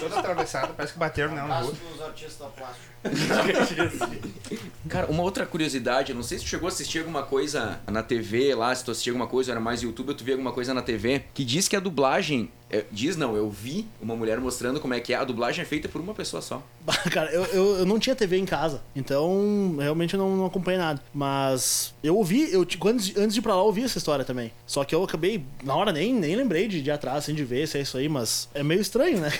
Toda 0.00 0.18
atravessada, 0.18 0.68
parece 0.68 0.94
que 0.94 0.98
bateram 0.98 1.34
nela 1.34 1.60
no 1.60 1.66
rosto. 1.66 1.84
dos 1.92 2.00
artistas 2.00 2.48
plásticos. 2.56 2.94
Cara, 4.88 5.06
uma 5.08 5.22
outra 5.22 5.44
curiosidade, 5.44 6.10
eu 6.10 6.16
não 6.16 6.22
sei 6.22 6.38
se 6.38 6.44
tu 6.44 6.48
chegou 6.48 6.66
a 6.66 6.72
assistir 6.72 7.00
alguma 7.00 7.22
coisa 7.22 7.78
na 7.86 8.02
TV 8.02 8.54
lá, 8.54 8.74
se 8.74 8.82
tu 8.82 8.90
assistia 8.90 9.12
alguma 9.12 9.26
coisa, 9.26 9.52
era 9.52 9.60
mais 9.60 9.82
YouTube, 9.82 10.08
ou 10.08 10.14
tu 10.14 10.24
via 10.24 10.34
alguma 10.34 10.52
coisa 10.52 10.72
na 10.72 10.80
TV, 10.80 11.24
que 11.34 11.44
diz 11.44 11.68
que 11.68 11.76
a 11.76 11.80
dublagem. 11.80 12.50
É, 12.74 12.84
diz 12.90 13.16
não, 13.16 13.36
eu 13.36 13.48
vi 13.48 13.86
uma 14.00 14.16
mulher 14.16 14.40
mostrando 14.40 14.80
como 14.80 14.94
é 14.94 15.00
que 15.00 15.12
é. 15.12 15.16
A 15.16 15.24
dublagem 15.24 15.62
é 15.62 15.64
feita 15.64 15.88
por 15.88 16.00
uma 16.00 16.12
pessoa 16.14 16.42
só. 16.42 16.62
Cara, 17.12 17.30
eu, 17.32 17.44
eu, 17.46 17.76
eu 17.78 17.86
não 17.86 17.98
tinha 17.98 18.16
TV 18.16 18.36
em 18.36 18.44
casa, 18.44 18.82
então 18.96 19.76
realmente 19.78 20.14
eu 20.14 20.18
não, 20.18 20.36
não 20.36 20.46
acompanhei 20.46 20.78
nada. 20.80 21.00
Mas 21.12 21.94
eu 22.02 22.16
ouvi, 22.16 22.52
eu, 22.52 22.64
te- 22.64 22.78
antes, 22.84 23.16
antes 23.16 23.34
de 23.34 23.40
ir 23.40 23.42
pra 23.42 23.54
lá, 23.54 23.60
eu 23.60 23.66
ouvi 23.66 23.84
essa 23.84 23.98
história 23.98 24.24
também. 24.24 24.50
Só 24.66 24.82
que 24.84 24.94
eu 24.94 25.02
acabei, 25.04 25.44
na 25.62 25.74
hora 25.76 25.92
nem, 25.92 26.12
nem 26.12 26.34
lembrei 26.34 26.66
de, 26.66 26.82
de 26.82 26.90
ir 26.90 26.92
atrás, 26.92 27.18
assim, 27.18 27.34
de 27.34 27.44
ver 27.44 27.68
se 27.68 27.78
é 27.78 27.82
isso 27.82 27.96
aí, 27.96 28.08
mas 28.08 28.48
é 28.54 28.62
meio 28.62 28.80
estranho, 28.80 29.20
né? 29.20 29.30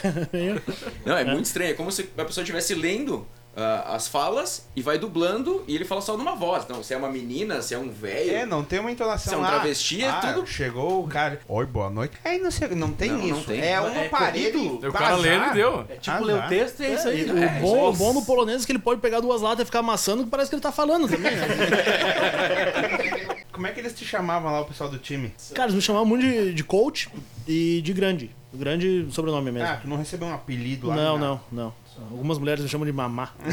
Não, 1.05 1.16
é, 1.16 1.24
muito 1.24 1.47
estranho. 1.47 1.70
É 1.70 1.74
como 1.74 1.91
se 1.91 2.09
a 2.16 2.24
pessoa 2.24 2.43
estivesse 2.43 2.74
lendo 2.74 3.26
ah, 3.57 3.94
as 3.94 4.09
falas 4.09 4.66
e 4.74 4.82
vai 4.82 4.98
dublando 4.98 5.62
e 5.68 5.74
ele 5.74 5.84
fala 5.84 6.00
só 6.00 6.16
numa 6.16 6.34
voz. 6.34 6.64
Então, 6.64 6.82
se 6.82 6.92
é 6.92 6.96
uma 6.96 7.09
menina, 7.11 7.62
se 7.62 7.74
é 7.74 7.78
um 7.78 7.90
velho. 7.90 8.34
É, 8.34 8.46
não 8.46 8.64
tem 8.64 8.78
uma 8.80 8.90
entonação 8.90 9.32
Se 9.32 9.38
é 9.38 9.42
um 9.42 9.46
travesti, 9.46 10.02
é 10.02 10.09
ah, 10.09 10.32
tudo- 10.34 10.46
Chegou 10.46 11.05
o 11.05 11.09
cara. 11.09 11.40
Oi, 11.48 11.66
boa 11.66 11.90
noite. 11.90 12.14
Aí 12.24 12.38
não 12.38 12.50
sei, 12.50 12.68
não 12.68 12.92
tem 12.92 13.11
Não, 13.11 13.18
não 13.18 13.38
isso. 13.38 13.46
tem. 13.46 13.61
É 13.61 13.80
um 13.80 13.88
É 13.88 14.07
aparelho. 14.07 14.52
corrido. 14.52 14.88
O 14.88 14.92
cara 14.92 15.16
lendo 15.16 15.46
e 15.46 15.52
deu. 15.55 15.86
É 15.88 15.94
tipo 15.96 16.16
Ah, 16.16 16.20
ler 16.20 16.38
tá. 16.38 16.46
o 16.46 16.48
texto 16.48 16.80
e 16.80 16.86
é 16.86 16.94
isso 16.94 17.09
aí. 17.09 17.22
E 17.22 17.32
né? 17.32 17.59
o, 17.59 17.62
bom, 17.62 17.90
o 17.90 17.92
bom 17.92 18.14
do 18.14 18.22
polonês 18.22 18.62
é 18.62 18.66
que 18.66 18.72
ele 18.72 18.78
pode 18.78 19.00
pegar 19.00 19.20
duas 19.20 19.40
latas 19.40 19.62
e 19.62 19.66
ficar 19.66 19.80
amassando, 19.80 20.24
que 20.24 20.30
parece 20.30 20.50
que 20.50 20.55
ele 20.57 20.62
tá 20.62 20.72
falando 20.72 21.09
também, 21.09 21.34
né? 21.34 21.46
Como 23.52 23.66
é 23.68 23.70
que 23.70 23.78
eles 23.80 23.94
te 23.94 24.05
chamavam 24.05 24.50
lá, 24.50 24.62
o 24.62 24.64
pessoal 24.64 24.90
do 24.90 24.98
time? 24.98 25.32
Cara, 25.55 25.66
eles 25.66 25.76
me 25.76 25.82
chamavam 25.82 26.07
muito 26.07 26.22
de, 26.22 26.52
de 26.52 26.64
coach 26.64 27.09
e 27.46 27.80
de 27.82 27.92
grande. 27.92 28.30
Grande 28.52 29.07
sobrenome 29.11 29.50
mesmo. 29.52 29.68
Ah, 29.68 29.78
tu 29.80 29.88
não 29.88 29.96
recebeu 29.96 30.26
um 30.28 30.34
apelido 30.34 30.88
lá? 30.88 30.96
não, 30.96 31.18
não, 31.18 31.40
não. 31.52 31.74
Algumas 31.99 32.38
mulheres 32.38 32.62
me 32.62 32.68
chamam 32.68 32.86
de 32.86 32.92
mamá. 32.92 33.32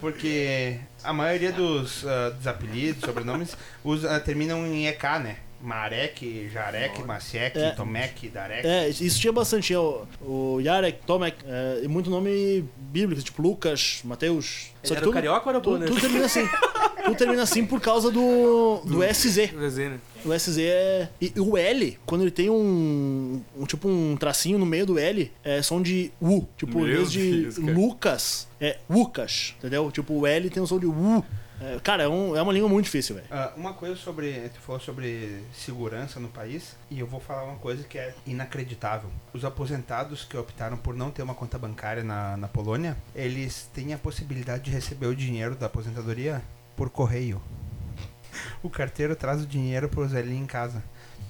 porque 0.00 0.80
a 1.02 1.12
maioria 1.12 1.52
dos, 1.52 2.06
ah, 2.06 2.30
dos 2.30 2.46
apelidos, 2.46 3.02
sobrenomes, 3.04 3.56
usa, 3.84 4.18
terminam 4.20 4.64
em 4.66 4.86
EK, 4.86 5.02
né? 5.22 5.36
Marek, 5.60 6.48
Jarek, 6.52 7.02
Maciek, 7.02 7.58
É. 7.58 7.70
Tomek, 7.72 8.28
Darek. 8.28 8.66
É, 8.66 8.88
isso 8.88 9.20
tinha 9.20 9.32
bastante. 9.32 9.68
Tinha 9.68 9.80
o, 9.80 10.06
o 10.20 10.60
Yarek, 10.60 11.00
Tomek, 11.06 11.36
é, 11.46 11.80
e 11.82 11.88
muito 11.88 12.08
nome 12.10 12.64
bíblico, 12.76 13.22
tipo 13.22 13.42
Lucas, 13.42 14.00
Mateus. 14.04 14.72
Ele 14.84 14.94
era 14.94 15.08
o 15.08 15.12
carioca 15.12 15.46
ou 15.46 15.50
era 15.50 15.60
tudo, 15.60 15.78
polonês? 15.78 15.90
tudo 15.90 16.00
termina 16.00 16.26
assim. 16.26 16.48
tudo 17.04 17.16
termina 17.16 17.42
assim 17.42 17.64
por 17.66 17.80
causa 17.80 18.10
do, 18.10 18.80
do 18.84 19.02
SZ. 19.02 19.52
O 19.52 19.58
desenho, 19.58 19.90
né? 19.90 19.98
O 20.24 20.38
SZ 20.38 20.58
é. 20.58 21.08
E, 21.20 21.32
e 21.34 21.40
o 21.40 21.56
L, 21.56 21.98
quando 22.06 22.22
ele 22.22 22.30
tem 22.30 22.50
um, 22.50 23.40
um. 23.56 23.64
Tipo 23.66 23.88
um 23.88 24.16
tracinho 24.16 24.58
no 24.58 24.66
meio 24.66 24.86
do 24.86 24.98
L, 24.98 25.30
é 25.44 25.60
som 25.62 25.82
de 25.82 26.12
U. 26.20 26.46
Tipo, 26.56 26.80
em 26.80 26.84
vez 26.84 27.10
de 27.10 27.42
Deus. 27.42 27.58
Lucas, 27.58 28.48
é 28.60 28.78
Lucas. 28.88 29.54
Entendeu? 29.58 29.90
Tipo, 29.90 30.14
o 30.14 30.26
L 30.26 30.50
tem 30.50 30.62
um 30.62 30.66
som 30.66 30.78
de 30.78 30.86
U. 30.86 31.24
É, 31.60 31.78
cara, 31.82 32.04
é, 32.04 32.08
um- 32.08 32.36
é 32.36 32.40
uma 32.42 32.52
língua 32.52 32.68
muito 32.68 32.84
difícil, 32.84 33.16
velho. 33.16 33.26
Ah, 33.30 33.52
uma 33.56 33.74
coisa 33.74 33.96
sobre. 33.96 34.48
Tu 34.50 34.60
falou 34.60 34.80
sobre 34.80 35.42
segurança 35.52 36.20
no 36.20 36.28
país, 36.28 36.76
e 36.90 37.00
eu 37.00 37.06
vou 37.06 37.18
falar 37.20 37.42
uma 37.44 37.56
coisa 37.56 37.82
que 37.82 37.98
é 37.98 38.14
inacreditável. 38.26 39.10
Os 39.34 39.44
aposentados 39.44 40.24
que 40.24 40.36
optaram 40.36 40.76
por 40.76 40.94
não 40.94 41.10
ter 41.10 41.22
uma 41.22 41.34
conta 41.34 41.58
bancária 41.58 42.04
na, 42.04 42.36
na 42.36 42.46
Polônia, 42.48 42.96
eles 43.14 43.68
têm 43.74 43.92
a 43.92 43.98
possibilidade 43.98 44.64
de 44.64 44.70
receber 44.70 45.06
o 45.06 45.16
dinheiro 45.16 45.56
da 45.56 45.66
aposentadoria 45.66 46.42
por 46.76 46.90
correio. 46.90 47.42
O 48.62 48.70
carteiro 48.70 49.16
traz 49.16 49.42
o 49.42 49.46
dinheiro 49.46 49.88
pro 49.88 50.06
Zelinho 50.06 50.42
em 50.44 50.46
casa. 50.46 50.82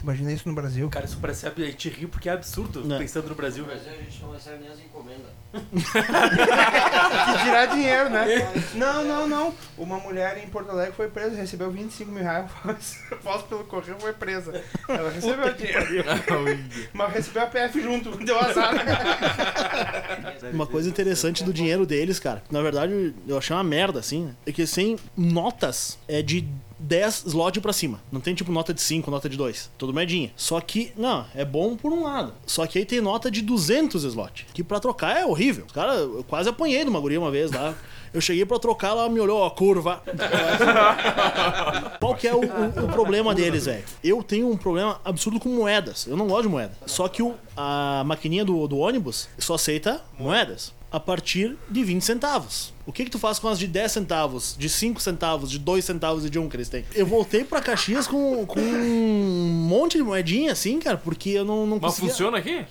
Imagina 0.02 0.32
isso 0.32 0.48
no 0.48 0.54
Brasil? 0.54 0.88
Cara, 0.88 1.06
isso 1.06 1.18
parece. 1.20 1.46
A 1.46 1.50
gente 1.50 1.88
ri 1.88 2.06
porque 2.06 2.28
é 2.28 2.32
absurdo 2.32 2.84
Não. 2.84 2.98
pensando 2.98 3.28
no 3.28 3.34
Brasil, 3.34 3.64
velho. 3.64 3.78
Brasil 3.80 3.98
a 3.98 4.02
gente 4.04 4.22
não 4.22 4.30
recebe 4.32 4.58
nem 4.62 4.70
as 4.70 4.78
encomendas. 4.78 5.38
Que 5.58 7.44
tirar 7.44 7.66
dinheiro, 7.66 8.10
né? 8.10 8.26
Não, 8.74 9.04
não, 9.04 9.26
não. 9.26 9.54
Uma 9.76 9.98
mulher 9.98 10.38
em 10.42 10.48
Porto 10.48 10.70
Alegre 10.70 10.92
foi 10.94 11.08
presa, 11.08 11.36
recebeu 11.36 11.70
25 11.70 12.10
mil 12.10 12.22
reais. 12.22 12.50
Falso 13.22 13.44
pelo 13.46 13.64
correio, 13.64 13.98
foi 13.98 14.12
presa. 14.12 14.62
Ela 14.88 15.10
recebeu 15.10 15.52
dinheiro. 15.54 16.04
Mas 16.92 17.12
recebeu 17.12 17.42
a 17.42 17.46
PF 17.46 17.80
junto, 17.80 18.16
deu 18.24 18.38
azar. 18.38 18.74
Uma 20.52 20.66
coisa 20.66 20.88
interessante 20.88 21.42
do 21.42 21.52
dinheiro 21.52 21.86
deles, 21.86 22.18
cara, 22.18 22.42
na 22.50 22.62
verdade 22.62 23.14
eu 23.26 23.38
achei 23.38 23.54
uma 23.54 23.64
merda, 23.64 24.00
assim, 24.00 24.26
né? 24.26 24.34
é 24.46 24.52
que 24.52 24.66
sem 24.66 24.98
notas 25.16 25.98
é 26.06 26.22
de 26.22 26.46
10 26.78 27.24
slot 27.26 27.60
pra 27.60 27.72
cima. 27.72 28.00
Não 28.12 28.20
tem 28.20 28.34
tipo 28.34 28.52
nota 28.52 28.72
de 28.72 28.80
5, 28.80 29.10
nota 29.10 29.28
de 29.28 29.36
2. 29.36 29.70
Tudo 29.78 29.92
medinha. 29.92 30.30
Só 30.36 30.60
que, 30.60 30.92
não, 30.96 31.24
é 31.34 31.44
bom 31.44 31.76
por 31.76 31.92
um 31.92 32.02
lado. 32.04 32.32
Só 32.46 32.66
que 32.66 32.78
aí 32.78 32.84
tem 32.84 33.00
nota 33.00 33.30
de 33.30 33.42
200 33.42 34.04
slot. 34.04 34.46
Que 34.54 34.62
pra 34.62 34.78
trocar 34.80 35.16
é 35.16 35.24
horrível. 35.26 35.64
Os 35.66 35.72
Cara, 35.72 35.94
eu 35.94 36.24
quase 36.28 36.48
apanhei 36.48 36.84
de 36.84 36.90
uma 36.90 37.00
guria 37.00 37.18
uma 37.20 37.30
vez 37.30 37.50
lá. 37.52 37.74
Eu 38.14 38.20
cheguei 38.22 38.46
pra 38.46 38.58
trocar, 38.58 38.88
ela 38.88 39.08
me 39.08 39.20
olhou, 39.20 39.38
ó, 39.38 39.50
curva. 39.50 40.02
Qual 42.00 42.14
que 42.14 42.26
é 42.26 42.34
o, 42.34 42.40
o- 42.40 42.84
o 42.84 42.88
problema 42.88 43.34
deles, 43.34 43.66
velho? 43.66 43.84
Eu 44.02 44.22
tenho 44.22 44.50
um 44.50 44.56
problema 44.56 45.00
absurdo 45.04 45.38
com 45.38 45.48
moedas. 45.50 46.06
Eu 46.06 46.16
não 46.16 46.26
gosto 46.26 46.42
de 46.44 46.48
moeda. 46.48 46.72
Só 46.86 47.06
que 47.08 47.22
o, 47.22 47.34
a 47.56 48.02
maquininha 48.06 48.44
do, 48.44 48.66
do 48.66 48.78
ônibus 48.78 49.28
só 49.38 49.54
aceita 49.54 50.00
moedas. 50.18 50.72
A 50.90 50.98
partir 50.98 51.56
de 51.68 51.84
20 51.84 52.02
centavos. 52.02 52.72
O 52.86 52.92
que 52.92 53.04
que 53.04 53.10
tu 53.10 53.18
faz 53.18 53.38
com 53.38 53.48
as 53.48 53.58
de 53.58 53.66
10 53.66 53.92
centavos, 53.92 54.56
de 54.58 54.68
5 54.68 55.00
centavos, 55.00 55.50
de 55.50 55.58
2 55.58 55.84
centavos 55.84 56.24
e 56.24 56.30
de 56.30 56.38
1 56.38 56.48
que 56.48 56.56
eles 56.56 56.68
têm? 56.70 56.84
Eu 56.94 57.04
voltei 57.04 57.44
pra 57.44 57.60
Caxias 57.60 58.06
com, 58.06 58.46
com 58.46 58.58
um 58.58 59.66
monte 59.68 59.98
de 59.98 60.02
moedinha, 60.02 60.52
assim, 60.52 60.78
cara, 60.78 60.96
porque 60.96 61.30
eu 61.30 61.44
não, 61.44 61.66
não 61.66 61.78
Mas 61.80 61.92
conseguia... 61.92 62.10
funciona 62.10 62.38
aqui? 62.38 62.64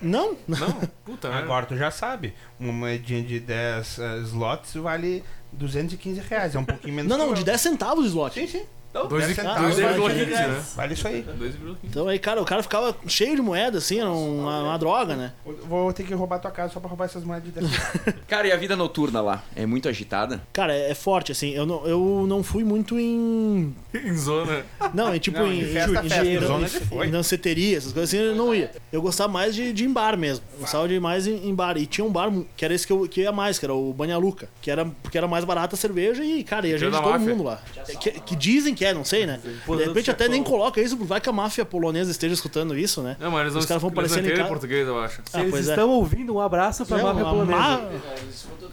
Não, 0.00 0.36
Não? 0.46 0.72
Puta, 1.04 1.28
né? 1.28 1.38
Agora 1.38 1.66
tu 1.66 1.76
já 1.76 1.90
sabe, 1.90 2.34
uma 2.60 2.72
moedinha 2.72 3.22
de 3.22 3.40
10 3.40 3.98
eh, 3.98 4.18
slots 4.18 4.74
vale 4.74 5.24
215 5.52 6.20
reais, 6.20 6.54
é 6.54 6.58
um 6.58 6.64
pouquinho 6.64 6.94
menos 6.94 7.10
não, 7.10 7.18
não, 7.18 7.26
de 7.26 7.40
euro. 7.40 7.44
10 7.44 7.60
centavos 7.60 8.04
de 8.04 8.10
slot. 8.10 8.34
Sim, 8.34 8.46
sim. 8.46 8.64
Então, 8.92 9.08
Dois 9.08 9.24
e- 9.24 9.34
10 9.34 9.36
dois 9.36 9.48
e 9.48 9.54
centavos, 9.54 9.76
vírgula 9.76 10.08
vale 10.10 10.24
quinze, 10.26 10.30
né? 10.42 10.62
Vale 10.76 10.92
isso 10.94 11.08
aí. 11.08 11.22
2,15. 11.38 11.76
Então 11.82 12.08
aí, 12.08 12.18
cara, 12.18 12.42
o 12.42 12.44
cara 12.44 12.62
ficava 12.62 12.94
cheio 13.06 13.34
de 13.34 13.40
moeda, 13.40 13.78
assim, 13.78 14.00
era 14.00 14.10
uma, 14.10 14.64
uma 14.64 14.78
droga, 14.78 15.16
né? 15.16 15.32
Vou 15.66 15.90
ter 15.94 16.02
que 16.04 16.12
roubar 16.12 16.38
tua 16.38 16.50
casa 16.50 16.74
só 16.74 16.78
pra 16.78 16.90
roubar 16.90 17.06
essas 17.06 17.24
moedas 17.24 17.44
de 17.44 17.52
10 17.58 17.70
centavos. 17.72 18.14
Cara, 18.28 18.46
e 18.48 18.52
a 18.52 18.56
vida 18.56 18.76
noturna 18.76 19.22
lá? 19.22 19.42
É 19.56 19.64
muito 19.64 19.88
agitada? 19.88 20.42
Cara, 20.52 20.74
é, 20.76 20.90
é 20.90 20.94
forte, 20.94 21.32
assim. 21.32 21.50
Eu 21.52 21.64
não, 21.64 21.86
eu 21.86 22.26
não 22.28 22.42
fui 22.42 22.64
muito 22.64 22.98
em. 22.98 23.74
Em 23.94 24.14
zona. 24.16 24.64
Não, 24.92 25.12
é 25.12 25.18
tipo 25.18 25.38
Não, 25.38 25.50
em, 25.52 25.60
em 25.60 25.64
festa, 25.66 26.04
em, 26.04 26.08
festa, 26.08 26.46
zona 26.46 26.66
em- 26.66 26.68
foi. 26.70 27.06
em 27.06 27.10
danceteria, 27.10 27.76
essas 27.78 27.92
coisas 27.92 28.10
assim, 28.12 28.22
eu 28.22 28.34
não 28.34 28.54
ia. 28.54 28.70
Eu 28.92 29.00
gostava 29.02 29.30
mais 29.32 29.54
de, 29.54 29.72
de 29.72 29.84
ir 29.84 29.86
em 29.86 29.92
bar 29.92 30.16
mesmo. 30.18 30.44
Eu 30.54 30.60
gostava 30.60 30.88
de 30.88 30.94
ir 30.94 31.00
mais 31.00 31.26
em, 31.26 31.46
em 31.48 31.54
bar. 31.54 31.76
E 31.78 31.86
tinha 31.86 32.04
um 32.04 32.10
bar 32.10 32.30
que 32.56 32.64
era 32.64 32.74
esse 32.74 32.86
que 32.86 32.92
eu, 32.92 33.06
que 33.08 33.20
eu 33.20 33.24
ia 33.24 33.32
mais, 33.32 33.58
que 33.58 33.64
era 33.66 33.74
o 33.74 33.92
Banha 33.92 34.16
Luca. 34.18 34.48
Que 34.60 34.70
era, 34.70 34.84
porque 35.02 35.16
era 35.16 35.28
mais 35.28 35.44
barata 35.44 35.76
a 35.76 35.78
cerveja 35.78 36.24
e, 36.24 36.42
cara, 36.44 36.66
ia 36.66 36.76
gente 36.78 36.90
todo 36.90 37.02
máfia. 37.02 37.18
mundo 37.28 37.42
lá. 37.44 37.60
Que, 38.00 38.10
que 38.12 38.34
dizem 38.36 38.74
que 38.74 38.81
é, 38.84 38.92
não 38.94 39.04
sei, 39.04 39.26
né? 39.26 39.40
De 39.42 39.84
repente 39.84 40.10
até 40.10 40.28
nem 40.28 40.42
coloca 40.42 40.80
isso, 40.80 40.96
vai 41.04 41.20
que 41.20 41.28
a 41.28 41.32
máfia 41.32 41.64
polonesa 41.64 42.10
esteja 42.10 42.34
escutando 42.34 42.76
isso, 42.76 43.02
né? 43.02 43.16
Não, 43.20 43.30
mas 43.30 43.42
eles 43.42 43.52
não, 43.54 43.60
Os 43.60 43.66
caras 43.66 43.80
vão 43.82 43.90
aparecendo 43.90 44.28
em 44.28 44.46
português, 44.46 44.86
eu 44.86 44.98
acho. 44.98 45.16
se 45.24 45.36
Ah, 45.36 45.42
eles 45.42 45.54
é. 45.68 45.70
estão 45.72 45.90
ouvindo, 45.90 46.34
um 46.34 46.40
abraço 46.40 46.84
pra 46.86 46.98
Não, 46.98 47.04
máfia 47.04 47.24
polonesa. 47.24 47.58
má- 47.58 47.80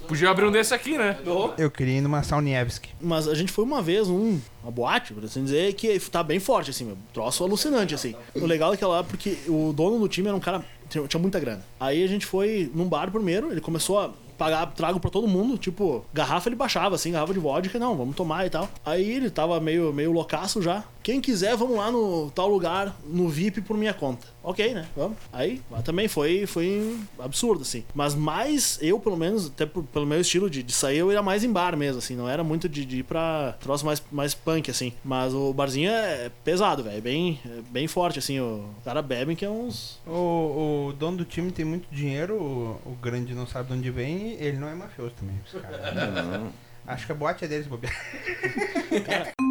Podia 0.08 0.30
abrir 0.30 0.46
um 0.46 0.52
desse 0.52 0.74
aqui, 0.74 0.98
né? 0.98 1.18
Eu 1.58 1.70
queria 1.70 1.98
ir 1.98 2.02
numa 2.02 2.24
Saunievski. 2.24 2.90
Mas 3.00 3.28
a 3.28 3.36
gente 3.36 3.52
foi 3.52 3.64
uma 3.64 3.82
vez 3.82 4.08
num 4.08 4.40
uma 4.64 4.72
boate, 4.72 5.14
por 5.14 5.24
assim 5.24 5.44
dizer, 5.44 5.74
que 5.74 6.00
tá 6.10 6.24
bem 6.24 6.40
forte, 6.40 6.72
assim, 6.72 6.84
meu. 6.86 6.98
Troço 7.14 7.44
alucinante, 7.44 7.94
assim. 7.94 8.16
O 8.36 8.46
legal 8.46 8.74
é 8.74 8.78
que 8.78 8.84
lá, 8.86 9.04
porque 9.04 9.38
o 9.48 9.72
dono 9.72 10.00
do 10.00 10.08
time 10.08 10.28
era 10.28 10.36
um 10.36 10.40
cara. 10.40 10.64
Tinha 10.90 11.22
muita 11.22 11.40
grana. 11.40 11.64
Aí 11.80 12.04
a 12.04 12.08
gente 12.08 12.26
foi 12.26 12.72
num 12.74 12.86
bar 12.90 13.12
primeiro, 13.12 13.52
ele 13.52 13.62
começou 13.62 14.00
a 14.00 14.10
pagar 14.40 14.66
trago 14.68 15.00
pra 15.00 15.12
todo 15.12 15.28
mundo, 15.28 15.58
tipo, 15.58 16.06
garrafa 16.14 16.48
ele 16.48 16.56
baixava, 16.56 16.96
assim, 16.96 17.12
garrafa 17.12 17.34
de 17.34 17.40
vodka, 17.40 17.78
não, 17.78 17.96
vamos 17.96 18.16
tomar 18.16 18.46
e 18.46 18.50
tal. 18.50 18.70
Aí 18.86 19.08
ele 19.12 19.30
tava 19.30 19.60
meio, 19.60 19.94
meio 19.94 20.12
loucaço 20.14 20.62
já. 20.62 20.84
Quem 21.02 21.22
quiser, 21.22 21.56
vamos 21.56 21.78
lá 21.78 21.92
no 21.92 22.30
tal 22.32 22.48
lugar, 22.50 22.96
no 23.06 23.30
VIP 23.30 23.62
por 23.62 23.78
minha 23.78 23.94
conta. 23.94 24.28
Ok, 24.44 24.74
né? 24.74 24.88
Vamos. 24.96 25.18
Aí 25.32 25.62
mas 25.70 25.84
também 25.84 26.08
foi, 26.08 26.46
foi 26.46 26.98
absurdo, 27.20 27.62
assim. 27.62 27.84
Mas 27.94 28.16
mais, 28.16 28.78
eu, 28.82 29.00
pelo 29.00 29.16
menos, 29.18 29.48
até 29.48 29.66
por- 29.66 29.84
pelo 29.84 30.06
meu 30.06 30.20
estilo 30.22 30.50
de, 30.50 30.62
de 30.64 30.72
sair, 30.74 30.98
eu 31.00 31.12
ia 31.12 31.22
mais 31.22 31.44
em 31.44 31.52
bar 31.52 31.76
mesmo, 31.78 32.00
assim. 32.00 32.16
Não 32.16 32.28
era 32.28 32.44
muito 32.44 32.68
de, 32.68 32.84
de 32.86 32.98
ir 33.00 33.04
pra 33.04 33.56
troço 33.60 33.86
mais, 33.86 34.02
mais 34.12 34.34
punk, 34.34 34.70
assim. 34.70 34.94
Mas 35.04 35.34
o 35.34 35.54
barzinho 35.54 35.90
é 35.90 36.30
pesado, 36.44 36.84
velho. 36.84 36.98
É 36.98 37.02
bem, 37.02 37.40
é 37.46 37.62
bem 37.70 37.88
forte, 37.88 38.20
assim. 38.20 38.40
O 38.40 38.70
cara 38.84 39.02
bebe 39.02 39.36
que 39.36 39.46
é 39.46 39.50
uns. 39.50 40.00
O, 40.06 40.90
o 40.90 40.94
dono 40.94 41.18
do 41.18 41.26
time 41.26 41.52
tem 41.52 41.66
muito 41.66 41.88
dinheiro, 41.94 42.36
o, 42.36 42.80
o 42.86 42.96
grande 43.02 43.34
não 43.34 43.48
sabe 43.48 43.70
de 43.70 43.74
onde 43.78 43.90
vem, 43.92 44.34
e 44.34 44.44
ele 44.44 44.58
não 44.58 44.68
é 44.68 44.76
mafioso 44.76 45.14
também. 45.20 45.36
esse 45.46 45.58
cara. 45.60 46.12
Não. 46.38 46.52
Acho 46.88 47.06
que 47.06 47.12
a 47.12 47.16
boate 47.16 47.46
é 47.46 47.48
deles, 47.48 47.68
bobear. 47.68 47.94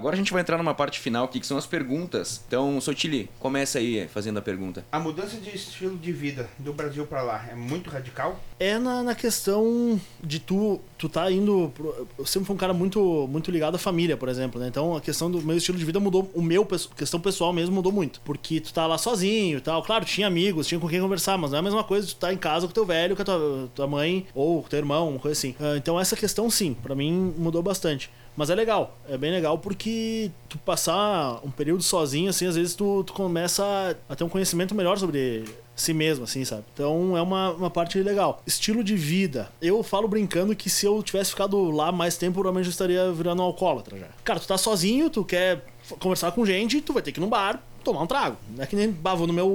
Agora 0.00 0.14
a 0.14 0.16
gente 0.16 0.32
vai 0.32 0.42
entrar 0.42 0.56
numa 0.56 0.74
parte 0.74 1.00
final 1.00 1.24
aqui, 1.24 1.40
que 1.40 1.46
são 1.46 1.58
as 1.58 1.66
perguntas. 1.66 2.40
Então, 2.46 2.80
Sotili, 2.80 3.28
começa 3.40 3.80
aí 3.80 4.06
fazendo 4.06 4.38
a 4.38 4.40
pergunta. 4.40 4.84
A 4.92 5.00
mudança 5.00 5.38
de 5.38 5.50
estilo 5.50 5.98
de 5.98 6.12
vida 6.12 6.48
do 6.56 6.72
Brasil 6.72 7.04
pra 7.04 7.20
lá 7.20 7.44
é 7.50 7.56
muito 7.56 7.90
radical? 7.90 8.38
É 8.60 8.78
na, 8.78 9.02
na 9.02 9.16
questão 9.16 10.00
de 10.22 10.38
tu, 10.38 10.80
tu 10.96 11.08
tá 11.08 11.28
indo. 11.32 11.72
Pro, 11.74 12.06
eu 12.16 12.24
sempre 12.24 12.46
fui 12.46 12.54
um 12.54 12.58
cara 12.58 12.72
muito, 12.72 13.26
muito 13.28 13.50
ligado 13.50 13.74
à 13.74 13.78
família, 13.78 14.16
por 14.16 14.28
exemplo, 14.28 14.60
né? 14.60 14.68
Então 14.68 14.94
a 14.96 15.00
questão 15.00 15.28
do 15.28 15.42
meu 15.42 15.56
estilo 15.56 15.76
de 15.76 15.84
vida 15.84 15.98
mudou. 15.98 16.30
O 16.32 16.40
meu, 16.40 16.64
questão 16.96 17.18
pessoal 17.18 17.52
mesmo, 17.52 17.74
mudou 17.74 17.90
muito. 17.90 18.20
Porque 18.20 18.60
tu 18.60 18.72
tá 18.72 18.86
lá 18.86 18.98
sozinho 18.98 19.58
e 19.58 19.60
tal. 19.60 19.82
Claro, 19.82 20.04
tinha 20.04 20.28
amigos, 20.28 20.68
tinha 20.68 20.78
com 20.78 20.86
quem 20.86 21.00
conversar, 21.00 21.36
mas 21.36 21.50
não 21.50 21.56
é 21.56 21.58
a 21.58 21.64
mesma 21.64 21.82
coisa 21.82 22.06
de 22.06 22.14
tu 22.14 22.20
tá 22.20 22.32
em 22.32 22.38
casa 22.38 22.68
com 22.68 22.72
teu 22.72 22.86
velho, 22.86 23.16
com 23.16 23.22
a 23.22 23.24
tua, 23.24 23.68
tua 23.74 23.86
mãe 23.88 24.28
ou 24.32 24.62
com 24.62 24.68
teu 24.68 24.78
irmão, 24.78 25.08
uma 25.08 25.18
coisa 25.18 25.36
assim. 25.36 25.56
Ah, 25.58 25.76
Então 25.76 25.98
essa 25.98 26.14
questão, 26.14 26.48
sim, 26.48 26.72
pra 26.72 26.94
mim 26.94 27.34
mudou 27.36 27.64
bastante. 27.64 28.08
Mas 28.38 28.50
é 28.50 28.54
legal, 28.54 28.96
é 29.08 29.18
bem 29.18 29.32
legal 29.32 29.58
porque 29.58 30.30
tu 30.48 30.58
passar 30.58 31.40
um 31.44 31.50
período 31.50 31.82
sozinho, 31.82 32.30
assim, 32.30 32.46
às 32.46 32.54
vezes 32.54 32.72
tu, 32.72 33.02
tu 33.02 33.12
começa 33.12 33.96
a 34.08 34.14
ter 34.14 34.22
um 34.22 34.28
conhecimento 34.28 34.76
melhor 34.76 34.96
sobre 34.96 35.44
si 35.74 35.92
mesmo, 35.92 36.22
assim, 36.22 36.44
sabe? 36.44 36.62
Então 36.72 37.16
é 37.16 37.20
uma, 37.20 37.50
uma 37.50 37.68
parte 37.68 38.00
legal. 38.00 38.40
Estilo 38.46 38.84
de 38.84 38.94
vida. 38.94 39.50
Eu 39.60 39.82
falo 39.82 40.06
brincando 40.06 40.54
que 40.54 40.70
se 40.70 40.86
eu 40.86 41.02
tivesse 41.02 41.30
ficado 41.30 41.68
lá 41.72 41.90
mais 41.90 42.16
tempo, 42.16 42.34
provavelmente 42.34 42.66
eu 42.66 42.70
estaria 42.70 43.10
virando 43.10 43.42
um 43.42 43.44
alcoólatra 43.44 43.98
já. 43.98 44.06
Cara, 44.22 44.38
tu 44.38 44.46
tá 44.46 44.56
sozinho, 44.56 45.10
tu 45.10 45.24
quer 45.24 45.64
conversar 45.98 46.30
com 46.30 46.46
gente, 46.46 46.80
tu 46.80 46.92
vai 46.92 47.02
ter 47.02 47.10
que 47.10 47.18
ir 47.18 47.22
num 47.22 47.28
bar 47.28 47.60
tomar 47.88 48.02
um 48.02 48.06
trago. 48.06 48.36
Não 48.54 48.62
é 48.62 48.66
que 48.66 48.76
nem, 48.76 48.90
bah, 48.90 49.14
vou 49.14 49.26
no 49.26 49.32
meu, 49.32 49.48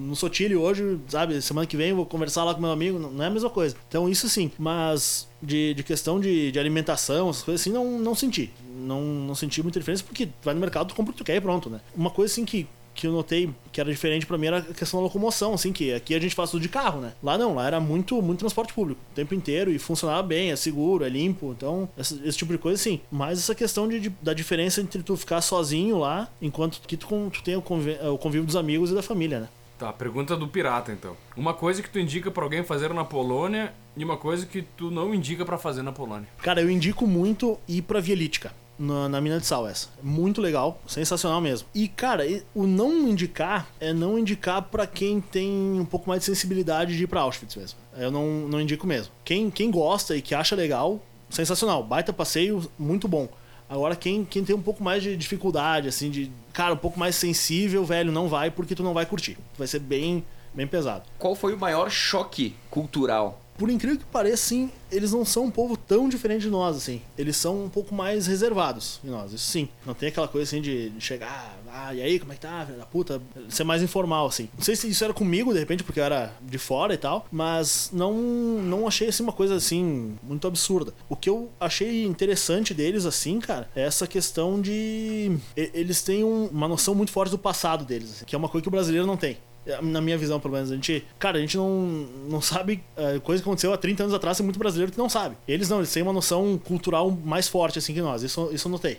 no 0.00 0.16
Sotilho 0.16 0.60
hoje, 0.60 0.98
sabe? 1.08 1.40
Semana 1.42 1.66
que 1.66 1.76
vem 1.76 1.92
vou 1.92 2.06
conversar 2.06 2.44
lá 2.44 2.54
com 2.54 2.60
meu 2.60 2.70
amigo, 2.70 2.98
não 2.98 3.22
é 3.22 3.26
a 3.26 3.30
mesma 3.30 3.50
coisa. 3.50 3.76
Então 3.88 4.08
isso 4.08 4.28
sim, 4.28 4.50
mas 4.58 5.28
de, 5.42 5.74
de 5.74 5.82
questão 5.82 6.18
de, 6.18 6.50
de 6.50 6.58
alimentação, 6.58 7.28
essas 7.30 7.42
coisas 7.42 7.60
assim, 7.60 7.70
não, 7.70 7.98
não 7.98 8.14
senti. 8.14 8.52
Não, 8.78 9.02
não 9.02 9.34
senti 9.34 9.62
muita 9.62 9.78
diferença 9.78 10.04
porque 10.04 10.28
vai 10.42 10.54
no 10.54 10.60
mercado, 10.60 10.88
tu 10.88 10.94
compra 10.94 11.10
o 11.10 11.12
que 11.12 11.18
tu 11.18 11.24
quer 11.24 11.36
e 11.36 11.40
pronto, 11.40 11.68
né? 11.68 11.80
Uma 11.94 12.10
coisa 12.10 12.32
assim 12.32 12.44
que 12.44 12.66
que 12.96 13.06
eu 13.06 13.12
notei 13.12 13.50
que 13.70 13.80
era 13.80 13.90
diferente 13.90 14.24
pra 14.26 14.38
mim 14.38 14.46
era 14.46 14.58
a 14.58 14.62
questão 14.62 14.98
da 15.00 15.04
locomoção, 15.04 15.52
assim, 15.54 15.72
que 15.72 15.92
aqui 15.92 16.14
a 16.14 16.18
gente 16.20 16.34
faz 16.34 16.50
tudo 16.50 16.62
de 16.62 16.68
carro, 16.68 17.00
né? 17.00 17.12
Lá 17.22 17.36
não, 17.36 17.54
lá 17.54 17.66
era 17.66 17.78
muito, 17.78 18.20
muito 18.22 18.38
transporte 18.40 18.72
público, 18.72 19.00
o 19.12 19.14
tempo 19.14 19.34
inteiro 19.34 19.70
e 19.70 19.78
funcionava 19.78 20.22
bem, 20.22 20.50
é 20.50 20.56
seguro, 20.56 21.04
é 21.04 21.08
limpo, 21.08 21.54
então 21.56 21.88
esse, 21.98 22.20
esse 22.24 22.38
tipo 22.38 22.52
de 22.52 22.58
coisa 22.58 22.82
sim. 22.82 23.00
Mas 23.10 23.38
essa 23.38 23.54
questão 23.54 23.86
de, 23.88 24.00
de- 24.00 24.12
da 24.22 24.32
diferença 24.32 24.80
entre 24.80 25.02
tu 25.02 25.16
ficar 25.16 25.40
sozinho 25.42 25.98
lá, 25.98 26.28
enquanto 26.40 26.80
que 26.86 26.96
tu, 26.96 27.06
tu 27.30 27.42
tem 27.42 27.54
o, 27.56 27.62
convi- 27.62 27.98
o 28.02 28.16
convívio 28.18 28.46
dos 28.46 28.56
amigos 28.56 28.90
e 28.90 28.94
da 28.94 29.02
família, 29.02 29.40
né? 29.40 29.48
Tá, 29.78 29.92
pergunta 29.92 30.34
do 30.34 30.48
pirata 30.48 30.90
então. 30.90 31.14
Uma 31.36 31.52
coisa 31.52 31.82
que 31.82 31.90
tu 31.90 31.98
indica 31.98 32.30
pra 32.30 32.42
alguém 32.42 32.64
fazer 32.64 32.94
na 32.94 33.04
Polônia 33.04 33.74
e 33.94 34.02
uma 34.04 34.16
coisa 34.16 34.46
que 34.46 34.62
tu 34.62 34.90
não 34.90 35.14
indica 35.14 35.44
pra 35.44 35.58
fazer 35.58 35.82
na 35.82 35.92
Polônia. 35.92 36.26
Cara, 36.42 36.62
eu 36.62 36.70
indico 36.70 37.06
muito 37.06 37.58
ir 37.68 37.82
pra 37.82 38.00
Vielítica. 38.00 38.54
Na, 38.78 39.08
na 39.08 39.20
mina 39.20 39.40
de 39.40 39.46
sal, 39.46 39.66
essa. 39.66 39.88
Muito 40.02 40.40
legal, 40.40 40.80
sensacional 40.86 41.40
mesmo. 41.40 41.66
E, 41.74 41.88
cara, 41.88 42.24
o 42.54 42.66
não 42.66 43.08
indicar 43.08 43.68
é 43.80 43.92
não 43.92 44.18
indicar 44.18 44.62
pra 44.62 44.86
quem 44.86 45.20
tem 45.20 45.50
um 45.80 45.84
pouco 45.84 46.08
mais 46.08 46.20
de 46.20 46.26
sensibilidade 46.26 46.96
de 46.96 47.04
ir 47.04 47.06
pra 47.06 47.22
Auschwitz 47.22 47.56
mesmo. 47.56 47.78
Eu 47.96 48.10
não, 48.10 48.26
não 48.48 48.60
indico 48.60 48.86
mesmo. 48.86 49.12
Quem, 49.24 49.50
quem 49.50 49.70
gosta 49.70 50.14
e 50.14 50.20
que 50.20 50.34
acha 50.34 50.54
legal, 50.54 51.00
sensacional. 51.30 51.82
Baita 51.82 52.12
passeio, 52.12 52.70
muito 52.78 53.08
bom. 53.08 53.28
Agora, 53.68 53.96
quem, 53.96 54.24
quem 54.24 54.44
tem 54.44 54.54
um 54.54 54.62
pouco 54.62 54.82
mais 54.82 55.02
de 55.02 55.16
dificuldade, 55.16 55.88
assim, 55.88 56.10
de. 56.10 56.30
Cara, 56.52 56.74
um 56.74 56.78
pouco 56.78 56.98
mais 56.98 57.16
sensível, 57.16 57.84
velho, 57.84 58.12
não 58.12 58.28
vai 58.28 58.50
porque 58.50 58.74
tu 58.74 58.82
não 58.82 58.94
vai 58.94 59.06
curtir. 59.06 59.36
Vai 59.58 59.66
ser 59.66 59.80
bem, 59.80 60.24
bem 60.54 60.66
pesado. 60.66 61.04
Qual 61.18 61.34
foi 61.34 61.52
o 61.52 61.58
maior 61.58 61.90
choque 61.90 62.54
cultural? 62.70 63.40
Por 63.58 63.70
incrível 63.70 63.98
que 63.98 64.04
pareça, 64.04 64.36
sim, 64.48 64.70
eles 64.92 65.12
não 65.12 65.24
são 65.24 65.44
um 65.46 65.50
povo 65.50 65.76
tão 65.76 66.08
diferente 66.08 66.42
de 66.42 66.50
nós, 66.50 66.76
assim. 66.76 67.00
Eles 67.16 67.36
são 67.36 67.64
um 67.64 67.68
pouco 67.68 67.94
mais 67.94 68.26
reservados 68.26 69.00
de 69.02 69.10
nós, 69.10 69.32
isso 69.32 69.46
sim. 69.50 69.68
Não 69.84 69.94
tem 69.94 70.08
aquela 70.10 70.28
coisa 70.28 70.44
assim 70.48 70.60
de 70.62 70.92
chegar, 70.98 71.58
ah, 71.72 71.94
e 71.94 72.00
aí, 72.02 72.18
como 72.18 72.32
é 72.32 72.34
que 72.36 72.40
tá, 72.42 72.64
filho 72.66 72.78
da 72.78 72.86
puta? 72.86 73.20
Ser 73.48 73.64
mais 73.64 73.82
informal, 73.82 74.26
assim. 74.26 74.48
Não 74.56 74.62
sei 74.64 74.76
se 74.76 74.88
isso 74.88 75.02
era 75.04 75.12
comigo, 75.14 75.52
de 75.52 75.58
repente, 75.58 75.82
porque 75.84 76.00
eu 76.00 76.04
era 76.04 76.32
de 76.42 76.58
fora 76.58 76.94
e 76.94 76.98
tal, 76.98 77.26
mas 77.32 77.90
não, 77.92 78.12
não 78.14 78.86
achei, 78.86 79.08
assim, 79.08 79.22
uma 79.22 79.32
coisa, 79.32 79.54
assim, 79.56 80.16
muito 80.22 80.46
absurda. 80.46 80.92
O 81.08 81.16
que 81.16 81.28
eu 81.28 81.50
achei 81.60 82.04
interessante 82.04 82.72
deles, 82.74 83.04
assim, 83.06 83.40
cara, 83.40 83.68
é 83.74 83.82
essa 83.82 84.06
questão 84.06 84.60
de... 84.60 85.36
Eles 85.56 86.02
têm 86.02 86.24
um- 86.24 86.46
uma 86.46 86.68
noção 86.68 86.94
muito 86.94 87.10
forte 87.12 87.30
do 87.30 87.38
passado 87.38 87.84
deles, 87.84 88.10
assim, 88.12 88.24
que 88.24 88.34
é 88.34 88.38
uma 88.38 88.48
coisa 88.48 88.62
que 88.62 88.68
o 88.68 88.70
brasileiro 88.70 89.06
não 89.06 89.16
tem. 89.16 89.36
É, 89.66 89.82
Na 89.82 90.00
minha 90.00 90.16
visão, 90.16 90.38
pelo 90.38 90.54
menos, 90.54 90.70
a 90.70 90.74
gente. 90.74 91.04
Cara, 91.18 91.38
a 91.38 91.40
gente 91.40 91.56
não, 91.56 91.80
não 92.28 92.40
sabe. 92.40 92.82
é, 92.96 93.18
coisa 93.18 93.42
que 93.42 93.48
aconteceu 93.48 93.72
há 93.72 93.76
30 93.76 94.04
anos 94.04 94.14
atrás, 94.14 94.36
tem 94.36 94.44
muito 94.44 94.58
brasileiro 94.58 94.92
que 94.92 94.98
não 94.98 95.08
sabe. 95.08 95.36
Eles 95.46 95.68
não, 95.68 95.78
eles 95.78 95.92
têm 95.92 96.02
uma 96.02 96.12
noção 96.12 96.58
cultural 96.58 97.10
mais 97.10 97.48
forte 97.48 97.78
assim 97.78 97.92
que 97.92 98.00
nós. 98.00 98.22
Isso, 98.22 98.48
isso 98.52 98.68
eu 98.68 98.72
notei. 98.72 98.98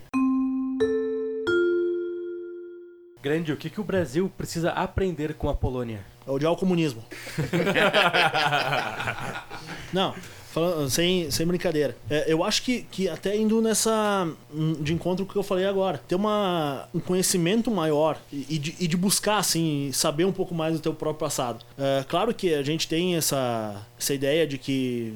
Grande, 3.22 3.51
o 3.51 3.57
que, 3.57 3.70
que 3.70 3.82
o 3.82 3.84
Brasil 3.84 4.32
precisa 4.38 4.72
aprender 4.72 5.34
com 5.34 5.49
a 5.49 5.53
Polônia? 5.53 6.05
É 6.26 6.32
odiar 6.32 6.51
o 6.51 6.57
comunismo. 6.57 7.03
não, 9.91 10.13
falando, 10.52 10.89
sem, 10.89 11.30
sem 11.30 11.45
brincadeira. 11.45 11.95
É, 12.10 12.32
eu 12.32 12.43
acho 12.43 12.64
que, 12.64 12.84
que 12.84 13.08
até 13.08 13.36
indo 13.36 13.62
nessa. 13.62 14.28
hum, 14.54 14.74
de 14.80 14.93
encontro 14.93 15.26
com 15.26 15.32
o 15.32 15.34
que 15.34 15.39
eu 15.39 15.43
falei 15.43 15.66
agora, 15.66 16.02
ter 16.08 16.16
uma, 16.16 16.88
um 16.93 17.00
conhecimento 17.00 17.70
maior 17.70 18.20
e, 18.32 18.45
e 18.50 18.58
de, 18.58 18.76
e 18.80 18.88
de 18.88 18.98
buscar, 18.98 19.38
assim, 19.38 19.91
saber 19.93 20.26
um 20.26 20.32
pouco 20.32 20.56
mais 20.56 20.74
do 20.74 20.80
teu 20.80 20.93
próprio 20.93 21.20
passado. 21.20 21.64
É, 21.78 22.04
claro 22.08 22.34
que 22.34 22.54
a 22.54 22.64
gente 22.64 22.88
tem 22.88 23.16
essa, 23.16 23.86
essa 24.00 24.14
ideia 24.14 24.48
de 24.48 24.58
que 24.58 25.14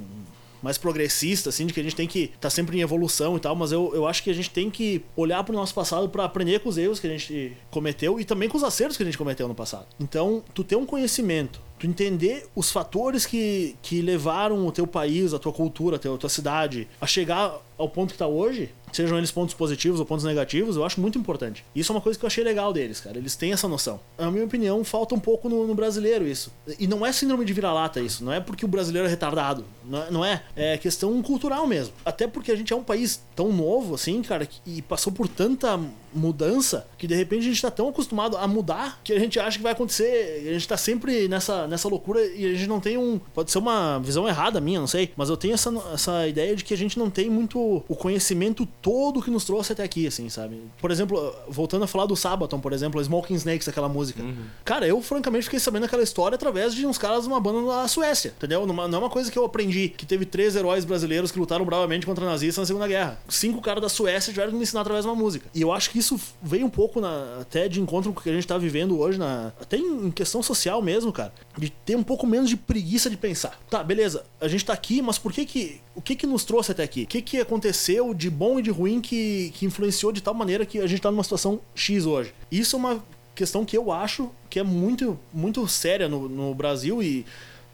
mais 0.62 0.78
progressista, 0.78 1.50
assim, 1.50 1.66
de 1.66 1.74
que 1.74 1.80
a 1.80 1.84
gente 1.84 1.96
tem 1.96 2.08
que 2.08 2.32
estar 2.36 2.50
sempre 2.50 2.78
em 2.78 2.82
evolução 2.82 3.36
e 3.36 3.40
tal, 3.40 3.56
mas 3.56 3.72
eu, 3.72 3.92
eu 3.96 4.08
acho 4.08 4.22
que 4.22 4.30
a 4.30 4.34
gente 4.34 4.50
tem 4.50 4.70
que 4.70 5.04
olhar 5.16 5.44
pro 5.44 5.56
nosso 5.56 5.74
passado 5.74 6.08
para 6.08 6.24
aprender 6.24 6.60
com 6.60 6.70
os 6.70 6.78
erros 6.78 7.00
que 7.00 7.08
a 7.08 7.10
gente 7.10 7.58
cometeu 7.72 8.20
e 8.20 8.26
também 8.26 8.48
com 8.48 8.58
os 8.58 8.64
acertos 8.64 8.96
que 8.96 9.04
a 9.04 9.06
gente 9.06 9.18
cometeu 9.18 9.48
no 9.48 9.56
passado. 9.56 9.88
Então, 10.00 10.44
tu 10.54 10.64
ter 10.64 10.76
um 10.76 10.86
conhecimento, 10.86 11.60
Tu 11.82 11.88
entender 11.88 12.46
os 12.56 12.70
fatores 12.70 13.26
que, 13.26 13.76
que 13.82 14.04
levaram 14.04 14.68
o 14.68 14.72
teu 14.72 14.86
país, 14.86 15.34
a 15.34 15.40
tua 15.40 15.52
cultura, 15.52 15.96
a 15.96 16.00
tua, 16.00 16.14
a 16.14 16.18
tua 16.20 16.30
cidade 16.30 16.88
a 17.02 17.08
chegar 17.08 17.58
ao 17.76 17.90
ponto 17.90 18.12
que 18.12 18.20
tá 18.20 18.28
hoje, 18.28 18.70
sejam 18.92 19.18
eles 19.18 19.32
pontos 19.32 19.54
positivos 19.54 20.00
ou 20.00 20.06
pontos 20.06 20.26
negativos, 20.26 20.76
eu 20.76 20.86
acho 20.86 21.00
muito 21.00 21.18
importante. 21.18 21.64
Isso 21.76 21.92
é 21.92 21.96
uma 21.96 22.02
coisa 22.02 22.18
que 22.18 22.26
eu 22.26 22.28
achei 22.28 22.44
legal 22.44 22.74
deles, 22.74 23.00
cara. 23.00 23.18
Eles 23.18 23.36
têm 23.36 23.54
essa 23.54 23.68
noção. 23.68 24.00
Na 24.18 24.32
minha 24.32 24.46
opinião, 24.46 24.84
falta 24.84 25.16
um 25.16 25.20
pouco 25.20 25.48
no, 25.48 25.68
no 25.68 25.76
brasileiro 25.76 26.28
isso. 26.28 26.52
E 26.80 26.88
não 26.88 27.06
é 27.06 27.12
síndrome 27.12 27.46
de 27.46 27.54
vira-lata 27.54 28.00
isso. 28.00 28.24
Não 28.24 28.34
é 28.34 28.40
porque 28.40 28.66
o 28.66 28.68
brasileiro 28.68 29.08
é 29.08 29.10
retardado. 29.10 29.66
Não 30.10 30.24
é, 30.24 30.44
é. 30.56 30.72
É 30.74 30.78
questão 30.78 31.22
cultural 31.22 31.68
mesmo. 31.68 31.94
Até 32.06 32.28
porque 32.28 32.52
a 32.52 32.56
gente 32.56 32.72
é 32.72 32.76
um 32.76 32.84
país 32.84 33.22
tão 33.36 33.52
novo, 33.52 33.96
assim, 33.96 34.22
cara, 34.22 34.48
e 34.66 34.82
passou 34.82 35.12
por 35.12 35.28
tanta 35.28 35.80
mudança 36.14 36.88
que 36.98 37.08
de 37.08 37.16
repente 37.16 37.42
a 37.42 37.50
gente 37.50 37.62
tá 37.62 37.72
tão 37.72 37.88
acostumado 37.88 38.38
a 38.38 38.48
mudar 38.48 39.00
que 39.04 39.14
a 39.14 39.20
gente 39.20 39.40
acha 39.40 39.58
que 39.58 39.64
vai 39.64 39.72
acontecer. 39.72 40.46
A 40.48 40.54
gente 40.54 40.68
tá 40.68 40.78
sempre 40.78 41.28
nessa, 41.28 41.68
nessa 41.68 41.88
loucura 41.88 42.24
e 42.26 42.46
a 42.46 42.54
gente 42.54 42.68
não 42.68 42.80
tem 42.80 42.98
um. 42.98 43.20
Pode 43.34 43.52
ser 43.52 43.58
uma 43.58 44.00
visão 44.00 44.28
errada 44.28 44.62
minha, 44.62 44.80
não 44.80 44.88
sei. 44.88 45.12
Mas 45.16 45.30
eu 45.30 45.38
tenho 45.38 45.54
essa, 45.54 45.72
essa 45.94 46.28
ideia 46.28 46.56
de 46.56 46.64
que 46.64 46.74
a 46.74 46.78
gente 46.78 46.98
não 46.98 47.10
tem 47.10 47.30
muito 47.30 47.84
o 47.88 47.96
conhecimento 47.96 48.66
todo 48.82 49.22
que 49.22 49.30
nos 49.30 49.44
trouxe 49.46 49.74
até 49.74 49.84
aqui, 49.84 50.08
assim, 50.08 50.28
sabe? 50.30 50.62
Por 50.80 50.90
exemplo, 50.92 51.34
voltando 51.48 51.84
a 51.84 51.88
falar 51.88 52.06
do 52.06 52.16
Sabaton, 52.16 52.60
por 52.60 52.74
exemplo, 52.74 53.02
Smoking 53.02 53.36
Snakes, 53.36 53.68
aquela 53.68 53.88
música. 53.90 54.24
Cara, 54.66 54.88
eu 54.88 55.02
francamente 55.02 55.44
fiquei 55.46 55.60
sabendo 55.60 55.86
aquela 55.86 56.02
história 56.04 56.36
através 56.36 56.74
de 56.74 56.86
uns 56.86 56.98
caras 56.98 57.24
de 57.24 57.28
uma 57.28 57.40
banda 57.40 57.68
da 57.68 57.88
Suécia, 57.88 58.34
entendeu? 58.38 58.66
Não 58.66 58.84
é 58.84 58.98
uma 58.98 59.10
coisa 59.10 59.32
que 59.32 59.38
eu 59.38 59.46
aprendi, 59.46 59.90
que 59.90 60.06
teve 60.06 60.26
três 60.26 60.56
heróis 60.56 60.84
brasileiros 60.86 61.32
que 61.32 61.40
lutaram 61.40 61.64
bravamente 61.66 62.06
contra 62.06 62.26
nazistas 62.26 62.64
na 62.64 62.66
Segunda 62.66 62.88
Guerra. 62.88 63.20
Cinco 63.30 63.62
caras 63.62 63.82
da 63.82 63.90
Suécia 63.90 64.34
tiveram 64.34 64.52
que 64.52 64.58
me 64.58 64.64
ensinar 64.64 64.82
através 64.82 65.06
de 65.06 65.10
uma 65.12 65.16
música. 65.16 65.48
E 65.54 65.62
eu 65.62 65.72
acho 65.72 65.90
que 65.92 66.00
isso 66.00 66.20
veio 66.42 66.66
um 66.66 66.70
pouco 66.70 67.00
na- 67.00 67.40
até 67.42 67.68
de 67.68 67.80
encontro 67.80 68.12
com 68.14 68.20
o 68.20 68.24
que 68.24 68.30
a 68.30 68.34
gente 68.34 68.48
tá 68.48 68.58
vivendo 68.58 69.00
hoje, 69.00 69.18
na, 69.18 69.52
até 69.62 69.78
em, 69.78 70.08
em 70.08 70.12
questão 70.12 70.42
social 70.42 70.82
mesmo, 70.82 71.12
cara. 71.12 71.34
De 71.58 71.70
ter 71.70 71.96
um 71.96 72.04
pouco 72.04 72.26
menos 72.26 72.50
de 72.50 72.58
preguiça 72.58 73.10
de 73.10 73.18
pensar. 73.18 73.60
Tá, 73.70 73.84
beleza, 73.84 74.24
a 74.40 74.48
gente 74.48 74.66
tá 74.66 74.74
aqui, 74.74 75.02
mas 75.02 75.18
por 75.18 75.32
que 75.32 75.46
que. 75.46 75.82
O 75.94 76.02
que 76.02 76.16
que 76.16 76.26
nos 76.26 76.46
trouxe 76.46 76.72
até 76.72 76.84
aqui? 76.84 77.04
O 77.04 77.08
que 77.08 77.22
que 77.22 77.38
aconteceu 77.40 78.14
de 78.14 78.30
bom 78.30 78.58
e 78.58 78.62
de 78.62 78.71
ruim 78.72 79.00
que, 79.00 79.52
que 79.54 79.66
influenciou 79.66 80.12
de 80.12 80.22
tal 80.22 80.34
maneira 80.34 80.66
que 80.66 80.80
a 80.80 80.88
gente 80.88 81.02
tá 81.02 81.12
numa 81.12 81.24
situação 81.24 81.60
X 81.76 82.06
hoje? 82.06 82.34
Isso 82.52 82.76
é 82.76 82.80
uma 82.80 83.04
questão 83.36 83.66
que 83.66 83.78
eu 83.78 83.92
acho 83.92 84.30
que 84.50 84.60
é 84.60 84.64
muito, 84.64 85.20
muito 85.34 85.68
séria 85.68 86.08
no, 86.08 86.28
no 86.28 86.56
Brasil 86.56 87.02
e. 87.02 87.26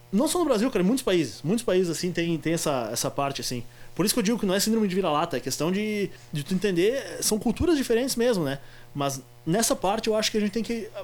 Não 0.10 0.26
só 0.26 0.40
no 0.40 0.46
Brasil, 0.46 0.70
cara, 0.72 0.84
em 0.84 0.88
muitos 0.88 1.04
países. 1.04 1.42
Muitos 1.44 1.66
países, 1.66 1.90
assim, 1.90 2.14
tem, 2.14 2.38
tem 2.38 2.54
essa, 2.54 2.90
essa 2.94 3.12
parte, 3.12 3.42
assim. 3.42 3.62
Por 3.94 4.06
isso 4.06 4.14
que 4.14 4.20
eu 4.20 4.24
digo 4.24 4.40
que 4.40 4.46
não 4.46 4.54
é 4.54 4.60
síndrome 4.60 4.88
de 4.88 4.96
vira-lata, 4.96 5.36
é 5.36 5.40
questão 5.40 5.70
de, 5.70 6.10
de 6.32 6.44
tu 6.44 6.54
entender. 6.54 7.18
São 7.22 7.38
culturas 7.38 7.76
diferentes 7.76 8.16
mesmo, 8.16 8.44
né? 8.44 8.60
Mas 8.96 9.22
nessa 9.46 9.76
parte 9.76 10.08
eu 10.08 10.16
acho 10.16 10.32
que 10.32 10.38
a 10.38 10.40
gente 10.40 10.52
tem 10.52 10.64
que 10.64 10.88
ah, 10.96 11.04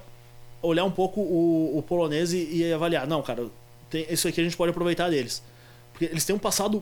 olhar 0.62 0.86
um 0.86 0.92
pouco 0.92 1.20
o, 1.20 1.78
o 1.78 1.82
polonês 1.82 2.32
e, 2.32 2.58
e 2.58 2.72
avaliar. 2.72 3.06
Não, 3.06 3.22
cara, 3.22 3.48
tem, 3.90 4.06
isso 4.10 4.28
aqui 4.28 4.40
a 4.40 4.44
gente 4.44 4.56
pode 4.56 4.70
aproveitar 4.70 5.10
deles. 5.10 5.44
Porque 5.92 6.06
eles 6.06 6.24
têm 6.24 6.36
um 6.36 6.40
passado 6.40 6.82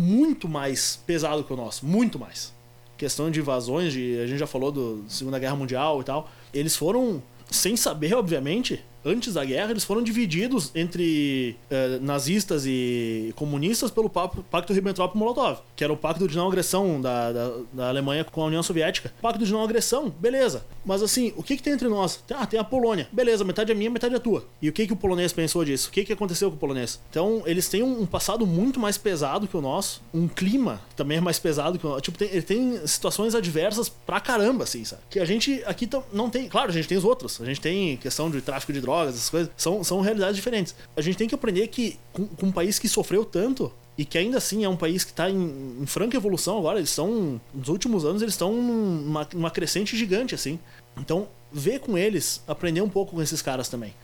muito 0.00 0.48
mais 0.48 0.98
pesado 1.06 1.44
que 1.44 1.52
o 1.52 1.56
nosso. 1.56 1.86
Muito 1.86 2.18
mais. 2.18 2.52
Questão 2.96 3.30
de 3.30 3.40
invasões, 3.40 3.92
de, 3.92 4.18
a 4.20 4.26
gente 4.26 4.38
já 4.38 4.46
falou 4.46 4.72
do 4.72 5.04
Segunda 5.08 5.38
Guerra 5.38 5.56
Mundial 5.56 6.00
e 6.00 6.04
tal. 6.04 6.28
Eles 6.52 6.74
foram, 6.76 7.22
sem 7.50 7.76
saber, 7.76 8.14
obviamente, 8.14 8.84
antes 9.04 9.34
da 9.34 9.44
guerra, 9.44 9.70
eles 9.70 9.84
foram 9.84 10.02
divididos 10.02 10.70
entre 10.74 11.56
eh, 11.70 11.98
nazistas 12.00 12.64
e 12.66 13.32
comunistas 13.36 13.90
pelo 13.90 14.10
Pacto 14.10 14.72
Ribbentrop-Molotov, 14.72 15.60
que 15.74 15.84
era 15.84 15.92
o 15.92 15.96
pacto 15.96 16.26
de 16.26 16.36
não 16.36 16.48
agressão 16.48 17.00
da, 17.00 17.32
da, 17.32 17.52
da 17.72 17.88
Alemanha 17.88 18.24
com 18.24 18.42
a 18.42 18.46
União 18.46 18.62
Soviética. 18.62 19.12
Pacto 19.20 19.44
de 19.44 19.52
não 19.52 19.62
agressão, 19.62 20.10
beleza. 20.10 20.64
Mas 20.84 21.02
assim, 21.02 21.32
o 21.36 21.42
que, 21.42 21.56
que 21.56 21.62
tem 21.62 21.72
entre 21.72 21.88
nós? 21.88 22.22
Ah, 22.30 22.46
tem 22.46 22.58
a 22.58 22.64
Polônia. 22.64 23.08
Beleza, 23.12 23.44
metade 23.44 23.72
é 23.72 23.74
minha, 23.74 23.90
metade 23.90 24.14
é 24.14 24.18
tua. 24.18 24.44
E 24.60 24.68
o 24.68 24.72
que, 24.72 24.86
que 24.86 24.92
o 24.92 24.96
polonês 24.96 25.32
pensou 25.32 25.64
disso? 25.64 25.88
O 25.88 25.92
que, 25.92 26.04
que 26.04 26.12
aconteceu 26.12 26.50
com 26.50 26.56
o 26.56 26.58
polonês? 26.58 27.00
Então, 27.10 27.42
eles 27.46 27.68
têm 27.68 27.82
um, 27.82 28.06
passado 28.06 28.46
muito 28.46 28.80
mais 28.80 28.98
pesado 28.98 29.46
que 29.46 29.56
o 29.56 29.60
nosso, 29.60 30.02
um 30.12 30.26
clima 30.26 30.80
que 30.90 30.96
também 30.96 31.18
é 31.18 31.20
mais 31.20 31.38
pesado 31.38 31.78
que 31.78 31.86
o 31.86 31.88
nosso. 31.88 32.02
Tipo, 32.02 32.18
tem, 32.18 32.28
ele 32.28 32.42
tem 32.42 32.86
situações 32.86 33.34
adversas 33.34 33.88
pra 33.88 34.20
caramba, 34.20 34.64
assim, 34.64 34.84
sabe? 34.84 35.02
Que 35.08 35.20
a 35.20 35.24
gente 35.24 35.62
aqui 35.64 35.88
não 36.12 36.28
tem. 36.28 36.48
Claro, 36.48 36.70
a 36.70 36.72
gente 36.72 36.88
tem 36.88 36.98
os 36.98 37.04
outros. 37.04 37.40
A 37.40 37.44
gente 37.44 37.60
tem 37.60 37.96
questão 37.96 38.30
de 38.30 38.40
tráfico 38.40 38.72
de 38.72 38.80
drogas, 38.80 38.89
essas 39.08 39.30
coisas. 39.30 39.50
São, 39.56 39.82
são 39.84 40.00
realidades 40.00 40.36
diferentes. 40.36 40.74
A 40.96 41.00
gente 41.00 41.16
tem 41.16 41.28
que 41.28 41.34
aprender 41.34 41.66
que, 41.68 41.98
com, 42.12 42.26
com 42.26 42.46
um 42.46 42.52
país 42.52 42.78
que 42.78 42.88
sofreu 42.88 43.24
tanto, 43.24 43.72
e 43.96 44.04
que 44.04 44.16
ainda 44.16 44.38
assim 44.38 44.64
é 44.64 44.68
um 44.68 44.76
país 44.76 45.04
que 45.04 45.10
está 45.10 45.28
em, 45.28 45.76
em 45.80 45.86
franca 45.86 46.16
evolução 46.16 46.56
agora. 46.56 46.78
Eles 46.78 46.88
estão, 46.88 47.40
nos 47.52 47.68
últimos 47.68 48.04
anos, 48.04 48.22
eles 48.22 48.32
estão 48.34 48.50
numa, 48.52 49.28
numa 49.34 49.50
crescente 49.50 49.96
gigante, 49.96 50.34
assim. 50.34 50.58
Então, 50.96 51.28
ver 51.52 51.80
com 51.80 51.98
eles, 51.98 52.42
aprender 52.48 52.80
um 52.80 52.88
pouco 52.88 53.14
com 53.16 53.22
esses 53.22 53.42
caras 53.42 53.68
também. 53.68 53.94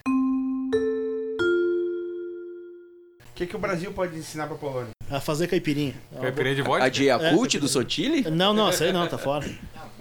O 3.24 3.34
que, 3.34 3.47
que 3.47 3.57
o 3.57 3.59
Brasil 3.59 3.93
pode 3.93 4.18
ensinar 4.18 4.47
pra 4.47 4.57
Polônia? 4.57 4.91
A 5.11 5.20
fazer 5.20 5.47
caipirinha. 5.47 5.95
É 6.14 6.20
Caipirinha 6.20 6.55
de 6.57 6.61
A 6.62 6.64
vodka? 6.64 6.91
de 6.91 7.05
Yakult 7.05 7.59
do 7.59 7.68
Sotile? 7.68 8.30
Não, 8.30 8.53
não, 8.53 8.70
isso 8.70 8.82
aí 8.82 8.93
não, 8.93 9.07
tá 9.07 9.16
fora. 9.16 9.49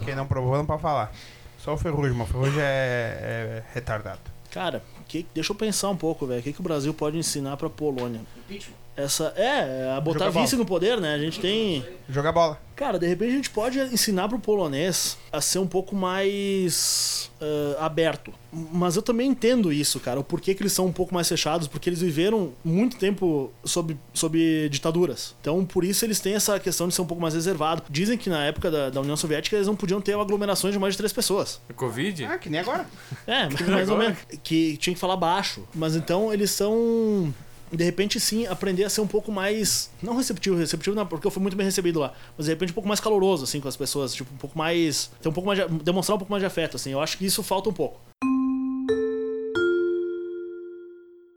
Quem 0.03 0.15
não 0.15 0.25
provou 0.27 0.57
não 0.57 0.65
pode 0.65 0.81
falar. 0.81 1.13
Só 1.57 1.73
o 1.73 1.77
Ferrugem, 1.77 2.15
mas 2.15 2.29
o 2.29 2.31
Ferrugem 2.33 2.61
é, 2.61 2.63
é 2.63 3.63
retardado. 3.73 4.34
Cara, 4.55 4.81
que, 5.05 5.25
deixa 5.33 5.51
eu 5.51 5.55
pensar 5.57 5.89
um 5.89 5.97
pouco, 5.97 6.25
velho. 6.25 6.39
O 6.39 6.43
que, 6.43 6.53
que 6.53 6.61
o 6.61 6.63
Brasil 6.63 6.93
pode 6.93 7.17
ensinar 7.17 7.57
pra 7.57 7.69
Polônia? 7.69 8.21
Impeachment. 8.37 8.84
Essa. 8.95 9.33
É, 9.35 9.91
a 9.95 10.01
botar 10.01 10.19
Jogar 10.19 10.31
bola. 10.31 10.45
vice 10.45 10.55
no 10.55 10.65
poder, 10.65 10.99
né? 10.99 11.13
A 11.13 11.19
gente 11.19 11.39
tem. 11.39 11.85
Jogar 12.09 12.31
bola. 12.31 12.59
Cara, 12.75 12.99
de 12.99 13.07
repente 13.07 13.31
a 13.31 13.35
gente 13.35 13.49
pode 13.49 13.79
ensinar 13.79 14.27
pro 14.27 14.37
polonês 14.37 15.17
a 15.31 15.39
ser 15.39 15.59
um 15.59 15.67
pouco 15.67 15.95
mais 15.95 17.31
ah, 17.41 17.85
aberto. 17.85 18.33
Mas 18.51 18.95
eu 18.95 19.01
também 19.01 19.29
entendo 19.29 19.71
isso, 19.71 19.99
cara. 19.99 20.19
O 20.19 20.23
porquê 20.23 20.55
que 20.55 20.63
eles 20.63 20.71
são 20.71 20.85
um 20.85 20.91
pouco 20.91 21.13
mais 21.13 21.27
fechados, 21.27 21.67
porque 21.67 21.89
eles 21.89 22.01
viveram 22.01 22.53
muito 22.63 22.97
tempo 22.97 23.51
sob, 23.63 23.97
sob 24.13 24.69
ditaduras. 24.69 25.35
Então, 25.41 25.65
por 25.65 25.83
isso 25.83 26.05
eles 26.05 26.19
têm 26.19 26.35
essa 26.35 26.59
questão 26.59 26.87
de 26.87 26.95
ser 26.95 27.01
um 27.01 27.05
pouco 27.05 27.21
mais 27.21 27.33
reservado. 27.33 27.83
Dizem 27.89 28.17
que 28.17 28.29
na 28.29 28.45
época 28.45 28.71
da, 28.71 28.89
da 28.89 29.01
União 29.01 29.17
Soviética 29.17 29.55
eles 29.55 29.67
não 29.67 29.75
podiam 29.75 29.99
ter 29.99 30.17
aglomerações 30.17 30.73
de 30.73 30.79
mais 30.79 30.93
de 30.93 30.97
três 30.97 31.11
pessoas. 31.11 31.59
Covid? 31.75 32.25
Ah, 32.25 32.37
que 32.37 32.49
nem 32.49 32.61
agora. 32.61 32.85
É, 33.27 33.49
mais 33.69 33.89
ou 33.89 33.95
agora. 33.95 34.09
menos. 34.09 34.19
Que 34.41 34.77
tinha 34.77 34.93
que 34.93 34.99
falar 34.99 35.17
baixo. 35.17 35.67
Mas 35.73 35.95
então 35.95 36.33
eles 36.33 36.51
são. 36.51 37.33
De 37.71 37.83
repente, 37.83 38.19
sim, 38.19 38.45
aprender 38.45 38.83
a 38.83 38.89
ser 38.89 39.01
um 39.01 39.07
pouco 39.07 39.31
mais. 39.31 39.89
Não 40.01 40.15
receptivo, 40.15 40.55
receptivo 40.55 40.95
não, 40.95 41.05
porque 41.05 41.25
eu 41.27 41.31
fui 41.31 41.41
muito 41.41 41.57
bem 41.57 41.65
recebido 41.65 41.99
lá. 41.99 42.13
Mas 42.37 42.45
de 42.45 42.51
repente 42.53 42.71
um 42.71 42.75
pouco 42.75 42.87
mais 42.87 42.99
caloroso, 42.99 43.43
assim, 43.43 43.59
com 43.59 43.67
as 43.67 43.75
pessoas. 43.75 44.13
Tipo, 44.13 44.33
um 44.33 44.37
pouco 44.37 44.57
mais. 44.57 45.11
Ter 45.21 45.29
um 45.29 45.33
pouco 45.33 45.47
mais 45.47 45.59
de- 45.59 45.83
demonstrar 45.83 46.15
um 46.15 46.19
pouco 46.19 46.31
mais 46.31 46.41
de 46.41 46.45
afeto, 46.47 46.75
assim. 46.77 46.91
Eu 46.91 47.01
acho 47.01 47.17
que 47.17 47.25
isso 47.25 47.41
falta 47.43 47.69
um 47.69 47.73
pouco. 47.73 47.99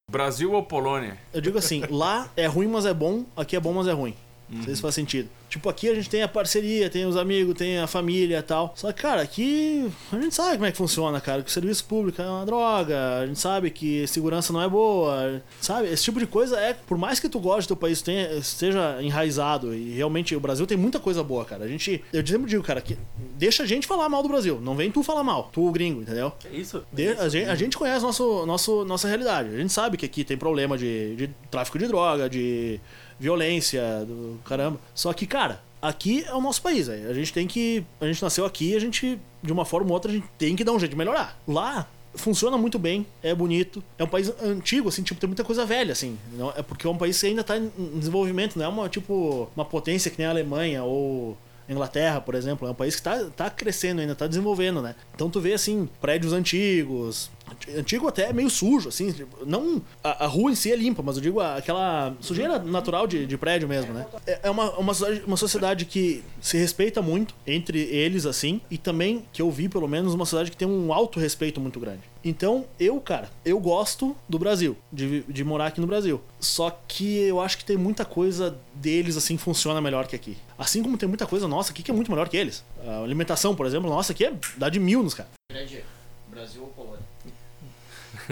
Brasil 0.09 0.51
ou 0.53 0.63
Polônia? 0.63 1.17
Eu 1.31 1.39
digo 1.39 1.57
assim, 1.59 1.83
lá 1.89 2.29
é 2.35 2.47
ruim, 2.47 2.67
mas 2.67 2.85
é 2.85 2.93
bom, 2.93 3.25
aqui 3.37 3.55
é 3.55 3.59
bom, 3.59 3.73
mas 3.73 3.87
é 3.87 3.91
ruim. 3.91 4.15
Não 4.51 4.63
sei 4.63 4.75
se 4.75 4.81
faz 4.81 4.95
sentido. 4.95 5.29
Tipo, 5.47 5.67
aqui 5.69 5.89
a 5.89 5.95
gente 5.95 6.09
tem 6.09 6.21
a 6.21 6.27
parceria, 6.27 6.89
tem 6.89 7.05
os 7.05 7.15
amigos, 7.15 7.55
tem 7.55 7.79
a 7.79 7.87
família 7.87 8.37
e 8.37 8.41
tal. 8.41 8.73
Só 8.75 8.91
que, 8.91 9.01
cara, 9.01 9.21
aqui 9.21 9.89
a 10.11 10.19
gente 10.19 10.33
sabe 10.35 10.53
como 10.53 10.65
é 10.65 10.71
que 10.71 10.77
funciona, 10.77 11.19
cara. 11.19 11.41
Que 11.41 11.49
o 11.49 11.51
serviço 11.51 11.85
público 11.85 12.21
é 12.21 12.25
uma 12.27 12.45
droga, 12.45 13.19
a 13.19 13.25
gente 13.27 13.39
sabe 13.39 13.69
que 13.71 14.05
segurança 14.07 14.53
não 14.53 14.61
é 14.61 14.69
boa, 14.69 15.41
sabe? 15.59 15.87
Esse 15.87 16.03
tipo 16.03 16.19
de 16.19 16.27
coisa 16.27 16.59
é, 16.59 16.73
por 16.73 16.97
mais 16.97 17.19
que 17.19 17.27
tu 17.29 17.39
goste 17.39 17.63
do 17.65 17.67
teu 17.69 17.77
país, 17.77 18.01
tenha, 18.01 18.31
esteja 18.33 18.97
enraizado, 19.01 19.73
e 19.73 19.91
realmente 19.91 20.35
o 20.35 20.39
Brasil 20.39 20.65
tem 20.67 20.77
muita 20.77 20.99
coisa 20.99 21.23
boa, 21.23 21.43
cara. 21.45 21.63
A 21.65 21.67
gente, 21.67 22.03
eu 22.13 22.25
sempre 22.25 22.49
digo, 22.49 22.63
cara, 22.63 22.79
que 22.81 22.97
deixa 23.35 23.63
a 23.63 23.65
gente 23.65 23.87
falar 23.87 24.07
mal 24.09 24.21
do 24.21 24.29
Brasil, 24.29 24.59
não 24.61 24.75
vem 24.75 24.91
tu 24.91 25.01
falar 25.03 25.23
mal, 25.23 25.49
tu 25.51 25.67
o 25.67 25.71
gringo, 25.71 26.01
entendeu? 26.01 26.31
É 26.45 26.55
isso? 26.55 26.83
De- 26.91 27.09
a, 27.09 27.27
gente, 27.29 27.49
a 27.49 27.55
gente 27.55 27.77
conhece 27.77 28.03
nosso, 28.05 28.45
nosso, 28.45 28.85
nossa 28.85 29.07
realidade. 29.07 29.49
A 29.49 29.57
gente 29.57 29.73
sabe 29.73 29.97
que 29.97 30.05
aqui 30.05 30.23
tem 30.23 30.37
problema 30.37 30.77
de, 30.77 31.15
de 31.15 31.29
tráfico 31.49 31.77
de 31.79 31.87
droga, 31.87 32.29
de 32.29 32.79
violência, 33.19 34.05
do 34.05 34.39
caramba. 34.45 34.79
Só 34.95 35.11
que, 35.13 35.25
cara, 35.25 35.61
aqui 35.81 36.23
é 36.27 36.33
o 36.33 36.41
nosso 36.41 36.61
país. 36.61 36.87
velho. 36.87 37.09
A 37.09 37.13
gente 37.13 37.33
tem 37.33 37.47
que. 37.47 37.83
A 37.99 38.05
gente 38.05 38.21
nasceu 38.21 38.45
aqui 38.45 38.75
a 38.75 38.79
gente, 38.79 39.19
de 39.41 39.51
uma 39.51 39.65
forma 39.65 39.87
ou 39.87 39.93
outra, 39.93 40.11
a 40.11 40.13
gente 40.13 40.27
tem 40.37 40.55
que 40.55 40.63
dar 40.63 40.71
um 40.71 40.79
jeito 40.79 40.91
de 40.91 40.97
melhorar. 40.97 41.39
Lá. 41.47 41.87
Funciona 42.15 42.57
muito 42.57 42.79
bem, 42.79 43.05
é 43.21 43.35
bonito. 43.35 43.83
É 43.97 44.03
um 44.03 44.07
país 44.07 44.33
antigo, 44.41 44.89
assim, 44.89 45.03
tipo, 45.03 45.21
tem 45.21 45.27
muita 45.27 45.43
coisa 45.43 45.63
velha, 45.63 45.91
assim. 45.91 46.17
Não, 46.33 46.49
é 46.49 46.63
porque 46.63 46.87
é 46.87 46.89
um 46.89 46.97
país 46.97 47.21
que 47.21 47.27
ainda 47.27 47.43
tá 47.43 47.55
em 47.55 47.69
desenvolvimento, 47.99 48.57
não 48.57 48.65
é 48.65 48.67
uma, 48.67 48.89
tipo, 48.89 49.47
uma 49.55 49.63
potência 49.63 50.09
que 50.09 50.17
nem 50.17 50.25
a 50.25 50.31
Alemanha 50.31 50.83
ou 50.83 51.37
Inglaterra, 51.69 52.19
por 52.19 52.33
exemplo, 52.33 52.67
é 52.67 52.71
um 52.71 52.75
país 52.75 52.95
que 52.95 53.01
tá, 53.03 53.25
tá 53.25 53.49
crescendo 53.49 54.01
ainda, 54.01 54.15
tá 54.15 54.25
desenvolvendo, 54.25 54.81
né? 54.81 54.95
Então 55.13 55.29
tu 55.29 55.39
vê, 55.39 55.53
assim, 55.53 55.87
prédios 56.01 56.33
antigos, 56.33 57.29
antigo 57.77 58.07
até 58.07 58.31
meio 58.33 58.49
sujo, 58.49 58.89
assim, 58.89 59.11
tipo, 59.11 59.45
não... 59.45 59.81
A, 60.03 60.25
a 60.25 60.27
rua 60.27 60.51
em 60.51 60.55
si 60.55 60.71
é 60.71 60.75
limpa, 60.75 61.01
mas 61.01 61.17
eu 61.17 61.21
digo 61.21 61.39
aquela 61.39 62.15
sujeira 62.19 62.59
natural 62.59 63.07
de, 63.07 63.25
de 63.25 63.37
prédio 63.37 63.67
mesmo, 63.67 63.93
né? 63.93 64.05
É, 64.25 64.39
é 64.43 64.49
uma, 64.49 64.71
uma, 64.77 64.93
sociedade, 64.93 65.23
uma 65.25 65.37
sociedade 65.37 65.85
que 65.85 66.23
se 66.41 66.57
respeita 66.57 67.01
muito 67.01 67.33
entre 67.45 67.79
eles, 67.79 68.25
assim, 68.25 68.61
e 68.69 68.77
também, 68.77 69.23
que 69.31 69.41
eu 69.41 69.49
vi 69.51 69.69
pelo 69.69 69.87
menos, 69.87 70.13
uma 70.13 70.25
sociedade 70.25 70.51
que 70.51 70.57
tem 70.57 70.67
um 70.67 70.93
alto 70.93 71.19
respeito 71.19 71.59
muito 71.59 71.79
grande. 71.79 72.01
Então, 72.23 72.65
eu, 72.79 72.99
cara, 72.99 73.29
eu 73.45 73.59
gosto 73.59 74.15
do 74.27 74.37
Brasil, 74.37 74.75
de, 74.91 75.21
de 75.21 75.43
morar 75.43 75.67
aqui 75.67 75.79
no 75.79 75.87
Brasil. 75.87 76.21
Só 76.39 76.69
que 76.69 77.17
eu 77.19 77.39
acho 77.39 77.57
que 77.57 77.63
tem 77.63 77.77
muita 77.77 78.03
coisa 78.03 78.57
deles, 78.73 79.15
assim, 79.15 79.37
funciona 79.37 79.79
melhor 79.79 80.05
que 80.07 80.15
aqui. 80.15 80.37
Assim 80.57 80.83
como 80.83 80.97
tem 80.97 81.07
muita 81.07 81.25
coisa 81.25 81.47
nossa 81.47 81.71
aqui 81.71 81.81
que 81.81 81.91
é 81.91 81.93
muito 81.93 82.11
melhor 82.11 82.27
que 82.27 82.35
eles. 82.35 82.63
A 82.85 83.03
alimentação, 83.03 83.55
por 83.55 83.65
exemplo, 83.65 83.89
nossa 83.89 84.11
aqui 84.11 84.25
é 84.25 84.33
dá 84.57 84.69
de 84.69 84.79
mil 84.79 85.01
nos 85.01 85.13
caras. 85.13 85.38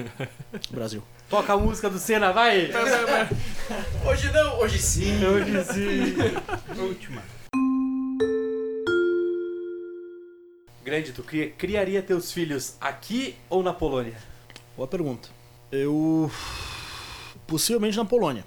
Brasil. 0.71 1.03
Toca 1.29 1.53
a 1.53 1.57
música 1.57 1.89
do 1.89 1.99
Senna, 1.99 2.31
vai! 2.31 2.69
Hoje 4.05 4.31
não, 4.31 4.59
hoje 4.59 4.79
sim. 4.79 5.25
Hoje 5.25 5.63
sim. 5.65 6.15
Última. 6.81 7.21
Grande, 10.83 11.11
tu 11.11 11.21
cria- 11.21 11.49
criaria 11.51 12.01
teus 12.01 12.31
filhos 12.31 12.75
aqui 12.79 13.35
ou 13.49 13.61
na 13.61 13.73
Polônia? 13.73 14.15
Boa 14.75 14.87
pergunta. 14.87 15.29
Eu. 15.71 16.31
Possivelmente 17.45 17.97
na 17.97 18.05
Polônia. 18.05 18.45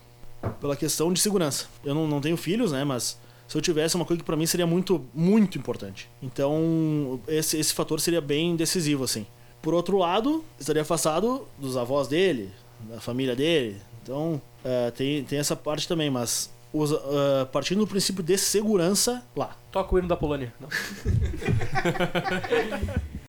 Pela 0.59 0.74
questão 0.74 1.12
de 1.12 1.20
segurança. 1.20 1.66
Eu 1.84 1.94
não, 1.94 2.07
não 2.09 2.20
tenho 2.20 2.36
filhos, 2.36 2.72
né? 2.72 2.82
Mas 2.82 3.18
se 3.46 3.57
eu 3.59 3.61
tivesse, 3.61 3.94
uma 3.96 4.07
coisa 4.07 4.20
que 4.20 4.24
pra 4.26 4.36
mim 4.36 4.46
seria 4.46 4.66
muito, 4.66 5.05
muito 5.12 5.59
importante. 5.59 6.09
Então, 6.22 7.20
esse, 7.28 7.59
esse 7.59 7.74
fator 7.74 8.01
seria 8.01 8.22
bem 8.22 8.57
decisivo, 8.57 9.05
assim. 9.05 9.26
Por 9.62 9.74
outro 9.74 9.98
lado, 9.98 10.44
estaria 10.58 10.82
afastado 10.82 11.46
dos 11.58 11.76
avós 11.76 12.08
dele, 12.08 12.50
da 12.88 13.00
família 13.00 13.36
dele. 13.36 13.76
Então, 14.02 14.40
eh, 14.64 14.90
tem, 14.92 15.22
tem 15.24 15.38
essa 15.38 15.54
parte 15.54 15.86
também, 15.86 16.11
mas. 16.11 16.50
os- 16.72 16.92
ah, 16.92 17.46
partindo 17.52 17.80
do 17.80 17.86
princípio 17.86 18.22
de 18.22 18.38
segurança 18.38 19.22
lá. 19.36 19.54
Toca 19.70 19.94
o 19.94 19.98
hino 19.98 20.08
da 20.08 20.16
Polônia. 20.16 20.52
Não. 20.61 20.68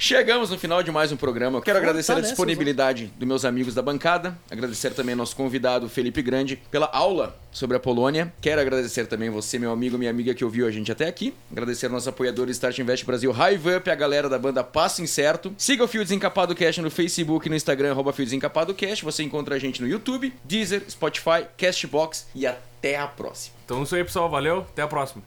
Chegamos 0.00 0.48
no 0.48 0.56
final 0.56 0.80
de 0.80 0.92
mais 0.92 1.10
um 1.10 1.16
programa. 1.16 1.58
Eu 1.58 1.62
quero 1.62 1.76
agradecer 1.76 2.12
a 2.12 2.14
nessa, 2.14 2.28
disponibilidade 2.28 3.12
dos 3.18 3.26
meus 3.26 3.44
amigos 3.44 3.74
da 3.74 3.82
bancada. 3.82 4.38
Agradecer 4.48 4.94
também 4.94 5.14
ao 5.14 5.18
nosso 5.18 5.34
convidado, 5.34 5.88
Felipe 5.88 6.22
Grande, 6.22 6.54
pela 6.70 6.86
aula 6.86 7.36
sobre 7.50 7.76
a 7.76 7.80
Polônia. 7.80 8.32
Quero 8.40 8.60
agradecer 8.60 9.08
também 9.08 9.28
você, 9.28 9.58
meu 9.58 9.72
amigo, 9.72 9.98
minha 9.98 10.12
amiga 10.12 10.32
que 10.34 10.44
ouviu 10.44 10.68
a 10.68 10.70
gente 10.70 10.92
até 10.92 11.08
aqui. 11.08 11.34
Agradecer 11.50 11.86
ao 11.86 11.92
nosso 11.92 12.08
apoiador 12.08 12.48
Start 12.50 12.78
Invest 12.78 13.04
Brasil, 13.04 13.32
Hive 13.32 13.74
Up, 13.74 13.90
a 13.90 13.94
galera 13.96 14.28
da 14.28 14.38
banda 14.38 14.62
Passo 14.62 15.02
Incerto. 15.02 15.52
Siga 15.58 15.82
o 15.82 15.88
Fio 15.88 16.04
Desencapado 16.04 16.54
Cast 16.54 16.80
no 16.80 16.92
Facebook 16.92 17.48
e 17.48 17.50
no 17.50 17.56
Instagram, 17.56 17.90
arroba 17.90 18.12
Fio 18.12 18.24
Desencapado 18.24 18.72
Cast. 18.74 19.04
Você 19.04 19.24
encontra 19.24 19.56
a 19.56 19.58
gente 19.58 19.82
no 19.82 19.88
YouTube, 19.88 20.32
Deezer, 20.44 20.84
Spotify, 20.88 21.44
Castbox 21.56 22.28
e 22.36 22.46
até 22.46 22.96
a 22.96 23.08
próxima. 23.08 23.56
Então 23.64 23.80
é 23.80 23.82
isso 23.82 23.96
aí, 23.96 24.04
pessoal. 24.04 24.30
Valeu. 24.30 24.60
Até 24.60 24.82
a 24.82 24.86
próxima. 24.86 25.24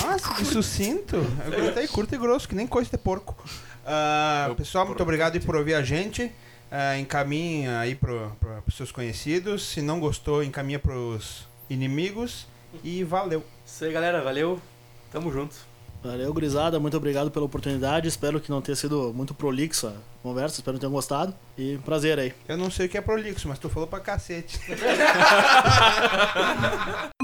Nossa, 0.00 0.34
que 0.34 0.44
sucinto. 0.44 1.16
Eu 1.16 1.64
gostei 1.64 1.88
curto 1.88 2.14
e 2.14 2.18
grosso, 2.18 2.48
que 2.48 2.54
nem 2.54 2.68
coisa 2.68 2.88
de 2.88 2.96
porco. 2.96 3.36
Eu- 4.48 4.54
pessoal, 4.56 4.86
muito 4.86 5.02
obrigado 5.02 5.34
aí 5.34 5.40
por 5.40 5.54
ouvir 5.56 5.74
a 5.74 5.82
gente. 5.82 6.30
Ah, 6.70 6.98
encaminha 6.98 7.78
aí 7.78 7.94
pro, 7.94 8.32
pro, 8.40 8.62
pros 8.62 8.76
seus 8.76 8.90
conhecidos. 8.90 9.62
Se 9.66 9.80
não 9.82 10.00
gostou, 10.00 10.42
encaminha 10.42 10.78
pros 10.78 11.46
inimigos. 11.70 12.46
E 12.82 13.04
valeu. 13.04 13.44
Isso 13.64 13.84
aí, 13.84 13.92
galera. 13.92 14.20
Valeu. 14.22 14.60
Tamo 15.12 15.30
junto. 15.30 15.54
Valeu, 16.02 16.32
gurizada. 16.34 16.78
Muito 16.80 16.96
obrigado 16.96 17.30
pela 17.30 17.46
oportunidade. 17.46 18.08
Espero 18.08 18.40
que 18.40 18.50
não 18.50 18.60
tenha 18.60 18.74
sido 18.76 19.12
muito 19.14 19.32
prolixo 19.32 19.86
a 19.86 19.92
conversa. 20.22 20.56
Espero 20.60 20.76
que 20.76 20.80
tenham 20.80 20.92
gostado. 20.92 21.34
E 21.56 21.78
prazer 21.84 22.18
aí. 22.18 22.34
Eu 22.48 22.56
não 22.56 22.70
sei 22.70 22.86
o 22.86 22.88
que 22.88 22.98
é 22.98 23.00
prolixo, 23.00 23.48
mas 23.48 23.58
tu 23.58 23.68
falou 23.70 23.86
pra 23.88 24.00
cacete. 24.00 24.58